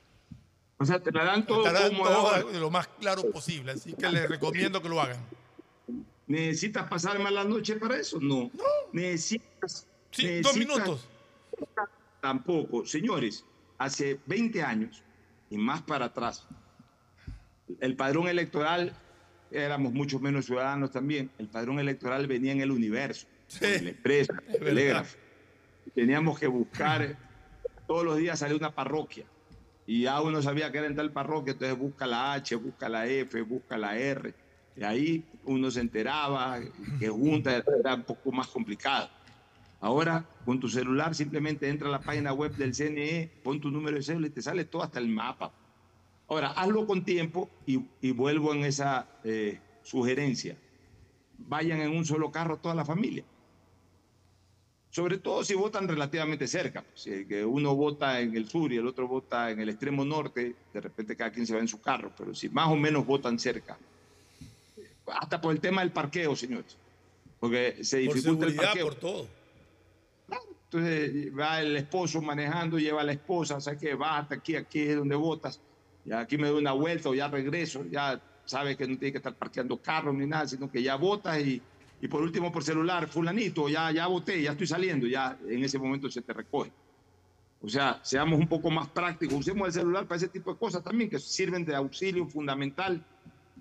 O 0.76 0.84
sea, 0.84 1.00
te 1.00 1.10
la 1.10 1.24
dan 1.24 1.46
todo, 1.46 1.62
te 1.62 1.72
la 1.72 1.80
dan 1.80 1.96
como 1.96 2.04
todo 2.04 2.50
de 2.50 2.60
lo 2.60 2.70
más 2.70 2.88
claro 3.00 3.30
posible, 3.30 3.72
así 3.72 3.94
que 3.94 4.08
les 4.10 4.28
recomiendo 4.28 4.82
que 4.82 4.88
lo 4.88 5.00
hagan. 5.00 5.24
¿Necesitas 6.26 6.88
pasar 6.88 7.18
mala 7.18 7.44
noche 7.44 7.76
para 7.76 7.96
eso? 7.96 8.18
No. 8.20 8.50
no. 8.52 8.64
Necesitas. 8.92 9.86
Sí, 10.10 10.24
necesitas, 10.24 10.52
dos 10.52 10.56
minutos. 10.56 11.08
Tampoco. 12.20 12.84
Señores, 12.84 13.44
hace 13.78 14.20
20 14.26 14.62
años 14.62 15.02
y 15.48 15.56
más 15.56 15.82
para 15.82 16.06
atrás, 16.06 16.46
el 17.80 17.96
padrón 17.96 18.28
electoral, 18.28 18.94
éramos 19.50 19.92
mucho 19.92 20.20
menos 20.20 20.46
ciudadanos 20.46 20.90
también, 20.90 21.30
el 21.38 21.48
padrón 21.48 21.78
electoral 21.78 22.26
venía 22.26 22.52
en 22.52 22.60
el 22.60 22.70
universo, 22.70 23.26
Sí, 23.46 23.64
en 23.64 23.84
la 23.84 23.90
empresa, 23.90 24.34
en 24.48 24.54
el 24.54 24.60
telégrafo. 24.60 25.21
Teníamos 25.94 26.38
que 26.38 26.46
buscar, 26.46 27.16
todos 27.86 28.04
los 28.04 28.16
días 28.16 28.38
salía 28.38 28.56
una 28.56 28.74
parroquia. 28.74 29.26
Y 29.86 30.02
ya 30.02 30.20
uno 30.22 30.40
sabía 30.40 30.70
que 30.70 30.78
era 30.78 30.86
en 30.86 30.96
tal 30.96 31.12
parroquia, 31.12 31.52
entonces 31.52 31.76
busca 31.76 32.06
la 32.06 32.34
H, 32.34 32.54
busca 32.56 32.88
la 32.88 33.06
F, 33.06 33.42
busca 33.42 33.76
la 33.76 33.98
R. 33.98 34.34
Y 34.76 34.84
ahí 34.84 35.24
uno 35.44 35.70
se 35.70 35.80
enteraba 35.80 36.60
que 36.98 37.08
junta 37.08 37.56
era 37.56 37.94
un 37.94 38.04
poco 38.04 38.32
más 38.32 38.46
complicado. 38.48 39.10
Ahora, 39.80 40.24
con 40.44 40.60
tu 40.60 40.68
celular, 40.68 41.14
simplemente 41.14 41.68
entra 41.68 41.88
a 41.88 41.90
la 41.90 42.00
página 42.00 42.32
web 42.32 42.54
del 42.54 42.72
CNE, 42.72 43.30
pon 43.42 43.60
tu 43.60 43.70
número 43.70 43.96
de 43.96 44.02
cédula 44.02 44.28
y 44.28 44.30
te 44.30 44.40
sale 44.40 44.64
todo 44.64 44.82
hasta 44.84 45.00
el 45.00 45.08
mapa. 45.08 45.52
Ahora, 46.28 46.52
hazlo 46.52 46.86
con 46.86 47.04
tiempo 47.04 47.50
y, 47.66 47.84
y 48.00 48.12
vuelvo 48.12 48.54
en 48.54 48.64
esa 48.64 49.08
eh, 49.24 49.60
sugerencia. 49.82 50.56
Vayan 51.36 51.80
en 51.80 51.90
un 51.90 52.04
solo 52.04 52.30
carro 52.30 52.58
toda 52.58 52.76
la 52.76 52.84
familia. 52.84 53.24
Sobre 54.92 55.16
todo 55.16 55.42
si 55.42 55.54
votan 55.54 55.88
relativamente 55.88 56.46
cerca. 56.46 56.82
Pues, 56.82 57.00
si 57.00 57.24
que 57.24 57.42
uno 57.42 57.74
vota 57.74 58.20
en 58.20 58.36
el 58.36 58.46
sur 58.46 58.70
y 58.70 58.76
el 58.76 58.86
otro 58.86 59.08
vota 59.08 59.50
en 59.50 59.58
el 59.58 59.70
extremo 59.70 60.04
norte, 60.04 60.54
de 60.70 60.80
repente 60.82 61.16
cada 61.16 61.32
quien 61.32 61.46
se 61.46 61.54
va 61.54 61.60
en 61.60 61.68
su 61.68 61.80
carro. 61.80 62.12
Pero 62.16 62.34
si 62.34 62.50
más 62.50 62.68
o 62.68 62.76
menos 62.76 63.06
votan 63.06 63.38
cerca. 63.38 63.78
Hasta 65.06 65.40
por 65.40 65.54
el 65.54 65.60
tema 65.60 65.80
del 65.80 65.92
parqueo, 65.92 66.36
señores. 66.36 66.76
Porque 67.40 67.82
se 67.82 68.04
Por 68.04 68.14
dificulta 68.14 68.44
el 68.44 68.50
seguridad, 68.52 68.64
parqueo. 68.64 68.84
por 68.84 68.94
todo. 68.96 69.26
Entonces 70.64 71.38
va 71.38 71.60
el 71.62 71.74
esposo 71.74 72.20
manejando, 72.20 72.78
lleva 72.78 73.00
a 73.00 73.04
la 73.04 73.12
esposa, 73.12 73.60
¿sabes 73.62 73.80
qué? 73.80 73.94
Va 73.94 74.18
hasta 74.18 74.34
aquí, 74.34 74.56
aquí 74.56 74.80
es 74.80 74.96
donde 74.96 75.16
votas. 75.16 75.58
Ya 76.04 76.20
aquí 76.20 76.36
me 76.36 76.48
doy 76.48 76.60
una 76.60 76.72
vuelta 76.72 77.08
o 77.08 77.14
ya 77.14 77.28
regreso. 77.28 77.86
Ya 77.90 78.20
sabes 78.44 78.76
que 78.76 78.86
no 78.86 78.98
tiene 78.98 79.12
que 79.12 79.18
estar 79.18 79.34
parqueando 79.34 79.80
carros 79.80 80.14
ni 80.14 80.26
nada, 80.26 80.46
sino 80.46 80.70
que 80.70 80.82
ya 80.82 80.96
votas 80.96 81.38
y, 81.40 81.62
y 82.02 82.08
por 82.08 82.20
último 82.20 82.50
por 82.50 82.64
celular, 82.64 83.08
fulanito, 83.08 83.68
ya, 83.68 83.92
ya 83.92 84.08
voté, 84.08 84.42
ya 84.42 84.50
estoy 84.50 84.66
saliendo, 84.66 85.06
ya 85.06 85.38
en 85.48 85.62
ese 85.62 85.78
momento 85.78 86.10
se 86.10 86.20
te 86.20 86.32
recoge. 86.32 86.72
O 87.62 87.68
sea, 87.68 88.00
seamos 88.02 88.40
un 88.40 88.48
poco 88.48 88.72
más 88.72 88.88
prácticos, 88.88 89.38
usemos 89.38 89.68
el 89.68 89.72
celular 89.72 90.06
para 90.06 90.16
ese 90.16 90.26
tipo 90.26 90.52
de 90.52 90.58
cosas 90.58 90.82
también, 90.82 91.08
que 91.08 91.20
sirven 91.20 91.64
de 91.64 91.76
auxilio 91.76 92.26
fundamental 92.26 93.06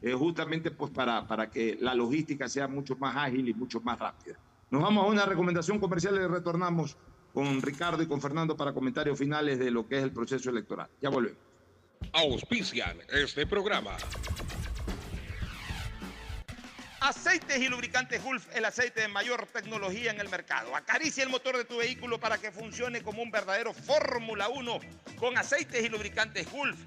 eh, 0.01 0.13
justamente 0.13 0.72
pues 0.72 0.91
para, 0.91 1.27
para 1.27 1.51
que 1.51 1.77
la 1.80 1.93
logística 1.93 2.49
sea 2.49 2.68
mucho 2.68 2.95
más 2.95 3.15
ágil 3.15 3.47
y 3.47 3.53
mucho 3.53 3.80
más 3.81 3.99
rápida. 3.99 4.38
Nos 4.72 4.81
vamos 4.81 5.05
a 5.05 5.09
una 5.09 5.26
recomendación 5.27 5.77
comercial 5.77 6.15
y 6.15 6.26
retornamos 6.26 6.97
con 7.35 7.61
Ricardo 7.61 8.01
y 8.01 8.07
con 8.07 8.22
Fernando 8.22 8.57
para 8.57 8.73
comentarios 8.73 9.19
finales 9.19 9.59
de 9.59 9.69
lo 9.69 9.88
que 9.88 9.99
es 9.99 10.03
el 10.03 10.11
proceso 10.11 10.49
electoral. 10.49 10.89
Ya 10.99 11.09
volvemos. 11.09 11.38
Auspician 12.11 12.97
este 13.13 13.45
programa. 13.45 13.91
Aceites 17.03 17.57
y 17.57 17.68
lubricantes 17.68 18.23
Gulf, 18.23 18.45
el 18.56 18.64
aceite 18.64 19.02
de 19.02 19.07
mayor 19.07 19.48
tecnología 19.48 20.11
en 20.11 20.19
el 20.19 20.30
mercado. 20.30 20.76
Acaricia 20.76 21.23
el 21.23 21.30
motor 21.30 21.57
de 21.57 21.65
tu 21.65 21.78
vehículo 21.78 22.19
para 22.19 22.38
que 22.38 22.52
funcione 22.52 23.02
como 23.02 23.23
un 23.23 23.32
verdadero 23.32 23.73
Fórmula 23.73 24.49
1 24.49 24.80
con 25.18 25.36
aceites 25.36 25.84
y 25.84 25.90
lubricantes 25.90 26.48
Gulf. 26.52 26.78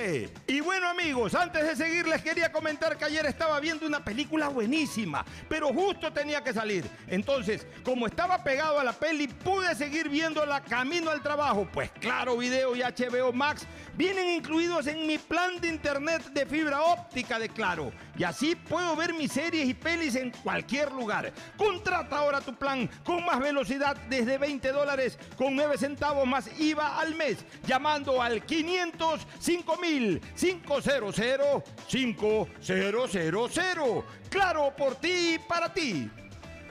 Y 0.45 0.59
bueno 0.59 0.87
amigos, 0.87 1.33
antes 1.33 1.65
de 1.65 1.75
seguir 1.75 2.07
les 2.07 2.21
quería 2.21 2.51
comentar 2.51 2.95
que 2.95 3.05
ayer 3.05 3.25
estaba 3.25 3.59
viendo 3.59 3.87
una 3.87 4.05
película 4.05 4.49
buenísima, 4.49 5.25
pero 5.49 5.69
justo 5.69 6.13
tenía 6.13 6.43
que 6.43 6.53
salir. 6.53 6.85
Entonces, 7.07 7.65
como 7.83 8.05
estaba 8.05 8.43
pegado 8.43 8.79
a 8.79 8.83
la 8.83 8.93
peli, 8.93 9.27
pude 9.27 9.73
seguir 9.73 10.07
viéndola 10.07 10.61
camino 10.61 11.09
al 11.09 11.23
trabajo. 11.23 11.67
Pues 11.73 11.89
claro, 11.99 12.37
video 12.37 12.75
y 12.75 12.81
HBO 12.81 13.33
Max 13.33 13.65
vienen 13.95 14.29
incluidos 14.29 14.85
en 14.85 15.07
mi 15.07 15.17
plan 15.17 15.59
de 15.59 15.69
internet 15.69 16.23
de 16.31 16.45
fibra 16.45 16.83
óptica 16.83 17.39
de 17.39 17.49
Claro. 17.49 17.91
Y 18.17 18.23
así 18.23 18.55
puedo 18.55 18.95
ver 18.95 19.13
mis 19.13 19.31
series 19.31 19.69
y 19.69 19.75
pelis 19.75 20.15
en 20.15 20.31
cualquier 20.31 20.91
lugar. 20.91 21.31
Contrata 21.55 22.17
ahora 22.17 22.41
tu 22.41 22.55
plan 22.55 22.89
con 23.03 23.23
más 23.23 23.39
velocidad 23.39 23.95
desde 24.09 24.39
20 24.39 24.71
dólares 24.71 25.19
con 25.35 25.55
9 25.55 25.77
centavos 25.77 26.25
más 26.25 26.49
IVA 26.59 26.99
al 26.99 27.13
mes. 27.13 27.45
Llamando 27.65 28.19
al 28.21 28.43
505 28.43 29.77
mil 29.77 30.19
500 30.35 31.63
5000. 31.87 34.03
Claro, 34.29 34.73
por 34.75 34.95
ti 34.95 35.35
y 35.35 35.39
para 35.39 35.73
ti. 35.73 36.09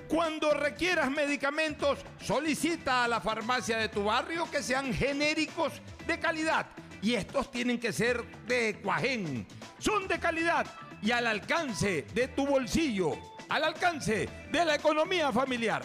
Cuando 0.09 0.53
requieras 0.53 1.11
medicamentos, 1.11 1.99
solicita 2.21 3.05
a 3.05 3.09
la 3.09 3.21
farmacia 3.21 3.79
de 3.79 3.89
tu 3.89 4.05
barrio 4.05 4.49
que 4.51 4.63
sean 4.63 4.95
genéricos 4.95 5.73
de 6.07 6.19
calidad. 6.19 6.67
Y 7.03 7.15
estos 7.15 7.51
tienen 7.51 7.79
que 7.79 7.93
ser 7.93 8.25
de 8.47 8.79
Cuajén. 8.83 9.47
Son 9.79 10.09
de 10.09 10.19
calidad 10.19 10.67
y 11.07 11.13
al 11.13 11.25
alcance 11.29 12.05
de 12.13 12.27
tu 12.27 12.45
bolsillo, 12.45 13.13
al 13.49 13.63
alcance 13.63 14.29
de 14.51 14.65
la 14.65 14.75
economía 14.75 15.31
familiar. 15.31 15.85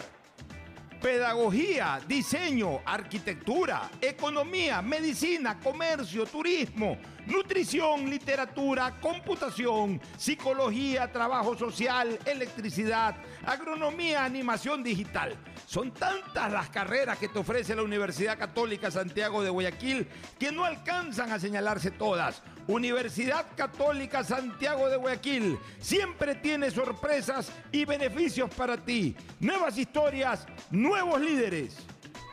Pedagogía, 1.00 2.00
diseño, 2.08 2.80
arquitectura, 2.84 3.88
economía, 4.00 4.82
medicina, 4.82 5.60
comercio, 5.60 6.26
turismo, 6.26 6.98
nutrición, 7.26 8.10
literatura, 8.10 8.98
computación, 9.00 10.00
psicología, 10.16 11.12
trabajo 11.12 11.56
social, 11.56 12.18
electricidad, 12.24 13.14
agronomía, 13.46 14.24
animación 14.24 14.82
digital. 14.82 15.36
Son 15.66 15.92
tantas 15.92 16.50
las 16.50 16.68
carreras 16.70 17.18
que 17.18 17.28
te 17.28 17.38
ofrece 17.38 17.76
la 17.76 17.84
Universidad 17.84 18.38
Católica 18.38 18.90
Santiago 18.90 19.42
de 19.42 19.50
Guayaquil 19.50 20.08
que 20.38 20.50
no 20.50 20.64
alcanzan 20.64 21.30
a 21.30 21.38
señalarse 21.38 21.92
todas. 21.92 22.42
Universidad 22.66 23.46
Católica 23.56 24.22
Santiago 24.22 24.88
de 24.88 24.96
Guayaquil 24.96 25.58
siempre 25.80 26.34
tiene 26.36 26.70
sorpresas 26.70 27.52
y 27.70 27.84
beneficios 27.84 28.50
para 28.54 28.76
ti. 28.76 29.16
Nuevas 29.40 29.76
historias, 29.78 30.46
nuevos 30.70 31.20
líderes. 31.20 31.76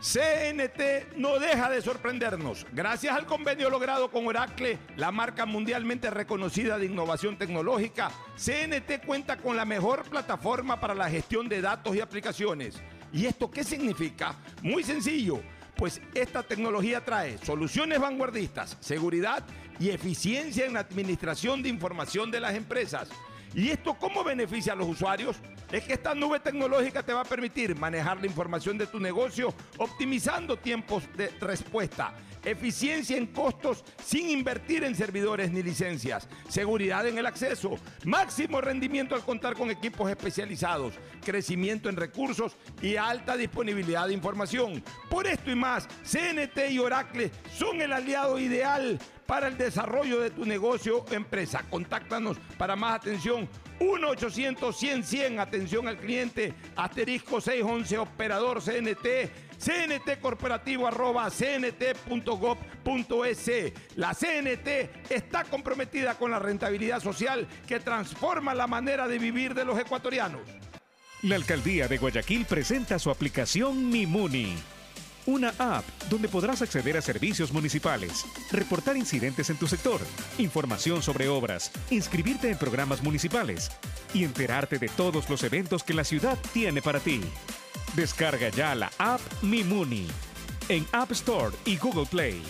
CNT 0.02 1.18
no 1.18 1.40
deja 1.40 1.70
de 1.70 1.82
sorprendernos. 1.82 2.66
Gracias 2.72 3.14
al 3.14 3.26
convenio 3.26 3.70
logrado 3.70 4.10
con 4.10 4.26
Oracle, 4.28 4.80
la 4.96 5.12
marca 5.12 5.46
mundialmente 5.46 6.10
reconocida 6.10 6.78
de 6.78 6.86
innovación 6.86 7.38
tecnológica, 7.38 8.10
CNT 8.38 9.06
cuenta 9.06 9.38
con 9.38 9.58
la 9.58 9.66
mejor 9.66 10.04
plataforma 10.04 10.80
para 10.80 10.96
la 10.96 11.10
gestión 11.10 11.50
de 11.50 11.60
datos 11.60 11.96
y 11.96 12.00
aplicaciones. 12.00 12.82
¿Y 13.12 13.26
esto 13.26 13.52
qué 13.52 13.64
significa? 13.64 14.36
Muy 14.62 14.84
sencillo. 14.84 15.42
Pues 15.76 16.02
esta 16.14 16.44
tecnología 16.44 17.04
trae 17.04 17.38
soluciones 17.38 18.00
vanguardistas, 18.00 18.78
seguridad 18.82 19.46
y 19.80 19.90
eficiencia 19.90 20.66
en 20.66 20.74
la 20.74 20.82
administración 20.82 21.64
de 21.64 21.70
información 21.70 22.30
de 22.30 22.40
las 22.40 22.56
empresas. 22.56 23.10
¿Y 23.54 23.70
esto 23.70 23.96
cómo 23.98 24.24
beneficia 24.24 24.74
a 24.74 24.76
los 24.76 24.88
usuarios? 24.88 25.38
Es 25.72 25.84
que 25.84 25.94
esta 25.94 26.14
nube 26.14 26.40
tecnológica 26.40 27.04
te 27.04 27.14
va 27.14 27.22
a 27.22 27.26
permitir 27.26 27.76
manejar 27.76 28.20
la 28.20 28.28
información 28.28 28.78
de 28.78 28.88
tu 28.88 29.00
negocio 29.00 29.54
optimizando 29.78 30.58
tiempos 30.58 31.04
de 31.16 31.30
respuesta, 31.40 32.14
eficiencia 32.44 33.18
en 33.18 33.28
costos 33.28 33.84
sin 34.04 34.30
invertir 34.30 34.84
en 34.84 34.96
servidores 34.96 35.52
ni 35.52 35.64
licencias, 35.64 36.28
seguridad 36.48 37.08
en 37.08 37.18
el 37.18 37.26
acceso, 37.26 37.78
máximo 38.06 38.62
rendimiento 38.62 39.16
al 39.16 39.24
contar 39.24 39.56
con 39.56 39.72
equipos 39.72 40.10
especializados, 40.10 40.94
crecimiento 41.24 41.90
en 41.90 41.96
recursos 41.96 42.56
y 42.82 42.98
alta 42.98 43.36
disponibilidad 43.36 44.08
de 44.08 44.14
información. 44.14 44.84
Por 45.10 45.26
esto 45.28 45.50
y 45.52 45.56
más, 45.56 45.88
CNT 46.04 46.72
y 46.72 46.80
Oracle 46.80 47.32
son 47.58 47.82
el 47.82 47.94
aliado 47.94 48.40
ideal 48.40 49.00
para 49.30 49.48
el 49.48 49.58
desarrollo 49.60 50.20
de 50.22 50.32
tu 50.32 50.44
negocio 50.44 51.06
o 51.06 51.14
empresa. 51.14 51.64
Contáctanos 51.70 52.38
para 52.58 52.76
más 52.76 52.96
atención 52.96 53.48
1-800-100-100, 53.80 55.40
atención 55.40 55.88
al 55.88 55.98
cliente, 55.98 56.56
asterisco 56.76 57.40
611, 57.40 58.00
operador 58.00 58.60
CNT, 58.60 59.30
CNT 59.60 60.20
corporativo 60.20 60.88
arroba 60.88 61.30
cnt.gov.es. 61.30 62.32
La 63.98 64.16
CNT 64.16 65.12
está 65.12 65.44
comprometida 65.44 66.16
con 66.16 66.32
la 66.32 66.40
rentabilidad 66.40 67.00
social 67.00 67.48
que 67.68 67.80
transforma 67.80 68.56
la 68.56 68.66
manera 68.66 69.08
de 69.08 69.20
vivir 69.20 69.54
de 69.54 69.64
los 69.64 69.78
ecuatorianos. 69.78 70.42
La 71.22 71.36
alcaldía 71.36 71.88
de 71.88 72.00
Guayaquil 72.00 72.46
presenta 72.46 72.98
su 72.98 73.12
aplicación 73.12 73.90
Mimuni. 73.90 74.56
Una 75.30 75.54
app 75.60 75.86
donde 76.10 76.28
podrás 76.28 76.64
acceder 76.64 76.98
a 76.98 77.04
servicios 77.04 77.54
municipales, 77.54 78.26
reportar 78.52 78.98
incidentes 78.98 79.52
en 79.52 79.58
tu 79.58 79.68
sector, 79.68 80.02
información 80.40 81.04
sobre 81.04 81.28
obras, 81.28 81.72
inscribirte 81.92 82.50
en 82.50 82.58
programas 82.58 83.04
municipales 83.04 83.70
y 84.12 84.24
enterarte 84.24 84.80
de 84.80 84.88
todos 84.88 85.30
los 85.30 85.44
eventos 85.44 85.84
que 85.84 85.94
la 85.94 86.04
ciudad 86.04 86.36
tiene 86.52 86.82
para 86.82 87.00
ti. 87.00 87.22
Descarga 87.96 88.50
ya 88.50 88.74
la 88.74 88.92
app 88.98 89.22
Mimuni 89.44 90.08
en 90.68 90.88
App 90.92 91.12
Store 91.12 91.56
y 91.64 91.78
Google 91.78 92.08
Play. 92.08 92.42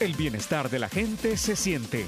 El 0.00 0.14
bienestar 0.14 0.68
de 0.70 0.80
la 0.80 0.88
gente 0.88 1.36
se 1.36 1.54
siente. 1.54 2.04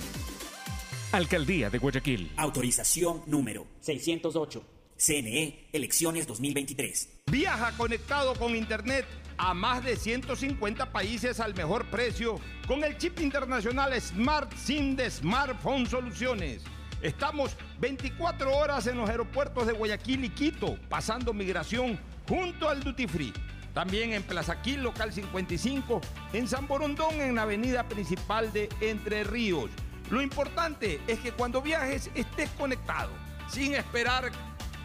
Alcaldía 1.12 1.70
de 1.70 1.78
Guayaquil. 1.78 2.32
Autorización 2.36 3.22
número 3.26 3.68
608. 3.82 4.64
CNE, 4.96 5.68
elecciones 5.72 6.26
2023. 6.26 7.20
Viaja 7.30 7.76
conectado 7.76 8.34
con 8.34 8.56
Internet 8.56 9.06
a 9.38 9.54
más 9.54 9.84
de 9.84 9.96
150 9.96 10.92
países 10.92 11.40
al 11.40 11.54
mejor 11.54 11.86
precio 11.86 12.40
con 12.66 12.84
el 12.84 12.96
chip 12.98 13.20
internacional 13.20 13.98
Smart 14.00 14.52
SIM 14.54 14.96
de 14.96 15.10
Smartphone 15.10 15.86
Soluciones. 15.86 16.62
Estamos 17.02 17.56
24 17.78 18.56
horas 18.56 18.86
en 18.86 18.96
los 18.96 19.08
aeropuertos 19.08 19.66
de 19.66 19.72
Guayaquil 19.72 20.24
y 20.24 20.30
Quito, 20.30 20.78
pasando 20.88 21.32
migración 21.32 21.98
junto 22.28 22.68
al 22.68 22.82
Duty 22.82 23.06
Free. 23.06 23.32
También 23.74 24.14
en 24.14 24.22
Plaza 24.22 24.62
Quil, 24.62 24.82
local 24.82 25.12
55, 25.12 26.00
en 26.32 26.48
San 26.48 26.66
Borondón, 26.66 27.20
en 27.20 27.34
la 27.34 27.42
avenida 27.42 27.86
principal 27.86 28.50
de 28.52 28.70
Entre 28.80 29.22
Ríos. 29.22 29.70
Lo 30.10 30.22
importante 30.22 31.00
es 31.06 31.18
que 31.18 31.32
cuando 31.32 31.60
viajes 31.60 32.10
estés 32.14 32.48
conectado, 32.50 33.10
sin 33.48 33.74
esperar 33.74 34.32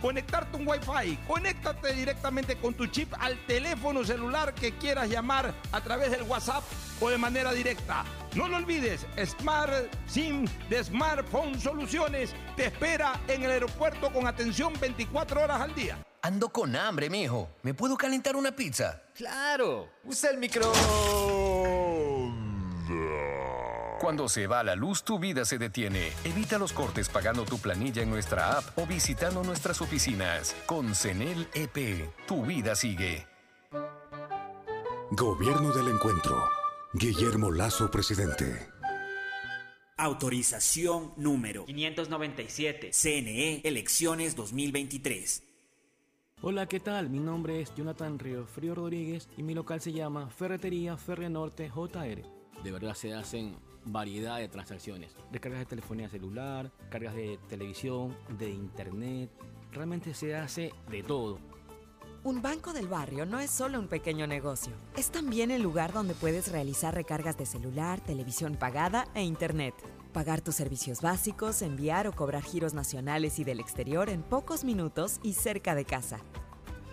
conectarte 0.02 0.58
un 0.58 0.68
Wi-Fi. 0.68 1.18
Conéctate 1.28 1.94
directamente 1.94 2.58
con 2.58 2.74
tu 2.74 2.88
chip 2.88 3.14
al 3.20 3.38
teléfono 3.46 4.04
celular 4.04 4.54
que 4.54 4.78
quieras 4.78 5.10
llamar 5.10 5.54
a 5.72 5.82
través 5.82 6.12
del 6.12 6.24
WhatsApp 6.24 6.64
o 7.00 7.10
de 7.10 7.18
manera 7.18 7.54
directa. 7.54 8.04
No 8.36 8.48
lo 8.48 8.58
olvides, 8.58 9.06
Smart 9.26 9.94
SIM 10.08 10.48
de 10.70 10.84
Smartphone 10.84 11.60
Soluciones 11.60 12.34
te 12.56 12.66
espera 12.66 13.20
en 13.28 13.44
el 13.44 13.52
aeropuerto 13.52 14.12
con 14.12 14.28
atención 14.28 14.74
24 14.80 15.44
horas 15.44 15.62
al 15.62 15.76
día. 15.76 15.98
Ando 16.24 16.50
con 16.50 16.76
hambre, 16.76 17.10
mijo. 17.10 17.50
¿Me 17.64 17.74
puedo 17.74 17.98
calentar 17.98 18.36
una 18.36 18.56
pizza? 18.56 19.02
Claro. 19.16 19.90
Usa 20.04 20.30
el 20.30 20.38
micro. 20.38 20.72
Cuando 24.02 24.28
se 24.28 24.48
va 24.48 24.64
la 24.64 24.76
luz, 24.76 25.04
tu 25.04 25.20
vida 25.20 25.46
se 25.46 25.60
detiene. 25.60 26.12
Evita 26.24 26.58
los 26.58 26.74
cortes 26.74 27.08
pagando 27.08 27.46
tu 27.46 27.60
planilla 27.60 28.02
en 28.02 28.10
nuestra 28.10 28.58
app 28.58 28.76
o 28.76 28.88
visitando 28.88 29.44
nuestras 29.44 29.80
oficinas. 29.80 30.56
Con 30.66 30.96
CENEL 30.96 31.48
EP, 31.54 32.10
tu 32.28 32.44
vida 32.44 32.76
sigue. 32.76 33.28
Gobierno 35.12 35.72
del 35.72 35.90
Encuentro. 35.90 36.36
Guillermo 36.94 37.52
Lazo, 37.52 37.92
presidente. 37.92 38.72
Autorización 39.98 41.14
número 41.18 41.66
597. 41.68 42.90
CNE 42.94 43.62
Elecciones 43.64 44.36
2023. 44.36 45.44
Hola, 46.42 46.66
¿qué 46.66 46.80
tal? 46.80 47.12
Mi 47.12 47.20
nombre 47.20 47.62
es 47.62 47.72
Jonathan 47.76 48.18
Río 48.18 48.48
Frío 48.48 48.74
Rodríguez 48.74 49.30
y 49.38 49.44
mi 49.44 49.54
local 49.54 49.80
se 49.80 49.94
llama 49.94 50.28
Ferretería 50.32 50.98
Ferre 50.98 51.30
Norte 51.30 51.70
JR. 51.70 52.24
De 52.64 52.72
verdad 52.72 52.96
se 52.96 53.14
hacen 53.14 53.56
variedad 53.86 54.38
de 54.38 54.48
transacciones. 54.48 55.16
Descargas 55.32 55.60
de 55.60 55.66
telefonía 55.66 56.10
celular, 56.10 56.72
cargas 56.90 57.16
de 57.16 57.40
televisión, 57.50 58.16
de 58.38 58.50
internet. 58.50 59.30
Realmente 59.72 60.14
se 60.14 60.36
hace 60.36 60.74
de 60.90 61.04
todo. 61.04 61.40
Un 62.24 62.44
banco 62.44 62.72
del 62.72 62.88
barrio 62.88 63.26
no 63.26 63.40
es 63.40 63.50
solo 63.50 63.80
un 63.80 63.88
pequeño 63.88 64.28
negocio, 64.28 64.74
es 64.96 65.10
también 65.10 65.50
el 65.50 65.64
lugar 65.64 65.92
donde 65.92 66.14
puedes 66.14 66.52
realizar 66.52 66.94
recargas 66.94 67.36
de 67.36 67.48
celular, 67.48 68.00
televisión 68.00 68.58
pagada 68.58 69.08
e 69.16 69.24
internet. 69.24 69.74
Pagar 70.14 70.42
tus 70.42 70.54
servicios 70.54 71.02
básicos, 71.02 71.64
enviar 71.64 72.08
o 72.08 72.12
cobrar 72.12 72.44
giros 72.44 72.76
nacionales 72.76 73.40
y 73.40 73.44
del 73.44 73.60
exterior 73.60 74.08
en 74.08 74.22
pocos 74.22 74.64
minutos 74.64 75.20
y 75.24 75.34
cerca 75.34 75.74
de 75.74 75.86
casa. 75.86 76.20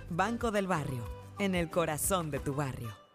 Banco 0.08 0.50
del 0.50 0.66
barrio, 0.66 1.04
en 1.38 1.54
el 1.54 1.68
corazón 1.68 2.30
de 2.30 2.38
tu 2.38 2.54
barrio. 2.54 3.07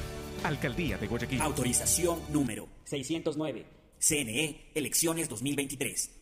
Alcaldía 0.44 0.98
de 0.98 1.06
Guayaquil. 1.06 1.40
Autorización 1.40 2.20
número 2.30 2.68
609. 2.84 3.64
CNE 3.98 4.70
Elecciones 4.74 5.28
2023. 5.28 6.17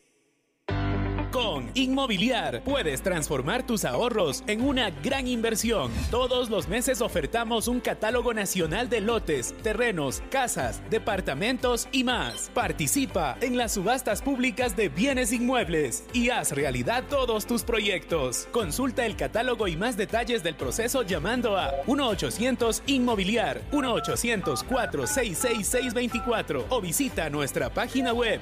Con 1.36 1.70
Inmobiliar 1.74 2.64
puedes 2.64 3.02
transformar 3.02 3.66
tus 3.66 3.84
ahorros 3.84 4.42
en 4.46 4.62
una 4.62 4.88
gran 4.88 5.28
inversión. 5.28 5.92
Todos 6.10 6.48
los 6.48 6.66
meses 6.66 7.02
ofertamos 7.02 7.68
un 7.68 7.80
catálogo 7.80 8.32
nacional 8.32 8.88
de 8.88 9.02
lotes, 9.02 9.54
terrenos, 9.62 10.22
casas, 10.30 10.80
departamentos 10.88 11.88
y 11.92 12.04
más. 12.04 12.50
Participa 12.54 13.36
en 13.42 13.58
las 13.58 13.74
subastas 13.74 14.22
públicas 14.22 14.76
de 14.76 14.88
bienes 14.88 15.30
inmuebles 15.30 16.04
y 16.14 16.30
haz 16.30 16.52
realidad 16.52 17.04
todos 17.10 17.44
tus 17.44 17.64
proyectos. 17.64 18.48
Consulta 18.50 19.04
el 19.04 19.14
catálogo 19.14 19.68
y 19.68 19.76
más 19.76 19.98
detalles 19.98 20.42
del 20.42 20.54
proceso 20.54 21.02
llamando 21.02 21.58
a 21.58 21.84
1-800 21.84 22.80
Inmobiliar 22.86 23.60
1-800-466-624 23.72 26.64
o 26.70 26.80
visita 26.80 27.28
nuestra 27.28 27.68
página 27.68 28.14
web 28.14 28.40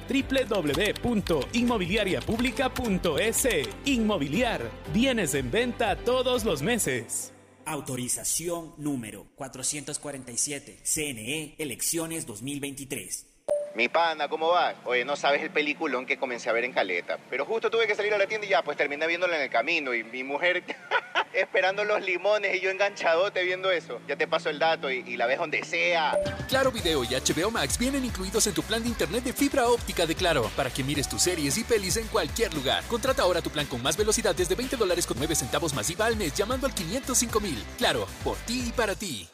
Inmobiliar. 3.85 4.61
Bienes 4.93 5.33
en 5.33 5.49
venta 5.49 5.95
todos 5.95 6.45
los 6.45 6.61
meses. 6.61 7.33
Autorización 7.65 8.75
número 8.77 9.25
447. 9.35 10.81
CNE 10.83 11.55
Elecciones 11.57 12.27
2023. 12.27 13.34
Mi 13.75 13.89
pana, 13.89 14.29
¿cómo 14.29 14.51
vas? 14.51 14.73
Oye, 14.85 15.03
no 15.03 15.17
sabes 15.17 15.41
el 15.41 15.49
peliculón 15.49 16.05
que 16.05 16.17
comencé 16.17 16.49
a 16.49 16.53
ver 16.53 16.63
en 16.63 16.71
Caleta. 16.71 17.19
Pero 17.29 17.43
justo 17.43 17.69
tuve 17.69 17.85
que 17.85 17.93
salir 17.93 18.13
a 18.13 18.17
la 18.17 18.25
tienda 18.25 18.47
y 18.47 18.49
ya, 18.49 18.61
pues 18.61 18.77
terminé 18.77 19.05
viéndolo 19.05 19.33
en 19.33 19.41
el 19.41 19.49
camino. 19.49 19.93
Y 19.93 20.05
mi 20.05 20.23
mujer 20.23 20.63
esperando 21.33 21.83
los 21.83 22.01
limones 22.01 22.55
y 22.55 22.61
yo 22.61 22.69
enganchadote 22.69 23.43
viendo 23.43 23.69
eso. 23.71 23.99
Ya 24.07 24.15
te 24.15 24.27
paso 24.27 24.49
el 24.49 24.59
dato 24.59 24.89
y, 24.89 25.17
la 25.17 25.25
ves 25.25 25.39
donde 25.39 25.61
sea. 25.65 26.17
Claro 26.47 26.71
Video 26.71 27.03
y 27.03 27.07
HBO 27.07 27.51
Max 27.51 27.77
vienen 27.77 28.05
incluidos 28.05 28.47
en 28.47 28.53
tu 28.53 28.63
plan 28.63 28.81
de 28.81 28.87
internet 28.87 29.25
de 29.25 29.33
fibra 29.33 29.67
óptica 29.67 30.05
de 30.05 30.15
Claro 30.15 30.49
para 30.55 30.69
que 30.69 30.81
mires 30.83 31.09
tus 31.09 31.21
series 31.21 31.57
y 31.57 31.65
pelis 31.65 31.97
en 31.97 32.07
cualquier 32.07 32.53
lugar. 32.53 32.81
Contrata 32.85 33.23
ahora 33.23 33.41
tu 33.41 33.49
plan 33.49 33.65
con 33.65 33.83
más 33.83 33.97
velocidad 33.97 34.33
desde 34.33 34.55
20 34.55 34.77
dólares 34.77 35.05
con 35.05 35.17
9 35.17 35.35
centavos 35.35 35.73
masiva 35.73 36.05
al 36.05 36.15
mes 36.15 36.33
llamando 36.33 36.65
al 36.65 36.73
505 36.73 37.39
mil. 37.41 37.61
Claro, 37.77 38.07
por 38.23 38.37
ti 38.37 38.67
y 38.69 38.71
para 38.71 38.95
ti. 38.95 39.27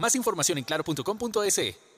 Más 0.00 0.16
información 0.16 0.58
en 0.58 0.64
claro.com.es. 0.64 1.89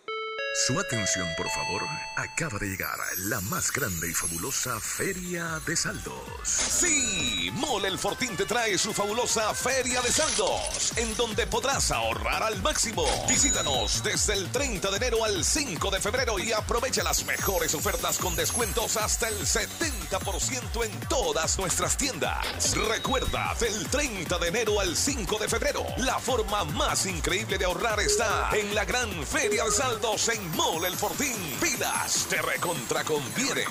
Su 0.54 0.78
atención, 0.78 1.26
por 1.38 1.48
favor. 1.48 1.82
Acaba 2.14 2.58
de 2.58 2.66
llegar 2.66 2.98
la 3.20 3.40
más 3.40 3.72
grande 3.72 4.10
y 4.10 4.12
fabulosa 4.12 4.78
Feria 4.80 5.58
de 5.66 5.74
Saldos. 5.74 6.12
Sí, 6.44 7.50
Mole 7.54 7.88
el 7.88 7.98
Fortín 7.98 8.36
te 8.36 8.44
trae 8.44 8.76
su 8.76 8.92
fabulosa 8.92 9.54
Feria 9.54 10.02
de 10.02 10.12
Saldos, 10.12 10.92
en 10.96 11.16
donde 11.16 11.46
podrás 11.46 11.90
ahorrar 11.90 12.42
al 12.42 12.60
máximo. 12.60 13.02
Visítanos 13.26 14.02
desde 14.04 14.34
el 14.34 14.52
30 14.52 14.90
de 14.90 14.96
enero 14.98 15.24
al 15.24 15.42
5 15.42 15.90
de 15.90 16.00
febrero 16.00 16.38
y 16.38 16.52
aprovecha 16.52 17.02
las 17.02 17.24
mejores 17.24 17.74
ofertas 17.74 18.18
con 18.18 18.36
descuentos 18.36 18.98
hasta 18.98 19.28
el 19.28 19.38
70% 19.46 20.84
en 20.84 21.00
todas 21.08 21.58
nuestras 21.58 21.96
tiendas. 21.96 22.76
Recuerda, 22.88 23.54
del 23.58 23.88
30 23.88 24.38
de 24.38 24.48
enero 24.48 24.80
al 24.80 24.94
5 24.94 25.38
de 25.38 25.48
febrero, 25.48 25.82
la 25.96 26.18
forma 26.18 26.64
más 26.64 27.06
increíble 27.06 27.56
de 27.56 27.64
ahorrar 27.64 28.00
está 28.00 28.50
en 28.52 28.74
la 28.74 28.84
gran 28.84 29.08
Feria 29.26 29.64
de 29.64 29.70
Saldos 29.70 30.28
en 30.28 30.41
Mole 30.56 30.88
el 30.88 30.96
Fortín. 30.96 31.58
Pilas, 31.60 32.26
te 32.28 32.40
recontra 32.42 33.04
conviene. 33.04 33.64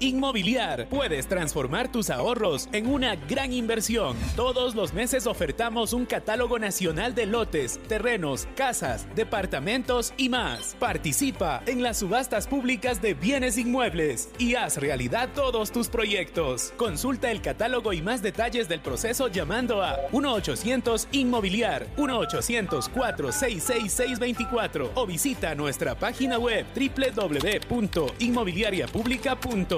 Inmobiliar 0.00 0.88
puedes 0.88 1.28
transformar 1.28 1.90
tus 1.90 2.10
ahorros 2.10 2.68
en 2.72 2.86
una 2.86 3.16
gran 3.16 3.52
inversión. 3.52 4.16
Todos 4.36 4.74
los 4.74 4.92
meses 4.92 5.26
ofertamos 5.26 5.92
un 5.92 6.06
catálogo 6.06 6.58
nacional 6.58 7.14
de 7.14 7.26
lotes, 7.26 7.80
terrenos, 7.88 8.48
casas, 8.56 9.06
departamentos 9.14 10.12
y 10.16 10.28
más. 10.28 10.76
Participa 10.78 11.62
en 11.66 11.82
las 11.82 11.98
subastas 11.98 12.46
públicas 12.46 13.00
de 13.00 13.14
bienes 13.14 13.56
inmuebles 13.58 14.30
y 14.38 14.54
haz 14.54 14.76
realidad 14.78 15.30
todos 15.34 15.72
tus 15.72 15.88
proyectos. 15.88 16.72
Consulta 16.76 17.30
el 17.30 17.40
catálogo 17.40 17.92
y 17.92 18.02
más 18.02 18.22
detalles 18.22 18.68
del 18.68 18.80
proceso 18.80 19.28
llamando 19.28 19.82
a 19.82 20.08
1-800 20.10 21.06
Inmobiliar 21.12 21.86
1-800-466-624 21.96 24.90
o 24.94 25.06
visita 25.06 25.54
nuestra 25.54 25.94
página 25.94 26.38
web 26.38 26.66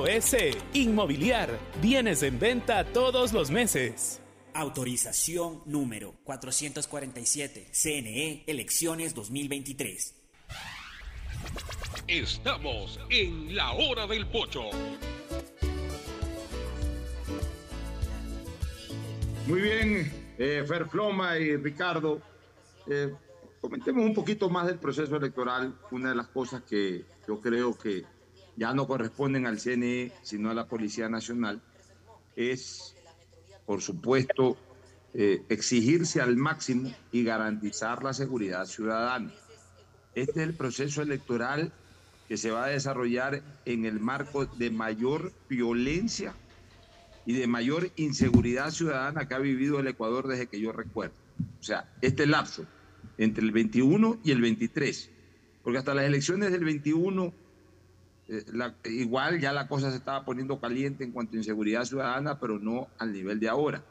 www.inmobiliariapublica.es. 0.07 0.57
Inmobiliar. 0.75 1.59
Bienes 1.83 2.23
en 2.23 2.39
venta 2.39 2.85
todos 2.85 3.33
los 3.33 3.51
meses. 3.51 4.21
Autorización 4.55 5.63
número 5.67 6.15
447. 6.25 7.69
CNE 7.73 8.45
Elecciones 8.47 9.15
2023. 9.15 10.15
Estamos 12.07 13.01
en 13.11 13.55
la 13.55 13.73
hora 13.73 14.07
del 14.07 14.27
pocho. 14.29 14.63
Muy 19.47 19.61
bien, 19.61 20.13
eh, 20.39 20.65
Fer 20.67 20.87
Floma 20.89 21.39
y 21.39 21.57
Ricardo. 21.57 22.21
eh, 22.89 23.13
comentemos 23.61 24.05
un 24.05 24.15
poquito 24.15 24.49
más 24.49 24.67
del 24.67 24.79
proceso 24.79 25.17
electoral. 25.17 25.77
Una 25.91 26.11
de 26.11 26.15
las 26.15 26.29
cosas 26.29 26.63
que 26.63 27.05
yo 27.27 27.41
creo 27.41 27.77
que 27.77 28.05
ya 28.57 28.73
no 28.73 28.87
corresponden 28.87 29.47
al 29.47 29.61
CNE, 29.61 30.13
sino 30.23 30.51
a 30.51 30.55
la 30.55 30.67
Policía 30.67 31.09
Nacional, 31.09 31.61
es, 32.35 32.95
por 33.67 33.83
supuesto, 33.83 34.57
eh, 35.15 35.43
exigirse 35.49 36.21
al 36.21 36.37
máximo 36.37 36.93
y 37.13 37.25
garantizar 37.25 38.03
la 38.03 38.13
seguridad 38.13 38.67
ciudadana. 38.67 39.33
Este 40.15 40.43
es 40.43 40.49
el 40.49 40.55
proceso 40.55 41.03
electoral 41.03 41.73
que 42.29 42.37
se 42.37 42.51
va 42.51 42.65
a 42.65 42.69
desarrollar 42.69 43.43
en 43.65 43.85
el 43.85 44.01
marco 44.01 44.47
de 44.47 44.71
mayor 44.71 45.33
violencia 45.49 46.35
y 47.25 47.35
de 47.35 47.47
mayor 47.47 47.91
inseguridad 47.97 48.71
ciudadana 48.71 49.29
que 49.29 49.35
ha 49.35 49.39
vivido 49.39 49.81
el 49.81 49.87
Ecuador 49.87 50.27
desde 50.27 50.47
que 50.47 50.61
yo 50.61 50.73
recuerdo. 50.73 51.15
O 51.61 51.63
sea, 51.63 51.91
este 52.01 52.27
lapso 52.27 52.65
entre 53.19 53.45
el 53.45 53.53
21 53.53 54.19
y 54.25 54.31
el 54.31 54.41
23, 54.41 55.11
porque 55.63 55.79
hasta 55.79 55.95
las 55.95 56.05
elecciones 56.05 56.53
del 56.53 56.65
21 56.65 57.33
eh, 58.29 58.45
la- 58.53 58.79
igual 58.85 59.41
ya 59.41 59.53
la 59.53 59.69
cosa 59.69 59.91
se 59.91 59.99
estaba 59.99 60.25
poniendo 60.25 60.61
caliente 60.61 61.05
en 61.05 61.13
cuanto 61.13 61.37
a 61.37 61.39
inseguridad 61.39 61.85
ciudadana, 61.85 62.39
pero 62.41 62.59
no 62.59 62.93
al 62.99 63.13
nivel 63.13 63.41
de 63.41 63.49
ahora, 63.49 63.89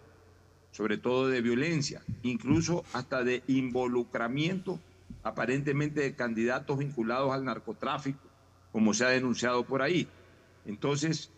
sobre 0.72 0.98
todo 0.98 1.28
de 1.30 1.42
violencia, 1.42 2.08
incluso 2.22 2.90
hasta 2.94 3.24
de 3.24 3.44
involucramiento 3.48 4.86
aparentemente 5.24 6.02
de 6.02 6.16
candidatos 6.16 6.78
vinculados 6.78 7.32
al 7.34 7.46
narcotráfico, 7.46 8.32
como 8.72 8.94
se 8.94 9.06
ha 9.06 9.10
denunciado 9.10 9.66
por 9.68 9.82
ahí. 9.82 10.16
Entonces, 10.64 11.36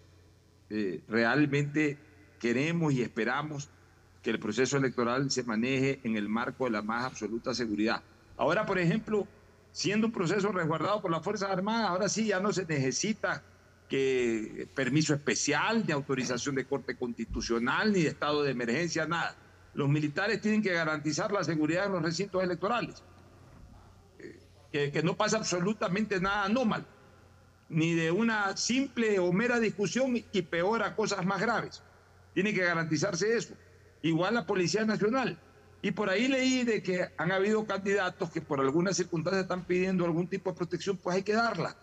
eh, 0.70 1.04
realmente 1.08 2.06
queremos 2.38 2.94
y 2.94 3.02
esperamos 3.02 3.74
que 4.22 4.32
el 4.32 4.40
proceso 4.40 4.78
electoral 4.78 5.32
se 5.32 5.44
maneje 5.44 6.06
en 6.08 6.18
el 6.18 6.30
marco 6.30 6.66
de 6.66 6.72
la 6.72 6.82
más 6.82 7.06
absoluta 7.06 7.54
seguridad. 7.54 8.06
Ahora, 8.36 8.66
por 8.66 8.80
ejemplo, 8.80 9.37
siendo 9.72 10.08
un 10.08 10.14
proceso 10.14 10.52
resguardado 10.52 11.02
por 11.02 11.12
las 11.12 11.24
Fuerzas 11.24 11.52
Armadas, 11.52 11.90
ahora 11.90 12.10
sí 12.10 12.28
ya 12.28 12.40
no 12.40 12.52
se 12.52 12.66
necesita 12.66 13.44
que 13.90 14.68
permiso 14.76 15.14
especial, 15.14 15.86
ni 15.86 15.94
autorización 15.94 16.56
de 16.56 16.66
corte 16.66 16.98
constitucional, 16.98 17.94
ni 17.94 18.04
de 18.04 18.10
estado 18.10 18.44
de 18.44 18.52
emergencia, 18.52 19.06
nada. 19.06 19.36
Los 19.74 19.88
militares 19.88 20.42
tienen 20.42 20.62
que 20.62 20.74
garantizar 20.74 21.32
la 21.32 21.44
seguridad 21.44 21.86
en 21.86 21.94
los 21.94 22.02
recintos 22.02 22.44
electorales. 22.44 23.04
Eh, 24.20 24.40
Que, 24.72 24.92
que 24.92 25.04
no 25.04 25.16
pasa 25.16 25.38
absolutamente 25.38 26.20
nada 26.20 26.44
anómalo, 26.44 26.86
ni 27.70 27.94
de 27.96 28.12
una 28.12 28.58
simple 28.58 29.20
o 29.20 29.32
mera 29.32 29.60
discusión 29.60 30.18
y 30.32 30.42
peor 30.42 30.84
a 30.84 30.96
cosas 30.96 31.26
más 31.26 31.40
graves. 31.40 31.82
Tiene 32.34 32.54
que 32.54 32.64
garantizarse 32.66 33.38
eso. 33.38 33.54
Igual 34.02 34.34
la 34.36 34.46
Policía 34.46 34.84
Nacional. 34.86 35.40
Y 35.82 35.92
por 35.92 36.10
ahí 36.10 36.28
leí 36.28 36.64
de 36.64 36.82
que 36.82 37.08
han 37.18 37.32
habido 37.32 37.66
candidatos 37.66 38.32
que 38.32 38.42
por 38.42 38.60
algunas 38.60 38.98
circunstancias 38.98 39.44
están 39.44 39.66
pidiendo 39.66 40.06
algún 40.06 40.28
tipo 40.28 40.52
de 40.52 40.58
protección, 40.58 40.98
pues 40.98 41.16
hay 41.18 41.24
que 41.24 41.34
darlas. 41.34 41.76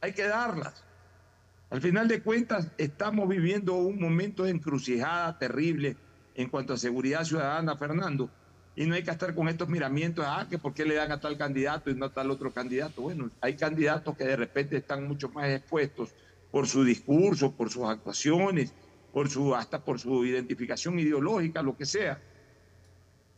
Hay 0.00 0.12
que 0.12 0.26
darlas. 0.26 0.84
Al 1.70 1.80
final 1.80 2.06
de 2.06 2.22
cuentas, 2.22 2.68
estamos 2.78 3.28
viviendo 3.28 3.74
un 3.74 4.00
momento 4.00 4.44
de 4.44 4.50
encrucijada 4.50 5.36
terrible 5.38 5.96
en 6.36 6.48
cuanto 6.48 6.74
a 6.74 6.76
seguridad 6.76 7.24
ciudadana, 7.24 7.76
Fernando. 7.76 8.30
Y 8.76 8.86
no 8.86 8.94
hay 8.94 9.02
que 9.02 9.10
estar 9.10 9.34
con 9.34 9.48
estos 9.48 9.68
miramientos, 9.68 10.24
ah, 10.28 10.46
que 10.48 10.58
por 10.58 10.74
qué 10.74 10.84
le 10.84 10.94
dan 10.94 11.10
a 11.10 11.18
tal 11.18 11.36
candidato 11.36 11.90
y 11.90 11.94
no 11.94 12.06
a 12.06 12.12
tal 12.12 12.30
otro 12.30 12.52
candidato. 12.52 13.02
Bueno, 13.02 13.30
hay 13.40 13.56
candidatos 13.56 14.16
que 14.16 14.24
de 14.24 14.36
repente 14.36 14.76
están 14.76 15.08
mucho 15.08 15.30
más 15.30 15.48
expuestos 15.48 16.14
por 16.52 16.68
su 16.68 16.84
discurso, 16.84 17.52
por 17.52 17.70
sus 17.70 17.84
actuaciones, 17.84 18.72
por 19.12 19.28
su, 19.28 19.54
hasta 19.54 19.82
por 19.82 19.98
su 19.98 20.24
identificación 20.24 20.98
ideológica, 20.98 21.62
lo 21.62 21.76
que 21.76 21.86
sea. 21.86 22.20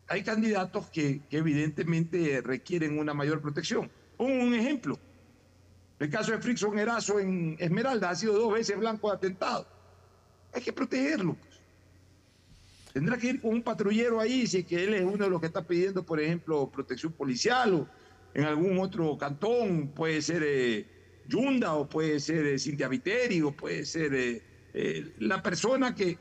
Hay 0.09 0.23
candidatos 0.23 0.89
que, 0.89 1.21
evidentemente 1.31 2.41
requieren 2.43 2.99
una 2.99 3.13
mayor 3.13 3.43
protección. 3.43 3.91
Un 4.17 4.55
ejemplo. 4.55 4.99
El 5.99 6.09
caso 6.09 6.33
de 6.33 6.39
Frickson 6.39 6.79
Erazo 6.79 7.21
en 7.21 7.57
Esmeralda 7.59 8.11
ha 8.11 8.15
sido 8.15 8.33
dos 8.39 8.53
veces 8.55 8.79
blanco 8.79 9.11
de 9.11 9.17
atentado. 9.17 9.67
Hay 10.55 10.63
que 10.63 10.73
protegerlo. 10.73 11.35
pues. 11.35 11.61
Tendrá 12.95 13.19
que 13.19 13.29
ir 13.29 13.41
con 13.41 13.53
un 13.53 13.63
patrullero 13.63 14.19
ahí, 14.19 14.47
si 14.47 14.59
es 14.59 14.67
que 14.67 14.83
él 14.83 14.95
es 14.95 15.05
uno 15.05 15.25
de 15.25 15.31
los 15.31 15.41
que 15.41 15.47
está 15.47 15.67
pidiendo, 15.67 16.05
por 16.05 16.21
ejemplo, 16.21 16.71
protección 16.71 17.13
policial 17.13 17.75
o 17.75 17.89
en 18.33 18.45
algún 18.45 18.79
otro 18.79 19.19
cantón, 19.19 19.89
puede 19.89 20.23
ser 20.23 20.43
eh, 20.45 20.87
Yunda 21.27 21.75
o 21.75 21.89
puede 21.89 22.19
ser 22.19 22.47
eh, 22.47 22.59
Cintia 22.59 22.89
Viteri 22.89 23.43
o 23.43 23.53
puede 23.53 23.85
ser 23.85 24.13
eh, 24.15 25.13
la 25.19 25.43
persona 25.43 25.95
que 25.95 26.19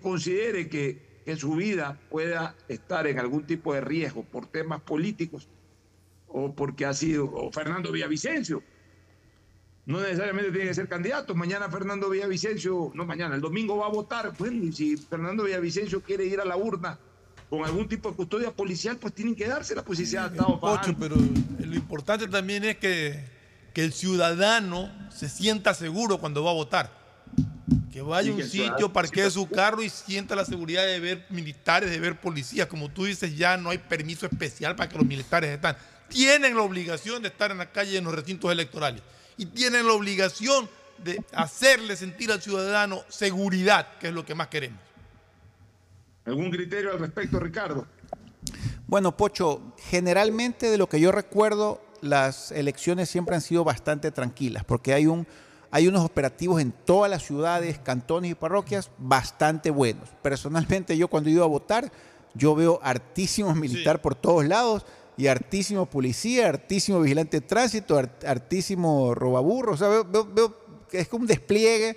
considere 0.00 0.68
que, 0.68 1.11
que 1.24 1.36
su 1.36 1.54
vida 1.54 1.98
pueda 2.10 2.54
estar 2.68 3.06
en 3.06 3.18
algún 3.18 3.46
tipo 3.46 3.74
de 3.74 3.80
riesgo 3.80 4.24
por 4.24 4.46
temas 4.46 4.80
políticos 4.82 5.48
o 6.28 6.52
porque 6.54 6.86
ha 6.86 6.94
sido, 6.94 7.26
o 7.32 7.52
Fernando 7.52 7.92
Villavicencio, 7.92 8.62
no 9.84 10.00
necesariamente 10.00 10.50
tiene 10.50 10.68
que 10.68 10.74
ser 10.74 10.88
candidato. 10.88 11.34
Mañana 11.34 11.68
Fernando 11.68 12.08
Villavicencio, 12.08 12.92
no 12.94 13.04
mañana, 13.04 13.34
el 13.34 13.40
domingo 13.40 13.76
va 13.76 13.86
a 13.86 13.90
votar. 13.90 14.32
Bueno, 14.38 14.64
y 14.64 14.72
si 14.72 14.96
Fernando 14.96 15.44
Villavicencio 15.44 16.00
quiere 16.02 16.24
ir 16.24 16.40
a 16.40 16.44
la 16.44 16.56
urna 16.56 16.98
con 17.50 17.64
algún 17.64 17.88
tipo 17.88 18.10
de 18.10 18.16
custodia 18.16 18.50
policial, 18.50 18.96
pues 18.96 19.12
tienen 19.12 19.34
que 19.34 19.46
dársela, 19.46 19.84
pues 19.84 19.98
si 19.98 20.06
se 20.06 20.18
ha 20.18 20.26
estado 20.26 20.58
Pocho, 20.58 20.96
pero 20.98 21.16
lo 21.16 21.74
importante 21.74 22.26
también 22.28 22.64
es 22.64 22.78
que, 22.78 23.24
que 23.74 23.84
el 23.84 23.92
ciudadano 23.92 24.90
se 25.10 25.28
sienta 25.28 25.74
seguro 25.74 26.18
cuando 26.18 26.42
va 26.42 26.50
a 26.50 26.54
votar. 26.54 27.01
Que 27.92 28.00
vaya 28.00 28.32
a 28.32 28.34
un 28.34 28.42
sitio, 28.42 28.90
parquee 28.92 29.30
su 29.30 29.48
carro 29.48 29.82
y 29.82 29.90
sienta 29.90 30.34
la 30.34 30.46
seguridad 30.46 30.86
de 30.86 30.98
ver 30.98 31.26
militares, 31.28 31.90
de 31.90 32.00
ver 32.00 32.18
policías. 32.18 32.66
Como 32.66 32.88
tú 32.88 33.04
dices, 33.04 33.36
ya 33.36 33.58
no 33.58 33.70
hay 33.70 33.78
permiso 33.78 34.24
especial 34.26 34.74
para 34.74 34.88
que 34.88 34.96
los 34.96 35.06
militares 35.06 35.50
estén. 35.50 35.76
Tienen 36.08 36.56
la 36.56 36.62
obligación 36.62 37.22
de 37.22 37.28
estar 37.28 37.50
en 37.50 37.58
la 37.58 37.70
calle 37.70 37.98
en 37.98 38.04
los 38.04 38.14
recintos 38.14 38.50
electorales. 38.50 39.02
Y 39.36 39.46
tienen 39.46 39.86
la 39.86 39.92
obligación 39.92 40.68
de 41.04 41.22
hacerle 41.34 41.96
sentir 41.96 42.32
al 42.32 42.40
ciudadano 42.40 43.02
seguridad, 43.08 43.98
que 43.98 44.08
es 44.08 44.14
lo 44.14 44.24
que 44.24 44.34
más 44.34 44.48
queremos. 44.48 44.80
¿Algún 46.24 46.50
criterio 46.50 46.92
al 46.92 46.98
respecto, 46.98 47.38
Ricardo? 47.40 47.86
Bueno, 48.86 49.16
Pocho, 49.16 49.74
generalmente 49.90 50.70
de 50.70 50.78
lo 50.78 50.88
que 50.88 51.00
yo 51.00 51.12
recuerdo, 51.12 51.82
las 52.00 52.52
elecciones 52.52 53.08
siempre 53.08 53.34
han 53.34 53.40
sido 53.40 53.64
bastante 53.64 54.10
tranquilas, 54.10 54.64
porque 54.64 54.92
hay, 54.92 55.06
un, 55.06 55.26
hay 55.72 55.88
unos 55.88 56.04
operativos 56.04 56.60
en 56.60 56.70
todas 56.70 57.10
las 57.10 57.24
ciudades, 57.24 57.78
cantones 57.80 58.30
y 58.30 58.34
parroquias 58.36 58.90
bastante 58.98 59.70
buenos. 59.70 60.08
Personalmente, 60.22 60.96
yo 60.96 61.08
cuando 61.08 61.28
he 61.28 61.32
ido 61.32 61.42
a 61.42 61.48
votar, 61.48 61.90
yo 62.34 62.54
veo 62.54 62.78
hartísimos 62.82 63.56
militar 63.56 64.00
por 64.00 64.14
todos 64.14 64.44
lados 64.46 64.84
y 65.16 65.26
hartísimo 65.26 65.86
policía, 65.86 66.48
hartísimo 66.48 67.00
vigilante 67.00 67.40
de 67.40 67.46
tránsito, 67.46 67.96
hart- 67.98 68.24
hartísimo 68.24 69.14
robaburro. 69.14 69.72
O 69.72 69.76
sea, 69.76 69.88
veo, 69.88 70.04
veo- 70.04 70.28
veo 70.32 70.56
que 70.90 71.00
es 71.00 71.08
como 71.08 71.22
un 71.22 71.26
despliegue 71.28 71.96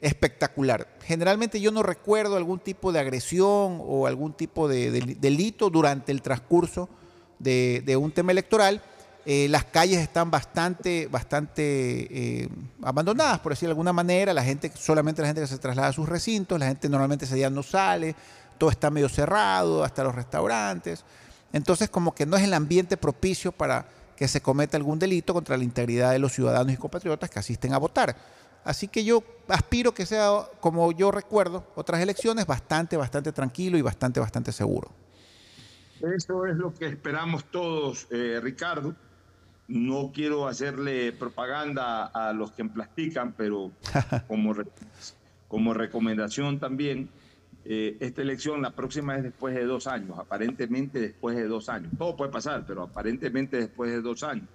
espectacular. 0.00 0.96
Generalmente 1.02 1.60
yo 1.60 1.70
no 1.72 1.82
recuerdo 1.82 2.36
algún 2.36 2.60
tipo 2.60 2.92
de 2.92 3.00
agresión 3.00 3.80
o 3.82 4.06
algún 4.06 4.32
tipo 4.32 4.68
de, 4.68 4.90
del- 4.90 5.20
delito 5.20 5.70
durante 5.70 6.12
el 6.12 6.22
transcurso 6.22 6.88
de, 7.38 7.82
de 7.84 7.96
un 7.96 8.12
tema 8.12 8.32
electoral. 8.32 8.82
Eh, 9.26 9.46
las 9.50 9.64
calles 9.64 9.98
están 9.98 10.30
bastante, 10.30 11.06
bastante 11.06 12.42
eh, 12.42 12.48
abandonadas, 12.82 13.40
por 13.40 13.52
decirlo 13.52 13.70
de 13.70 13.72
alguna 13.72 13.92
manera. 13.92 14.32
La 14.32 14.42
gente, 14.42 14.72
solamente 14.74 15.20
la 15.20 15.28
gente 15.28 15.42
que 15.42 15.46
se 15.46 15.58
traslada 15.58 15.88
a 15.88 15.92
sus 15.92 16.08
recintos, 16.08 16.58
la 16.58 16.66
gente 16.66 16.88
normalmente 16.88 17.26
ese 17.26 17.34
día 17.34 17.50
no 17.50 17.62
sale, 17.62 18.14
todo 18.56 18.70
está 18.70 18.90
medio 18.90 19.08
cerrado, 19.08 19.84
hasta 19.84 20.02
los 20.04 20.14
restaurantes. 20.14 21.04
Entonces, 21.52 21.90
como 21.90 22.14
que 22.14 22.26
no 22.26 22.36
es 22.36 22.42
el 22.42 22.54
ambiente 22.54 22.96
propicio 22.96 23.52
para 23.52 23.86
que 24.16 24.28
se 24.28 24.40
cometa 24.40 24.76
algún 24.76 24.98
delito 24.98 25.32
contra 25.32 25.56
la 25.56 25.64
integridad 25.64 26.12
de 26.12 26.18
los 26.18 26.32
ciudadanos 26.32 26.72
y 26.72 26.76
compatriotas 26.76 27.30
que 27.30 27.38
asisten 27.38 27.72
a 27.72 27.78
votar. 27.78 28.16
Así 28.64 28.88
que 28.88 29.04
yo 29.04 29.22
aspiro 29.46 29.92
que 29.92 30.04
sea, 30.06 30.30
como 30.60 30.90
yo 30.92 31.10
recuerdo, 31.10 31.64
otras 31.74 32.00
elecciones, 32.00 32.46
bastante, 32.46 32.96
bastante 32.96 33.32
tranquilo 33.32 33.78
y 33.78 33.82
bastante, 33.82 34.20
bastante 34.20 34.52
seguro. 34.52 34.90
Eso 36.00 36.46
es 36.46 36.56
lo 36.56 36.74
que 36.74 36.86
esperamos 36.86 37.44
todos, 37.50 38.06
eh, 38.10 38.40
Ricardo. 38.42 38.94
No 39.68 40.10
quiero 40.14 40.48
hacerle 40.48 41.12
propaganda 41.12 42.06
a 42.06 42.32
los 42.32 42.52
que 42.52 42.62
emplastican, 42.62 43.34
pero 43.36 43.70
como, 44.26 44.54
re- 44.54 44.64
como 45.46 45.74
recomendación 45.74 46.58
también, 46.58 47.08
eh, 47.64 47.96
esta 48.00 48.22
elección, 48.22 48.62
la 48.62 48.70
próxima 48.70 49.16
es 49.16 49.22
después 49.24 49.54
de 49.54 49.64
dos 49.64 49.86
años, 49.86 50.18
aparentemente 50.18 51.00
después 51.00 51.36
de 51.36 51.46
dos 51.46 51.68
años. 51.68 51.92
Todo 51.98 52.16
puede 52.16 52.30
pasar, 52.32 52.64
pero 52.66 52.82
aparentemente 52.82 53.58
después 53.58 53.90
de 53.90 54.00
dos 54.00 54.22
años. 54.22 54.46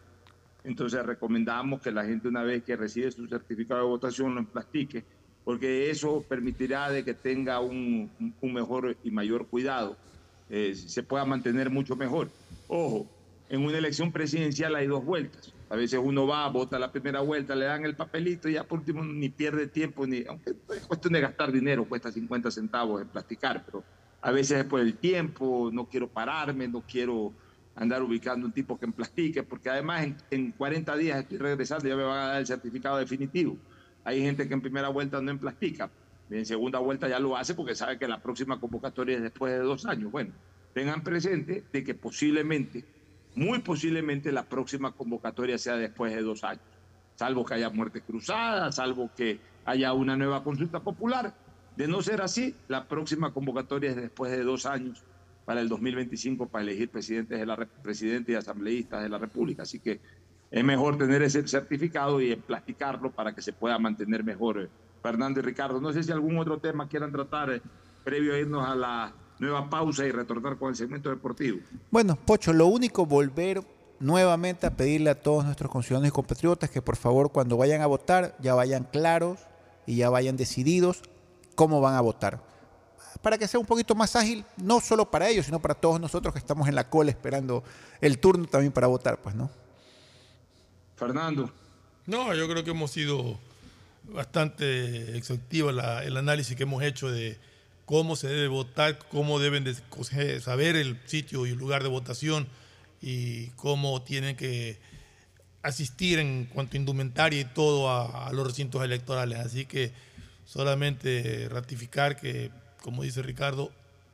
Entonces 0.63 1.05
recomendamos 1.05 1.81
que 1.81 1.91
la 1.91 2.05
gente 2.05 2.27
una 2.27 2.41
vez 2.43 2.63
que 2.63 2.75
recibe 2.75 3.11
su 3.11 3.27
certificado 3.27 3.81
de 3.81 3.87
votación 3.87 4.33
lo 4.33 4.39
emplastique, 4.39 5.03
porque 5.43 5.91
eso 5.91 6.23
permitirá 6.27 6.89
de 6.89 7.03
que 7.03 7.13
tenga 7.13 7.59
un, 7.59 8.09
un- 8.19 8.33
un 8.41 8.53
mejor 8.53 8.95
y 9.03 9.11
mayor 9.11 9.45
cuidado, 9.47 9.95
eh, 10.49 10.73
se 10.73 11.03
pueda 11.03 11.25
mantener 11.25 11.69
mucho 11.69 11.95
mejor. 11.95 12.29
Ojo, 12.67 13.05
en 13.53 13.63
una 13.63 13.77
elección 13.77 14.11
presidencial 14.11 14.75
hay 14.75 14.87
dos 14.87 15.05
vueltas. 15.05 15.53
A 15.69 15.75
veces 15.75 15.99
uno 16.03 16.25
va, 16.25 16.49
vota 16.49 16.79
la 16.79 16.91
primera 16.91 17.21
vuelta, 17.21 17.53
le 17.53 17.65
dan 17.65 17.85
el 17.85 17.95
papelito 17.95 18.49
y 18.49 18.53
ya 18.53 18.63
por 18.63 18.79
último 18.79 19.03
ni 19.03 19.29
pierde 19.29 19.67
tiempo, 19.67 20.07
ni 20.07 20.25
aunque 20.27 20.55
es 20.75 20.87
cuestión 20.87 21.13
de 21.13 21.21
gastar 21.21 21.51
dinero, 21.51 21.85
cuesta 21.85 22.11
50 22.11 22.49
centavos 22.49 23.03
en 23.03 23.09
plasticar, 23.09 23.63
pero 23.63 23.83
a 24.21 24.31
veces 24.31 24.61
es 24.61 24.65
por 24.65 24.79
el 24.79 24.95
tiempo, 24.95 25.69
no 25.71 25.85
quiero 25.85 26.07
pararme, 26.07 26.67
no 26.67 26.81
quiero 26.81 27.31
andar 27.75 28.01
ubicando 28.01 28.47
un 28.47 28.53
tipo 28.53 28.79
que 28.79 28.85
emplastique, 28.85 29.43
porque 29.43 29.69
además 29.69 30.03
en, 30.03 30.17
en 30.31 30.51
40 30.53 30.95
días 30.97 31.19
estoy 31.19 31.37
regresando 31.37 31.85
y 31.85 31.89
ya 31.91 31.95
me 31.95 32.03
van 32.03 32.17
a 32.17 32.27
dar 32.29 32.39
el 32.39 32.47
certificado 32.47 32.97
definitivo. 32.97 33.55
Hay 34.03 34.19
gente 34.19 34.47
que 34.47 34.53
en 34.55 34.61
primera 34.61 34.89
vuelta 34.89 35.21
no 35.21 35.29
emplastica, 35.29 35.91
en 36.31 36.45
segunda 36.47 36.79
vuelta 36.79 37.07
ya 37.07 37.19
lo 37.19 37.37
hace 37.37 37.53
porque 37.53 37.75
sabe 37.75 37.99
que 37.99 38.07
la 38.07 38.19
próxima 38.19 38.59
convocatoria 38.59 39.17
es 39.17 39.21
después 39.21 39.53
de 39.53 39.59
dos 39.59 39.85
años. 39.85 40.11
Bueno, 40.11 40.31
tengan 40.73 41.03
presente 41.03 41.63
de 41.71 41.83
que 41.83 41.93
posiblemente, 41.93 42.83
muy 43.35 43.59
posiblemente 43.61 44.31
la 44.31 44.47
próxima 44.47 44.93
convocatoria 44.93 45.57
sea 45.57 45.75
después 45.77 46.13
de 46.15 46.21
dos 46.21 46.43
años, 46.43 46.61
salvo 47.17 47.45
que 47.45 47.55
haya 47.55 47.69
muerte 47.69 48.03
cruzada, 48.03 48.71
salvo 48.71 49.13
que 49.15 49.41
haya 49.65 49.93
una 49.93 50.17
nueva 50.17 50.43
consulta 50.43 50.81
popular, 50.83 51.35
De 51.75 51.87
no 51.87 52.01
ser 52.03 52.21
así, 52.21 52.61
la 52.67 52.87
próxima 52.87 53.33
convocatoria 53.33 53.89
es 53.91 53.95
después 53.95 54.31
de 54.31 54.43
dos 54.43 54.65
años 54.67 55.07
para 55.43 55.59
el 55.61 55.69
2025 55.69 56.49
para 56.49 56.63
elegir 56.63 56.91
presidentes 56.91 57.39
de 57.39 57.45
la, 57.47 57.55
re- 57.55 57.69
presidentes 57.81 58.33
y 58.33 58.35
asambleístas 58.37 59.01
de 59.03 59.09
la 59.09 59.17
República. 59.17 59.63
Así 59.63 59.81
que 59.81 59.99
es 60.51 60.63
mejor 60.63 60.97
tener 60.97 61.21
ese 61.23 61.47
certificado 61.47 62.21
y 62.21 62.35
plasticarlo 62.35 63.11
para 63.13 63.33
que 63.33 63.41
se 63.41 63.53
pueda 63.53 63.79
mantener 63.79 64.23
mejor. 64.23 64.61
eh, 64.63 64.69
Fernando 65.01 65.39
y 65.39 65.43
Ricardo, 65.43 65.81
no 65.81 65.91
sé 65.91 66.03
si 66.03 66.11
algún 66.11 66.37
otro 66.37 66.59
tema 66.61 66.87
quieran 66.87 67.11
tratar 67.11 67.51
eh, 67.53 67.61
previo 68.03 68.33
a 68.35 68.39
irnos 68.39 68.67
a 68.67 68.75
la 68.75 69.17
nueva 69.39 69.69
pausa 69.69 70.05
y 70.05 70.11
retornar 70.11 70.57
con 70.57 70.69
el 70.69 70.75
segmento 70.75 71.09
deportivo. 71.09 71.59
Bueno, 71.91 72.15
Pocho, 72.15 72.53
lo 72.53 72.67
único, 72.67 73.05
volver 73.05 73.61
nuevamente 73.99 74.65
a 74.67 74.71
pedirle 74.71 75.09
a 75.09 75.21
todos 75.21 75.45
nuestros 75.45 75.71
conciudadanos 75.71 76.09
y 76.09 76.11
compatriotas 76.11 76.69
que 76.69 76.81
por 76.81 76.95
favor 76.97 77.31
cuando 77.31 77.55
vayan 77.57 77.81
a 77.81 77.85
votar 77.87 78.35
ya 78.39 78.53
vayan 78.53 78.83
claros 78.83 79.39
y 79.85 79.95
ya 79.97 80.09
vayan 80.09 80.35
decididos 80.37 81.01
cómo 81.55 81.79
van 81.81 81.95
a 81.95 82.01
votar. 82.01 82.41
Para 83.21 83.37
que 83.37 83.47
sea 83.47 83.59
un 83.59 83.65
poquito 83.65 83.95
más 83.95 84.15
ágil, 84.17 84.43
no 84.57 84.81
solo 84.81 85.09
para 85.09 85.29
ellos, 85.29 85.45
sino 85.45 85.59
para 85.61 85.75
todos 85.75 85.99
nosotros 86.01 86.33
que 86.33 86.39
estamos 86.39 86.67
en 86.67 86.75
la 86.75 86.89
cola 86.89 87.11
esperando 87.11 87.63
el 88.01 88.17
turno 88.19 88.45
también 88.47 88.73
para 88.73 88.87
votar, 88.87 89.21
pues, 89.21 89.35
¿no? 89.35 89.49
Fernando. 90.95 91.49
No, 92.05 92.33
yo 92.35 92.47
creo 92.49 92.63
que 92.63 92.71
hemos 92.71 92.91
sido 92.91 93.37
bastante 94.13 95.15
exhaustivos 95.17 95.73
la- 95.73 96.03
el 96.03 96.17
análisis 96.17 96.55
que 96.57 96.63
hemos 96.63 96.83
hecho 96.83 97.09
de 97.09 97.37
cómo 97.85 98.15
se 98.15 98.27
debe 98.27 98.47
votar, 98.47 98.99
cómo 99.09 99.39
deben 99.39 99.65
saber 100.41 100.75
el 100.75 100.99
sitio 101.05 101.45
y 101.45 101.51
el 101.51 101.57
lugar 101.57 101.83
de 101.83 101.89
votación 101.89 102.47
y 103.01 103.47
cómo 103.49 104.01
tienen 104.01 104.35
que 104.35 104.79
asistir 105.61 106.19
en 106.19 106.45
cuanto 106.45 106.75
a 106.75 106.79
indumentaria 106.79 107.39
y 107.39 107.45
todo 107.45 107.89
a, 107.89 108.27
a 108.27 108.33
los 108.33 108.47
recintos 108.47 108.83
electorales. 108.83 109.39
Así 109.39 109.65
que 109.65 109.91
solamente 110.45 111.47
ratificar 111.49 112.15
que, 112.15 112.51
como 112.81 113.03
dice 113.03 113.21
Ricardo, 113.21 113.71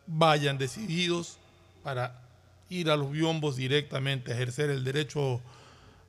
vayan 0.07 0.57
decididos 0.57 1.37
para 1.83 2.21
ir 2.69 2.89
a 2.89 2.95
los 2.95 3.11
biombos 3.11 3.55
directamente 3.55 4.31
a 4.31 4.35
ejercer 4.35 4.69
el 4.69 4.83
derecho 4.83 5.41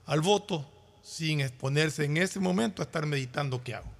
al 0.07 0.21
voto 0.21 0.67
sin 1.03 1.41
exponerse 1.41 2.05
en 2.05 2.17
ese 2.17 2.41
momento 2.41 2.83
a 2.83 2.85
estar 2.85 3.07
meditando 3.07 3.63
qué 3.63 3.75
hago. 3.75 4.00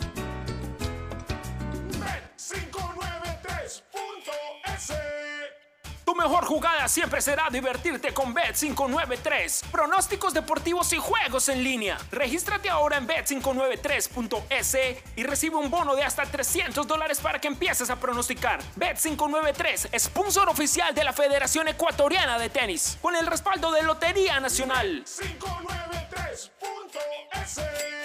mejor 6.21 6.45
jugada 6.45 6.87
siempre 6.87 7.19
será 7.19 7.49
divertirte 7.49 8.13
con 8.13 8.35
Bet593. 8.35 9.71
Pronósticos 9.71 10.33
deportivos 10.33 10.93
y 10.93 10.97
juegos 10.97 11.49
en 11.49 11.63
línea. 11.63 11.97
Regístrate 12.11 12.69
ahora 12.69 12.97
en 12.97 13.07
Bet593.es 13.07 14.77
y 15.15 15.23
recibe 15.23 15.55
un 15.55 15.71
bono 15.71 15.95
de 15.95 16.03
hasta 16.03 16.23
300 16.23 16.85
dólares 16.85 17.19
para 17.19 17.41
que 17.41 17.47
empieces 17.47 17.89
a 17.89 17.95
pronosticar. 17.95 18.61
Bet593, 18.77 19.99
sponsor 19.99 20.49
oficial 20.49 20.93
de 20.93 21.03
la 21.03 21.13
Federación 21.13 21.67
Ecuatoriana 21.67 22.37
de 22.37 22.49
Tenis, 22.49 22.99
con 23.01 23.15
el 23.15 23.25
respaldo 23.25 23.71
de 23.71 23.81
Lotería 23.81 24.39
Nacional. 24.39 25.03
593.es 25.03 28.00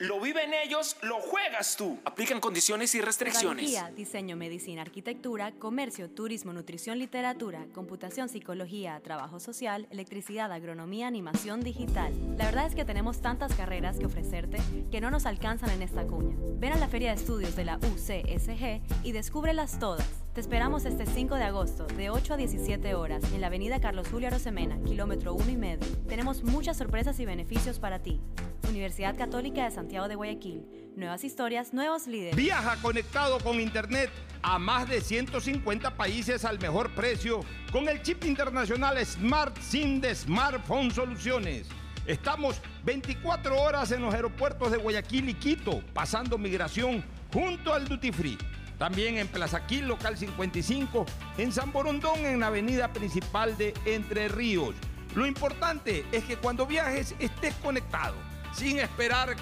Lo 0.00 0.20
viven 0.20 0.54
ellos, 0.54 0.96
lo 1.02 1.16
juegas 1.16 1.76
tú. 1.76 1.98
Aplican 2.04 2.38
condiciones 2.38 2.94
y 2.94 3.00
restricciones. 3.00 3.68
Pedagogía, 3.68 3.96
diseño, 3.96 4.36
medicina, 4.36 4.82
arquitectura, 4.82 5.50
comercio, 5.50 6.08
turismo, 6.08 6.52
nutrición, 6.52 7.00
literatura, 7.00 7.66
computación, 7.74 8.28
psicología, 8.28 9.00
trabajo 9.02 9.40
social, 9.40 9.88
electricidad, 9.90 10.52
agronomía, 10.52 11.08
animación 11.08 11.64
digital. 11.64 12.12
La 12.36 12.44
verdad 12.44 12.68
es 12.68 12.76
que 12.76 12.84
tenemos 12.84 13.20
tantas 13.20 13.52
carreras 13.54 13.98
que 13.98 14.06
ofrecerte 14.06 14.58
que 14.92 15.00
no 15.00 15.10
nos 15.10 15.26
alcanzan 15.26 15.70
en 15.70 15.82
esta 15.82 16.06
cuña. 16.06 16.36
Ven 16.58 16.74
a 16.74 16.78
la 16.78 16.86
Feria 16.86 17.10
de 17.10 17.16
Estudios 17.16 17.56
de 17.56 17.64
la 17.64 17.78
UCSG 17.78 18.80
y 19.02 19.10
descúbrelas 19.10 19.80
todas. 19.80 20.27
Te 20.38 20.42
esperamos 20.42 20.84
este 20.84 21.04
5 21.04 21.34
de 21.34 21.42
agosto, 21.42 21.84
de 21.96 22.10
8 22.10 22.34
a 22.34 22.36
17 22.36 22.94
horas, 22.94 23.24
en 23.32 23.40
la 23.40 23.48
avenida 23.48 23.80
Carlos 23.80 24.06
Julio 24.08 24.28
Arosemena, 24.28 24.78
kilómetro 24.84 25.34
1 25.34 25.50
y 25.50 25.56
medio. 25.56 25.84
Tenemos 26.06 26.44
muchas 26.44 26.76
sorpresas 26.76 27.18
y 27.18 27.26
beneficios 27.26 27.80
para 27.80 27.98
ti. 27.98 28.20
Universidad 28.68 29.16
Católica 29.16 29.64
de 29.64 29.72
Santiago 29.72 30.06
de 30.06 30.14
Guayaquil. 30.14 30.62
Nuevas 30.94 31.24
historias, 31.24 31.74
nuevos 31.74 32.06
líderes. 32.06 32.36
Viaja 32.36 32.80
conectado 32.80 33.40
con 33.40 33.60
Internet 33.60 34.10
a 34.40 34.60
más 34.60 34.88
de 34.88 35.00
150 35.00 35.96
países 35.96 36.44
al 36.44 36.60
mejor 36.60 36.94
precio 36.94 37.40
con 37.72 37.88
el 37.88 38.00
chip 38.02 38.24
internacional 38.24 39.04
Smart 39.04 39.58
SIM 39.58 40.00
de 40.00 40.14
Smartphone 40.14 40.92
Soluciones. 40.92 41.66
Estamos 42.06 42.62
24 42.84 43.60
horas 43.60 43.90
en 43.90 44.02
los 44.02 44.14
aeropuertos 44.14 44.70
de 44.70 44.76
Guayaquil 44.76 45.30
y 45.30 45.34
Quito, 45.34 45.82
pasando 45.92 46.38
migración 46.38 47.02
junto 47.32 47.74
al 47.74 47.88
Duty 47.88 48.12
Free. 48.12 48.38
También 48.78 49.18
en 49.18 49.26
Plaza 49.26 49.66
Quil, 49.66 49.88
local 49.88 50.16
55, 50.16 51.04
en 51.36 51.52
San 51.52 51.72
Borondón, 51.72 52.24
en 52.24 52.40
la 52.40 52.46
avenida 52.46 52.92
principal 52.92 53.58
de 53.58 53.74
Entre 53.84 54.28
Ríos. 54.28 54.74
Lo 55.14 55.26
importante 55.26 56.04
es 56.12 56.24
que 56.24 56.36
cuando 56.36 56.64
viajes 56.64 57.14
estés 57.18 57.54
conectado, 57.56 58.14
sin 58.52 58.78
esperar 58.78 59.34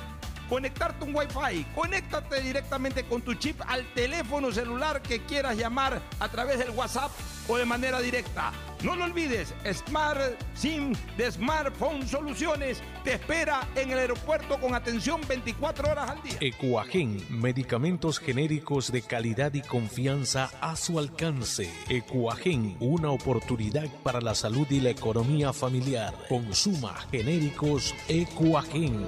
conectarte 0.48 1.05
un 1.05 1.14
Wi-Fi. 1.14 1.66
Conéctate 1.74 2.40
directamente 2.40 3.05
con 3.05 3.23
tu 3.23 3.35
chip 3.35 3.60
al 3.66 3.85
teléfono 3.94 4.52
celular 4.52 5.02
que 5.02 5.20
quieras 5.20 5.56
llamar 5.56 6.01
a 6.20 6.28
través 6.28 6.59
del 6.59 6.70
WhatsApp 6.70 7.10
o 7.48 7.56
de 7.56 7.64
manera 7.64 8.01
directa. 8.01 8.52
No 8.82 8.94
lo 8.94 9.05
olvides, 9.05 9.55
Smart 9.73 10.20
SIM 10.55 10.93
de 11.16 11.32
Smartphone 11.32 12.06
Soluciones 12.06 12.82
te 13.05 13.14
espera 13.14 13.66
en 13.74 13.90
el 13.90 13.98
aeropuerto 13.98 14.60
con 14.60 14.74
atención 14.74 15.20
24 15.27 15.90
horas 15.90 16.10
al 16.10 16.23
día. 16.23 16.36
Ecuagen, 16.40 17.24
medicamentos 17.31 18.18
genéricos 18.18 18.93
de 18.93 19.02
calidad 19.02 19.55
y 19.55 19.62
confianza 19.62 20.51
a 20.60 20.77
su 20.77 20.98
alcance. 20.98 21.73
Ecuagen, 21.89 22.77
una 22.81 23.10
oportunidad 23.10 23.89
para 24.02 24.20
la 24.20 24.35
salud 24.35 24.66
y 24.70 24.81
la 24.81 24.90
economía 24.90 25.52
familiar. 25.52 26.14
Consuma 26.28 26.94
genéricos 27.10 27.94
Ecuagen. 28.09 29.06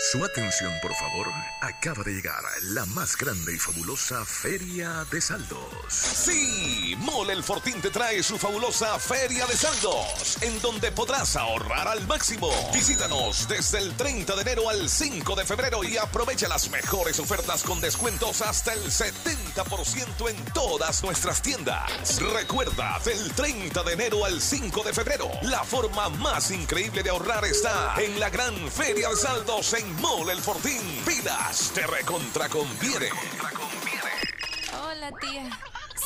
Su 0.00 0.24
atención, 0.24 0.72
por 0.80 0.94
favor. 0.94 1.26
Acaba 1.60 2.04
de 2.04 2.12
llegar 2.12 2.40
la 2.62 2.86
más 2.86 3.16
grande 3.16 3.56
y 3.56 3.58
fabulosa 3.58 4.24
Feria 4.24 5.04
de 5.10 5.20
Saldos. 5.20 5.58
Sí, 5.90 6.94
Mole 6.98 7.32
el 7.32 7.42
Fortín 7.42 7.80
te 7.80 7.90
trae 7.90 8.22
su 8.22 8.38
fabulosa 8.38 8.96
Feria 9.00 9.44
de 9.46 9.56
Saldos, 9.56 10.40
en 10.42 10.62
donde 10.62 10.92
podrás 10.92 11.34
ahorrar 11.34 11.88
al 11.88 12.06
máximo. 12.06 12.48
Visítanos 12.72 13.48
desde 13.48 13.78
el 13.78 13.92
30 13.96 14.36
de 14.36 14.42
enero 14.42 14.70
al 14.70 14.88
5 14.88 15.34
de 15.34 15.44
febrero 15.44 15.82
y 15.82 15.96
aprovecha 15.96 16.46
las 16.46 16.70
mejores 16.70 17.18
ofertas 17.18 17.64
con 17.64 17.80
descuentos 17.80 18.40
hasta 18.40 18.74
el 18.74 18.84
70% 18.92 20.30
en 20.30 20.44
todas 20.54 21.02
nuestras 21.02 21.42
tiendas. 21.42 22.22
Recuerda, 22.32 23.00
del 23.04 23.32
30 23.32 23.82
de 23.82 23.92
enero 23.94 24.24
al 24.24 24.40
5 24.40 24.84
de 24.84 24.92
febrero, 24.92 25.28
la 25.42 25.64
forma 25.64 26.08
más 26.08 26.52
increíble 26.52 27.02
de 27.02 27.10
ahorrar 27.10 27.44
está 27.44 27.96
en 28.00 28.20
la 28.20 28.30
gran 28.30 28.54
Feria 28.70 29.08
de 29.08 29.16
Saldos 29.16 29.72
en 29.72 29.87
Mole 30.00 30.32
el 30.32 30.40
Fortín. 30.40 31.02
Pilas, 31.04 31.72
te 31.74 31.86
recontra 31.86 32.48
conviene. 32.48 33.08
Hola, 34.84 35.10
tía. 35.20 35.50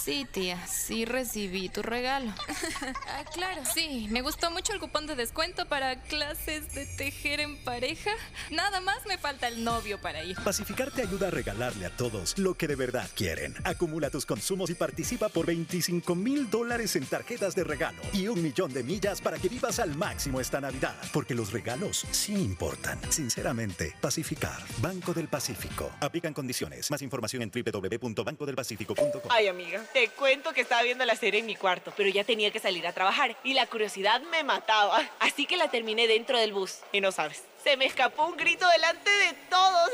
Sí, 0.05 0.27
tía, 0.29 0.67
sí 0.67 1.05
recibí 1.05 1.69
tu 1.69 1.81
regalo. 1.81 2.33
ah, 3.09 3.25
claro. 3.33 3.63
Sí, 3.73 4.09
me 4.11 4.21
gustó 4.21 4.51
mucho 4.51 4.73
el 4.73 4.81
cupón 4.81 5.07
de 5.07 5.15
descuento 5.15 5.67
para 5.69 6.03
clases 6.03 6.75
de 6.75 6.87
tejer 6.87 7.39
en 7.39 7.57
pareja. 7.59 8.11
Nada 8.51 8.81
más 8.81 9.07
me 9.07 9.17
falta 9.17 9.47
el 9.47 9.63
novio 9.63 10.01
para 10.01 10.25
ir. 10.25 10.37
Pacificar 10.43 10.91
te 10.91 11.03
ayuda 11.03 11.29
a 11.29 11.31
regalarle 11.31 11.87
a 11.87 11.91
todos 11.91 12.37
lo 12.37 12.55
que 12.55 12.67
de 12.67 12.75
verdad 12.75 13.09
quieren. 13.15 13.55
Acumula 13.63 14.11
tus 14.11 14.27
consumos 14.27 14.71
y 14.71 14.75
participa 14.75 15.29
por 15.29 15.47
25 15.47 16.17
mil 16.17 16.51
dólares 16.51 16.97
en 16.97 17.07
tarjetas 17.07 17.55
de 17.55 17.63
regalo 17.63 18.03
y 18.13 18.27
un 18.27 18.43
millón 18.43 18.73
de 18.73 18.83
millas 18.83 19.21
para 19.21 19.39
que 19.39 19.49
vivas 19.49 19.79
al 19.79 19.95
máximo 19.95 20.41
esta 20.41 20.61
Navidad. 20.61 20.97
Porque 21.13 21.37
los 21.37 21.53
regalos 21.53 22.05
sí 22.11 22.35
importan. 22.35 22.99
Sinceramente, 23.09 23.95
Pacificar. 24.01 24.59
Banco 24.79 25.15
del 25.15 25.29
Pacífico. 25.29 25.93
Aplican 26.01 26.35
condiciones. 26.35 26.91
Más 26.91 27.03
información 27.03 27.43
en 27.43 27.53
www.bancodelpacifico.com. 27.53 29.31
Ay, 29.31 29.47
amiga, 29.47 29.85
te 29.93 30.09
cuento 30.09 30.53
que 30.53 30.63
estaba 30.63 30.83
viendo 30.83 31.05
la 31.05 31.17
serie 31.17 31.41
en 31.41 31.47
mi 31.47 31.57
cuarto, 31.57 31.93
pero 31.97 32.09
ya 32.09 32.25
tenía 32.25 32.51
que 32.51 32.59
salir 32.59 32.87
a 32.87 32.93
trabajar 32.93 33.37
y 33.45 33.55
la 33.55 33.67
curiosidad 33.67 34.21
me 34.23 34.43
mataba. 34.43 35.03
Así 35.19 35.47
que 35.47 35.57
la 35.57 35.71
terminé 35.71 36.07
dentro 36.07 36.39
del 36.39 36.53
bus. 36.53 36.79
Y 36.93 37.01
no 37.01 37.13
sabes, 37.13 37.43
Se 37.63 37.77
me 37.77 37.85
escapó 37.85 38.27
un 38.27 38.37
grito 38.37 38.67
delante 38.69 39.11
de 39.11 39.33
todos. 39.49 39.91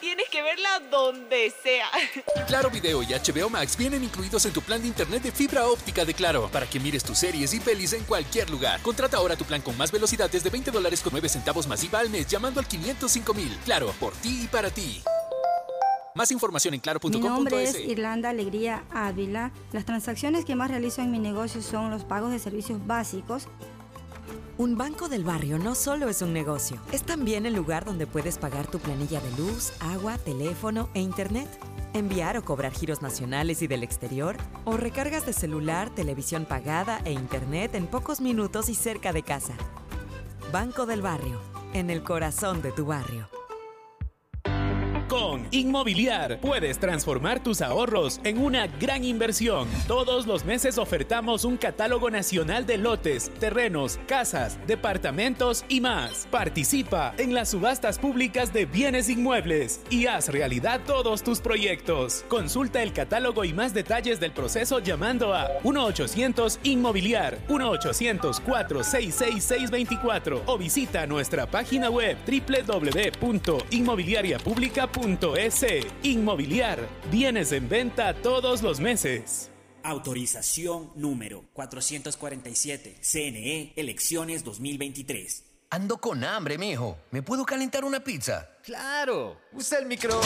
Tienes 0.00 0.28
que 0.30 0.42
verla 0.42 0.80
donde 0.90 1.52
sea. 1.62 1.90
Claro 2.46 2.70
Video 2.70 3.02
y 3.02 3.06
HBO 3.06 3.50
Max 3.50 3.76
vienen 3.76 4.04
incluidos 4.04 4.46
en 4.46 4.52
tu 4.52 4.62
plan 4.62 4.80
de 4.80 4.88
internet 4.88 5.22
de 5.22 5.32
fibra 5.32 5.66
óptica 5.66 6.04
de 6.04 6.14
Claro 6.14 6.48
para 6.50 6.66
que 6.66 6.80
mires 6.80 7.04
tus 7.04 7.18
series 7.18 7.52
y 7.52 7.60
pelis 7.60 7.92
en 7.92 8.04
cualquier 8.04 8.48
lugar. 8.50 8.80
Contrata 8.82 9.18
ahora 9.18 9.36
tu 9.36 9.44
plan 9.44 9.60
con 9.60 9.76
más 9.76 9.92
velocidad 9.92 10.30
desde 10.30 10.50
20 10.50 10.70
dólares 10.70 11.00
con 11.02 11.12
9 11.12 11.28
centavos 11.28 11.66
masiva 11.66 11.98
al 11.98 12.10
mes 12.10 12.26
llamando 12.26 12.60
al 12.60 12.66
505 12.66 13.34
mil. 13.34 13.58
Claro, 13.64 13.92
por 14.00 14.14
ti 14.14 14.44
y 14.44 14.46
para 14.46 14.70
ti. 14.70 15.02
Más 16.14 16.32
información 16.32 16.74
en 16.74 16.80
claro.com.es. 16.80 17.14
Mi 17.14 17.28
nombre 17.28 17.62
es 17.62 17.78
Irlanda 17.78 18.30
Alegría 18.30 18.84
Ávila. 18.90 19.52
Las 19.72 19.84
transacciones 19.84 20.44
que 20.44 20.56
más 20.56 20.70
realizo 20.70 21.02
en 21.02 21.10
mi 21.10 21.18
negocio 21.18 21.62
son 21.62 21.90
los 21.90 22.04
pagos 22.04 22.32
de 22.32 22.38
servicios 22.38 22.84
básicos. 22.86 23.46
Un 24.58 24.76
banco 24.76 25.08
del 25.08 25.24
barrio 25.24 25.58
no 25.58 25.74
solo 25.74 26.08
es 26.08 26.20
un 26.20 26.32
negocio, 26.32 26.80
es 26.92 27.02
también 27.02 27.46
el 27.46 27.54
lugar 27.54 27.84
donde 27.84 28.06
puedes 28.06 28.36
pagar 28.36 28.66
tu 28.66 28.78
planilla 28.78 29.20
de 29.20 29.30
luz, 29.38 29.72
agua, 29.80 30.18
teléfono 30.18 30.90
e 30.92 31.00
internet, 31.00 31.48
enviar 31.94 32.36
o 32.36 32.44
cobrar 32.44 32.72
giros 32.72 33.00
nacionales 33.00 33.62
y 33.62 33.68
del 33.68 33.82
exterior, 33.82 34.36
o 34.66 34.76
recargas 34.76 35.24
de 35.24 35.32
celular, 35.32 35.88
televisión 35.88 36.44
pagada 36.44 37.00
e 37.04 37.12
internet 37.12 37.74
en 37.74 37.86
pocos 37.86 38.20
minutos 38.20 38.68
y 38.68 38.74
cerca 38.74 39.14
de 39.14 39.22
casa. 39.22 39.54
Banco 40.52 40.84
del 40.84 41.00
barrio, 41.00 41.40
en 41.72 41.88
el 41.88 42.02
corazón 42.02 42.60
de 42.60 42.72
tu 42.72 42.84
barrio. 42.84 43.39
Con 45.10 45.46
Inmobiliar 45.50 46.40
puedes 46.40 46.78
transformar 46.78 47.42
tus 47.42 47.60
ahorros 47.62 48.20
en 48.22 48.38
una 48.38 48.68
gran 48.68 49.02
inversión. 49.02 49.66
Todos 49.88 50.28
los 50.28 50.44
meses 50.44 50.78
ofertamos 50.78 51.44
un 51.44 51.56
catálogo 51.56 52.10
nacional 52.10 52.64
de 52.64 52.78
lotes, 52.78 53.28
terrenos, 53.40 53.98
casas, 54.06 54.56
departamentos 54.68 55.64
y 55.68 55.80
más. 55.80 56.28
Participa 56.30 57.12
en 57.18 57.34
las 57.34 57.48
subastas 57.48 57.98
públicas 57.98 58.52
de 58.52 58.66
bienes 58.66 59.08
inmuebles 59.08 59.80
y 59.90 60.06
haz 60.06 60.28
realidad 60.28 60.82
todos 60.86 61.24
tus 61.24 61.40
proyectos. 61.40 62.24
Consulta 62.28 62.80
el 62.80 62.92
catálogo 62.92 63.44
y 63.44 63.52
más 63.52 63.74
detalles 63.74 64.20
del 64.20 64.30
proceso 64.30 64.78
llamando 64.78 65.34
a 65.34 65.60
1-800 65.64 66.60
Inmobiliar, 66.62 67.36
1-800-466-624 67.48 70.42
o 70.46 70.56
visita 70.56 71.04
nuestra 71.08 71.50
página 71.50 71.90
web 71.90 72.16
www.inmobiliariapublica.com 72.24 74.99
.es. 75.00 75.86
Inmobiliar. 76.02 76.88
Bienes 77.10 77.52
en 77.52 77.68
venta 77.68 78.14
todos 78.14 78.62
los 78.62 78.80
meses. 78.80 79.50
Autorización 79.82 80.92
número 80.94 81.44
447. 81.52 82.98
CNE 83.00 83.72
Elecciones 83.76 84.44
2023. 84.44 85.44
Ando 85.70 85.98
con 85.98 86.24
hambre, 86.24 86.58
mijo. 86.58 86.98
¿Me 87.12 87.22
puedo 87.22 87.46
calentar 87.46 87.84
una 87.84 88.00
pizza? 88.00 88.48
Claro. 88.64 89.40
Usa 89.52 89.78
el 89.78 89.86
micro. 89.86 90.20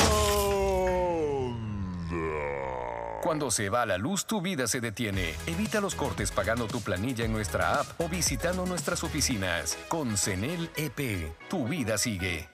Cuando 3.22 3.50
se 3.50 3.68
va 3.68 3.86
la 3.86 3.98
luz, 3.98 4.26
tu 4.26 4.40
vida 4.40 4.66
se 4.66 4.80
detiene. 4.80 5.34
Evita 5.46 5.80
los 5.80 5.94
cortes 5.94 6.30
pagando 6.30 6.66
tu 6.66 6.80
planilla 6.80 7.24
en 7.24 7.32
nuestra 7.32 7.80
app 7.80 8.00
o 8.00 8.08
visitando 8.08 8.66
nuestras 8.66 9.02
oficinas. 9.04 9.78
Con 9.88 10.16
CENEL 10.16 10.70
EP, 10.76 11.32
tu 11.48 11.66
vida 11.66 11.98
sigue. 11.98 12.53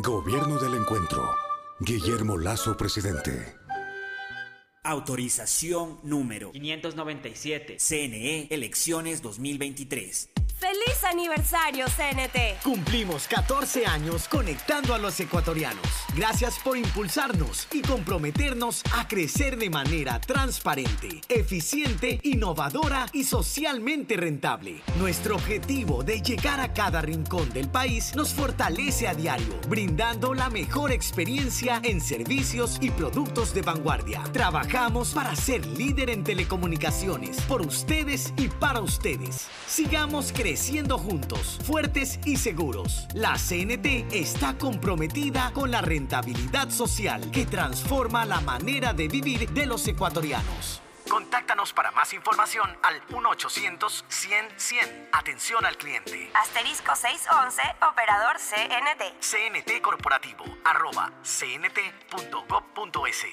Gobierno 0.00 0.60
del 0.60 0.74
Encuentro. 0.74 1.28
Guillermo 1.80 2.38
Lazo, 2.38 2.76
presidente. 2.76 3.56
Autorización 4.84 5.98
número 6.04 6.52
597. 6.52 7.78
CNE 7.80 8.46
Elecciones 8.48 9.22
2023. 9.22 10.30
¡Feliz 10.84 11.02
aniversario, 11.04 11.86
CNT! 11.86 12.62
Cumplimos 12.62 13.26
14 13.26 13.86
años 13.86 14.28
conectando 14.28 14.94
a 14.94 14.98
los 14.98 15.18
ecuatorianos. 15.18 15.86
Gracias 16.14 16.58
por 16.58 16.76
impulsarnos 16.76 17.66
y 17.72 17.80
comprometernos 17.80 18.82
a 18.92 19.08
crecer 19.08 19.56
de 19.56 19.70
manera 19.70 20.20
transparente, 20.20 21.20
eficiente, 21.28 22.20
innovadora 22.22 23.06
y 23.12 23.24
socialmente 23.24 24.16
rentable. 24.16 24.82
Nuestro 24.98 25.36
objetivo 25.36 26.04
de 26.04 26.20
llegar 26.20 26.60
a 26.60 26.72
cada 26.72 27.00
rincón 27.00 27.50
del 27.50 27.68
país 27.68 28.14
nos 28.14 28.34
fortalece 28.34 29.08
a 29.08 29.14
diario, 29.14 29.58
brindando 29.68 30.34
la 30.34 30.50
mejor 30.50 30.92
experiencia 30.92 31.80
en 31.82 32.00
servicios 32.00 32.78
y 32.80 32.90
productos 32.90 33.54
de 33.54 33.62
vanguardia. 33.62 34.22
Trabajamos 34.32 35.12
para 35.12 35.34
ser 35.34 35.64
líder 35.66 36.10
en 36.10 36.24
telecomunicaciones, 36.24 37.40
por 37.42 37.62
ustedes 37.62 38.32
y 38.36 38.48
para 38.48 38.80
ustedes. 38.80 39.48
Sigamos 39.66 40.32
creciendo 40.32 40.67
creciendo 40.68 40.98
juntos, 40.98 41.58
fuertes 41.64 42.20
y 42.26 42.36
seguros. 42.36 43.08
La 43.14 43.38
CNT 43.38 44.12
está 44.12 44.58
comprometida 44.58 45.50
con 45.54 45.70
la 45.70 45.80
rentabilidad 45.80 46.68
social 46.68 47.30
que 47.30 47.46
transforma 47.46 48.26
la 48.26 48.42
manera 48.42 48.92
de 48.92 49.08
vivir 49.08 49.48
de 49.48 49.64
los 49.64 49.88
ecuatorianos. 49.88 50.82
Contáctanos 51.08 51.72
para 51.72 51.90
más 51.92 52.12
información 52.12 52.68
al 52.82 53.00
1-800-100-100. 53.06 55.08
Atención 55.10 55.64
al 55.64 55.78
cliente. 55.78 56.28
Asterisco 56.34 56.94
611, 56.94 57.62
operador 57.90 58.36
CNT. 58.36 59.22
CNT 59.22 59.80
Corporativo, 59.80 60.44
arroba 60.66 61.14
cnt.gov.es. 61.22 63.24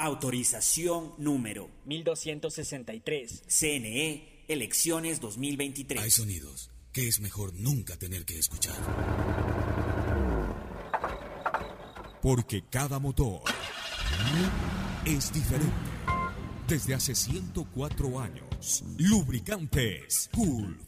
Autorización 0.00 1.14
número 1.18 1.70
1263. 1.84 3.44
CNE 3.46 4.37
Elecciones 4.48 5.20
2023. 5.20 6.02
Hay 6.02 6.10
sonidos 6.10 6.70
que 6.90 7.06
es 7.06 7.20
mejor 7.20 7.52
nunca 7.52 7.98
tener 7.98 8.24
que 8.24 8.38
escuchar. 8.38 8.74
Porque 12.22 12.64
cada 12.70 12.98
motor 12.98 13.42
es 15.04 15.30
diferente. 15.34 15.74
Desde 16.66 16.94
hace 16.94 17.14
104 17.14 18.20
años, 18.20 18.84
lubricantes 18.96 20.30
Cool 20.34 20.87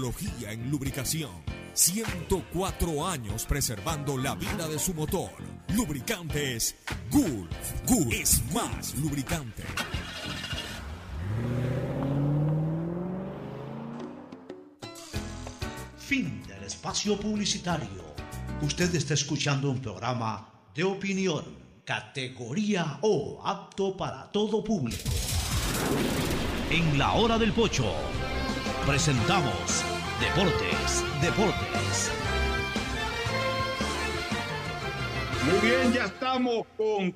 en 0.49 0.71
lubricación. 0.71 1.29
104 1.73 3.07
años 3.07 3.45
preservando 3.45 4.17
la 4.17 4.33
vida 4.33 4.67
de 4.67 4.79
su 4.79 4.95
motor. 4.95 5.29
Lubricantes 5.75 6.75
Gulf. 7.11 7.85
Gulf 7.85 8.11
es 8.11 8.41
más 8.51 8.95
lubricante. 8.95 9.63
Fin 15.99 16.41
del 16.47 16.63
espacio 16.63 17.19
publicitario. 17.19 18.15
Usted 18.63 18.93
está 18.95 19.13
escuchando 19.13 19.69
un 19.69 19.81
programa 19.81 20.49
de 20.73 20.83
opinión, 20.83 21.45
categoría 21.85 22.97
O, 23.01 23.39
apto 23.45 23.95
para 23.95 24.31
todo 24.31 24.63
público. 24.63 25.09
En 26.71 26.97
la 26.97 27.13
hora 27.13 27.37
del 27.37 27.53
pocho, 27.53 27.93
presentamos 28.85 29.90
Deportes, 30.21 31.03
Deportes. 31.19 32.11
Muy 35.43 35.67
bien, 35.67 35.91
ya 35.91 36.05
estamos 36.05 36.67
con 36.77 37.11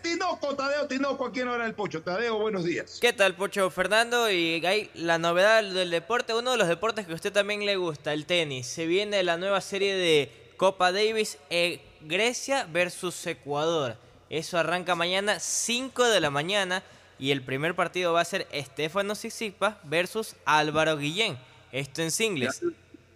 Tinoco, 0.00 0.54
Tadeo 0.54 0.86
Tinoco, 0.86 1.26
aquí 1.26 1.40
en 1.40 1.48
Hora 1.48 1.64
del 1.64 1.74
Pocho. 1.74 2.02
Tadeo, 2.02 2.38
buenos 2.38 2.64
días. 2.64 2.98
¿Qué 3.00 3.12
tal, 3.12 3.34
Pocho 3.34 3.68
Fernando? 3.70 4.30
Y 4.30 4.64
hay 4.64 4.90
la 4.94 5.18
novedad 5.18 5.64
del 5.64 5.90
deporte, 5.90 6.34
uno 6.34 6.52
de 6.52 6.58
los 6.58 6.68
deportes 6.68 7.04
que 7.04 7.12
a 7.12 7.16
usted 7.16 7.32
también 7.32 7.66
le 7.66 7.74
gusta, 7.74 8.12
el 8.12 8.26
tenis. 8.26 8.68
Se 8.68 8.86
viene 8.86 9.24
la 9.24 9.36
nueva 9.36 9.60
serie 9.60 9.94
de 9.94 10.41
Copa 10.62 10.92
Davis, 10.92 11.38
eh, 11.50 11.80
Grecia 12.02 12.68
versus 12.72 13.26
Ecuador. 13.26 13.96
Eso 14.30 14.58
arranca 14.58 14.94
mañana 14.94 15.40
5 15.40 16.08
de 16.08 16.20
la 16.20 16.30
mañana 16.30 16.84
y 17.18 17.32
el 17.32 17.42
primer 17.42 17.74
partido 17.74 18.12
va 18.12 18.20
a 18.20 18.24
ser 18.24 18.46
Estefano 18.52 19.14
Tsitsipas 19.14 19.78
versus 19.82 20.36
Álvaro 20.44 20.96
Guillén. 20.96 21.36
Esto 21.72 22.02
en 22.02 22.12
singles. 22.12 22.62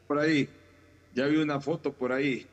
Por 0.09 0.19
ahí, 0.19 0.49
ya 1.15 1.29
vi 1.29 1.37
una 1.37 1.61
foto 1.61 1.93
por 1.93 2.11
ahí. 2.11 2.49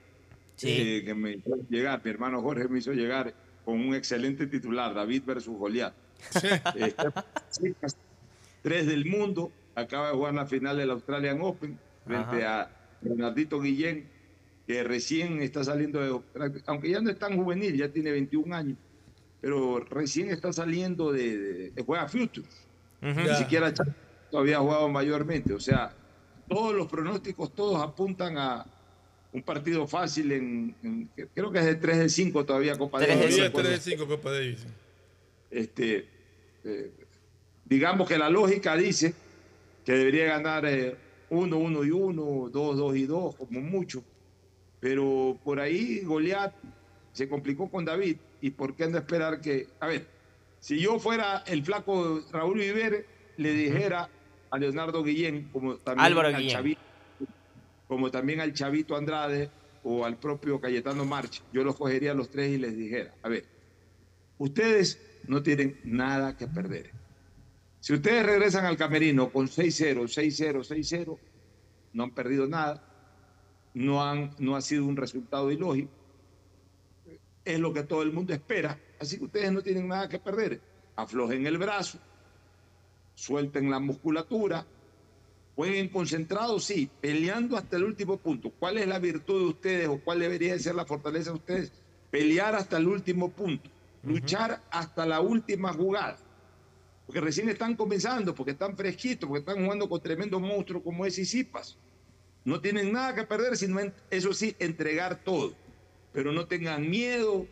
eh, 0.61 1.01
que 1.03 1.15
me 1.15 1.31
hizo 1.31 1.55
llegar, 1.71 1.99
mi 2.03 2.11
hermano 2.11 2.39
Jorge 2.43 2.67
me 2.67 2.77
hizo 2.77 2.93
llegar 2.93 3.33
con 3.65 3.79
un 3.79 3.95
excelente 3.95 4.45
titular, 4.45 4.93
David 4.93 5.23
versus 5.25 5.57
Goliat. 5.57 5.95
Eh, 6.75 6.93
tres 8.61 8.85
del 8.85 9.05
mundo, 9.05 9.51
acaba 9.73 10.09
de 10.09 10.13
jugar 10.13 10.35
la 10.35 10.45
final 10.45 10.77
del 10.77 10.91
Australian 10.91 11.41
Open 11.41 11.79
frente 12.05 12.45
a 12.45 12.69
Bernardito 13.01 13.59
Guillén, 13.59 14.12
que 14.65 14.83
recién 14.83 15.41
está 15.41 15.63
saliendo 15.63 15.99
de, 15.99 16.51
aunque 16.65 16.89
ya 16.89 17.01
no 17.01 17.09
es 17.09 17.19
tan 17.19 17.35
juvenil, 17.35 17.75
ya 17.75 17.89
tiene 17.89 18.11
21 18.11 18.55
años, 18.55 18.77
pero 19.41 19.79
recién 19.79 20.29
está 20.29 20.53
saliendo 20.53 21.11
de, 21.11 21.71
de, 21.71 21.83
juega 21.83 22.07
Futures. 22.07 22.67
Ni 23.01 23.35
siquiera 23.35 23.73
todavía 24.31 24.57
ha 24.57 24.61
jugado 24.61 24.87
mayormente. 24.87 25.53
O 25.53 25.59
sea, 25.59 25.93
todos 26.47 26.73
los 26.73 26.87
pronósticos, 26.87 27.53
todos 27.53 27.81
apuntan 27.81 28.37
a 28.37 28.65
un 29.33 29.41
partido 29.41 29.85
fácil 29.87 30.31
en, 30.31 31.09
creo 31.33 31.51
que 31.51 31.59
es 31.59 31.65
de 31.65 31.75
3 31.75 31.97
de 31.97 32.09
5 32.09 32.45
todavía 32.45 32.77
Copa 32.77 33.01
Davis. 33.01 33.51
3 33.51 33.69
de 33.69 33.77
5 33.79 34.07
Copa 34.07 34.31
Davis. 34.31 34.65
Este, 35.51 36.07
eh, 36.63 36.91
digamos 37.65 38.07
que 38.07 38.17
la 38.17 38.29
lógica 38.29 38.77
dice 38.77 39.13
que 39.83 39.91
debería 39.91 40.25
ganar 40.25 40.65
1, 41.29 41.57
1 41.57 41.83
y 41.83 41.91
1, 41.91 42.49
2, 42.49 42.77
2 42.77 42.95
y 42.95 43.05
2, 43.05 43.35
como 43.35 43.59
mucho. 43.59 44.03
Pero 44.83 45.39
por 45.45 45.61
ahí 45.61 46.01
Goliat 46.01 46.53
se 47.13 47.29
complicó 47.29 47.71
con 47.71 47.85
David. 47.85 48.17
¿Y 48.41 48.49
por 48.49 48.75
qué 48.75 48.85
no 48.89 48.97
esperar 48.97 49.39
que.? 49.39 49.69
A 49.79 49.87
ver, 49.87 50.05
si 50.59 50.77
yo 50.77 50.99
fuera 50.99 51.41
el 51.47 51.63
flaco 51.63 52.21
Raúl 52.33 52.59
Viver, 52.59 53.07
le 53.37 53.53
dijera 53.53 54.09
a 54.49 54.57
Leonardo 54.57 55.01
Guillén, 55.01 55.47
como 55.53 55.77
también 55.77 56.05
Álvaro 56.05 56.27
al 56.27 56.35
Guillén. 56.35 56.51
Chavito, 56.51 56.81
como 57.87 58.11
también 58.11 58.41
al 58.41 58.53
Chavito 58.53 58.97
Andrade 58.97 59.49
o 59.83 60.03
al 60.03 60.17
propio 60.17 60.59
Cayetano 60.59 61.05
March, 61.05 61.41
yo 61.53 61.63
los 61.63 61.77
cogería 61.77 62.11
a 62.11 62.13
los 62.13 62.29
tres 62.29 62.51
y 62.51 62.57
les 62.57 62.75
dijera: 62.75 63.13
A 63.21 63.29
ver, 63.29 63.45
ustedes 64.37 64.99
no 65.29 65.41
tienen 65.41 65.79
nada 65.85 66.35
que 66.35 66.47
perder. 66.47 66.91
Si 67.79 67.93
ustedes 67.93 68.25
regresan 68.25 68.65
al 68.65 68.75
camerino 68.75 69.31
con 69.31 69.47
6-0, 69.47 70.09
6-0, 70.09 70.67
6-0, 70.67 71.17
no 71.93 72.03
han 72.03 72.11
perdido 72.11 72.47
nada, 72.47 72.92
no, 73.73 74.03
han, 74.03 74.31
no 74.39 74.55
ha 74.55 74.61
sido 74.61 74.85
un 74.85 74.95
resultado 74.95 75.51
ilógico, 75.51 75.91
es 77.45 77.59
lo 77.59 77.73
que 77.73 77.83
todo 77.83 78.03
el 78.03 78.13
mundo 78.13 78.33
espera, 78.33 78.79
así 78.99 79.17
que 79.17 79.25
ustedes 79.25 79.51
no 79.51 79.61
tienen 79.61 79.87
nada 79.87 80.07
que 80.07 80.19
perder. 80.19 80.61
Aflojen 80.95 81.45
el 81.47 81.57
brazo, 81.57 81.97
suelten 83.15 83.69
la 83.69 83.79
musculatura, 83.79 84.65
jueguen 85.55 85.89
concentrados, 85.89 86.63
sí, 86.63 86.89
peleando 87.01 87.57
hasta 87.57 87.77
el 87.77 87.83
último 87.83 88.17
punto. 88.17 88.51
¿Cuál 88.51 88.77
es 88.77 88.87
la 88.87 88.99
virtud 88.99 89.41
de 89.41 89.47
ustedes 89.47 89.87
o 89.87 89.99
cuál 89.99 90.19
debería 90.19 90.57
ser 90.59 90.75
la 90.75 90.85
fortaleza 90.85 91.31
de 91.31 91.37
ustedes? 91.37 91.71
Pelear 92.11 92.55
hasta 92.55 92.77
el 92.77 92.87
último 92.87 93.29
punto, 93.29 93.69
luchar 94.03 94.61
hasta 94.69 95.05
la 95.05 95.19
última 95.19 95.73
jugada. 95.73 96.17
Porque 97.05 97.19
recién 97.19 97.49
están 97.49 97.75
comenzando, 97.75 98.33
porque 98.33 98.51
están 98.51 98.77
fresquitos, 98.77 99.27
porque 99.27 99.41
están 99.41 99.63
jugando 99.63 99.89
con 99.89 100.01
tremendo 100.01 100.39
monstruo 100.39 100.81
como 100.81 101.05
es 101.05 101.17
Isipas. 101.17 101.77
No 102.45 102.59
tienen 102.59 102.91
nada 102.91 103.15
que 103.15 103.23
perder, 103.23 103.55
sino, 103.57 103.79
eso 104.09 104.33
sí, 104.33 104.55
entregar 104.59 105.23
todo. 105.23 105.53
Pero 106.11 106.31
no 106.31 106.45
tengan 106.45 106.89
miedo, 106.89 107.47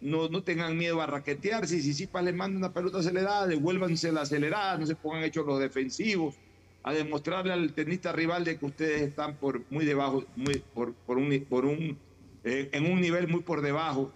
no, 0.00 0.28
no 0.28 0.42
tengan 0.42 0.76
miedo 0.76 1.00
a 1.00 1.06
raquetear. 1.06 1.66
Si 1.66 1.76
Isipas 1.76 2.24
les 2.24 2.34
manda 2.34 2.58
una 2.58 2.72
pelota 2.72 2.98
acelerada, 2.98 3.46
devuélvanse 3.46 4.12
la 4.12 4.22
acelerada, 4.22 4.78
no 4.78 4.86
se 4.86 4.94
pongan 4.94 5.24
hechos 5.24 5.46
los 5.46 5.58
defensivos, 5.58 6.34
a 6.82 6.92
demostrarle 6.92 7.52
al 7.52 7.72
tenista 7.72 8.12
rival 8.12 8.44
de 8.44 8.58
que 8.58 8.66
ustedes 8.66 9.02
están 9.02 9.36
por 9.36 9.62
muy 9.70 9.86
debajo, 9.86 10.24
muy, 10.36 10.62
por, 10.74 10.92
por 10.92 11.16
un, 11.16 11.44
por 11.48 11.64
un, 11.64 11.98
eh, 12.44 12.68
en 12.72 12.84
un 12.84 13.00
nivel 13.00 13.26
muy 13.26 13.40
por 13.40 13.62
debajo 13.62 14.12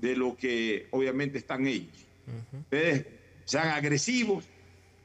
de 0.00 0.16
lo 0.16 0.36
que 0.36 0.88
obviamente 0.90 1.38
están 1.38 1.66
ellos. 1.66 2.06
Ustedes 2.52 3.06
sean 3.44 3.68
agresivos, 3.68 4.44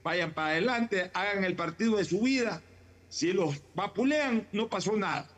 vayan 0.04 0.34
para 0.34 0.50
adelante, 0.50 1.12
hagan 1.14 1.44
el 1.46 1.56
partido 1.56 1.98
de 1.98 2.06
su 2.06 2.22
vida. 2.22 2.62
Si 3.14 3.32
los 3.32 3.62
vapulean, 3.76 4.48
no 4.54 4.68
pasó 4.68 4.98
nada. 4.98 5.30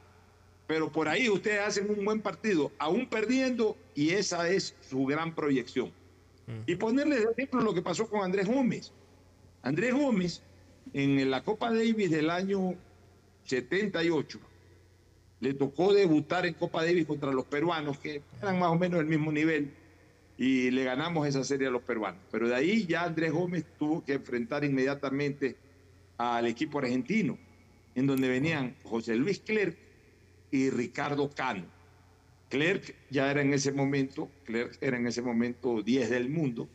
Pero 0.65 0.89
por 0.89 1.09
ahí 1.09 1.27
ustedes 1.27 1.59
hacen 1.59 1.89
un 1.89 2.05
buen 2.05 2.21
partido, 2.21 2.71
aún 2.79 3.05
perdiendo, 3.05 3.75
y 3.93 4.11
esa 4.11 4.47
es 4.49 4.73
su 4.79 5.05
gran 5.05 5.35
proyección. 5.35 5.91
Y 6.67 6.77
ponerles 6.77 7.25
de 7.25 7.31
ejemplo 7.33 7.59
lo 7.59 7.73
que 7.73 7.81
pasó 7.81 8.07
con 8.09 8.23
Andrés 8.23 8.47
Gómez. 8.47 8.93
Andrés 9.61 9.93
Gómez, 9.93 10.41
en 10.93 11.29
la 11.29 11.43
Copa 11.43 11.69
Davis 11.69 12.09
del 12.11 12.29
año 12.29 12.75
78, 13.43 14.39
le 15.41 15.53
tocó 15.53 15.93
debutar 15.93 16.45
en 16.45 16.53
Copa 16.53 16.81
Davis 16.81 17.05
contra 17.05 17.33
los 17.33 17.43
peruanos, 17.43 17.99
que 17.99 18.21
eran 18.41 18.57
más 18.57 18.69
o 18.69 18.75
menos 18.75 18.99
del 18.99 19.07
mismo 19.07 19.33
nivel, 19.33 19.73
y 20.37 20.71
le 20.71 20.85
ganamos 20.85 21.27
esa 21.27 21.43
serie 21.43 21.67
a 21.67 21.71
los 21.71 21.81
peruanos. 21.81 22.21
Pero 22.31 22.47
de 22.47 22.55
ahí 22.55 22.85
ya 22.85 23.03
Andrés 23.03 23.33
Gómez 23.33 23.65
tuvo 23.77 24.01
que 24.01 24.13
enfrentar 24.13 24.63
inmediatamente 24.63 25.57
al 26.17 26.47
equipo 26.47 26.79
argentino, 26.79 27.37
en 27.95 28.07
donde 28.07 28.29
venían 28.29 28.75
José 28.83 29.15
Luis 29.15 29.39
Clerc 29.39 29.77
y 30.51 30.69
Ricardo 30.69 31.29
Cano. 31.29 31.65
Clerc 32.49 32.95
ya 33.09 33.31
era 33.31 33.41
en 33.41 33.53
ese 33.53 33.71
momento, 33.71 34.29
Clerc 34.43 34.77
era 34.81 34.97
en 34.97 35.07
ese 35.07 35.21
momento 35.21 35.81
10 35.81 36.09
del 36.09 36.29
mundo, 36.29 36.69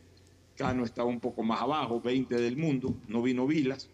Cano 0.57 0.83
estaba 0.83 1.07
un 1.07 1.19
poco 1.19 1.43
más 1.43 1.61
abajo, 1.61 2.01
20 2.01 2.35
del 2.35 2.57
mundo, 2.57 2.95
no 3.07 3.21
vino 3.21 3.47
Vilas. 3.47 3.89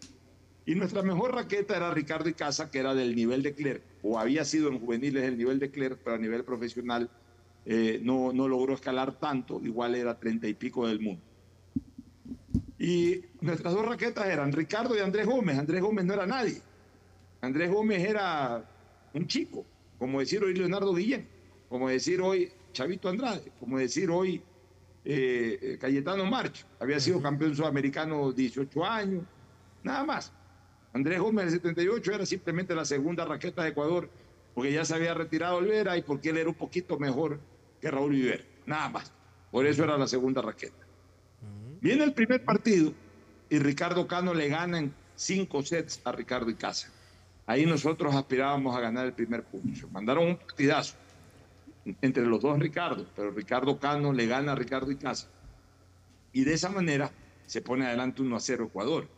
Y 0.66 0.74
nuestra 0.74 1.02
mejor 1.02 1.34
raqueta 1.34 1.76
era 1.76 1.94
Ricardo 1.94 2.28
Icaza, 2.28 2.70
que 2.70 2.78
era 2.78 2.94
del 2.94 3.14
nivel 3.14 3.42
de 3.42 3.54
Clerc, 3.54 3.82
o 4.02 4.18
había 4.18 4.44
sido 4.44 4.68
en 4.68 4.80
juveniles 4.80 5.24
el 5.24 5.38
nivel 5.38 5.58
de 5.58 5.70
Clerc, 5.70 5.98
pero 6.02 6.16
a 6.16 6.18
nivel 6.18 6.44
profesional 6.44 7.08
eh, 7.64 8.00
no, 8.02 8.32
no 8.32 8.48
logró 8.48 8.74
escalar 8.74 9.18
tanto, 9.18 9.60
igual 9.64 9.94
era 9.94 10.18
30 10.18 10.46
y 10.48 10.54
pico 10.54 10.86
del 10.86 11.00
mundo. 11.00 11.22
Y 12.78 13.22
nuestras 13.40 13.74
dos 13.74 13.84
raquetas 13.84 14.26
eran 14.26 14.52
Ricardo 14.52 14.96
y 14.96 15.00
Andrés 15.00 15.26
Gómez. 15.26 15.58
Andrés 15.58 15.82
Gómez 15.82 16.04
no 16.04 16.14
era 16.14 16.26
nadie. 16.26 16.62
Andrés 17.40 17.70
Gómez 17.70 18.02
era 18.02 18.64
un 19.14 19.26
chico, 19.26 19.64
como 19.98 20.20
decir 20.20 20.42
hoy 20.42 20.54
Leonardo 20.54 20.94
Guillén, 20.94 21.26
como 21.68 21.88
decir 21.88 22.20
hoy 22.20 22.50
Chavito 22.72 23.08
Andrade, 23.08 23.52
como 23.60 23.78
decir 23.78 24.10
hoy 24.10 24.42
eh, 25.04 25.78
Cayetano 25.80 26.26
March. 26.26 26.64
Había 26.80 27.00
sido 27.00 27.22
campeón 27.22 27.54
sudamericano 27.54 28.32
18 28.32 28.84
años, 28.84 29.22
nada 29.82 30.04
más. 30.04 30.32
Andrés 30.92 31.20
Gómez 31.20 31.42
en 31.42 31.48
el 31.48 31.54
78 31.54 32.12
era 32.12 32.26
simplemente 32.26 32.74
la 32.74 32.84
segunda 32.84 33.24
raqueta 33.24 33.62
de 33.62 33.70
Ecuador, 33.70 34.08
porque 34.54 34.72
ya 34.72 34.84
se 34.84 34.94
había 34.94 35.14
retirado 35.14 35.56
Olvera 35.56 35.96
y 35.96 36.02
porque 36.02 36.30
él 36.30 36.38
era 36.38 36.48
un 36.48 36.54
poquito 36.54 36.98
mejor 36.98 37.38
que 37.80 37.90
Raúl 37.90 38.12
Viver, 38.12 38.44
nada 38.66 38.88
más. 38.88 39.12
Por 39.50 39.66
eso 39.66 39.84
era 39.84 39.96
la 39.96 40.06
segunda 40.06 40.42
raqueta. 40.42 40.86
Viene 41.80 42.04
el 42.04 42.12
primer 42.12 42.44
partido 42.44 42.92
y 43.48 43.58
Ricardo 43.60 44.06
Cano 44.08 44.34
le 44.34 44.48
gana 44.48 44.78
en 44.78 44.92
cinco 45.14 45.62
sets 45.62 46.00
a 46.04 46.12
Ricardo 46.12 46.50
Icaza. 46.50 46.88
Ahí 47.48 47.64
nosotros 47.66 48.14
aspirábamos 48.14 48.76
a 48.76 48.80
ganar 48.80 49.06
el 49.06 49.14
primer 49.14 49.42
punto. 49.42 49.88
Mandaron 49.88 50.26
un 50.28 50.36
partidazo 50.36 50.96
entre 52.02 52.24
los 52.26 52.42
dos 52.42 52.58
Ricardo, 52.58 53.06
pero 53.16 53.30
Ricardo 53.30 53.78
Cano 53.80 54.12
le 54.12 54.26
gana 54.26 54.52
a 54.52 54.54
Ricardo 54.54 54.90
Icaza. 54.92 55.28
Y 56.32 56.44
de 56.44 56.52
esa 56.52 56.68
manera 56.68 57.10
se 57.46 57.62
pone 57.62 57.86
adelante 57.86 58.20
1 58.20 58.36
a 58.36 58.40
0 58.40 58.66
Ecuador. 58.66 59.08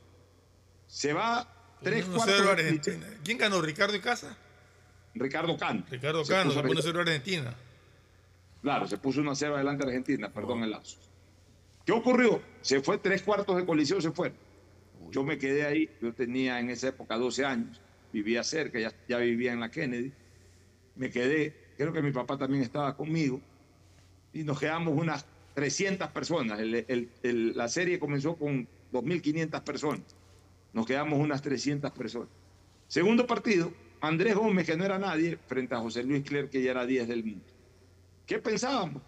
Se 0.86 1.12
va 1.12 1.46
tres 1.82 2.06
1 2.06 2.14
cuartos. 2.16 2.36
0 2.38 2.50
Argentina. 2.52 3.06
¿Quién 3.24 3.36
ganó? 3.36 3.60
¿Ricardo 3.60 3.96
Icaza? 3.96 4.36
Ricardo 5.14 5.56
Cano. 5.58 5.84
Ricardo 5.90 6.24
Se 6.24 6.32
Cano, 6.32 6.50
se 6.52 6.56
pone 6.58 6.68
Ricardo- 6.68 6.88
0 6.88 7.00
Argentina. 7.00 7.54
Claro, 8.62 8.86
se 8.86 8.96
puso 8.98 9.20
1 9.22 9.32
a 9.32 9.34
0 9.34 9.56
adelante 9.56 9.84
Argentina, 9.84 10.30
perdón 10.32 10.62
el 10.62 10.70
lazo. 10.70 10.98
¿Qué 11.84 11.90
ocurrió? 11.90 12.40
Se 12.60 12.80
fue 12.80 12.98
tres 12.98 13.22
cuartos 13.22 13.56
de 13.56 13.66
coliseo, 13.66 14.00
se 14.00 14.12
fue. 14.12 14.32
Yo 15.10 15.24
me 15.24 15.36
quedé 15.36 15.66
ahí, 15.66 15.90
yo 16.00 16.12
tenía 16.14 16.60
en 16.60 16.70
esa 16.70 16.88
época 16.88 17.16
12 17.16 17.44
años, 17.44 17.80
vivía 18.12 18.42
cerca, 18.42 18.78
ya, 18.78 18.92
ya 19.08 19.18
vivía 19.18 19.52
en 19.52 19.60
la 19.60 19.70
Kennedy. 19.70 20.12
Me 20.96 21.10
quedé, 21.10 21.54
creo 21.76 21.92
que 21.92 22.02
mi 22.02 22.12
papá 22.12 22.36
también 22.36 22.62
estaba 22.62 22.96
conmigo, 22.96 23.40
y 24.32 24.42
nos 24.44 24.58
quedamos 24.60 24.98
unas 24.98 25.26
300 25.54 26.08
personas. 26.10 26.60
El- 26.60 26.84
el- 26.88 27.08
el- 27.22 27.56
la 27.56 27.68
serie 27.68 27.98
comenzó 27.98 28.36
con 28.36 28.68
2.500 28.92 29.60
personas. 29.62 30.02
Nos 30.72 30.86
quedamos 30.86 31.18
unas 31.18 31.42
300 31.42 31.90
personas. 31.92 32.28
Segundo 32.86 33.26
partido, 33.26 33.72
Andrés 34.00 34.34
Gómez, 34.34 34.66
que 34.66 34.76
no 34.76 34.84
era 34.84 34.98
nadie, 34.98 35.36
frente 35.46 35.74
a 35.74 35.78
José 35.78 36.02
Luis 36.04 36.24
Clerc, 36.24 36.50
que 36.50 36.62
ya 36.62 36.70
era 36.70 36.86
10 36.86 37.08
del 37.08 37.24
mundo. 37.24 37.44
¿Qué 38.26 38.38
pensábamos? 38.38 39.02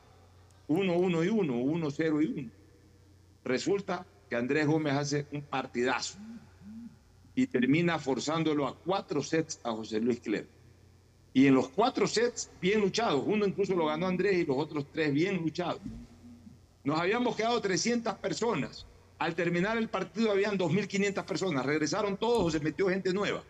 1, 0.66 0.96
1 0.96 1.24
y 1.24 1.28
1, 1.28 1.56
1, 1.56 1.90
0 1.90 2.20
y 2.20 2.26
1. 2.26 2.50
Resulta 3.44 4.06
que 4.28 4.36
Andrés 4.36 4.66
Gómez 4.66 4.94
hace 4.94 5.26
un 5.32 5.42
partidazo 5.42 6.18
y 7.34 7.46
termina 7.46 7.98
forzándolo 7.98 8.66
a 8.66 8.76
cuatro 8.76 9.22
sets 9.22 9.60
a 9.64 9.72
José 9.72 10.00
Luis 10.00 10.20
Clerc. 10.20 10.48
Y 11.34 11.46
en 11.46 11.54
los 11.54 11.68
cuatro 11.68 12.06
sets, 12.06 12.50
bien 12.60 12.80
luchados. 12.80 13.22
Uno 13.26 13.46
incluso 13.46 13.74
lo 13.74 13.86
ganó 13.86 14.06
Andrés 14.06 14.36
y 14.36 14.44
los 14.44 14.56
otros 14.58 14.86
tres 14.92 15.12
bien 15.12 15.36
luchados. 15.36 15.80
Nos 16.84 16.98
habíamos 16.98 17.36
quedado 17.36 17.60
300 17.60 18.14
personas. 18.16 18.86
Al 19.18 19.34
terminar 19.34 19.78
el 19.78 19.88
partido 19.88 20.30
habían 20.30 20.58
2.500 20.58 21.24
personas. 21.24 21.64
Regresaron 21.64 22.16
todos 22.16 22.44
o 22.44 22.50
se 22.50 22.60
metió 22.60 22.88
gente 22.88 23.12
nueva. 23.12 23.42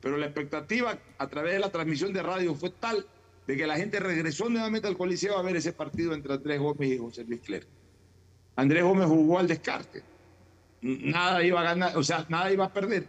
Pero 0.00 0.18
la 0.18 0.26
expectativa 0.26 0.98
a 1.18 1.26
través 1.26 1.54
de 1.54 1.60
la 1.60 1.70
transmisión 1.70 2.12
de 2.12 2.22
radio 2.22 2.54
fue 2.54 2.70
tal 2.70 3.06
de 3.46 3.56
que 3.56 3.66
la 3.66 3.76
gente 3.76 3.98
regresó 3.98 4.48
nuevamente 4.48 4.86
al 4.88 4.96
Coliseo 4.96 5.38
a 5.38 5.42
ver 5.42 5.56
ese 5.56 5.72
partido 5.72 6.12
entre 6.12 6.34
Andrés 6.34 6.60
Gómez 6.60 6.90
y 6.90 6.98
José 6.98 7.24
Luis 7.24 7.40
Clerc. 7.40 7.66
Andrés 8.56 8.84
Gómez 8.84 9.06
jugó 9.06 9.38
al 9.38 9.48
descarte. 9.48 10.02
Nada 10.82 11.42
iba 11.42 11.60
a 11.60 11.64
ganar, 11.64 11.96
o 11.96 12.02
sea, 12.02 12.26
nada 12.28 12.52
iba 12.52 12.66
a 12.66 12.72
perder. 12.72 13.06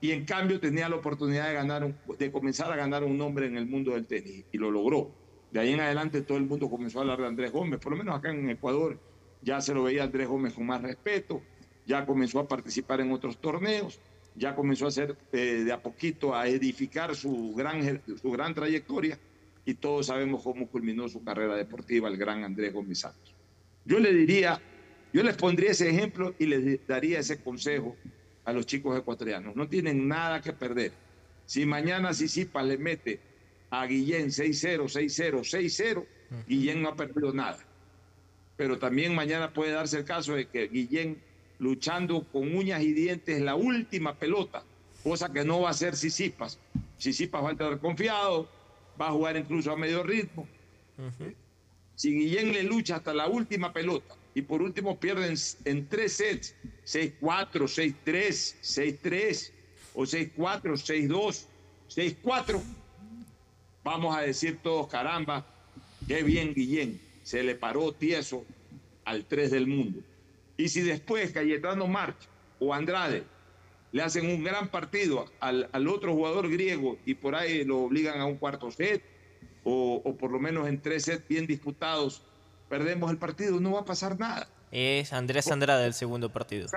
Y 0.00 0.10
en 0.10 0.24
cambio 0.24 0.60
tenía 0.60 0.88
la 0.88 0.96
oportunidad 0.96 1.48
de 1.48 1.54
ganar, 1.54 1.94
de 2.18 2.32
comenzar 2.32 2.70
a 2.72 2.76
ganar 2.76 3.02
un 3.04 3.16
nombre 3.16 3.46
en 3.46 3.56
el 3.56 3.66
mundo 3.66 3.92
del 3.92 4.06
tenis 4.06 4.44
y 4.52 4.58
lo 4.58 4.70
logró. 4.70 5.10
De 5.50 5.60
ahí 5.60 5.72
en 5.72 5.80
adelante 5.80 6.22
todo 6.22 6.38
el 6.38 6.44
mundo 6.44 6.68
comenzó 6.68 6.98
a 6.98 7.02
hablar 7.02 7.20
de 7.20 7.26
Andrés 7.26 7.52
Gómez, 7.52 7.80
por 7.80 7.92
lo 7.92 7.98
menos 7.98 8.16
acá 8.16 8.30
en 8.30 8.50
Ecuador 8.50 8.98
ya 9.42 9.60
se 9.60 9.72
lo 9.72 9.84
veía 9.84 10.02
a 10.02 10.04
Andrés 10.06 10.28
Gómez 10.28 10.54
con 10.54 10.66
más 10.66 10.82
respeto, 10.82 11.40
ya 11.86 12.04
comenzó 12.04 12.40
a 12.40 12.48
participar 12.48 13.00
en 13.00 13.12
otros 13.12 13.38
torneos, 13.38 14.00
ya 14.34 14.54
comenzó 14.54 14.86
a 14.86 14.88
hacer 14.88 15.16
eh, 15.32 15.62
de 15.64 15.72
a 15.72 15.82
poquito 15.82 16.34
a 16.34 16.48
edificar 16.48 17.14
su 17.14 17.54
gran, 17.54 18.02
su 18.20 18.30
gran 18.30 18.54
trayectoria 18.54 19.18
y 19.64 19.74
todos 19.74 20.06
sabemos 20.06 20.42
cómo 20.42 20.68
culminó 20.68 21.08
su 21.08 21.22
carrera 21.22 21.54
deportiva 21.54 22.08
el 22.08 22.16
gran 22.16 22.44
Andrés 22.44 22.72
Gómez 22.72 22.98
Santos. 22.98 23.34
Yo 23.84 23.98
le 24.00 24.12
diría, 24.12 24.60
yo 25.12 25.22
les 25.22 25.36
pondría 25.36 25.70
ese 25.70 25.88
ejemplo 25.88 26.34
y 26.38 26.46
les 26.46 26.86
daría 26.86 27.20
ese 27.20 27.40
consejo 27.40 27.96
a 28.46 28.52
los 28.52 28.64
chicos 28.64 28.96
ecuatorianos. 28.98 29.54
No 29.54 29.68
tienen 29.68 30.08
nada 30.08 30.40
que 30.40 30.52
perder. 30.52 30.92
Si 31.44 31.66
mañana 31.66 32.14
Sisipa 32.14 32.62
le 32.62 32.78
mete 32.78 33.20
a 33.70 33.84
Guillén 33.86 34.28
6-0, 34.28 34.84
6-0, 34.84 35.40
6-0, 35.40 36.06
Guillén 36.46 36.80
no 36.80 36.90
ha 36.90 36.96
perdido 36.96 37.32
nada. 37.32 37.58
Pero 38.56 38.78
también 38.78 39.14
mañana 39.14 39.52
puede 39.52 39.72
darse 39.72 39.98
el 39.98 40.04
caso 40.04 40.34
de 40.34 40.46
que 40.46 40.68
Guillén, 40.68 41.20
luchando 41.58 42.24
con 42.32 42.54
uñas 42.56 42.82
y 42.82 42.92
dientes 42.92 43.40
la 43.42 43.56
última 43.56 44.14
pelota, 44.14 44.62
cosa 45.02 45.32
que 45.32 45.44
no 45.44 45.60
va 45.60 45.68
a 45.68 45.70
hacer 45.72 45.96
Sisipas. 45.96 46.58
Sisipas 46.98 47.42
va 47.42 47.48
a 47.50 47.52
estar 47.52 47.78
confiado, 47.80 48.48
va 49.00 49.08
a 49.08 49.12
jugar 49.12 49.36
incluso 49.36 49.72
a 49.72 49.76
medio 49.76 50.04
ritmo. 50.04 50.46
Si 51.96 52.12
Guillén 52.12 52.52
le 52.52 52.62
lucha 52.62 52.96
hasta 52.96 53.12
la 53.12 53.26
última 53.26 53.72
pelota 53.72 54.14
y 54.36 54.42
por 54.42 54.60
último 54.60 55.00
pierden 55.00 55.34
en 55.64 55.88
tres 55.88 56.12
sets, 56.12 56.54
6-4, 56.84 57.94
6-3, 58.04 59.00
6-3 59.02 59.50
o 59.94 60.02
6-4, 60.02 60.60
6-2, 61.08 61.46
6-4, 62.22 62.62
vamos 63.82 64.14
a 64.14 64.20
decir 64.20 64.58
todos, 64.62 64.88
caramba, 64.88 65.46
qué 66.06 66.22
bien 66.22 66.52
Guillén, 66.52 67.00
se 67.22 67.42
le 67.42 67.54
paró 67.54 67.92
tieso 67.92 68.44
al 69.06 69.24
3 69.24 69.52
del 69.52 69.68
mundo. 69.68 70.00
Y 70.58 70.68
si 70.68 70.82
después 70.82 71.32
Cayetano 71.32 71.86
March 71.86 72.28
o 72.60 72.74
Andrade 72.74 73.24
le 73.92 74.02
hacen 74.02 74.26
un 74.26 74.44
gran 74.44 74.68
partido 74.68 75.24
al, 75.40 75.70
al 75.72 75.88
otro 75.88 76.12
jugador 76.12 76.50
griego 76.50 76.98
y 77.06 77.14
por 77.14 77.34
ahí 77.34 77.64
lo 77.64 77.78
obligan 77.84 78.20
a 78.20 78.26
un 78.26 78.36
cuarto 78.36 78.70
set, 78.70 79.02
o, 79.64 80.02
o 80.04 80.14
por 80.14 80.30
lo 80.30 80.38
menos 80.38 80.68
en 80.68 80.82
tres 80.82 81.04
sets 81.04 81.26
bien 81.26 81.46
disputados, 81.46 82.20
perdemos 82.68 83.10
el 83.10 83.18
partido, 83.18 83.60
no 83.60 83.72
va 83.72 83.80
a 83.80 83.84
pasar 83.84 84.18
nada. 84.18 84.48
Es 84.70 85.12
Andrés 85.12 85.50
Andrade 85.50 85.86
el 85.86 85.94
segundo 85.94 86.30
partido. 86.30 86.68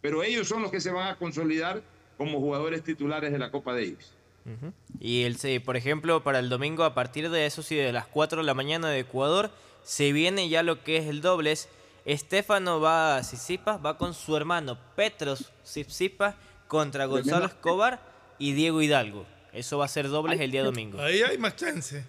Pero 0.00 0.22
ellos 0.22 0.48
son 0.48 0.62
los 0.62 0.70
que 0.70 0.80
se 0.80 0.90
van 0.90 1.08
a 1.08 1.16
consolidar 1.16 1.82
como 2.16 2.38
jugadores 2.40 2.82
titulares 2.82 3.32
de 3.32 3.38
la 3.38 3.50
Copa 3.50 3.72
Davis. 3.72 4.14
Y 4.98 5.22
el, 5.22 5.36
por 5.62 5.76
ejemplo, 5.76 6.24
para 6.24 6.38
el 6.38 6.48
domingo, 6.48 6.84
a 6.84 6.94
partir 6.94 7.30
de 7.30 7.46
eso, 7.46 7.62
sí, 7.62 7.76
de 7.76 7.92
las 7.92 8.06
4 8.06 8.40
de 8.40 8.46
la 8.46 8.54
mañana 8.54 8.88
de 8.88 9.00
Ecuador, 9.00 9.50
se 9.84 10.12
viene 10.12 10.48
ya 10.48 10.62
lo 10.62 10.82
que 10.82 10.96
es 10.96 11.06
el 11.06 11.20
dobles. 11.20 11.68
Estefano 12.04 12.80
va 12.80 13.16
a 13.16 13.20
Tsitsipas, 13.20 13.84
va 13.84 13.98
con 13.98 14.14
su 14.14 14.36
hermano 14.36 14.78
Petros 14.96 15.52
Tsitsipas 15.62 16.34
contra 16.66 17.04
Gonzalo 17.04 17.46
Escobar 17.46 18.00
y 18.38 18.52
Diego 18.54 18.82
Hidalgo. 18.82 19.26
Eso 19.52 19.78
va 19.78 19.84
a 19.84 19.88
ser 19.88 20.08
dobles 20.08 20.40
el 20.40 20.50
día 20.50 20.64
domingo. 20.64 21.00
Ahí 21.00 21.22
hay 21.22 21.38
más 21.38 21.56
chance. 21.56 22.04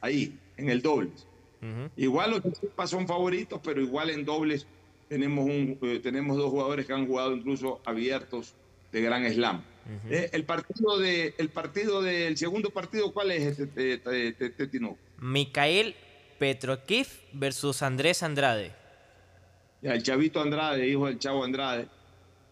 Ahí, 0.00 0.38
en 0.56 0.68
el 0.68 0.82
dobles. 0.82 1.26
Igual 1.96 2.30
los 2.30 2.42
Tsitsipas 2.42 2.88
son 2.90 3.06
favoritos, 3.06 3.60
pero 3.62 3.80
igual 3.82 4.10
en 4.10 4.24
dobles 4.24 4.66
tenemos, 5.08 5.44
un, 5.44 5.78
eh, 5.82 6.00
tenemos 6.02 6.36
dos 6.36 6.50
jugadores 6.50 6.86
que 6.86 6.92
han 6.92 7.06
jugado 7.06 7.34
incluso 7.34 7.80
abiertos 7.84 8.54
de 8.92 9.02
Gran 9.02 9.30
Slam. 9.32 9.62
Eh, 10.08 10.30
el 10.32 10.44
partido 10.44 10.98
de 10.98 11.34
el 11.38 11.48
partido 11.48 12.00
del 12.00 12.36
segundo 12.36 12.70
partido, 12.70 13.12
¿cuál 13.12 13.32
es 13.32 13.58
este, 13.58 13.66
te- 13.66 13.98
te- 13.98 14.32
te- 14.32 14.50
te- 14.50 14.66
Tino? 14.68 14.96
Mikael 15.18 15.94
Petrokiv 16.38 17.08
versus 17.32 17.82
Andrés 17.82 18.22
Andrade. 18.22 18.72
Ya, 19.82 19.94
el 19.94 20.02
chavito 20.02 20.40
Andrade, 20.40 20.86
hijo 20.88 21.06
del 21.06 21.18
chavo 21.18 21.42
Andrade, 21.42 21.88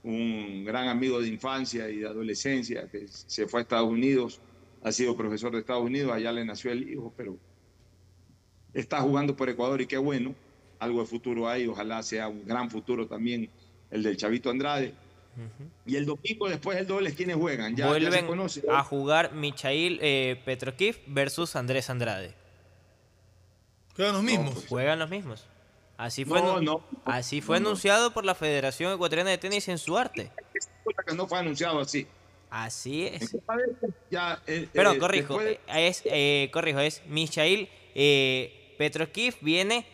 un 0.03 0.65
gran 0.65 0.89
amigo 0.89 1.21
de 1.21 1.29
infancia 1.29 1.89
y 1.89 1.99
de 1.99 2.07
adolescencia, 2.09 2.89
que 2.91 3.07
se 3.09 3.47
fue 3.47 3.61
a 3.61 3.63
Estados 3.63 3.89
Unidos, 3.89 4.41
ha 4.83 4.91
sido 4.93 5.17
profesor 5.17 5.53
de 5.53 5.61
Estados 5.61 5.85
Unidos, 5.85 6.13
allá 6.13 6.33
le 6.33 6.45
nació 6.45 6.73
el 6.73 6.89
hijo, 6.91 7.13
pero 7.17 7.37
está 8.75 9.01
jugando 9.01 9.37
por 9.37 9.49
Ecuador 9.49 9.81
y 9.81 9.87
qué 9.87 9.99
bueno, 9.99 10.35
algo 10.79 11.01
de 11.01 11.07
futuro 11.07 11.49
hay, 11.49 11.67
ojalá 11.67 12.03
sea 12.03 12.29
un 12.29 12.45
gran 12.47 12.71
futuro 12.71 13.07
también 13.07 13.49
el 13.91 14.03
del 14.03 14.17
chavito 14.17 14.51
Andrade. 14.51 14.95
Y 15.87 15.95
el 15.95 16.05
domingo 16.05 16.49
después 16.49 16.77
el 16.79 16.87
doble, 16.87 17.15
¿quiénes 17.15 17.37
juegan? 17.37 17.77
Ya, 17.77 17.85
ya 17.87 17.93
se 17.95 18.01
Vuelven 18.01 18.27
conoce. 18.27 18.63
a 18.69 18.83
jugar 18.83 19.33
Michail 19.35 19.99
eh, 20.03 20.41
Petrokiv 20.45 20.99
versus 21.07 21.55
Andrés 21.55 21.89
Andrade. 21.91 22.35
Juegan 23.95 24.15
los 24.15 24.23
mismos. 24.25 24.67
Juegan 24.69 24.99
los 24.99 25.09
mismos. 25.11 25.47
Así 25.97 26.25
fue, 26.25 26.41
No, 26.41 26.61
no. 26.61 26.83
así 27.05 27.41
fue 27.41 27.57
No, 27.59 27.63
no. 27.65 27.69
anunciado 27.71 28.13
por 28.13 28.25
la 28.25 28.35
Federación 28.35 28.93
Ecuatoriana 28.93 29.31
de 29.31 29.39
Tenis 29.39 29.69
en 29.69 29.79
su 29.79 29.97
arte. 29.99 30.31
No 31.15 31.27
fue 31.27 31.39
anunciado 31.39 31.81
así. 31.81 32.07
Así 32.51 33.07
es. 33.07 33.37
Ya, 34.11 34.41
eh, 34.47 34.69
Pero 34.73 34.93
eh, 34.93 34.99
corrijo, 34.99 35.39
después- 35.39 35.59
es, 35.69 36.03
eh, 36.05 36.49
corrijo, 36.53 36.79
es 36.81 37.03
Michail 37.09 37.69
eh, 37.95 38.58
Petrokiv 38.79 39.37
viene 39.43 39.87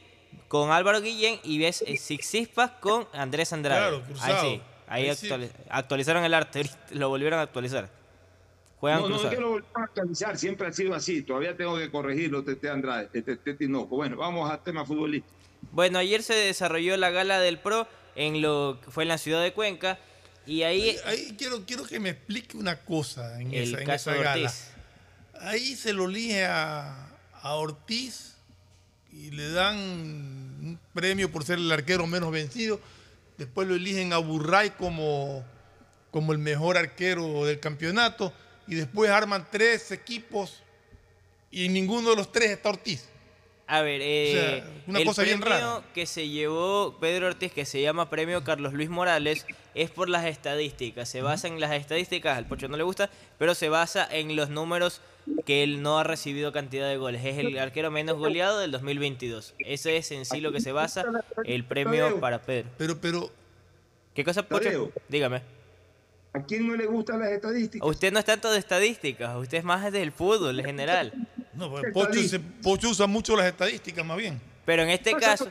con 0.49 0.71
Álvaro 0.71 1.01
Guillén 1.01 1.41
y 1.43 1.59
ves 1.59 1.83
eh, 1.87 1.97
Sixispas 1.97 2.71
con 2.81 3.09
Andrés 3.13 3.53
Andrade. 3.53 3.81
Claro, 3.81 3.97
ahí 3.97 4.03
cruzado. 4.05 4.43
sí, 4.43 4.61
ahí, 4.87 5.09
Ahí 5.09 5.17
sí. 5.17 5.27
actuali- 5.29 5.51
actualizaron 5.71 6.25
el 6.25 6.35
arte, 6.35 6.69
lo 6.91 7.09
volvieron 7.09 7.39
a 7.41 7.43
actualizar. 7.43 7.89
Juegan 8.79 9.01
no, 9.01 9.09
no, 9.09 9.15
cruzados. 9.15 9.35
que 9.35 9.41
lo 9.41 9.49
volvamos 9.51 9.77
a 9.77 9.85
actualizar, 9.85 10.37
siempre 10.39 10.67
ha 10.69 10.73
sido 10.73 10.95
así. 10.95 11.23
Todavía 11.23 11.57
tengo 11.57 11.77
que 11.79 11.91
corregirlo, 11.91 12.45
Tete 12.45 12.69
Andrade, 12.69 13.07
Tete 13.07 13.37
Tete 13.37 13.55
Tinoco. 13.55 13.97
Bueno, 13.97 14.17
vamos 14.17 14.51
al 14.51 14.63
tema 14.63 14.85
futbolístico. 14.85 15.35
Bueno, 15.73 15.99
ayer 15.99 16.23
se 16.23 16.35
desarrolló 16.35 16.97
la 16.99 17.11
gala 17.11 17.41
del 17.41 17.59
Pro 17.59 17.89
en 18.15 18.43
lo 18.43 18.79
que 18.85 18.91
fue 18.91 19.05
en 19.05 19.09
la 19.09 19.17
ciudad 19.19 19.43
de 19.43 19.53
Cuenca 19.55 19.99
y 20.47 20.63
ahí 20.63 20.97
Ahí 21.07 21.35
quiero, 21.39 21.65
quiero 21.65 21.85
que 21.85 21.99
me 21.99 22.11
explique 22.11 22.57
una 22.59 22.79
cosa 22.85 23.41
en 23.41 23.55
el 23.55 23.73
esa, 23.75 23.83
en 23.83 23.91
esa 23.91 24.13
de 24.13 24.19
gala. 24.23 24.43
Ortiz. 24.45 24.71
Ahí 25.41 25.75
se 25.75 25.95
lo 25.95 26.05
elige 26.09 26.45
a, 26.45 27.09
a 27.41 27.55
Ortiz 27.55 28.34
y 29.17 29.31
le 29.31 29.51
dan 29.53 29.77
un 29.77 30.79
premio 30.93 31.31
por 31.31 31.45
ser 31.45 31.59
el 31.59 31.71
arquero 31.71 32.07
menos 32.07 32.33
vencido. 32.33 32.81
Después 33.39 33.69
lo 33.69 33.75
eligen 33.75 34.13
a 34.13 34.19
Burray 34.19 34.71
como, 34.71 35.45
como 36.11 36.33
el 36.33 36.39
mejor 36.39 36.77
arquero 36.77 37.45
del 37.45 37.61
campeonato. 37.61 38.33
Y 38.67 38.75
después 38.75 39.11
arman 39.11 39.47
tres 39.51 39.93
equipos 39.93 40.63
y 41.51 41.69
ninguno 41.69 42.11
de 42.11 42.17
los 42.17 42.33
tres 42.33 42.51
está 42.51 42.71
Ortiz. 42.71 43.05
A 43.67 43.81
ver, 43.81 44.01
eh, 44.03 44.63
sea, 44.63 44.73
una 44.87 44.99
el 44.99 45.05
cosa 45.07 45.23
bien 45.23 45.41
premio 45.41 45.59
rara. 45.59 45.83
que 45.95 46.05
se 46.05 46.29
llevó 46.29 46.99
Pedro 47.01 47.29
Ortiz, 47.29 47.53
que 47.53 47.65
se 47.65 47.81
llama 47.81 48.11
Premio 48.11 48.45
Carlos 48.45 48.75
Luis 48.75 48.91
Morales, 48.91 49.47
es 49.75 49.91
por 49.91 50.11
las 50.11 50.27
estadísticas. 50.27 51.09
Se 51.09 51.23
basa 51.23 51.49
en 51.49 51.59
las 51.61 51.73
estadísticas, 51.73 52.37
al 52.37 52.47
Pocho 52.47 52.69
no 52.69 52.77
le 52.77 52.83
gusta, 52.83 53.09
pero 53.39 53.55
se 53.55 53.71
basa 53.71 54.07
en 54.11 54.37
los 54.37 54.51
números 54.51 55.01
que 55.47 55.63
él 55.63 55.81
no 55.81 55.99
ha 55.99 56.05
recibido 56.05 56.53
cantidad 56.53 56.89
de 56.89 56.99
goles. 56.99 57.25
Es 57.25 57.39
el 57.39 57.59
arquero 57.59 57.91
menos 57.91 58.19
goleado 58.19 58.59
del 58.59 58.71
2022. 58.71 59.55
Ese 59.61 59.97
es 59.97 60.11
en 60.13 60.27
sí 60.27 60.41
lo 60.41 60.53
que 60.53 60.61
se 60.61 60.73
basa 60.73 61.05
el 61.45 61.65
premio 61.65 62.21
para 62.21 62.43
Pedro. 62.43 62.69
Pero, 62.77 63.01
pero... 63.01 63.31
¿Qué 64.15 64.25
cosa, 64.25 64.43
Pocho? 64.43 64.93
Dígame. 65.09 65.54
¿A 66.35 66.43
quién 66.43 66.67
no 66.67 66.75
le 66.75 66.87
gustan 66.87 67.21
las 67.21 67.31
estadísticas? 67.31 67.89
Usted 67.89 68.13
no 68.13 68.19
es 68.19 68.25
tanto 68.25 68.51
de 68.51 68.59
estadísticas, 68.59 69.37
usted 69.37 69.59
es 69.59 69.65
más 69.65 69.91
del 69.93 70.11
fútbol 70.11 70.59
en 70.59 70.67
general. 70.67 71.13
No, 71.55 71.71
pues, 71.71 71.93
Pocho, 71.93 72.21
se- 72.25 72.41
Pocho 72.41 72.89
usa 72.91 73.07
mucho 73.07 73.37
las 73.37 73.47
estadísticas 73.47 74.05
más 74.05 74.17
bien. 74.17 74.41
Pero 74.67 74.83
en 74.83 74.91
este 74.91 75.13
caso... 75.15 75.51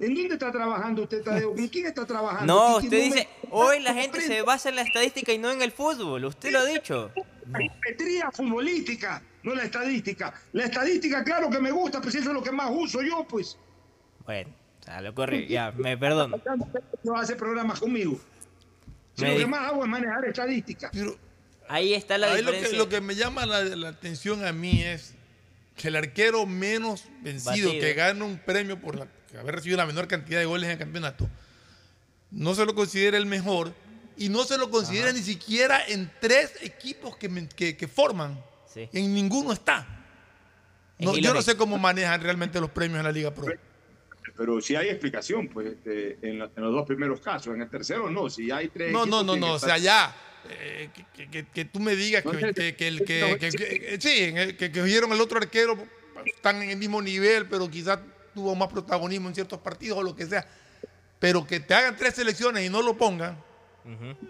¿En 0.00 0.14
dónde 0.14 0.34
está 0.34 0.50
trabajando 0.50 1.02
usted, 1.02 1.22
Tadeo? 1.22 1.54
¿Con 1.54 1.68
quién 1.68 1.86
está 1.86 2.06
trabajando? 2.06 2.52
No, 2.52 2.78
¿Quién- 2.80 2.84
usted 2.86 3.02
dice, 3.04 3.28
me- 3.42 3.48
hoy 3.50 3.80
la 3.80 3.92
gente 3.94 4.20
se 4.22 4.40
basa 4.42 4.70
en 4.70 4.76
la 4.76 4.82
estadística 4.82 5.30
y 5.32 5.38
no 5.38 5.50
en 5.50 5.60
el 5.62 5.70
fútbol. 5.72 6.24
Usted 6.24 6.50
lo 6.50 6.60
ha 6.60 6.64
dicho. 6.64 7.10
Metría 7.86 8.30
futbolística, 8.32 9.22
no 9.42 9.54
la 9.54 9.64
estadística. 9.64 10.32
La 10.54 10.64
estadística, 10.64 11.22
claro 11.22 11.50
que 11.50 11.58
me 11.60 11.70
gusta, 11.70 12.00
pues 12.00 12.14
eso 12.14 12.30
es 12.30 12.34
lo 12.34 12.42
que 12.42 12.50
más 12.50 12.70
uso 12.72 13.02
yo, 13.02 13.24
pues. 13.28 13.58
Bueno, 14.24 14.50
o 14.80 14.82
sea, 14.84 15.02
lo 15.02 15.14
corrí, 15.14 15.46
ya, 15.48 15.70
me 15.72 15.96
perdono. 15.98 16.40
No 17.04 17.16
hace 17.16 17.36
programas 17.36 17.78
conmigo. 17.78 18.18
Si 19.16 19.26
lo 19.26 19.36
que 19.36 19.46
más 19.46 19.60
hago 19.70 19.82
es 19.84 19.90
manejar 19.90 20.24
estadística. 20.24 20.90
Ahí 21.68 21.94
está 21.94 22.18
la 22.18 22.32
Ahí 22.32 22.42
lo 22.42 22.50
que, 22.50 22.56
diferencia. 22.58 22.78
lo 22.78 22.88
que 22.88 23.00
me 23.00 23.14
llama 23.14 23.46
la, 23.46 23.62
la 23.64 23.88
atención 23.88 24.44
a 24.44 24.52
mí 24.52 24.82
es 24.82 25.14
que 25.76 25.88
el 25.88 25.96
arquero 25.96 26.44
menos 26.46 27.04
vencido, 27.22 27.68
Batido. 27.68 27.80
que 27.80 27.94
gana 27.94 28.24
un 28.24 28.38
premio 28.38 28.78
por 28.80 28.96
la- 28.96 29.06
haber 29.38 29.54
recibido 29.54 29.78
la 29.78 29.86
menor 29.86 30.06
cantidad 30.08 30.38
de 30.38 30.44
goles 30.44 30.66
en 30.66 30.72
el 30.72 30.78
campeonato, 30.78 31.28
no 32.30 32.54
se 32.54 32.64
lo 32.66 32.74
considera 32.74 33.16
el 33.16 33.26
mejor 33.26 33.72
y 34.16 34.28
no 34.28 34.44
se 34.44 34.58
lo 34.58 34.70
considera 34.70 35.12
ni 35.12 35.22
siquiera 35.22 35.82
en 35.86 36.10
tres 36.20 36.52
equipos 36.60 37.16
que, 37.16 37.28
me- 37.28 37.48
que- 37.48 37.76
que 37.76 37.88
forman. 37.88 38.38
En 38.74 39.14
ninguno 39.14 39.52
está. 39.52 39.86
No, 40.98 41.16
yo 41.16 41.32
no 41.34 41.42
sé 41.42 41.56
cómo 41.56 41.78
manejan 41.78 42.20
realmente 42.22 42.60
los 42.60 42.70
premios 42.70 42.98
en 42.98 43.04
la 43.04 43.12
Liga 43.12 43.32
Pro. 43.34 43.46
Pero 44.36 44.60
sí 44.60 44.74
hay 44.76 44.88
explicación, 44.88 45.48
pues, 45.48 45.66
este, 45.68 46.18
en, 46.22 46.38
la- 46.38 46.50
en 46.56 46.62
los 46.62 46.72
dos 46.72 46.86
primeros 46.86 47.20
casos. 47.20 47.54
En 47.54 47.62
el 47.62 47.68
tercero, 47.70 48.08
no. 48.10 48.28
Si 48.30 48.50
hay 48.50 48.68
tres. 48.68 48.92
No, 48.92 49.04
no, 49.06 49.22
no, 49.22 49.36
no. 49.36 49.54
O 49.54 49.58
sea, 49.58 49.78
ya. 49.78 50.14
eh, 50.48 50.90
que, 51.14 51.28
que- 51.30 51.46
que 51.46 51.64
tú 51.66 51.78
me 51.80 51.94
digas 51.94 52.22
que, 52.24 52.52
que, 52.54 52.74
que 52.76 52.88
el 52.88 53.04
que, 53.04 53.38
que- 53.38 53.98
sí, 54.00 54.34
que, 54.56 54.72
que 54.72 54.82
vieron 54.82 55.12
el 55.12 55.20
otro 55.20 55.38
arquero 55.38 55.76
están 56.26 56.62
en 56.62 56.70
el 56.70 56.76
mismo 56.76 57.00
nivel, 57.02 57.46
pero 57.46 57.70
quizás 57.70 57.98
tuvo 58.34 58.54
más 58.54 58.68
protagonismo 58.68 59.28
en 59.28 59.34
ciertos 59.34 59.58
partidos 59.60 59.98
o 59.98 60.02
lo 60.02 60.16
que 60.16 60.26
sea. 60.26 60.46
Pero 61.20 61.46
que 61.46 61.60
te 61.60 61.74
hagan 61.74 61.96
tres 61.96 62.14
selecciones 62.14 62.64
y 62.66 62.70
no 62.70 62.82
lo 62.82 62.96
pongan. 62.96 63.36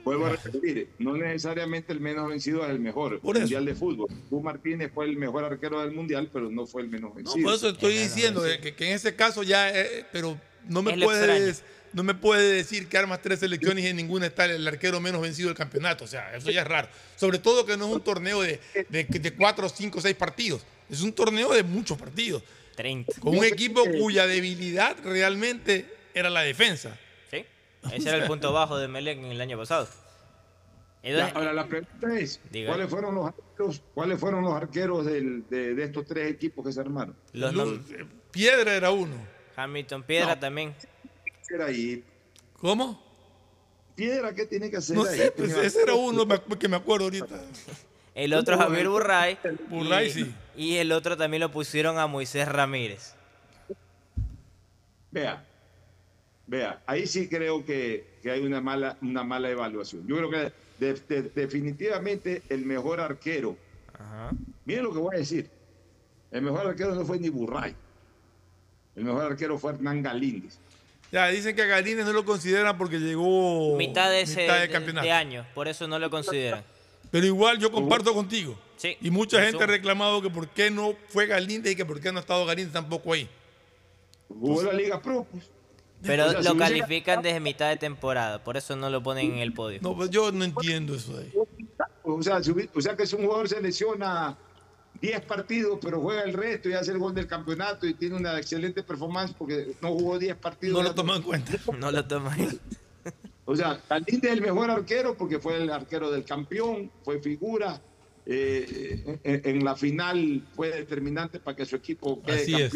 Vuelvo 0.05 0.27
a 0.27 0.31
repetir, 0.31 0.89
no 0.99 1.16
necesariamente 1.16 1.93
el 1.93 2.01
menos 2.01 2.29
vencido 2.29 2.65
es 2.65 2.70
el 2.70 2.81
mejor. 2.81 3.20
Por 3.20 3.37
eso. 3.37 3.43
mundial 3.43 3.65
de 3.66 3.74
fútbol. 3.74 4.09
Tú 4.31 4.41
Martínez 4.41 4.91
fue 4.95 5.05
el 5.07 5.16
mejor 5.16 5.45
arquero 5.45 5.81
del 5.81 5.93
mundial, 5.93 6.31
pero 6.33 6.51
no 6.51 6.66
fue 6.66 6.83
el 6.83 6.89
menos 6.89 7.11
No, 7.11 7.16
vencido. 7.16 7.45
por 7.45 7.55
eso 7.55 7.69
estoy 7.69 7.95
diciendo 7.95 8.43
que, 8.62 8.74
que 8.74 8.87
en 8.89 8.95
ese 8.95 9.15
caso 9.15 9.43
ya, 9.43 9.70
eh, 9.70 10.07
pero 10.12 10.39
no 10.69 10.83
me 10.83 10.97
puedes, 10.99 11.62
no 11.93 12.03
me 12.03 12.15
puede 12.15 12.51
decir 12.55 12.89
que 12.89 12.97
armas 12.97 13.20
tres 13.20 13.41
selecciones 13.41 13.85
y 13.85 13.89
en 13.89 13.97
ninguna 13.97 14.27
está 14.27 14.47
el 14.47 14.66
arquero 14.66 15.01
menos 15.01 15.20
vencido 15.20 15.49
del 15.49 15.57
campeonato. 15.57 16.05
O 16.05 16.09
sea, 16.09 16.35
eso 16.35 16.51
ya 16.51 16.62
es 16.62 16.69
raro. 16.69 16.89
Sobre 17.16 17.39
todo 17.39 17.66
que 17.66 17.77
no 17.77 17.89
es 17.89 17.95
un 17.95 18.01
torneo 18.03 18.41
de, 18.41 18.59
de, 18.89 19.05
de 19.05 19.33
cuatro, 19.35 19.69
cinco, 19.69 20.01
seis 20.01 20.16
partidos. 20.16 20.62
Es 20.89 21.03
un 21.03 21.12
torneo 21.12 21.53
de 21.53 21.62
muchos 21.62 21.99
partidos. 21.99 22.43
30. 22.77 23.20
Con 23.20 23.37
un 23.37 23.45
equipo 23.45 23.83
cuya 23.99 24.27
debilidad 24.27 24.97
realmente 25.05 25.85
era 26.15 26.31
la 26.31 26.41
defensa. 26.41 26.99
Ese 27.91 28.09
era 28.11 28.19
el 28.19 28.27
punto 28.27 28.53
bajo 28.53 28.79
de 28.79 28.87
Melec 28.89 29.19
en 29.19 29.25
el 29.27 29.41
año 29.41 29.59
pasado. 29.59 29.89
Entonces, 31.03 31.33
Ya, 31.33 31.39
ahora 31.39 31.53
la 31.53 31.67
pregunta 31.67 32.17
es, 32.19 32.41
Diga. 32.53 32.69
¿cuáles 32.71 32.89
fueron 32.89 33.15
los 33.17 33.27
arqueros, 33.27 33.83
¿cuáles 33.93 34.21
fueron 34.21 34.43
los 34.45 34.53
arqueros 34.55 35.05
del- 35.05 35.49
de, 35.51 35.75
de 35.75 35.85
estos 35.85 36.07
tres 36.07 36.31
equipos 36.31 36.65
que 36.65 36.73
se 36.73 36.81
armaron? 36.81 37.17
Los 37.33 37.53
nom- 37.53 37.83
Piedra 38.31 38.75
era 38.75 38.93
uno. 38.93 39.17
Hamilton 39.57 40.03
Piedra 40.05 40.35
No. 40.37 40.41
también. 40.41 40.75
¿Qué 41.49 41.55
era 41.57 41.67
ahí? 41.67 42.05
¿Cómo? 42.61 43.03
Piedra, 43.97 44.33
¿qué 44.33 44.47
tiene 44.47 44.71
que 44.71 44.77
hacer 44.77 44.97
No 44.97 45.05
ahí? 45.05 45.19
sé, 45.19 45.33
pues 45.33 45.53
ese 45.57 45.83
era 45.83 45.95
uno 45.95 46.25
que 46.59 46.69
me 46.69 46.77
acuerdo 46.77 47.07
ahorita. 47.07 47.43
El 48.15 48.33
otro 48.35 48.57
Javier 48.57 48.89
Burray. 48.89 49.39
Burray, 49.69 50.07
y, 50.07 50.11
sí. 50.13 50.35
Y 50.57 50.77
el 50.77 50.93
otro 50.93 51.17
también 51.17 51.41
lo 51.41 51.51
pusieron 51.51 51.99
a 51.99 52.07
Moisés 52.07 52.47
Ramírez. 52.49 53.15
Vea, 55.11 55.45
vea, 56.53 56.83
ahí 56.87 57.07
sí 57.07 57.29
creo 57.29 57.65
que, 57.65 58.05
que 58.23 58.31
hay 58.31 58.41
una 58.45 58.61
mala, 58.61 58.99
una 59.01 59.24
mala 59.24 59.49
evaluación. 59.49 60.07
Yo 60.07 60.16
creo 60.19 60.31
que 60.31 60.53
de- 60.85 61.01
de- 61.09 61.23
definitivamente 61.35 62.43
el 62.51 62.66
mejor 62.66 63.01
arquero, 63.01 63.57
miren 64.66 64.85
lo 64.85 64.93
que 64.93 64.99
voy 64.99 65.16
a 65.16 65.19
decir, 65.19 65.49
el 66.31 66.43
mejor 66.43 66.66
arquero 66.66 66.95
no 66.95 67.07
fue 67.07 67.19
ni 67.19 67.31
Burray, 67.31 67.74
el 68.97 69.05
mejor 69.05 69.24
arquero 69.33 69.59
fue 69.59 69.73
Hernán 69.73 70.03
Galíndez. 70.03 70.59
Ya, 71.11 71.29
dicen 71.29 71.57
que 71.57 71.62
a 71.62 71.66
Galines 71.66 72.05
no 72.05 72.12
lo 72.12 72.24
consideran 72.24 72.77
porque 72.77 72.99
llegó 72.99 73.74
mitad 73.79 74.11
de 74.11 74.23
ese 74.23 74.43
mitad 74.43 74.55
de 74.57 74.61
de- 74.66 74.69
campeonato. 74.70 75.07
de 75.07 75.12
año. 75.12 75.47
Por 75.55 75.69
eso 75.69 75.89
no 75.89 75.99
lo 75.99 76.11
consideran. 76.11 76.65
Pero 77.11 77.27
igual 77.27 77.59
yo 77.59 77.70
comparto 77.73 78.12
contigo. 78.15 78.59
Sí. 78.77 78.97
Y 79.01 79.11
mucha 79.11 79.43
gente 79.43 79.62
ha 79.62 79.66
reclamado 79.66 80.20
que 80.23 80.29
por 80.31 80.49
qué 80.49 80.70
no 80.70 80.95
fue 81.09 81.27
Galíndez 81.27 81.73
y 81.73 81.77
que 81.77 81.85
por 81.87 81.99
qué 82.01 82.11
no 82.12 82.19
ha 82.19 82.20
estado 82.23 82.45
Galíndez 82.47 82.73
tampoco 82.74 83.12
ahí. 83.15 83.29
Jugó 84.29 84.62
la 84.62 84.73
Liga 84.73 85.01
Pro, 85.01 85.27
pues. 85.31 85.51
Pero 86.05 86.27
O 86.27 86.31
sea, 86.31 86.43
si 86.43 86.49
lo 86.49 86.55
hubiese- 86.55 86.59
califican 86.79 87.23
desde 87.23 87.41
mitad 87.41 87.69
de 87.70 87.77
temporada. 87.77 88.43
Por 88.43 88.57
eso 88.57 88.74
no 88.77 88.91
lo 88.91 89.03
ponen 89.03 89.33
en 89.33 89.39
el 89.39 89.53
podio. 89.53 89.79
No, 89.83 89.95
pues 89.97 90.11
yo 90.11 90.33
no 90.33 90.45
entiendo 90.45 90.95
eso 90.95 91.16
de 91.16 91.24
ahí. 91.24 91.33
O 92.03 92.23
sea, 92.23 92.43
si 92.43 92.51
o 92.74 92.81
sea 92.81 92.97
que 92.97 93.07
si 93.07 93.15
un 93.16 93.24
jugador 93.24 93.49
se 93.49 93.61
lesiona 93.61 94.37
10 95.01 95.20
partidos, 95.23 95.79
pero 95.81 96.01
juega 96.01 96.23
el 96.23 96.33
resto 96.33 96.69
y 96.69 96.73
hace 96.74 96.93
el 96.93 96.99
gol 96.99 97.15
del 97.15 97.27
campeonato 97.27 97.87
y 97.87 97.95
tiene 97.95 98.16
una 98.16 98.37
excelente 98.39 98.83
performance 98.83 99.33
porque 99.37 99.74
no 99.81 99.91
jugó 99.93 100.19
10 100.19 100.37
partidos. 100.37 100.77
No 100.77 100.83
lo 100.89 100.95
toman 100.95 101.16
en 101.19 101.23
cuenta. 101.23 101.53
No 101.79 101.91
lo 101.91 102.05
toman. 102.05 102.59
O 103.45 103.57
sea, 103.57 103.81
Galíndez 103.91 104.31
es 104.31 104.37
el 104.39 104.43
mejor 104.43 104.70
arquero 104.70 105.16
porque 105.16 105.39
fue 105.41 105.57
el 105.62 105.70
arquero 105.70 106.11
del 106.11 106.24
campeón, 106.24 106.91
fue 107.05 107.20
figura. 107.20 107.81
eh, 108.24 109.19
en, 109.24 109.43
en 109.45 109.65
la 109.65 109.74
final 109.74 110.45
fue 110.55 110.70
determinante 110.70 111.41
para 111.41 111.57
que 111.57 111.66
su 111.66 111.74
equipo 111.74 112.23
quede 112.23 112.43
Así 112.43 112.55
es. 112.55 112.70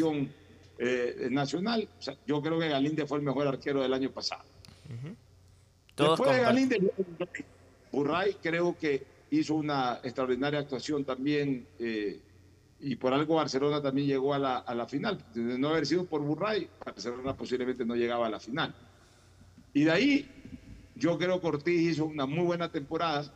Campeón 0.76 1.26
eh, 1.26 1.28
nacional. 1.30 1.88
O 1.98 2.02
sea, 2.02 2.16
yo 2.26 2.40
creo 2.42 2.58
que 2.58 2.68
Galíndez 2.68 3.08
fue 3.08 3.18
el 3.18 3.24
mejor 3.24 3.46
arquero 3.46 3.82
del 3.82 3.92
año 3.92 4.10
pasado. 4.10 4.42
Todos 5.94 6.18
Después 6.18 6.36
de. 6.36 6.42
Galíndez, 6.42 6.78
Burray 7.92 8.36
creo 8.42 8.76
que 8.78 9.04
hizo 9.30 9.54
una 9.54 10.00
extraordinaria 10.02 10.60
actuación 10.60 11.04
también 11.04 11.66
eh, 11.78 12.20
y 12.80 12.96
por 12.96 13.12
algo 13.12 13.36
Barcelona 13.36 13.80
también 13.80 14.06
llegó 14.06 14.34
a 14.34 14.38
la, 14.38 14.58
a 14.58 14.74
la 14.74 14.86
final. 14.86 15.18
De 15.34 15.58
no 15.58 15.68
haber 15.70 15.86
sido 15.86 16.04
por 16.04 16.20
Burray, 16.20 16.68
Barcelona 16.84 17.34
posiblemente 17.34 17.84
no 17.84 17.96
llegaba 17.96 18.26
a 18.26 18.30
la 18.30 18.40
final. 18.40 18.74
Y 19.72 19.84
de 19.84 19.90
ahí 19.90 20.28
yo 20.94 21.18
creo 21.18 21.40
que 21.40 21.46
Ortiz 21.46 21.80
hizo 21.80 22.06
una 22.06 22.26
muy 22.26 22.44
buena 22.44 22.70
temporada 22.70 23.32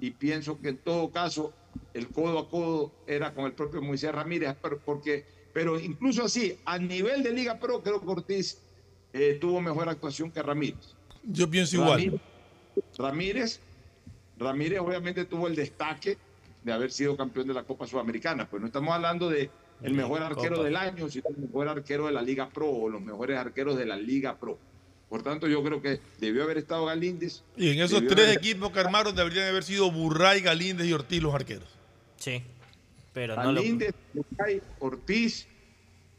y 0.00 0.12
pienso 0.12 0.60
que 0.60 0.70
en 0.70 0.78
todo 0.78 1.10
caso 1.10 1.52
el 1.94 2.08
codo 2.08 2.38
a 2.38 2.48
codo 2.48 2.92
era 3.06 3.34
con 3.34 3.44
el 3.44 3.52
propio 3.52 3.82
Moisés 3.82 4.12
Ramírez, 4.12 4.56
porque, 4.84 5.24
pero 5.52 5.78
incluso 5.78 6.24
así, 6.24 6.56
a 6.64 6.78
nivel 6.78 7.22
de 7.22 7.32
Liga 7.32 7.58
Pro, 7.58 7.82
creo 7.82 8.00
que 8.00 8.06
Ortiz 8.08 8.58
eh, 9.12 9.38
tuvo 9.40 9.60
mejor 9.60 9.88
actuación 9.88 10.30
que 10.30 10.42
Ramírez. 10.42 10.94
Yo 11.24 11.50
pienso 11.50 11.76
igual. 11.76 11.90
Ramírez, 12.00 12.20
Ramírez, 12.98 13.60
Ramírez 14.38 14.78
obviamente 14.80 15.24
tuvo 15.24 15.46
el 15.48 15.56
destaque 15.56 16.16
de 16.64 16.72
haber 16.72 16.92
sido 16.92 17.16
campeón 17.16 17.48
de 17.48 17.54
la 17.54 17.64
Copa 17.64 17.86
Sudamericana, 17.86 18.48
pues 18.48 18.60
no 18.60 18.66
estamos 18.66 18.94
hablando 18.94 19.28
de 19.28 19.50
el 19.82 19.94
mejor 19.94 20.22
arquero 20.22 20.56
Copa. 20.56 20.64
del 20.64 20.76
año, 20.76 21.08
sino 21.08 21.24
el 21.30 21.36
mejor 21.38 21.68
arquero 21.68 22.06
de 22.06 22.12
la 22.12 22.22
Liga 22.22 22.48
Pro 22.50 22.68
o 22.70 22.88
los 22.88 23.00
mejores 23.00 23.38
arqueros 23.38 23.76
de 23.78 23.86
la 23.86 23.96
Liga 23.96 24.36
Pro. 24.38 24.58
Por 25.08 25.22
tanto, 25.22 25.48
yo 25.48 25.62
creo 25.64 25.82
que 25.82 26.00
debió 26.20 26.44
haber 26.44 26.58
estado 26.58 26.84
Galíndez. 26.86 27.42
Y 27.56 27.70
en 27.70 27.80
esos 27.80 28.06
tres 28.06 28.26
haber- 28.26 28.38
equipos 28.38 28.70
que 28.70 28.78
armaron 28.78 29.16
deberían 29.16 29.48
haber 29.48 29.64
sido 29.64 29.90
Burray, 29.90 30.40
Galíndez 30.40 30.86
y 30.86 30.92
Ortiz 30.92 31.20
los 31.22 31.34
arqueros. 31.34 31.68
Sí. 32.16 32.42
Pero 33.12 33.36
no 33.36 33.52
lo. 33.52 33.60
Galíndez, 33.60 33.94
Burray, 34.14 34.60
Ortiz, 34.78 35.46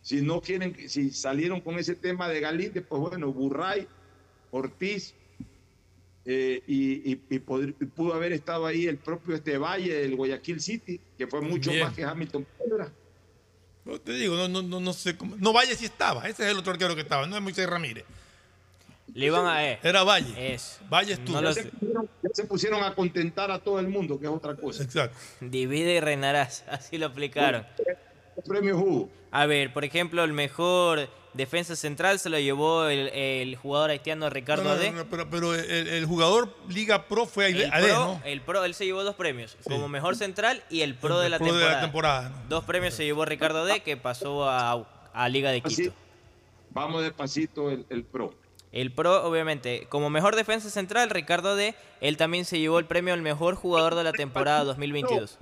si 0.02 0.22
no 0.22 0.42
quieren, 0.42 0.76
si 0.90 1.12
salieron 1.12 1.62
con 1.62 1.78
ese 1.80 1.96
tema 1.96 2.28
de 2.28 2.40
Galíndez, 2.40 2.84
pues 2.88 3.02
bueno, 3.02 3.32
Burray, 3.32 3.88
Ortiz, 4.52 5.14
eh, 6.26 6.62
y, 6.68 7.12
y- 7.12 7.22
y 7.30 7.40
pod- 7.40 7.74
y 7.80 7.86
pudo 7.86 8.14
haber 8.14 8.32
estado 8.34 8.66
ahí 8.66 8.86
el 8.88 8.98
propio 8.98 9.34
este 9.36 9.58
Valle 9.58 9.94
del 9.96 10.16
Guayaquil 10.16 10.60
City, 10.62 11.00
que 11.18 11.28
fue 11.28 11.42
mucho 11.42 11.72
Bien. 11.72 11.84
más 11.86 11.96
que 11.96 12.04
Hamilton 12.04 12.46
Piedra. 12.58 12.92
No, 13.86 14.00
te 14.00 14.14
digo, 14.14 14.36
no, 14.36 14.48
no, 14.48 14.62
no, 14.62 14.80
no 14.80 14.94
sé 14.94 15.18
cómo. 15.18 15.36
No, 15.38 15.52
Valle 15.54 15.76
sí 15.76 15.86
estaba. 15.86 16.28
Ese 16.28 16.44
es 16.46 16.52
el 16.52 16.58
otro 16.58 16.74
arquero 16.74 16.94
que 16.96 17.02
estaba, 17.02 17.26
no 17.26 17.36
es 17.36 17.42
Moisés 17.42 17.68
Ramírez. 17.68 18.06
Le 19.14 19.26
iban 19.26 19.46
a. 19.46 19.66
eh, 19.72 19.80
Era 19.84 20.04
Valle. 20.04 20.54
Es. 20.54 20.80
Valle 20.92 21.14
estuvo. 21.14 21.42
No 21.42 21.50
Ya 21.50 21.54
se, 21.54 21.64
pusieron, 21.66 22.10
ya 22.24 22.30
se 22.34 22.44
pusieron 22.46 22.84
a 22.84 22.96
contentar 22.96 23.52
a 23.52 23.60
todo 23.60 23.80
el 23.80 23.88
mundo, 23.88 24.20
que 24.20 24.26
es 24.26 24.32
otra 24.32 24.56
cosa. 24.56 24.84
Exacto. 24.84 25.18
Divide 25.42 25.96
y 25.96 26.00
reinarás. 26.00 26.64
Así 26.70 26.98
lo 26.98 27.08
aplicaron. 27.08 27.66
Premio 28.48 28.78
Hugo. 28.78 29.10
A 29.32 29.46
ver, 29.46 29.72
por 29.74 29.84
ejemplo, 29.86 30.24
el 30.24 30.34
mejor 30.34 31.10
defensa 31.34 31.76
central 31.78 32.20
se 32.20 32.30
lo 32.30 32.40
llevó 32.40 32.88
el, 32.88 33.08
el 33.10 33.56
jugador 33.56 33.90
haitiano 33.92 34.30
Ricardo 34.30 34.64
No, 34.64 34.70
no, 34.72 34.76
Ade. 34.76 34.92
no, 34.92 34.98
no, 35.04 35.10
pero, 35.10 35.30
pero 35.30 35.56
el, 35.56 35.88
el 35.88 36.06
jugador 36.06 36.54
Liga 36.68 37.08
Pro 37.08 37.26
fue 37.26 37.46
Ade, 37.46 37.64
El 37.66 37.74
Ade, 37.74 37.88
pro, 37.88 37.96
¿no? 38.06 38.22
el 38.26 38.42
pro, 38.42 38.66
él 38.66 38.74
se 38.74 38.86
llevó 38.86 39.04
dos 39.06 39.16
premios, 39.16 39.56
como 39.64 39.88
mejor 39.88 40.18
central 40.18 40.62
y 40.70 40.82
el 40.82 40.96
pro, 40.96 41.18
El 41.22 41.24
de, 41.24 41.30
la 41.30 41.38
pro 41.38 41.46
de 41.48 41.52
la 41.54 41.60
temporada. 41.60 41.82
temporada, 41.82 42.30
¿no? 42.30 42.50
Dos 42.50 42.66
premios 42.66 42.94
se 42.96 43.06
llevó 43.06 43.24
Ricardo 43.24 43.64
D, 43.64 43.80
que 43.82 43.96
pasó 43.96 44.50
a, 44.50 44.86
a 45.14 45.30
Liga 45.30 45.52
de 45.52 45.62
Así, 45.64 45.84
Quito. 45.84 45.94
vamos 46.72 47.02
despacito 47.04 47.70
el, 47.72 47.86
el 47.90 48.04
pro. 48.04 48.34
El 48.72 48.94
pro, 48.94 49.24
obviamente, 49.26 49.86
como 49.90 50.10
mejor 50.10 50.36
defensa 50.36 50.70
central, 50.70 51.10
Ricardo 51.10 51.56
D, 51.56 51.76
él 52.00 52.16
también 52.18 52.46
se 52.46 52.58
llevó 52.60 52.80
el 52.80 52.86
premio 52.86 53.14
al 53.14 53.22
mejor 53.22 53.56
jugador 53.56 53.96
de 53.96 54.04
la 54.04 54.14
temporada 54.14 54.64
2022. 54.64 55.38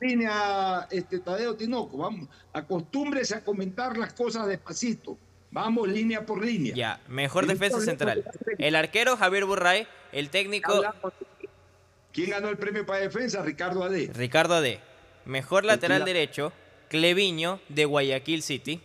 línea, 0.00 0.86
este, 0.90 1.18
Tadeo 1.18 1.54
Tinoco, 1.56 1.96
vamos, 1.96 2.28
acostúmbrese 2.52 3.36
a 3.36 3.44
comentar 3.44 3.96
las 3.96 4.12
cosas 4.12 4.46
despacito. 4.46 5.16
Vamos 5.50 5.88
línea 5.88 6.26
por 6.26 6.44
línea. 6.44 6.74
Ya, 6.74 7.00
mejor 7.08 7.46
defensa 7.46 7.80
central. 7.80 8.22
El 8.58 8.76
arquero 8.76 9.16
Javier 9.16 9.46
Burray, 9.46 9.86
el 10.12 10.28
técnico 10.28 10.82
¿Quién 12.12 12.30
ganó 12.30 12.48
el 12.48 12.58
premio 12.58 12.84
para 12.84 13.00
defensa? 13.00 13.42
Ricardo 13.42 13.82
Ade. 13.84 14.10
Ricardo 14.14 14.54
Ade. 14.56 14.80
Mejor 15.24 15.64
lateral 15.64 16.00
la- 16.00 16.04
derecho, 16.04 16.52
Cleviño 16.88 17.60
de 17.68 17.84
Guayaquil 17.84 18.42
City. 18.42 18.80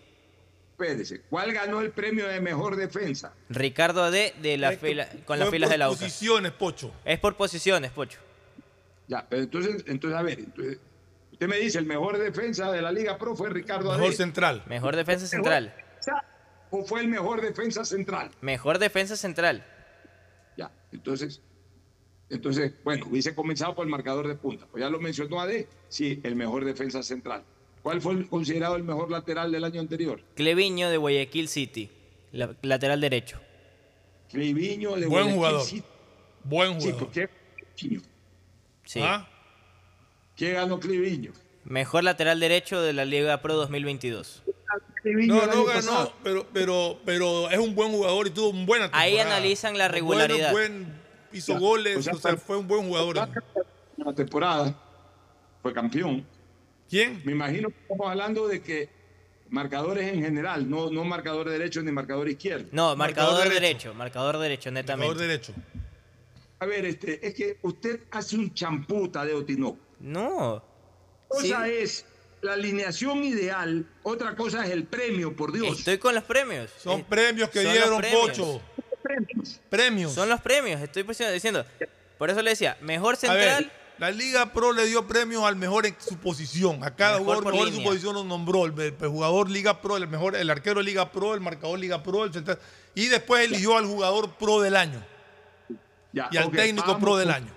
Espérese, 0.84 1.22
¿cuál 1.30 1.53
ganó 1.53 1.81
el 1.81 1.91
premio 1.91 2.27
de 2.27 2.41
mejor 2.41 2.76
defensa? 2.76 3.34
Ricardo 3.49 4.03
Ade 4.03 4.34
de 4.41 4.57
la 4.57 4.73
fila, 4.73 5.07
con 5.26 5.39
las 5.39 5.49
filas 5.49 5.69
por 5.69 5.73
de 5.73 5.77
la 5.77 5.89
UCA. 5.89 5.99
posiciones, 5.99 6.51
Pocho. 6.51 6.91
Es 7.05 7.19
por 7.19 7.35
posiciones, 7.38 7.91
Pocho. 7.91 8.19
Ya, 9.07 9.26
pero 9.30 9.43
entonces, 9.43 9.84
entonces 9.88 10.19
a 10.19 10.22
ver, 10.23 10.39
entonces, 10.39 10.80
usted 11.31 11.47
me 11.47 11.57
dice, 11.57 11.80
el 11.80 11.85
mejor 11.85 12.18
defensa 12.18 12.72
de 12.72 12.81
la 12.81 12.91
Liga 12.91 13.18
Pro 13.18 13.35
fue 13.35 13.49
Ricardo 13.49 13.91
Ade. 13.91 14.01
Mejor 14.01 14.14
central. 14.15 14.64
Mejor 14.68 14.95
defensa 14.95 15.26
central. 15.26 15.73
¿O 16.69 16.84
fue 16.84 17.01
el 17.01 17.07
mejor 17.07 17.41
defensa 17.41 17.85
central? 17.85 18.31
Mejor 18.41 18.80
defensa 18.80 19.15
central. 19.15 19.65
Ya, 20.57 20.72
entonces, 20.91 21.41
Entonces, 22.30 22.73
bueno, 22.84 23.05
hubiese 23.10 23.35
comenzado 23.35 23.76
por 23.76 23.85
el 23.85 23.91
marcador 23.91 24.27
de 24.27 24.35
punta. 24.35 24.65
Pues 24.65 24.81
ya 24.81 24.89
lo 24.89 24.99
mencionó 24.99 25.39
AD, 25.39 25.65
sí, 25.88 26.19
el 26.23 26.35
mejor 26.35 26.65
defensa 26.65 27.03
central. 27.03 27.43
¿Cuál 27.84 28.01
fue 28.01 28.14
el 28.14 28.27
considerado 28.30 28.76
el 28.77 28.84
mejor 28.84 29.11
lateral 29.11 29.51
del 29.51 29.64
año 29.65 29.81
anterior? 29.81 30.22
Cleviño 30.35 30.89
de 30.89 30.97
Guayaquil 30.97 31.49
City, 31.49 31.89
la- 32.31 32.55
lateral 32.61 33.01
derecho. 33.01 33.39
Cliviño 34.31 34.95
de 34.95 35.05
Buen 35.05 35.10
Guayaquil 35.10 35.35
jugador. 35.35 35.61
City. 35.61 35.84
Buen 36.45 36.81
Sí, 36.81 36.91
jugador. 36.91 37.11
¿qué? 37.11 37.30
Sí. 38.85 38.99
¿Ah? 39.01 39.27
¿Quién 40.35 40.53
ganó 40.55 40.80
Cliviño? 40.80 41.31
Mejor 41.65 42.03
lateral 42.03 42.39
derecho 42.39 42.81
de 42.81 42.93
la 42.93 43.05
Liga 43.05 43.41
Pro 43.41 43.55
2022. 43.55 44.43
Cliviño 45.01 45.35
No, 45.35 45.45
no 45.47 45.65
ganó, 45.65 46.14
pero, 46.23 46.45
pero, 46.53 46.99
pero 47.05 47.49
es 47.49 47.60
un 47.60 47.76
buen 47.76 47.91
jugador 47.91 48.27
y 48.27 48.30
tuvo 48.31 48.49
una 48.49 48.65
buena 48.65 48.85
temporada. 48.85 49.03
Ahí 49.05 49.18
analizan 49.19 49.77
la 49.77 49.88
regularidad. 49.89 50.51
Bueno, 50.51 50.76
buen- 50.85 51.01
hizo 51.34 51.53
Ya. 51.53 51.60
goles, 51.60 51.97
O 51.97 52.01
sea, 52.01 52.14
o 52.14 52.18
sea, 52.18 52.38
fue 52.38 52.57
un 52.57 52.68
buen 52.68 52.88
jugador. 52.88 53.15
La 53.97 54.14
temporada 54.14 54.73
fue 55.61 55.73
campeón. 55.73 56.26
¿Quién? 56.94 57.20
Me 57.26 57.32
imagino 57.32 57.70
que 57.70 57.76
estamos 57.82 58.07
hablando 58.07 58.48
de 58.48 58.61
que 58.61 58.88
marcadores 59.49 60.14
en 60.14 60.22
general, 60.22 60.70
no, 60.70 60.91
no 60.91 61.03
marcador 61.03 61.49
derecho 61.49 61.82
ni 61.82 61.91
marcador 61.91 62.30
izquierdo. 62.30 62.68
No, 62.72 62.95
marcador, 62.95 63.32
Marcador 63.34 63.44
derecho. 63.45 63.61
derecho. 63.61 63.94
marcador 63.95 64.38
derecho, 64.38 64.70
netamente. 64.70 65.07
Jugador 65.11 65.28
derecho. 65.28 65.53
A 66.60 66.65
ver, 66.68 66.86
este, 66.86 67.26
es 67.28 67.34
que 67.34 67.57
usted 67.64 68.02
hace 68.11 68.36
un 68.36 68.53
champuta 68.53 69.26
de 69.26 69.34
Otinoco. 69.34 69.80
No. 70.02 70.64
Cosa 71.28 71.65
Sí. 71.65 71.72
es 71.72 72.06
la 72.44 72.53
alineación 72.53 73.24
ideal, 73.24 73.88
otra 74.03 74.36
cosa 74.36 74.64
es 74.64 74.70
el 74.70 74.84
premio, 74.84 75.36
por 75.36 75.52
Dios. 75.52 75.80
Estoy 75.80 75.98
con 75.98 76.14
los 76.14 76.24
premios. 76.26 76.70
Son 76.78 76.99
Eh, 76.99 77.06
premios 77.10 77.49
que 77.49 77.61
dieron, 77.61 77.98
premios. 78.02 78.22
Pocho. 78.22 78.61
Premios. 79.68 80.14
Son 80.14 80.30
los 80.30 80.41
premios, 80.41 80.80
estoy 80.80 81.02
pues, 81.03 81.18
diciendo. 81.34 81.65
Por 82.20 82.30
eso 82.30 82.44
le 82.44 82.52
decía, 82.52 82.78
mejor 82.82 83.15
A 83.15 83.18
central. 83.18 83.72
La 83.99 84.11
Liga 84.11 84.52
Pro 84.52 84.74
le 84.74 84.86
dio 84.86 85.06
premios 85.07 85.44
al 85.44 85.56
mejor 85.56 85.86
en 85.86 85.95
su 85.99 86.18
posición. 86.18 86.84
A 86.84 86.95
cada 86.95 87.20
Mejor 87.20 87.36
jugador 87.38 87.53
mejor 87.53 87.68
en 87.70 87.76
su 87.76 87.84
posición 87.84 88.14
lo 88.15 88.24
nombró. 88.24 88.65
El, 88.65 88.74
el 88.80 88.95
jugador 89.10 89.49
Liga 89.49 89.82
Pro, 89.82 89.98
el 89.98 90.07
mejor, 90.07 90.36
el 90.36 90.49
arquero 90.49 90.82
Liga 90.82 91.11
Pro, 91.11 91.34
el 91.34 91.41
marcador 91.41 91.80
Liga 91.80 92.02
Pro, 92.03 92.24
el 92.26 92.34
central. 92.34 92.60
Y 92.95 93.07
después 93.07 93.45
eligió 93.45 93.78
al 93.78 93.86
jugador 93.86 94.32
pro 94.36 94.61
del 94.61 94.76
año. 94.76 95.03
Ya, 96.11 96.30
Y 96.32 96.38
al 96.38 96.52
técnico 96.52 96.88
vamos 96.88 97.03
pro 97.03 97.18
del 97.18 97.32
año. 97.32 97.52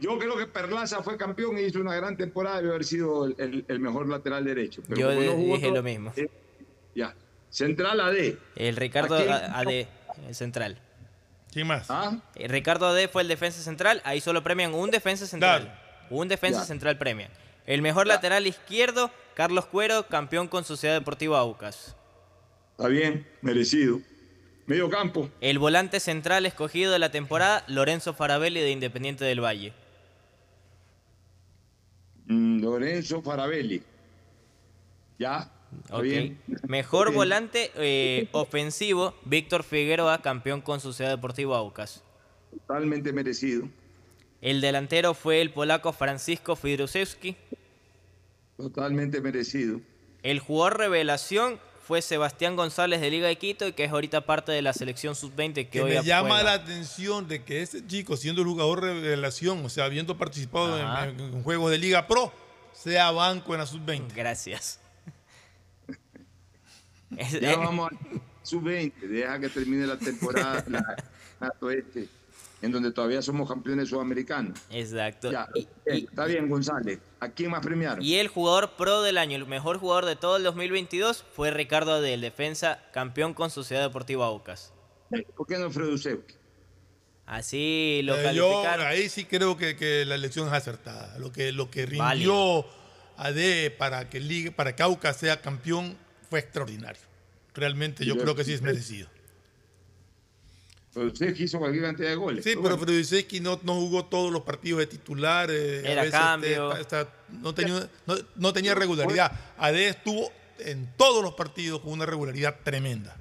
Yo 0.00 0.18
creo 0.18 0.36
que 0.36 0.46
Perlaza 0.46 1.02
fue 1.02 1.16
campeón 1.16 1.56
y 1.58 1.62
hizo 1.62 1.80
una 1.80 1.94
gran 1.94 2.16
temporada, 2.16 2.56
debe 2.56 2.70
haber 2.70 2.84
sido 2.84 3.26
el, 3.26 3.34
el- 3.38 3.64
el 3.68 3.78
mejor 3.80 4.08
lateral 4.08 4.44
derecho. 4.44 4.82
Pero 4.88 5.00
Yo 5.00 5.12
no 5.14 5.36
dije 5.36 5.60
todo- 5.66 5.74
lo 5.76 5.82
mismo. 5.82 6.12
eh, 6.16 6.28
ya. 6.94 7.14
Central 7.50 8.00
AD. 8.00 8.36
El 8.56 8.76
Ricardo 8.76 9.14
AD, 9.16 9.86
el 10.26 10.34
central. 10.34 10.78
¿Quién 11.54 11.68
más? 11.68 11.86
¿Ah? 11.88 12.18
Eh, 12.34 12.48
Ricardo 12.48 12.88
AD 12.88 13.08
fue 13.08 13.22
el 13.22 13.28
defensa 13.28 13.62
central, 13.62 14.02
ahí 14.04 14.20
solo 14.20 14.42
premian 14.42 14.74
un 14.74 14.90
defensa 14.90 15.24
central. 15.26 15.72
Un 16.10 16.26
defensa 16.28 16.60
Ya. 16.60 16.66
central 16.66 16.98
premia. 16.98 17.30
El 17.64 17.80
mejor 17.80 18.08
lateral 18.08 18.46
izquierdo, 18.46 19.10
Carlos 19.34 19.64
Cuero, 19.66 20.06
campeón 20.08 20.48
con 20.48 20.64
Sociedad 20.64 20.94
Deportiva 20.96 21.38
Aucas. 21.38 21.94
Está 22.72 22.88
bien, 22.88 23.26
merecido. 23.40 24.00
Medio 24.66 24.90
campo. 24.90 25.30
El 25.40 25.58
volante 25.60 26.00
central 26.00 26.44
escogido 26.44 26.90
de 26.92 26.98
la 26.98 27.10
temporada, 27.10 27.64
Lorenzo 27.68 28.14
Farabelli 28.14 28.60
de 28.60 28.70
Independiente 28.72 29.24
del 29.24 29.40
Valle. 29.42 29.72
Mm, 32.26 32.60
Lorenzo 32.62 33.22
Farabelli. 33.22 33.82
Ya. 35.18 35.50
Está 35.82 35.96
Ok. 35.96 36.02
bien. 36.02 36.38
Mejor 36.68 37.12
volante 37.12 37.70
eh, 37.76 38.28
ofensivo, 38.32 39.14
Víctor 39.24 39.62
Figueroa, 39.64 40.22
campeón 40.22 40.60
con 40.60 40.80
Sociedad 40.80 41.10
Deportiva 41.10 41.58
Aucas. 41.58 42.02
Totalmente 42.50 43.12
merecido. 43.12 43.68
El 44.40 44.60
delantero 44.60 45.14
fue 45.14 45.40
el 45.40 45.50
polaco 45.52 45.92
Francisco 45.92 46.54
Fidrusewski. 46.56 47.36
Totalmente 48.56 49.20
merecido. 49.20 49.80
El 50.22 50.38
jugador 50.38 50.78
revelación 50.78 51.58
fue 51.86 52.00
Sebastián 52.00 52.56
González 52.56 53.00
de 53.00 53.10
Liga 53.10 53.28
de 53.28 53.36
Quito 53.36 53.66
y 53.68 53.72
que 53.72 53.84
es 53.84 53.90
ahorita 53.90 54.22
parte 54.22 54.52
de 54.52 54.62
la 54.62 54.72
selección 54.72 55.14
sub-20 55.14 55.54
que, 55.54 55.68
Que 55.68 55.82
hoy 55.82 55.94
me 55.96 56.02
llama 56.02 56.28
juega. 56.30 56.44
la 56.44 56.52
atención 56.54 57.28
de 57.28 57.44
que 57.44 57.60
ese 57.62 57.86
chico, 57.86 58.16
siendo 58.16 58.40
el 58.40 58.48
jugador 58.48 58.82
revelación, 58.82 59.62
o 59.64 59.68
sea, 59.68 59.84
habiendo 59.84 60.16
participado 60.16 60.78
en, 60.78 60.84
Ajá. 60.86 61.08
en- 61.08 61.20
en 61.20 61.42
juegos 61.42 61.70
de 61.70 61.78
Liga 61.78 62.06
Pro, 62.06 62.32
sea 62.72 63.10
banco 63.10 63.52
en 63.54 63.60
la 63.60 63.66
sub-20. 63.66 64.14
Gracias. 64.14 64.80
Es- 67.18 67.40
Ya 67.40 67.52
eh, 67.52 67.56
vamos 67.56 67.90
al 67.90 67.98
sub-20. 68.42 68.92
Deja 69.08 69.38
que 69.40 69.48
termine 69.48 69.86
la 69.86 69.98
temporada 69.98 70.64
la, 70.68 70.96
este, 71.72 72.08
en 72.62 72.72
donde 72.72 72.92
todavía 72.92 73.20
somos 73.22 73.48
campeones 73.48 73.88
sudamericanos. 73.90 74.58
Exacto. 74.70 75.30
Ya, 75.30 75.48
Y- 75.54 75.66
bien, 75.86 76.06
está 76.08 76.24
bien, 76.26 76.48
González. 76.48 76.98
¿A 77.20 77.28
quién 77.28 77.50
más 77.50 77.60
premiaron? 77.64 78.02
Y 78.02 78.16
el 78.16 78.28
jugador 78.28 78.76
pro 78.76 79.02
del 79.02 79.18
año, 79.18 79.36
el 79.36 79.46
mejor 79.46 79.78
jugador 79.78 80.04
de 80.06 80.16
todo 80.16 80.36
el 80.36 80.42
2022 80.44 81.24
fue 81.34 81.50
Ricardo 81.50 82.00
del 82.00 82.20
defensa, 82.20 82.82
campeón 82.92 83.34
con 83.34 83.50
Sociedad 83.50 83.82
Deportiva 83.82 84.26
Aucas. 84.26 84.72
¿Por 85.36 85.46
qué 85.46 85.58
no 85.58 85.70
Fredusewski? 85.70 86.34
Así 87.26 88.00
lo 88.04 88.16
Eh, 88.18 88.34
yo 88.34 88.62
ahí 88.68 89.08
sí 89.08 89.24
creo 89.24 89.56
que, 89.56 89.76
que 89.76 90.04
la 90.04 90.14
elección 90.14 90.46
es 90.48 90.52
acertada. 90.52 91.18
Lo 91.18 91.32
que, 91.32 91.52
lo 91.52 91.70
que 91.70 91.86
rindió 91.86 92.04
Válido. 92.04 92.66
AD 93.16 93.70
para 93.78 94.10
que, 94.10 94.20
Liga, 94.20 94.50
para 94.50 94.76
que 94.76 94.82
Aucas 94.82 95.16
sea 95.16 95.40
campeón 95.40 95.96
fue 96.34 96.40
extraordinario. 96.40 97.00
Realmente 97.54 98.04
yo 98.04 98.16
Yo- 98.16 98.22
creo 98.22 98.34
que 98.34 98.42
sí 98.42 98.52
es 98.54 98.60
merecido. 98.60 99.08
Fredusewski 100.90 101.44
hizo 101.44 101.58
cualquier 101.60 101.84
cantidad 101.84 102.08
de 102.08 102.16
goles. 102.16 102.42
Sí, 102.44 102.50
pero 102.50 102.62
pero 102.62 102.76
bueno. 102.76 102.86
Fredusewski 102.92 103.38
no, 103.38 103.60
no 103.62 103.74
jugó 103.74 104.04
todos 104.06 104.32
los 104.32 104.42
partidos 104.42 104.80
de 104.80 104.86
titular. 104.88 105.48
eh, 105.52 105.82
a 105.86 105.90
Era 105.92 106.02
veces, 106.02 106.18
cambio. 106.20 106.76
este, 106.76 107.06
no, 107.40 107.54
tenía, 107.54 107.88
no, 108.06 108.14
no 108.34 108.52
tenía 108.52 108.74
regularidad. 108.74 109.30
AD 109.58 109.74
estuvo 109.88 110.32
en 110.58 110.92
todos 110.96 111.22
los 111.22 111.34
partidos 111.34 111.80
con 111.82 111.92
una 111.92 112.04
regularidad 112.06 112.56
tremenda. 112.64 113.16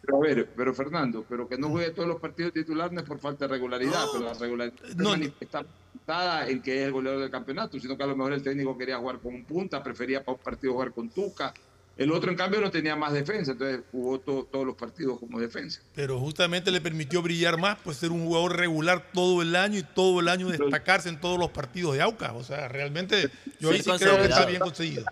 Pero 0.00 0.16
a 0.16 0.20
ver, 0.20 0.48
pero 0.56 0.74
Fernando, 0.74 1.24
pero 1.28 1.46
que 1.46 1.58
no 1.58 1.68
juegue 1.68 1.90
todos 1.90 2.08
los 2.08 2.18
partidos 2.20 2.52
titulares 2.54 2.92
no 2.92 3.00
es 3.02 3.06
por 3.06 3.18
falta 3.18 3.46
de 3.46 3.52
regularidad, 3.52 4.04
pero 4.12 4.24
la 4.24 4.34
regularidad 4.34 4.74
no, 4.96 5.14
está 5.14 6.46
en 6.48 6.60
que 6.62 6.80
es 6.80 6.86
el 6.86 6.92
goleador 6.92 7.20
del 7.20 7.30
campeonato, 7.30 7.78
sino 7.78 7.96
que 7.96 8.02
a 8.02 8.06
lo 8.06 8.16
mejor 8.16 8.32
el 8.34 8.42
técnico 8.42 8.76
quería 8.78 8.98
jugar 8.98 9.18
con 9.20 9.34
un 9.34 9.44
punta, 9.44 9.82
prefería 9.82 10.22
para 10.24 10.36
un 10.36 10.42
partido 10.42 10.72
jugar 10.74 10.92
con 10.92 11.08
Tuca. 11.10 11.52
El 11.96 12.10
otro, 12.10 12.30
en 12.30 12.36
cambio, 12.36 12.60
no 12.60 12.72
tenía 12.72 12.96
más 12.96 13.12
defensa, 13.12 13.52
entonces 13.52 13.82
jugó 13.92 14.18
to- 14.18 14.48
todos 14.50 14.66
los 14.66 14.74
partidos 14.74 15.20
como 15.20 15.38
defensa. 15.40 15.80
Pero 15.94 16.18
justamente 16.18 16.72
le 16.72 16.80
permitió 16.80 17.22
brillar 17.22 17.56
más, 17.56 17.78
pues 17.84 17.98
ser 17.98 18.10
un 18.10 18.24
jugador 18.26 18.56
regular 18.56 19.10
todo 19.12 19.42
el 19.42 19.54
año 19.54 19.78
y 19.78 19.82
todo 19.84 20.18
el 20.18 20.26
año 20.28 20.48
destacarse 20.48 21.08
en 21.08 21.20
todos 21.20 21.38
los 21.38 21.50
partidos 21.50 21.94
de 21.94 22.02
Aucas. 22.02 22.32
O 22.34 22.42
sea, 22.42 22.66
realmente 22.66 23.30
yo 23.60 23.70
ahí 23.70 23.76
Sí, 23.78 23.84
sí 23.84 23.90
creo 23.98 24.16
que 24.16 24.24
está 24.24 24.44
bien 24.44 24.60
conseguido. 24.60 25.04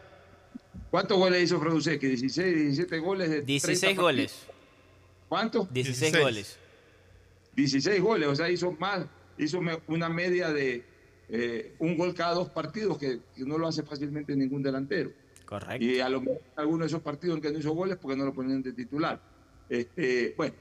¿Cuántos 0.91 1.17
goles 1.19 1.45
hizo 1.45 1.61
Fredusewski? 1.61 2.07
16, 2.09 2.55
17 2.57 2.99
goles 2.99 3.31
de 3.31 3.43
16 3.43 3.81
30 3.81 4.03
goles. 4.03 4.33
partidos. 4.33 4.57
¿Cuánto? 5.29 5.69
16, 5.71 6.01
16. 6.13 6.25
goles. 6.25 6.59
16 7.55 8.01
goles, 8.03 8.29
o 8.29 8.35
sea, 8.35 8.51
hizo 8.51 8.73
más, 8.73 9.07
hizo 9.39 9.61
una 9.87 10.09
media 10.09 10.51
de 10.53 10.85
eh, 11.29 11.75
un 11.79 11.97
gol 11.97 12.13
cada 12.15 12.35
dos 12.35 12.49
partidos, 12.51 12.99
que, 12.99 13.21
que 13.37 13.45
no 13.45 13.57
lo 13.57 13.69
hace 13.69 13.83
fácilmente 13.83 14.35
ningún 14.35 14.63
delantero. 14.63 15.13
Correcto. 15.61 15.85
Y 15.85 16.01
a 16.01 16.09
lo 16.09 16.21
mejor 16.23 16.41
algunos 16.57 16.81
de 16.81 16.87
esos 16.87 17.03
partidos 17.03 17.37
en 17.37 17.43
que 17.43 17.51
no 17.53 17.59
hizo 17.59 17.73
goles 17.73 17.99
porque 18.01 18.17
no 18.17 18.25
lo 18.25 18.33
ponían 18.33 18.63
de 18.63 18.73
titular. 18.73 19.21
Este, 19.69 20.33
bueno, 20.37 20.55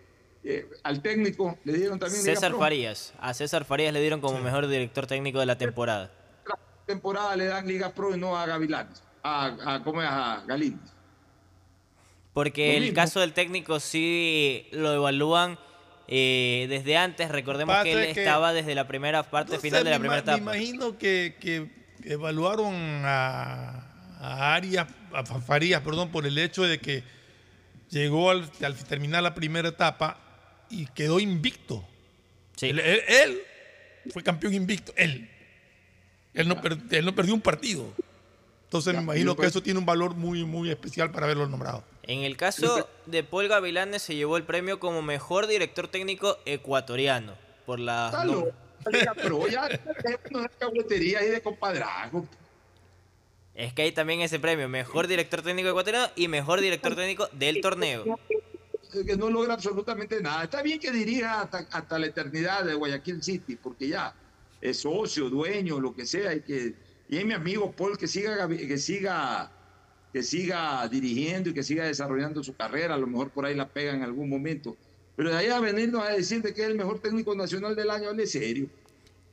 eh, 0.44 0.68
al 0.84 1.02
técnico 1.02 1.58
le 1.64 1.74
dieron 1.74 1.98
también 1.98 2.22
César. 2.22 2.54
Farías. 2.58 3.14
A 3.20 3.34
César 3.34 3.64
Farías 3.64 3.94
le 3.94 4.02
dieron 4.02 4.20
como 4.20 4.40
mejor 4.42 4.68
director 4.68 5.08
técnico 5.08 5.40
de 5.40 5.46
la 5.46 5.58
temporada. 5.58 6.12
La 6.46 6.58
temporada 6.86 7.36
le 7.38 7.46
dan 7.46 7.66
Liga 7.68 7.94
Pro 7.94 8.14
y 8.16 8.20
no 8.20 8.38
a 8.38 8.46
Gavilanes, 8.46 9.02
a, 9.24 9.76
a, 9.76 9.84
¿cómo 9.84 10.02
es? 10.02 10.08
a 10.12 10.44
Galíndez. 10.46 10.92
Porque 12.34 12.78
el 12.78 12.94
caso 12.94 13.20
del 13.20 13.34
técnico 13.34 13.80
sí 13.80 14.68
lo 14.72 14.94
evalúan 14.94 15.58
eh, 16.08 16.66
desde 16.70 16.96
antes. 16.98 17.30
Recordemos 17.30 17.74
Pasa 17.74 17.84
que 17.84 17.92
él 17.94 18.14
que- 18.14 18.22
estaba 18.22 18.54
desde 18.54 18.76
la 18.76 18.88
primera 18.88 19.24
parte 19.24 19.54
No 19.54 19.58
sé, 19.60 19.68
final 19.68 19.84
de 19.84 19.90
la 19.90 20.00
me 20.00 20.02
primera 20.02 20.22
etapa. 20.22 20.38
Me 20.38 20.44
imagino 20.44 20.98
que, 20.98 21.36
que 21.40 21.70
evaluaron 22.04 22.74
a, 23.06 23.91
a 24.22 24.54
Arias, 24.56 24.88
a 25.14 25.26
Fa- 25.26 25.42
Farías, 25.42 25.82
perdón, 25.82 26.12
por 26.12 26.26
el 26.26 26.38
hecho 26.38 26.64
de 26.64 26.80
que 26.80 27.04
llegó 27.90 28.30
al, 28.30 28.50
al 28.64 28.76
terminar 28.86 29.24
la 29.24 29.34
primera 29.34 29.70
etapa 29.70 30.18
y 30.70 30.86
quedó 30.88 31.20
invicto. 31.20 31.86
Sí. 32.56 32.70
Él, 32.70 32.80
él- 32.80 33.04
él 33.08 33.42
fue 34.12 34.24
campeón 34.24 34.54
invicto, 34.54 34.94
él. 34.96 35.30
Él 36.34 36.48
no, 36.48 36.62
per- 36.62 36.78
él 36.92 37.06
no 37.06 37.14
perdió 37.16 37.34
un 37.34 37.42
partido. 37.42 37.92
Entonces 38.66 38.94
me 38.94 39.02
imagino 39.02 39.36
que 39.36 39.48
eso 39.48 39.62
tiene 39.62 39.80
un 39.80 39.86
valor 39.86 40.16
muy, 40.16 40.46
muy 40.46 40.70
especial 40.70 41.12
para 41.12 41.26
haberlo 41.26 41.46
nombrado. 41.48 41.84
En 42.04 42.20
el 42.24 42.38
caso 42.38 42.88
de 43.06 43.24
Paul 43.24 43.48
Gavilanes 43.50 44.02
se 44.02 44.16
llevó 44.16 44.38
el 44.38 44.44
premio 44.44 44.80
como 44.80 45.02
mejor 45.02 45.48
director 45.48 45.88
técnico 45.90 46.38
ecuatoriano. 46.46 47.36
Por 47.66 47.80
la 47.80 48.12
de 50.90 50.98
y 50.98 51.30
de 51.30 51.42
compadrazgo. 51.42 52.28
Es 53.62 53.74
que 53.74 53.84
hay 53.84 53.92
también 53.92 54.22
ese 54.22 54.40
premio, 54.40 54.68
mejor 54.68 55.06
director 55.06 55.44
técnico 55.44 55.70
ecuatoriano 55.70 56.08
y 56.16 56.28
mejor 56.28 56.62
director 56.62 56.96
técnico 56.96 57.28
del 57.34 57.62
torneo. 57.62 58.18
que 59.06 59.16
no 59.16 59.30
logra 59.30 59.54
absolutamente 59.54 60.20
nada. 60.20 60.46
Está 60.46 60.64
bien 60.64 60.80
que 60.80 60.90
dirija 60.90 61.42
hasta, 61.42 62.00
la 62.00 62.08
eternidad 62.08 62.66
de 62.66 62.74
Guayaquil 62.74 63.22
City, 63.22 63.56
porque 63.62 63.88
ya, 63.88 64.16
es 64.60 64.80
socio, 64.80 65.30
dueño, 65.30 65.80
lo 65.80 65.94
que 65.94 66.08
sea, 66.08 66.34
y 66.34 66.42
que 66.42 66.74
y 67.08 67.18
es 67.18 67.26
mi 67.26 67.36
amigo 67.36 67.72
Paul 67.72 68.00
que 68.00 68.08
siga, 68.08 68.48
que 68.48 68.78
siga, 68.80 69.52
que 70.12 70.24
siga 70.24 70.88
dirigiendo 70.88 71.52
y 71.52 71.54
que 71.54 71.62
siga 71.62 71.86
desarrollando 71.86 72.44
su 72.44 72.56
carrera, 72.56 72.96
a 72.96 72.98
lo 72.98 73.06
mejor 73.06 73.30
por 73.30 73.46
ahí 73.46 73.54
la 73.54 73.68
pega 73.68 73.94
en 73.94 74.02
algún 74.02 74.28
momento. 74.28 74.76
Pero 75.16 75.30
de 75.30 75.38
ahí 75.38 75.48
a 75.50 75.60
venirnos 75.60 76.04
a 76.04 76.10
decir 76.14 76.42
de 76.42 76.52
que 76.52 76.64
es 76.64 76.68
el 76.68 76.78
mejor 76.78 77.00
técnico 77.00 77.36
nacional 77.36 77.76
del 77.76 77.92
año, 77.92 78.10
es 78.14 78.32
serio. 78.32 78.70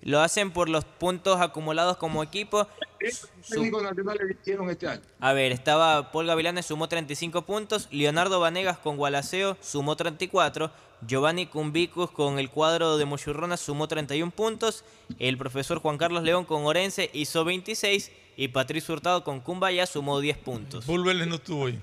Lo 0.03 0.21
hacen 0.21 0.53
por 0.53 0.69
los 0.69 0.85
puntos 0.85 1.41
acumulados 1.41 1.97
como 1.97 2.23
equipo. 2.23 2.67
¿Qué 2.99 3.11
técnico 3.49 3.83
nacional 3.83 4.19
le 4.21 4.35
hicieron 4.35 4.71
este 4.71 4.89
año? 4.89 5.03
A 5.21 5.33
ver, 5.33 5.53
estaba 5.53 6.13
Paul 6.13 6.27
Gavilanes, 6.27 6.67
sumó 6.67 6.89
35 6.89 7.43
puntos. 7.43 7.89
Leonardo 7.91 8.41
Vanegas 8.41 8.79
con 8.79 8.97
Gualaceo 8.97 9.57
sumó 9.61 9.97
34. 9.97 10.71
Giovanni 11.07 11.47
Cumbicus 11.47 12.11
con 12.11 12.39
el 12.39 12.51
cuadro 12.51 12.97
de 12.97 13.05
Mochurrona 13.05 13.57
sumó 13.57 13.89
31 13.89 14.31
puntos. 14.33 14.85
El 15.19 15.37
profesor 15.37 15.79
Juan 15.81 15.99
Carlos 15.99 16.23
León 16.23 16.45
con 16.45 16.65
Orense 16.65 17.11
hizo 17.13 17.45
26. 17.45 18.13
Y 18.37 18.49
Patricio 18.49 18.95
Hurtado 18.95 19.25
con 19.25 19.41
Cumbaya 19.41 19.85
sumó 19.87 20.21
10 20.21 20.39
puntos. 20.39 20.85
Paul 20.85 21.05
Vélez 21.05 21.27
no 21.27 21.37
estuvo 21.37 21.67
ahí. 21.67 21.79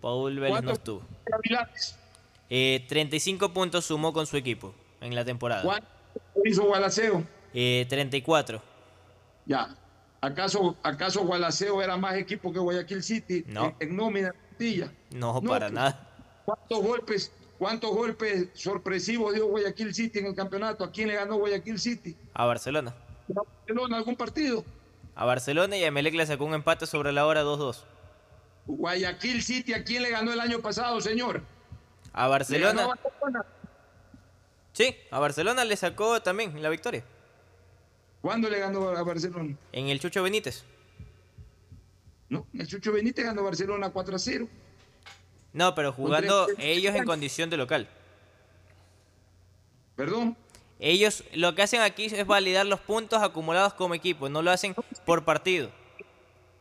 Paul 0.00 0.38
Vélez 0.40 0.62
no 0.62 0.72
estuvo. 0.72 1.02
Eh, 2.50 2.84
35 2.88 3.52
puntos 3.52 3.84
sumó 3.84 4.14
con 4.14 4.26
su 4.26 4.38
equipo 4.38 4.74
en 5.02 5.14
la 5.14 5.24
temporada. 5.24 5.62
¿Cuánto 5.62 5.86
hizo 6.44 6.64
Gualaceo? 6.64 7.24
Eh, 7.54 7.86
34. 7.88 8.62
Ya. 9.46 9.74
¿Acaso, 10.20 10.76
¿Acaso 10.82 11.24
Gualaceo 11.24 11.80
era 11.80 11.96
más 11.96 12.16
equipo 12.16 12.52
que 12.52 12.58
Guayaquil 12.58 13.02
City 13.02 13.44
No. 13.46 13.74
en, 13.78 13.90
en 13.90 13.96
nómina? 13.96 14.32
plantilla? 14.32 14.92
No, 15.10 15.40
para 15.42 15.66
pues, 15.66 15.72
nada. 15.72 16.08
¿Cuántos 16.44 16.82
golpes, 16.82 17.32
¿Cuántos 17.58 17.90
golpes 17.90 18.48
sorpresivos 18.54 19.34
dio 19.34 19.46
Guayaquil 19.46 19.94
City 19.94 20.18
en 20.18 20.26
el 20.26 20.34
campeonato? 20.34 20.82
¿A 20.84 20.90
quién 20.90 21.08
le 21.08 21.14
ganó 21.14 21.36
Guayaquil 21.36 21.78
City? 21.78 22.16
A 22.34 22.44
Barcelona. 22.46 22.94
¿A 23.30 23.42
Barcelona 23.42 23.96
algún 23.96 24.16
partido? 24.16 24.64
A 25.14 25.24
Barcelona 25.24 25.76
y 25.76 25.84
a 25.84 25.88
Emelec 25.88 26.14
le 26.14 26.26
sacó 26.26 26.44
un 26.44 26.54
empate 26.54 26.86
sobre 26.86 27.12
la 27.12 27.26
hora 27.26 27.42
2-2. 27.44 27.82
Guayaquil 28.66 29.42
City, 29.42 29.72
¿a 29.74 29.84
quién 29.84 30.02
le 30.02 30.10
ganó 30.10 30.32
el 30.32 30.40
año 30.40 30.60
pasado, 30.60 31.00
señor? 31.00 31.42
A 32.12 32.24
¿Le 32.24 32.30
Barcelona. 32.30 32.72
ganó 32.82 32.92
a 32.92 32.96
Barcelona? 32.96 33.46
Sí, 34.72 34.96
a 35.10 35.18
Barcelona 35.18 35.64
le 35.64 35.76
sacó 35.76 36.20
también 36.22 36.60
la 36.62 36.68
victoria. 36.68 37.04
¿Cuándo 38.20 38.50
le 38.50 38.58
ganó 38.58 38.88
a 38.88 39.02
Barcelona? 39.02 39.56
En 39.72 39.88
el 39.88 40.00
Chucho 40.00 40.22
Benítez. 40.22 40.64
No, 42.28 42.46
el 42.52 42.66
Chucho 42.66 42.92
Benítez 42.92 43.24
ganó 43.24 43.42
Barcelona 43.42 43.90
4 43.90 44.16
a 44.16 44.18
0. 44.18 44.48
No, 45.52 45.74
pero 45.74 45.92
jugando 45.92 46.46
ellos 46.58 46.94
en 46.94 47.04
condición 47.04 47.48
de 47.48 47.56
local. 47.56 47.88
¿Perdón? 49.96 50.36
Ellos 50.78 51.24
lo 51.34 51.54
que 51.54 51.62
hacen 51.62 51.80
aquí 51.80 52.04
es 52.04 52.26
validar 52.26 52.66
los 52.66 52.80
puntos 52.80 53.22
acumulados 53.22 53.74
como 53.74 53.94
equipo, 53.94 54.28
no 54.28 54.42
lo 54.42 54.50
hacen 54.50 54.74
por 55.04 55.24
partido. 55.24 55.70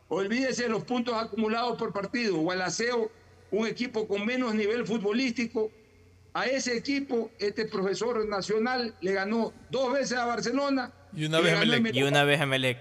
Olvídese 0.07 0.63
de 0.63 0.69
los 0.69 0.83
puntos 0.83 1.13
acumulados 1.15 1.77
por 1.77 1.91
partido. 1.91 2.37
Gualaceo, 2.37 3.11
un 3.51 3.67
equipo 3.67 4.07
con 4.07 4.25
menos 4.25 4.55
nivel 4.55 4.87
futbolístico. 4.87 5.69
A 6.37 6.45
ese 6.45 6.77
equipo, 6.77 7.31
este 7.39 7.65
profesor 7.65 8.23
nacional 8.27 8.93
le 9.01 9.11
ganó 9.13 9.53
dos 9.71 9.91
veces 9.93 10.19
a 10.19 10.25
Barcelona. 10.25 10.93
Y 11.11 11.25
una 11.25 11.39
vez 11.39 11.53
a 11.53 11.59
ganó 11.61 11.73
Emelec. 11.73 11.95
Y 11.95 12.03
una 12.03 12.23
vez 12.25 12.39
a 12.39 12.45
Melec. 12.45 12.77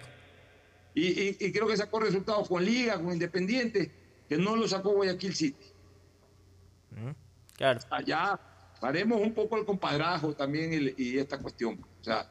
Y, 0.95 1.07
y- 1.07 1.37
y 1.41 1.53
creo 1.53 1.67
que 1.67 1.75
sacó 1.75 2.01
resultados 2.01 2.47
con 2.51 2.63
Liga, 2.63 2.97
con 3.01 3.11
Independiente, 3.15 3.91
que 4.29 4.37
no 4.37 4.57
lo 4.57 4.69
sacó 4.69 4.91
Guayaquil 4.91 5.35
City. 5.35 5.67
Claro. 7.57 7.81
Allá 7.89 8.39
paremos 8.79 9.23
un 9.23 9.33
poco 9.33 9.57
el 9.57 9.65
compadrajo 9.65 10.35
también 10.35 10.95
y, 10.99 11.03
y 11.03 11.19
esta 11.19 11.39
cuestión. 11.39 11.83
O 12.01 12.05
sea, 12.05 12.29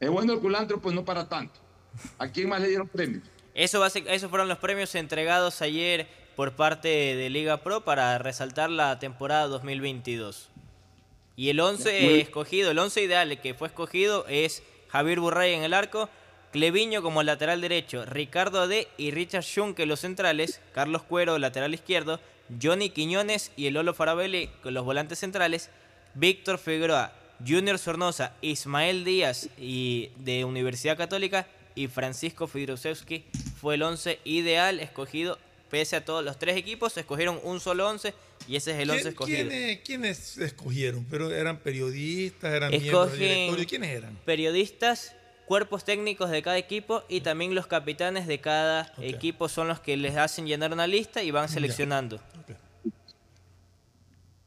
es 0.00 0.10
bueno 0.10 0.32
el 0.32 0.40
culantro, 0.40 0.80
pues 0.80 0.96
no 0.96 1.04
para 1.04 1.28
tanto. 1.28 1.60
¿A 2.18 2.26
quién 2.26 2.48
más 2.48 2.60
le 2.60 2.68
dieron 2.70 2.88
premios? 2.88 3.22
Eso 3.54 3.86
esos 3.86 4.28
fueron 4.30 4.48
los 4.48 4.58
premios 4.58 4.92
entregados 4.96 5.62
ayer 5.62 6.08
por 6.40 6.52
parte 6.52 6.88
de 6.88 7.28
Liga 7.28 7.58
Pro 7.58 7.82
para 7.82 8.16
resaltar 8.16 8.70
la 8.70 8.98
temporada 8.98 9.46
2022. 9.48 10.48
Y 11.36 11.50
el 11.50 11.60
11 11.60 12.00
Muy- 12.00 12.20
escogido, 12.20 12.70
el 12.70 12.78
11 12.78 13.02
ideal 13.02 13.38
que 13.42 13.52
fue 13.52 13.68
escogido 13.68 14.24
es 14.26 14.62
Javier 14.88 15.20
Burray 15.20 15.52
en 15.52 15.64
el 15.64 15.74
arco, 15.74 16.08
Cleviño 16.50 17.02
como 17.02 17.22
lateral 17.22 17.60
derecho, 17.60 18.06
Ricardo 18.06 18.68
D 18.68 18.88
y 18.96 19.10
Richard 19.10 19.42
Schunke 19.42 19.84
los 19.84 20.00
centrales, 20.00 20.62
Carlos 20.72 21.02
Cuero 21.02 21.38
lateral 21.38 21.74
izquierdo, 21.74 22.20
Johnny 22.62 22.88
Quiñones 22.88 23.52
y 23.58 23.66
el 23.66 23.74
Lolo 23.74 23.92
Farabelli 23.92 24.48
con 24.62 24.72
los 24.72 24.86
volantes 24.86 25.18
centrales, 25.18 25.68
Víctor 26.14 26.56
Figueroa, 26.56 27.12
Junior 27.46 27.78
Sornosa, 27.78 28.32
Ismael 28.40 29.04
Díaz 29.04 29.50
y 29.58 30.08
de 30.16 30.46
Universidad 30.46 30.96
Católica 30.96 31.46
y 31.74 31.88
Francisco 31.88 32.46
Fidrusewski 32.46 33.26
fue 33.60 33.74
el 33.74 33.82
11 33.82 34.20
ideal 34.24 34.80
escogido 34.80 35.36
pese 35.70 35.96
a 35.96 36.04
todos 36.04 36.24
los 36.24 36.38
tres 36.38 36.56
equipos 36.56 36.96
escogieron 36.96 37.38
un 37.44 37.60
solo 37.60 37.88
11 37.88 38.12
y 38.48 38.56
ese 38.56 38.72
es 38.72 38.78
el 38.80 38.90
11 38.90 39.02
¿Quién- 39.02 39.08
escogido. 39.12 39.48
¿quiénes, 39.48 39.80
quiénes 39.80 40.38
escogieron? 40.38 41.04
¿Pero 41.10 41.30
eran 41.30 41.58
periodistas, 41.58 42.52
eran 42.52 42.70
miembros 42.70 43.12
del 43.12 43.20
Escogen 43.22 43.28
directorio? 43.36 43.66
¿Quiénes 43.68 43.90
eran? 43.90 44.18
periodistas, 44.24 45.14
cuerpos 45.46 45.84
técnicos 45.84 46.30
de 46.30 46.42
cada 46.42 46.58
equipo 46.58 47.04
y 47.08 47.20
también 47.22 47.54
los 47.54 47.66
capitanes 47.66 48.26
de 48.26 48.40
cada 48.40 48.92
equipo 49.00 49.48
son 49.48 49.68
los 49.68 49.80
que 49.80 49.96
les 49.96 50.16
hacen 50.16 50.46
llenar 50.46 50.72
una 50.72 50.86
lista 50.86 51.22
y 51.22 51.30
van 51.30 51.48
seleccionando. 51.48 52.20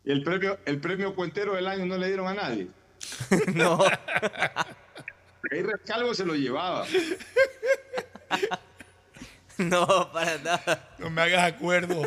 Y 0.05 0.11
el 0.11 0.23
premio, 0.23 0.59
el 0.65 0.79
premio 0.81 1.15
cuentero 1.15 1.53
del 1.55 1.67
año 1.67 1.85
no 1.85 1.97
le 1.97 2.07
dieron 2.07 2.27
a 2.27 2.33
nadie. 2.33 2.67
no. 3.53 3.79
Ahí 5.51 5.61
Rescalvo 5.61 6.13
se 6.13 6.25
lo 6.25 6.35
llevaba. 6.35 6.85
No, 9.69 10.11
para 10.11 10.37
nada. 10.39 10.89
No 10.99 11.09
me 11.09 11.21
hagas 11.21 11.53
acuerdo. 11.53 12.01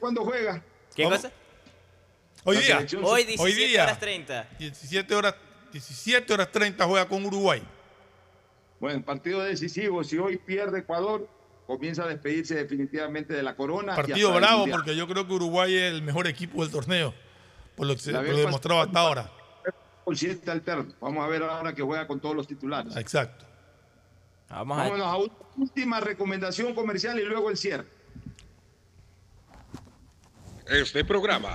¿Cuándo 0.00 0.24
juega? 0.24 0.62
¿Qué 0.94 1.04
cosa? 1.04 1.30
Hoy 2.44 2.56
día. 2.58 2.78
Hoy 2.78 2.88
sub- 2.88 3.26
17 3.26 3.66
día. 3.66 3.82
horas 3.84 3.98
30. 4.00 4.48
17 4.58 5.14
horas, 5.14 5.34
17 5.72 6.32
horas 6.32 6.50
30 6.50 6.84
juega 6.86 7.08
con 7.08 7.24
Uruguay. 7.24 7.62
Bueno, 8.80 9.04
partido 9.04 9.40
decisivo. 9.42 10.04
Si 10.04 10.18
hoy 10.18 10.36
pierde 10.36 10.80
Ecuador, 10.80 11.28
comienza 11.66 12.04
a 12.04 12.06
despedirse 12.06 12.54
definitivamente 12.54 13.34
de 13.34 13.42
la 13.42 13.54
corona. 13.56 13.94
Partido 13.94 14.32
bravo 14.32 14.66
porque 14.70 14.96
yo 14.96 15.06
creo 15.08 15.26
que 15.26 15.32
Uruguay 15.34 15.74
es 15.74 15.92
el 15.92 16.02
mejor 16.02 16.26
equipo 16.26 16.62
del 16.62 16.70
torneo. 16.72 17.12
Por 17.76 17.86
lo, 17.86 17.94
que 17.94 18.00
se- 18.00 18.12
por 18.12 18.24
lo 18.24 18.36
demostrado 18.36 18.80
hasta 18.80 18.98
ahora. 18.98 19.30
Con 20.04 20.16
siete 20.16 20.50
alternos. 20.50 20.94
Vamos 21.00 21.22
a 21.24 21.28
ver 21.28 21.42
ahora 21.42 21.74
que 21.74 21.82
juega 21.82 22.06
con 22.06 22.18
todos 22.20 22.34
los 22.34 22.46
titulares. 22.46 22.96
Exacto. 22.96 23.44
Vamos 24.48 24.78
a 24.78 24.82
Vámonos 24.82 25.06
a 25.06 25.16
una 25.16 25.32
última 25.56 26.00
recomendación 26.00 26.74
comercial 26.74 27.18
y 27.18 27.24
luego 27.24 27.50
el 27.50 27.56
cierre. 27.56 27.86
Este 30.66 31.04
programa 31.04 31.54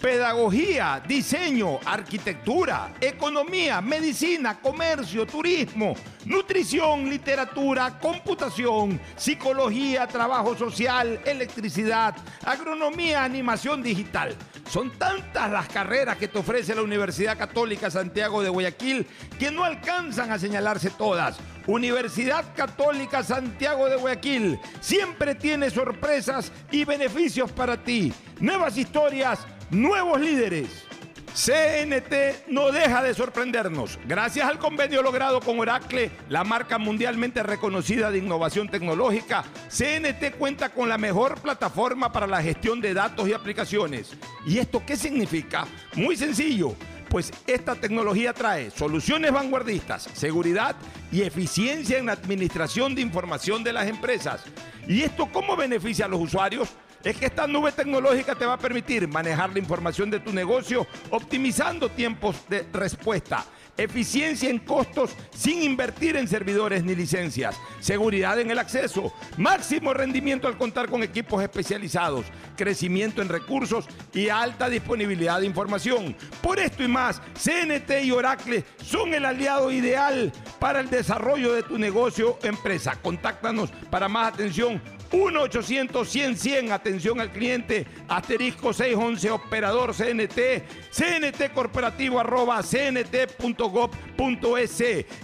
Pedagogía, 0.00 1.02
diseño, 1.06 1.78
arquitectura, 1.84 2.94
economía, 3.02 3.82
medicina, 3.82 4.58
comercio, 4.58 5.26
turismo, 5.26 5.94
nutrición, 6.24 7.10
literatura, 7.10 7.98
computación, 7.98 8.98
psicología, 9.14 10.06
trabajo 10.06 10.56
social, 10.56 11.20
electricidad, 11.26 12.16
agronomía, 12.46 13.22
animación 13.22 13.82
digital. 13.82 14.34
Son 14.70 14.90
tantas 14.92 15.50
las 15.50 15.68
carreras 15.68 16.16
que 16.16 16.28
te 16.28 16.38
ofrece 16.38 16.74
la 16.74 16.82
Universidad 16.82 17.36
Católica 17.36 17.90
Santiago 17.90 18.42
de 18.42 18.48
Guayaquil 18.48 19.06
que 19.38 19.50
no 19.50 19.64
alcanzan 19.64 20.32
a 20.32 20.38
señalarse 20.38 20.88
todas. 20.88 21.36
Universidad 21.66 22.54
Católica 22.56 23.22
Santiago 23.22 23.90
de 23.90 23.96
Guayaquil 23.96 24.58
siempre 24.80 25.34
tiene 25.34 25.68
sorpresas 25.68 26.52
y 26.70 26.86
beneficios 26.86 27.52
para 27.52 27.76
ti. 27.76 28.14
Nuevas 28.38 28.78
historias 28.78 29.40
nuevos 29.70 30.20
líderes. 30.20 30.84
CNT 31.32 32.48
no 32.48 32.72
deja 32.72 33.02
de 33.02 33.14
sorprendernos. 33.14 33.98
Gracias 34.04 34.48
al 34.48 34.58
convenio 34.58 35.00
logrado 35.00 35.40
con 35.40 35.60
Oracle, 35.60 36.10
la 36.28 36.42
marca 36.42 36.76
mundialmente 36.76 37.42
reconocida 37.42 38.10
de 38.10 38.18
innovación 38.18 38.68
tecnológica, 38.68 39.44
CNT 39.68 40.36
cuenta 40.38 40.70
con 40.70 40.88
la 40.88 40.98
mejor 40.98 41.40
plataforma 41.40 42.10
para 42.12 42.26
la 42.26 42.42
gestión 42.42 42.80
de 42.80 42.94
datos 42.94 43.28
y 43.28 43.32
aplicaciones. 43.32 44.10
¿Y 44.44 44.58
esto 44.58 44.82
qué 44.84 44.96
significa? 44.96 45.66
Muy 45.94 46.16
sencillo. 46.16 46.74
Pues 47.08 47.32
esta 47.46 47.74
tecnología 47.74 48.32
trae 48.32 48.70
soluciones 48.70 49.32
vanguardistas, 49.32 50.08
seguridad 50.14 50.76
y 51.10 51.22
eficiencia 51.22 51.98
en 51.98 52.06
la 52.06 52.12
administración 52.12 52.94
de 52.94 53.02
información 53.02 53.64
de 53.64 53.72
las 53.72 53.88
empresas. 53.88 54.44
¿Y 54.86 55.02
esto 55.02 55.28
cómo 55.32 55.56
beneficia 55.56 56.04
a 56.04 56.08
los 56.08 56.20
usuarios? 56.20 56.68
Es 57.04 57.16
que 57.16 57.26
esta 57.26 57.46
nube 57.46 57.72
tecnológica 57.72 58.34
te 58.34 58.46
va 58.46 58.54
a 58.54 58.58
permitir 58.58 59.08
manejar 59.08 59.52
la 59.52 59.58
información 59.58 60.10
de 60.10 60.20
tu 60.20 60.32
negocio 60.32 60.86
optimizando 61.10 61.88
tiempos 61.88 62.36
de 62.48 62.66
respuesta 62.72 63.44
eficiencia 63.76 64.50
en 64.50 64.58
costos 64.58 65.16
sin 65.34 65.62
invertir 65.62 66.16
en 66.16 66.28
servidores 66.28 66.84
ni 66.84 66.94
licencias, 66.94 67.56
seguridad 67.80 68.38
en 68.38 68.50
el 68.50 68.58
acceso, 68.58 69.12
máximo 69.36 69.94
rendimiento 69.94 70.48
al 70.48 70.58
contar 70.58 70.88
con 70.88 71.02
equipos 71.02 71.42
especializados, 71.42 72.26
crecimiento 72.56 73.22
en 73.22 73.28
recursos 73.28 73.86
y 74.12 74.28
alta 74.28 74.68
disponibilidad 74.68 75.40
de 75.40 75.46
información. 75.46 76.16
Por 76.42 76.58
esto 76.58 76.82
y 76.82 76.88
más, 76.88 77.20
CNT 77.34 78.04
y 78.04 78.10
Oracle 78.10 78.64
son 78.84 79.14
el 79.14 79.24
aliado 79.24 79.70
ideal 79.70 80.32
para 80.58 80.80
el 80.80 80.90
desarrollo 80.90 81.54
de 81.54 81.62
tu 81.62 81.78
negocio 81.78 82.38
o 82.42 82.46
empresa. 82.46 82.96
Contáctanos 83.00 83.70
para 83.90 84.08
más 84.08 84.34
atención 84.34 84.80
1-800-100-100, 85.10 86.70
atención 86.72 87.20
al 87.20 87.30
cliente, 87.30 87.86
asterisco 88.08 88.72
611, 88.72 89.30
operador 89.30 89.94
CNT, 89.94 90.62
CNT 90.90 91.52
corporativo 91.52 92.20
arroba 92.20 92.62
cnt.gov.es. 92.62 93.44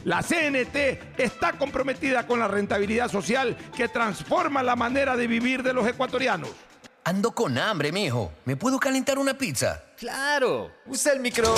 La 0.04 0.22
CNT 0.22 0.76
está 1.18 1.52
comprometida 1.52 2.26
con 2.26 2.38
la 2.38 2.48
rentabilidad 2.48 3.10
social 3.10 3.56
que 3.76 3.88
transforma 3.88 4.62
la 4.62 4.76
manera 4.76 5.16
de 5.16 5.26
vivir 5.26 5.62
de 5.62 5.72
los 5.72 5.86
ecuatorianos. 5.86 6.50
Ando 7.04 7.30
con 7.30 7.56
hambre, 7.56 7.92
mijo. 7.92 8.32
¿Me 8.44 8.56
puedo 8.56 8.80
calentar 8.80 9.16
una 9.18 9.38
pizza? 9.38 9.80
Claro. 9.96 10.72
Usa 10.86 11.12
el 11.12 11.20
micro. 11.20 11.54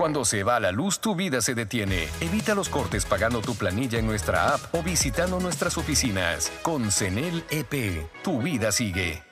Cuando 0.00 0.24
se 0.24 0.44
va 0.44 0.58
la 0.60 0.72
luz, 0.72 0.98
tu 1.00 1.14
vida 1.14 1.42
se 1.42 1.54
detiene. 1.54 2.08
Evita 2.22 2.54
los 2.54 2.70
cortes 2.70 3.04
pagando 3.04 3.42
tu 3.42 3.54
planilla 3.54 3.98
en 3.98 4.06
nuestra 4.06 4.54
app 4.54 4.74
o 4.74 4.82
visitando 4.82 5.38
nuestras 5.40 5.76
oficinas. 5.76 6.50
Con 6.62 6.90
CENEL 6.90 7.44
EP, 7.50 8.08
tu 8.24 8.40
vida 8.40 8.72
sigue. 8.72 9.22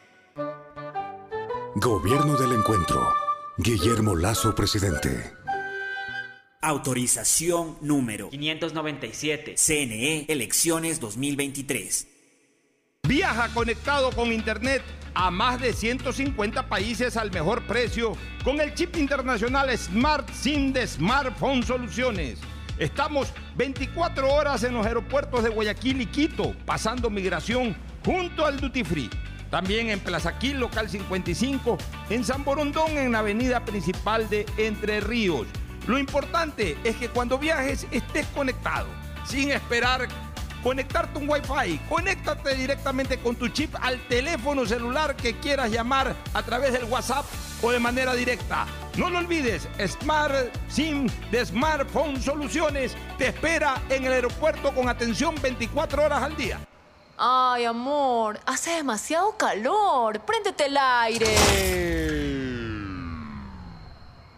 Gobierno 1.74 2.36
del 2.36 2.52
Encuentro. 2.52 3.00
Guillermo 3.56 4.14
Lazo, 4.14 4.54
presidente. 4.54 5.32
Autorización 6.60 7.78
número 7.80 8.28
597. 8.28 9.54
CNE 9.56 10.26
Elecciones 10.28 11.00
2023. 11.00 12.08
Viaja 13.04 13.54
conectado 13.54 14.12
con 14.12 14.30
Internet 14.34 14.82
a 15.14 15.30
más 15.30 15.60
de 15.60 15.72
150 15.72 16.68
países 16.68 17.16
al 17.16 17.30
mejor 17.30 17.62
precio 17.66 18.12
con 18.44 18.60
el 18.60 18.74
chip 18.74 18.97
internacional 18.97 19.76
Smart 19.76 20.28
SIM 20.30 20.72
de 20.72 20.86
Smartphone 20.86 21.62
Soluciones. 21.62 22.39
Estamos 22.78 23.32
24 23.56 24.32
horas 24.32 24.62
en 24.62 24.74
los 24.74 24.86
aeropuertos 24.86 25.43
de 25.43 25.51
Guayaquil 25.51 26.01
y 26.01 26.06
Quito, 26.06 26.55
pasando 26.64 27.10
migración 27.10 27.76
junto 28.05 28.47
al 28.47 28.60
Duty 28.60 28.85
Free. 28.85 29.10
También 29.51 29.90
en 29.90 29.98
Plaza 30.01 30.39
Quil, 30.39 30.60
local 30.60 30.89
55, 30.89 31.78
en 32.10 32.24
San 32.24 32.44
Borondón, 32.44 32.97
en 32.97 33.12
la 33.12 33.20
avenida 33.20 33.64
principal 33.64 34.28
de 34.28 34.47
Entre 34.59 35.01
Ríos. 35.01 35.47
Lo 35.86 35.98
importante 35.98 36.76
es 36.85 36.97
que 36.97 37.09
cuando 37.09 37.39
viajes 37.39 37.86
estés 37.90 38.26
conectado, 38.28 38.89
sin 39.24 39.51
esperar 39.51 40.09
conectarte 40.68 41.18
un 41.18 41.26
Wi-Fi. 41.26 41.80
Conéctate 41.88 42.54
directamente 42.54 43.18
con 43.18 43.36
tu 43.36 43.48
chip 43.48 43.74
al 43.80 43.98
teléfono 44.06 44.66
celular 44.66 45.16
que 45.16 45.34
quieras 45.38 45.70
llamar 45.70 46.14
a 46.34 46.42
través 46.42 46.74
del 46.74 46.84
WhatsApp 46.84 47.24
o 47.62 47.70
de 47.70 47.78
manera 47.78 48.12
directa. 48.12 48.66
No 48.98 49.08
lo 49.08 49.16
olvides, 49.16 49.66
Smart 49.86 50.54
SIM 50.68 51.08
de 51.30 51.46
Smartphone 51.46 52.20
Soluciones 52.20 52.94
te 53.16 53.28
espera 53.28 53.80
en 53.88 54.04
el 54.04 54.12
aeropuerto 54.12 54.74
con 54.74 54.90
atención 54.90 55.34
24 55.40 56.04
horas 56.04 56.22
al 56.22 56.36
día. 56.36 56.60
Ay, 57.16 57.64
amor, 57.64 58.38
hace 58.44 58.72
demasiado 58.72 59.38
calor. 59.38 60.20
Préndete 60.20 60.66
el 60.66 60.76
aire. 60.76 61.97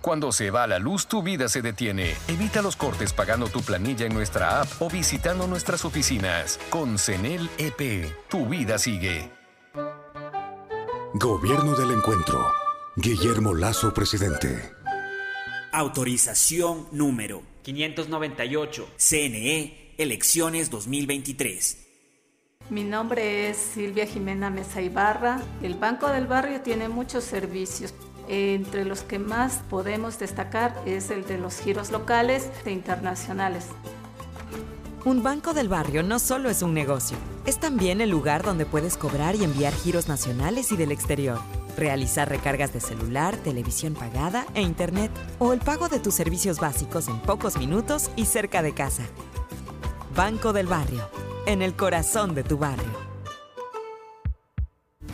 Cuando 0.00 0.32
se 0.32 0.50
va 0.50 0.66
la 0.66 0.78
luz, 0.78 1.06
tu 1.06 1.22
vida 1.22 1.48
se 1.50 1.60
detiene. 1.60 2.14
Evita 2.26 2.62
los 2.62 2.74
cortes 2.74 3.12
pagando 3.12 3.48
tu 3.48 3.60
planilla 3.60 4.06
en 4.06 4.14
nuestra 4.14 4.62
app 4.62 4.68
o 4.80 4.88
visitando 4.88 5.46
nuestras 5.46 5.84
oficinas. 5.84 6.58
Con 6.70 6.98
CENEL 6.98 7.50
EP, 7.58 8.10
tu 8.30 8.46
vida 8.46 8.78
sigue. 8.78 9.30
Gobierno 11.12 11.76
del 11.76 11.90
Encuentro. 11.90 12.50
Guillermo 12.96 13.54
Lazo, 13.54 13.92
presidente. 13.92 14.72
Autorización 15.72 16.86
número 16.92 17.42
598. 17.62 18.88
CNE 18.96 19.94
Elecciones 19.98 20.70
2023. 20.70 21.76
Mi 22.70 22.84
nombre 22.84 23.50
es 23.50 23.58
Silvia 23.58 24.06
Jimena 24.06 24.48
Mesa 24.48 24.80
Ibarra. 24.80 25.42
El 25.62 25.74
Banco 25.74 26.08
del 26.08 26.26
Barrio 26.26 26.62
tiene 26.62 26.88
muchos 26.88 27.24
servicios 27.24 27.92
entre 28.30 28.84
los 28.84 29.02
que 29.02 29.18
más 29.18 29.60
podemos 29.68 30.18
destacar 30.20 30.80
es 30.86 31.10
el 31.10 31.26
de 31.26 31.36
los 31.36 31.58
giros 31.58 31.90
locales 31.90 32.48
e 32.64 32.70
internacionales. 32.70 33.66
Un 35.04 35.22
banco 35.24 35.52
del 35.52 35.68
barrio 35.68 36.04
no 36.04 36.18
solo 36.20 36.48
es 36.48 36.62
un 36.62 36.72
negocio, 36.72 37.16
es 37.44 37.58
también 37.58 38.00
el 38.00 38.10
lugar 38.10 38.44
donde 38.44 38.66
puedes 38.66 38.96
cobrar 38.96 39.34
y 39.34 39.42
enviar 39.42 39.72
giros 39.72 40.06
nacionales 40.06 40.70
y 40.70 40.76
del 40.76 40.92
exterior, 40.92 41.40
realizar 41.76 42.28
recargas 42.28 42.72
de 42.72 42.80
celular, 42.80 43.36
televisión 43.38 43.94
pagada 43.94 44.46
e 44.54 44.62
internet, 44.62 45.10
o 45.40 45.52
el 45.52 45.58
pago 45.58 45.88
de 45.88 45.98
tus 45.98 46.14
servicios 46.14 46.60
básicos 46.60 47.08
en 47.08 47.18
pocos 47.20 47.56
minutos 47.56 48.10
y 48.14 48.26
cerca 48.26 48.62
de 48.62 48.74
casa. 48.74 49.02
Banco 50.14 50.52
del 50.52 50.66
Barrio, 50.66 51.08
en 51.46 51.62
el 51.62 51.74
corazón 51.74 52.34
de 52.34 52.44
tu 52.44 52.58
barrio. 52.58 53.10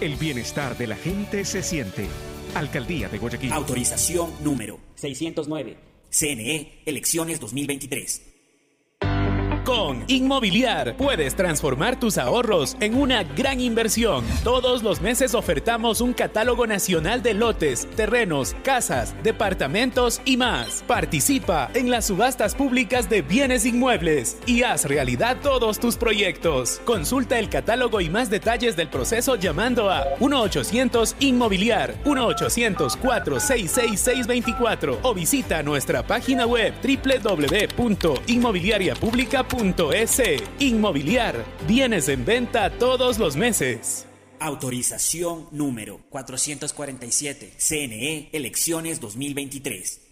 El 0.00 0.16
bienestar 0.16 0.78
de 0.78 0.86
la 0.86 0.96
gente 0.96 1.44
se 1.44 1.62
siente. 1.62 2.06
Alcaldía 2.54 3.08
de 3.08 3.18
Guayaquil. 3.18 3.52
Autorización 3.52 4.30
número 4.42 4.80
609. 4.94 5.76
CNE 6.10 6.82
Elecciones 6.86 7.38
2023. 7.40 8.27
Con 9.68 10.02
Inmobiliar 10.06 10.96
puedes 10.96 11.36
transformar 11.36 12.00
tus 12.00 12.16
ahorros 12.16 12.78
en 12.80 12.94
una 12.94 13.22
gran 13.22 13.60
inversión. 13.60 14.24
Todos 14.42 14.82
los 14.82 15.02
meses 15.02 15.34
ofertamos 15.34 16.00
un 16.00 16.14
catálogo 16.14 16.66
nacional 16.66 17.22
de 17.22 17.34
lotes, 17.34 17.86
terrenos, 17.94 18.56
casas, 18.62 19.14
departamentos 19.22 20.22
y 20.24 20.38
más. 20.38 20.82
Participa 20.86 21.70
en 21.74 21.90
las 21.90 22.06
subastas 22.06 22.54
públicas 22.54 23.10
de 23.10 23.20
bienes 23.20 23.66
inmuebles 23.66 24.38
y 24.46 24.62
haz 24.62 24.86
realidad 24.86 25.36
todos 25.42 25.78
tus 25.78 25.96
proyectos. 25.96 26.80
Consulta 26.86 27.38
el 27.38 27.50
catálogo 27.50 28.00
y 28.00 28.08
más 28.08 28.30
detalles 28.30 28.74
del 28.74 28.88
proceso 28.88 29.36
llamando 29.36 29.90
a 29.90 30.16
1-800 30.16 31.14
Inmobiliar 31.20 31.94
1-800-466-624 32.04 35.00
o 35.02 35.12
visita 35.12 35.62
nuestra 35.62 36.06
página 36.06 36.46
web 36.46 36.72
www.inmobiliariapublica.com 36.82 39.57
.es. 39.58 40.22
Inmobiliar. 40.60 41.44
Bienes 41.66 42.08
en 42.08 42.24
venta 42.24 42.70
todos 42.70 43.18
los 43.18 43.36
meses. 43.36 44.06
Autorización 44.38 45.48
número 45.50 46.00
447. 46.10 47.54
CNE 47.58 48.28
Elecciones 48.32 49.00
2023. 49.00 50.02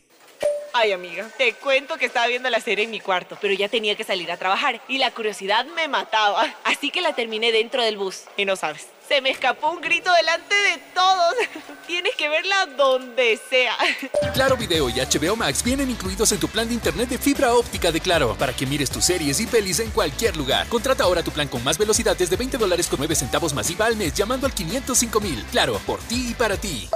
Ay, 0.72 0.92
amiga, 0.92 1.30
te 1.38 1.54
cuento 1.54 1.96
que 1.96 2.04
estaba 2.04 2.26
viendo 2.26 2.50
la 2.50 2.60
serie 2.60 2.84
en 2.84 2.90
mi 2.90 3.00
cuarto, 3.00 3.38
pero 3.40 3.54
ya 3.54 3.68
tenía 3.68 3.94
que 3.94 4.04
salir 4.04 4.30
a 4.30 4.36
trabajar 4.36 4.82
y 4.88 4.98
la 4.98 5.10
curiosidad 5.10 5.64
me 5.74 5.88
mataba. 5.88 6.54
Así 6.64 6.90
que 6.90 7.00
la 7.00 7.14
terminé 7.14 7.50
dentro 7.50 7.82
del 7.82 7.96
bus. 7.96 8.24
Y 8.36 8.44
no 8.44 8.56
sabes, 8.56 8.88
se 9.08 9.20
me 9.20 9.30
escapó 9.30 9.70
un 9.70 9.80
grito 9.80 10.12
delante 10.12 10.54
de 10.54 10.82
todos. 10.94 11.34
Tienes 11.86 12.14
que 12.16 12.28
verla 12.28 12.66
donde 12.76 13.40
sea. 13.48 13.76
Claro 14.34 14.56
Video 14.56 14.90
y 14.90 14.94
HBO 14.94 15.34
Max 15.34 15.62
vienen 15.62 15.90
incluidos 15.90 16.30
en 16.32 16.38
tu 16.38 16.48
plan 16.48 16.68
de 16.68 16.74
internet 16.74 17.08
de 17.08 17.18
fibra 17.18 17.54
óptica 17.54 17.90
de 17.90 18.00
Claro 18.00 18.36
para 18.38 18.52
que 18.52 18.66
mires 18.66 18.90
tus 18.90 19.04
series 19.04 19.40
y 19.40 19.46
pelis 19.46 19.80
en 19.80 19.90
cualquier 19.90 20.36
lugar. 20.36 20.68
Contrata 20.68 21.04
ahora 21.04 21.22
tu 21.22 21.30
plan 21.30 21.48
con 21.48 21.64
más 21.64 21.78
velocidad 21.78 22.16
desde 22.16 22.36
20 22.36 22.58
dólares 22.58 22.86
con 22.86 22.98
9 22.98 23.14
centavos 23.14 23.54
masiva 23.54 23.86
al 23.86 23.96
mes 23.96 24.12
llamando 24.12 24.46
al 24.46 24.52
505 24.52 25.20
mil. 25.20 25.42
Claro, 25.50 25.80
por 25.86 26.00
ti 26.00 26.30
y 26.30 26.34
para 26.34 26.56
ti. 26.56 26.88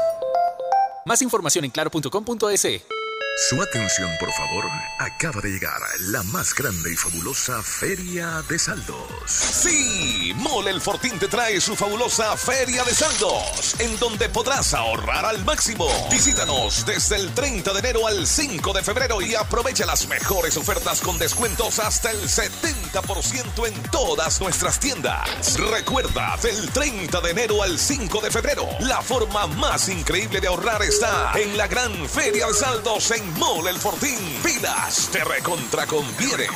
Más 1.07 1.23
información 1.23 1.65
en 1.65 1.71
claro.com.es. 1.71 3.00
Su 3.49 3.63
atención, 3.63 4.11
por 4.21 4.31
favor. 4.35 4.71
Acaba 4.99 5.41
de 5.41 5.49
llegar 5.49 5.81
la 6.01 6.23
más 6.25 6.55
grande 6.55 6.93
y 6.93 6.97
fabulosa 6.97 7.63
Feria 7.63 8.45
de 8.47 8.59
Saldos. 8.59 9.07
Sí, 9.27 10.35
Mole 10.37 10.71
el 10.71 10.83
Fortín 10.83 11.19
te 11.19 11.27
trae 11.27 11.59
su 11.59 11.75
fabulosa 11.75 12.37
Feria 12.37 12.85
de 12.85 12.95
Saldos, 12.95 13.77
en 13.79 13.99
donde 13.99 14.29
podrás 14.29 14.75
ahorrar 14.75 15.25
al 15.25 15.43
máximo. 15.47 15.89
Visítanos 16.11 16.85
desde 16.85 17.17
el 17.17 17.33
30 17.33 17.73
de 17.73 17.79
enero 17.79 18.07
al 18.07 18.27
5 18.27 18.75
de 18.75 18.83
febrero 18.83 19.23
y 19.23 19.35
aprovecha 19.35 19.87
las 19.87 20.07
mejores 20.07 20.59
ofertas 20.59 21.01
con 21.01 21.19
descuentos 21.19 21.79
hasta 21.79 22.11
el 22.11 22.21
70% 22.29 23.67
en 23.67 23.83
todas 23.85 24.39
nuestras 24.43 24.79
tiendas. 24.79 25.59
Recuerda, 25.59 26.37
del 26.43 26.71
30 26.71 27.23
de 27.23 27.31
enero 27.31 27.63
al 27.63 27.79
5 27.79 28.21
de 28.21 28.31
febrero, 28.31 28.69
la 28.81 29.01
forma 29.01 29.47
más 29.47 29.89
increíble 29.89 30.43
de 30.43 30.49
ahorrar 30.49 30.83
está 30.83 31.33
en 31.37 31.57
la 31.57 31.67
gran 31.69 32.07
Feria 32.07 32.47
de 32.47 32.53
Saldos 32.55 33.11
en 33.13 33.30
Mole 33.39 33.71
el 33.71 33.79
Fortín. 33.79 34.41
Pilas, 34.43 35.09
te 35.13 35.23
recontra 35.25 35.87
conviene. 35.87 36.47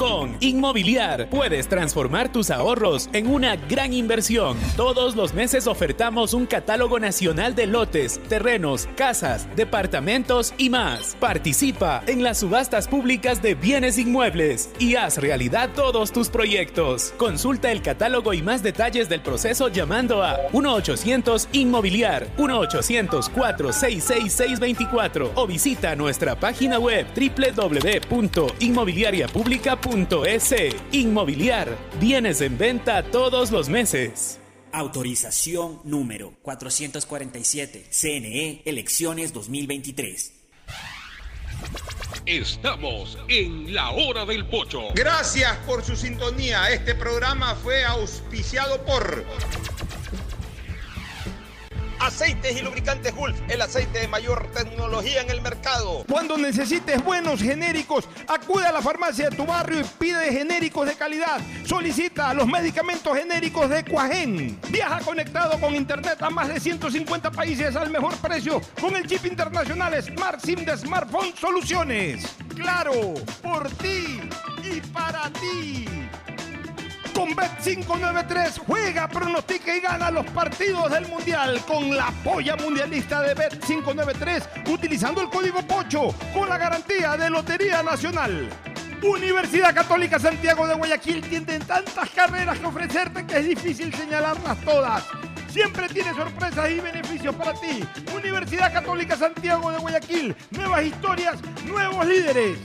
Con 0.00 0.36
Inmobiliar 0.40 1.28
puedes 1.28 1.68
transformar 1.68 2.32
tus 2.32 2.50
ahorros 2.50 3.10
en 3.12 3.26
una 3.26 3.56
gran 3.56 3.92
inversión. 3.92 4.56
Todos 4.74 5.14
los 5.14 5.34
meses 5.34 5.66
ofertamos 5.66 6.32
un 6.32 6.46
catálogo 6.46 6.98
nacional 6.98 7.54
de 7.54 7.66
lotes, 7.66 8.18
terrenos, 8.26 8.88
casas, 8.96 9.46
departamentos 9.56 10.54
y 10.56 10.70
más. 10.70 11.18
Participa 11.20 12.02
en 12.06 12.22
las 12.22 12.38
subastas 12.38 12.88
públicas 12.88 13.42
de 13.42 13.54
bienes 13.54 13.98
inmuebles 13.98 14.70
y 14.78 14.96
haz 14.96 15.18
realidad 15.18 15.68
todos 15.74 16.12
tus 16.12 16.30
proyectos. 16.30 17.12
Consulta 17.18 17.70
el 17.70 17.82
catálogo 17.82 18.32
y 18.32 18.40
más 18.40 18.62
detalles 18.62 19.10
del 19.10 19.20
proceso 19.20 19.68
llamando 19.68 20.22
a 20.22 20.48
1-800 20.52 21.48
Inmobiliar 21.52 22.26
1-800-466-624 22.38 25.32
o 25.34 25.46
visita 25.46 25.94
nuestra 25.94 26.40
página 26.40 26.78
web 26.78 27.06
www.inmobiliariapublica.com 27.14 29.89
.es. 29.90 30.54
Inmobiliar. 30.92 31.76
Bienes 31.98 32.40
en 32.40 32.56
venta 32.56 33.02
todos 33.02 33.50
los 33.50 33.68
meses. 33.68 34.38
Autorización 34.72 35.80
número 35.84 36.32
447. 36.42 37.86
CNE 37.90 38.62
Elecciones 38.64 39.32
2023. 39.32 40.34
Estamos 42.26 43.18
en 43.28 43.74
la 43.74 43.90
hora 43.90 44.24
del 44.24 44.46
pocho. 44.46 44.88
Gracias 44.94 45.56
por 45.66 45.82
su 45.82 45.96
sintonía. 45.96 46.70
Este 46.70 46.94
programa 46.94 47.56
fue 47.56 47.84
auspiciado 47.84 48.84
por 48.84 49.24
Aceites 52.00 52.58
y 52.58 52.62
lubricantes 52.62 53.14
Gulf, 53.14 53.36
el 53.48 53.60
aceite 53.60 54.00
de 54.00 54.08
mayor 54.08 54.50
tecnología 54.52 55.20
en 55.20 55.30
el 55.30 55.42
mercado. 55.42 56.04
Cuando 56.08 56.38
necesites 56.38 57.04
buenos 57.04 57.42
genéricos, 57.42 58.08
acude 58.26 58.66
a 58.66 58.72
la 58.72 58.80
farmacia 58.80 59.28
de 59.28 59.36
tu 59.36 59.44
barrio 59.44 59.80
y 59.80 59.84
pide 59.98 60.32
genéricos 60.32 60.86
de 60.86 60.94
calidad. 60.94 61.40
Solicita 61.66 62.32
los 62.32 62.46
medicamentos 62.46 63.16
genéricos 63.16 63.68
de 63.68 63.84
Cuajén. 63.84 64.58
Viaja 64.70 65.00
conectado 65.00 65.60
con 65.60 65.74
internet 65.74 66.22
a 66.22 66.30
más 66.30 66.48
de 66.48 66.58
150 66.58 67.30
países 67.30 67.76
al 67.76 67.90
mejor 67.90 68.16
precio 68.16 68.62
con 68.80 68.96
el 68.96 69.06
chip 69.06 69.26
internacional 69.26 70.02
Smart 70.02 70.40
SIM 70.40 70.64
de 70.64 70.76
Smartphone 70.78 71.34
Soluciones. 71.36 72.24
Claro, 72.56 73.14
por 73.42 73.68
ti 73.72 74.20
y 74.64 74.80
para 74.92 75.30
ti. 75.34 75.86
Con 77.20 77.36
Bet593 77.36 78.60
juega, 78.66 79.06
pronostica 79.06 79.76
y 79.76 79.80
gana 79.80 80.10
los 80.10 80.24
partidos 80.30 80.90
del 80.90 81.06
Mundial 81.06 81.60
con 81.66 81.94
la 81.94 82.10
polla 82.24 82.56
mundialista 82.56 83.20
de 83.20 83.36
Bet593 83.36 84.70
utilizando 84.70 85.20
el 85.20 85.28
código 85.28 85.60
POCHO 85.60 86.14
con 86.32 86.48
la 86.48 86.56
garantía 86.56 87.18
de 87.18 87.28
Lotería 87.28 87.82
Nacional. 87.82 88.48
Universidad 89.02 89.74
Católica 89.74 90.18
Santiago 90.18 90.66
de 90.66 90.72
Guayaquil 90.72 91.20
tiene 91.20 91.58
tantas 91.58 92.08
carreras 92.08 92.58
que 92.58 92.66
ofrecerte 92.66 93.26
que 93.26 93.36
es 93.36 93.48
difícil 93.48 93.94
señalarlas 93.94 94.58
todas. 94.64 95.04
Siempre 95.50 95.90
tiene 95.90 96.14
sorpresas 96.14 96.70
y 96.70 96.80
beneficios 96.80 97.34
para 97.34 97.52
ti. 97.52 97.84
Universidad 98.16 98.72
Católica 98.72 99.14
Santiago 99.14 99.70
de 99.70 99.76
Guayaquil, 99.76 100.34
nuevas 100.52 100.84
historias, 100.84 101.36
nuevos 101.66 102.06
líderes. 102.06 102.56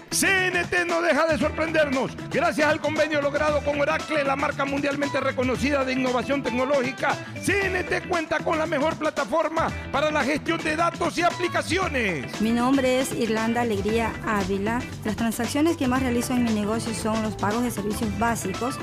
CNT 0.10 0.88
no 0.88 1.04
deja 1.04 1.28
de 1.28 1.38
sorprendernos. 1.38 2.14
Gracias 2.32 2.68
al 2.68 2.82
convenio 2.82 3.22
logrado 3.22 3.64
con 3.64 3.80
Oracle, 3.80 4.24
la 4.24 4.36
marca 4.36 4.66
mundialmente 4.66 5.20
reconocida 5.20 5.86
de 5.86 5.94
innovación 5.94 6.42
tecnológica, 6.42 7.16
CNT 7.46 8.08
cuenta 8.08 8.40
con 8.40 8.58
la 8.58 8.66
mejor 8.66 8.96
plataforma 8.96 9.68
para 9.92 10.10
la 10.10 10.24
gestión 10.24 10.58
de 10.64 10.76
datos 10.76 11.16
y 11.18 11.22
aplicaciones. 11.22 12.42
Mi 12.42 12.52
nombre 12.52 13.02
es 13.02 13.03
Irlanda 13.12 13.62
Alegría 13.62 14.14
Ávila. 14.26 14.82
Las 15.04 15.16
transacciones 15.16 15.78
que 15.78 15.88
más 15.88 16.02
realizo 16.02 16.34
en 16.34 16.44
mi 16.44 16.52
negocio 16.52 16.94
son 16.94 17.22
los 17.22 17.36
pagos 17.36 17.64
de 17.64 17.72
servicios 17.72 18.18
básicos. 18.18 18.76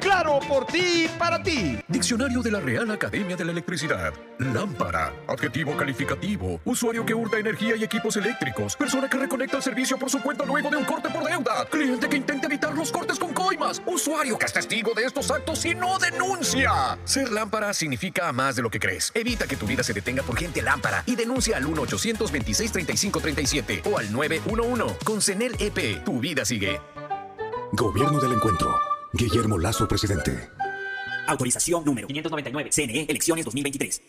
Claro 0.00 0.40
por 0.48 0.64
ti 0.66 1.04
y 1.04 1.08
para 1.18 1.42
ti. 1.42 1.78
Diccionario 1.86 2.40
de 2.40 2.50
la 2.50 2.60
Real 2.60 2.90
Academia 2.90 3.36
de 3.36 3.44
la 3.44 3.52
Electricidad. 3.52 4.14
Lámpara. 4.38 5.12
Adjetivo 5.26 5.76
calificativo. 5.76 6.62
Usuario 6.64 7.04
que 7.04 7.12
hurta 7.12 7.38
energía 7.38 7.76
y 7.76 7.84
equipos 7.84 8.16
eléctricos. 8.16 8.74
Persona 8.74 9.10
que 9.10 9.18
reconecta 9.18 9.58
el 9.58 9.62
servicio 9.62 9.98
por 9.98 10.08
su 10.08 10.22
cuenta 10.22 10.46
luego 10.46 10.70
de 10.70 10.78
un 10.78 10.86
corte 10.86 11.10
por 11.10 11.24
deuda. 11.24 11.66
Cliente 11.70 12.08
que 12.08 12.16
intenta 12.16 12.46
evitar 12.46 12.74
los 12.74 12.90
cortes 12.90 13.18
con 13.18 13.34
coimas. 13.34 13.82
Usuario 13.84 14.38
que 14.38 14.46
es 14.46 14.52
testigo 14.54 14.94
de 14.94 15.04
estos 15.04 15.30
actos 15.30 15.62
y 15.66 15.74
no 15.74 15.98
denuncia. 15.98 16.96
Ser 17.04 17.30
lámpara 17.30 17.74
significa 17.74 18.32
más 18.32 18.56
de 18.56 18.62
lo 18.62 18.70
que 18.70 18.80
crees. 18.80 19.12
Evita 19.14 19.46
que 19.46 19.56
tu 19.56 19.66
vida 19.66 19.82
se 19.82 19.92
detenga 19.92 20.22
por 20.22 20.38
gente 20.38 20.62
lámpara 20.62 21.02
y 21.04 21.16
denuncia 21.16 21.58
al 21.58 21.66
1-826-3537 21.66 23.82
o 23.84 23.98
al 23.98 24.10
911. 24.10 24.96
Con 25.04 25.20
CENEL 25.20 25.54
EP, 25.58 25.97
tu 26.04 26.20
vida 26.20 26.44
sigue. 26.44 26.80
Gobierno 27.72 28.20
del 28.20 28.32
Encuentro. 28.32 28.74
Guillermo 29.12 29.58
Lazo, 29.58 29.86
presidente. 29.88 30.50
Autorización 31.28 31.84
número 31.84 32.08
599. 32.08 32.70
CNE, 32.72 33.06
elecciones 33.06 33.44
2023. 33.44 34.02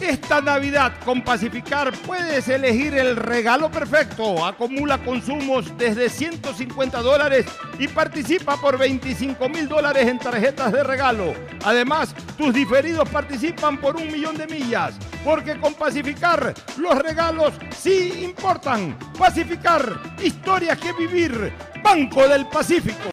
Esta 0.00 0.40
Navidad 0.40 0.94
con 1.04 1.22
Pacificar 1.22 1.92
puedes 2.04 2.48
elegir 2.48 2.92
el 2.94 3.14
regalo 3.14 3.70
perfecto. 3.70 4.44
Acumula 4.44 4.98
consumos 4.98 5.72
desde 5.78 6.10
150 6.10 7.02
dólares 7.02 7.46
y 7.78 7.86
participa 7.86 8.60
por 8.60 8.78
25 8.78 9.48
mil 9.48 9.68
dólares 9.68 10.08
en 10.08 10.18
tarjetas 10.18 10.72
de 10.72 10.82
regalo. 10.82 11.34
Además, 11.64 12.14
tus 12.36 12.52
diferidos 12.52 13.08
participan 13.08 13.80
por 13.80 13.96
un 13.96 14.10
millón 14.10 14.36
de 14.36 14.48
millas. 14.48 14.96
Porque 15.24 15.58
con 15.60 15.74
Pacificar 15.74 16.52
los 16.78 16.98
regalos 16.98 17.54
sí 17.78 18.24
importan. 18.24 18.98
Pacificar, 19.16 20.16
historias 20.20 20.78
que 20.78 20.92
vivir. 20.92 21.52
Banco 21.82 22.26
del 22.28 22.46
Pacífico. 22.48 22.98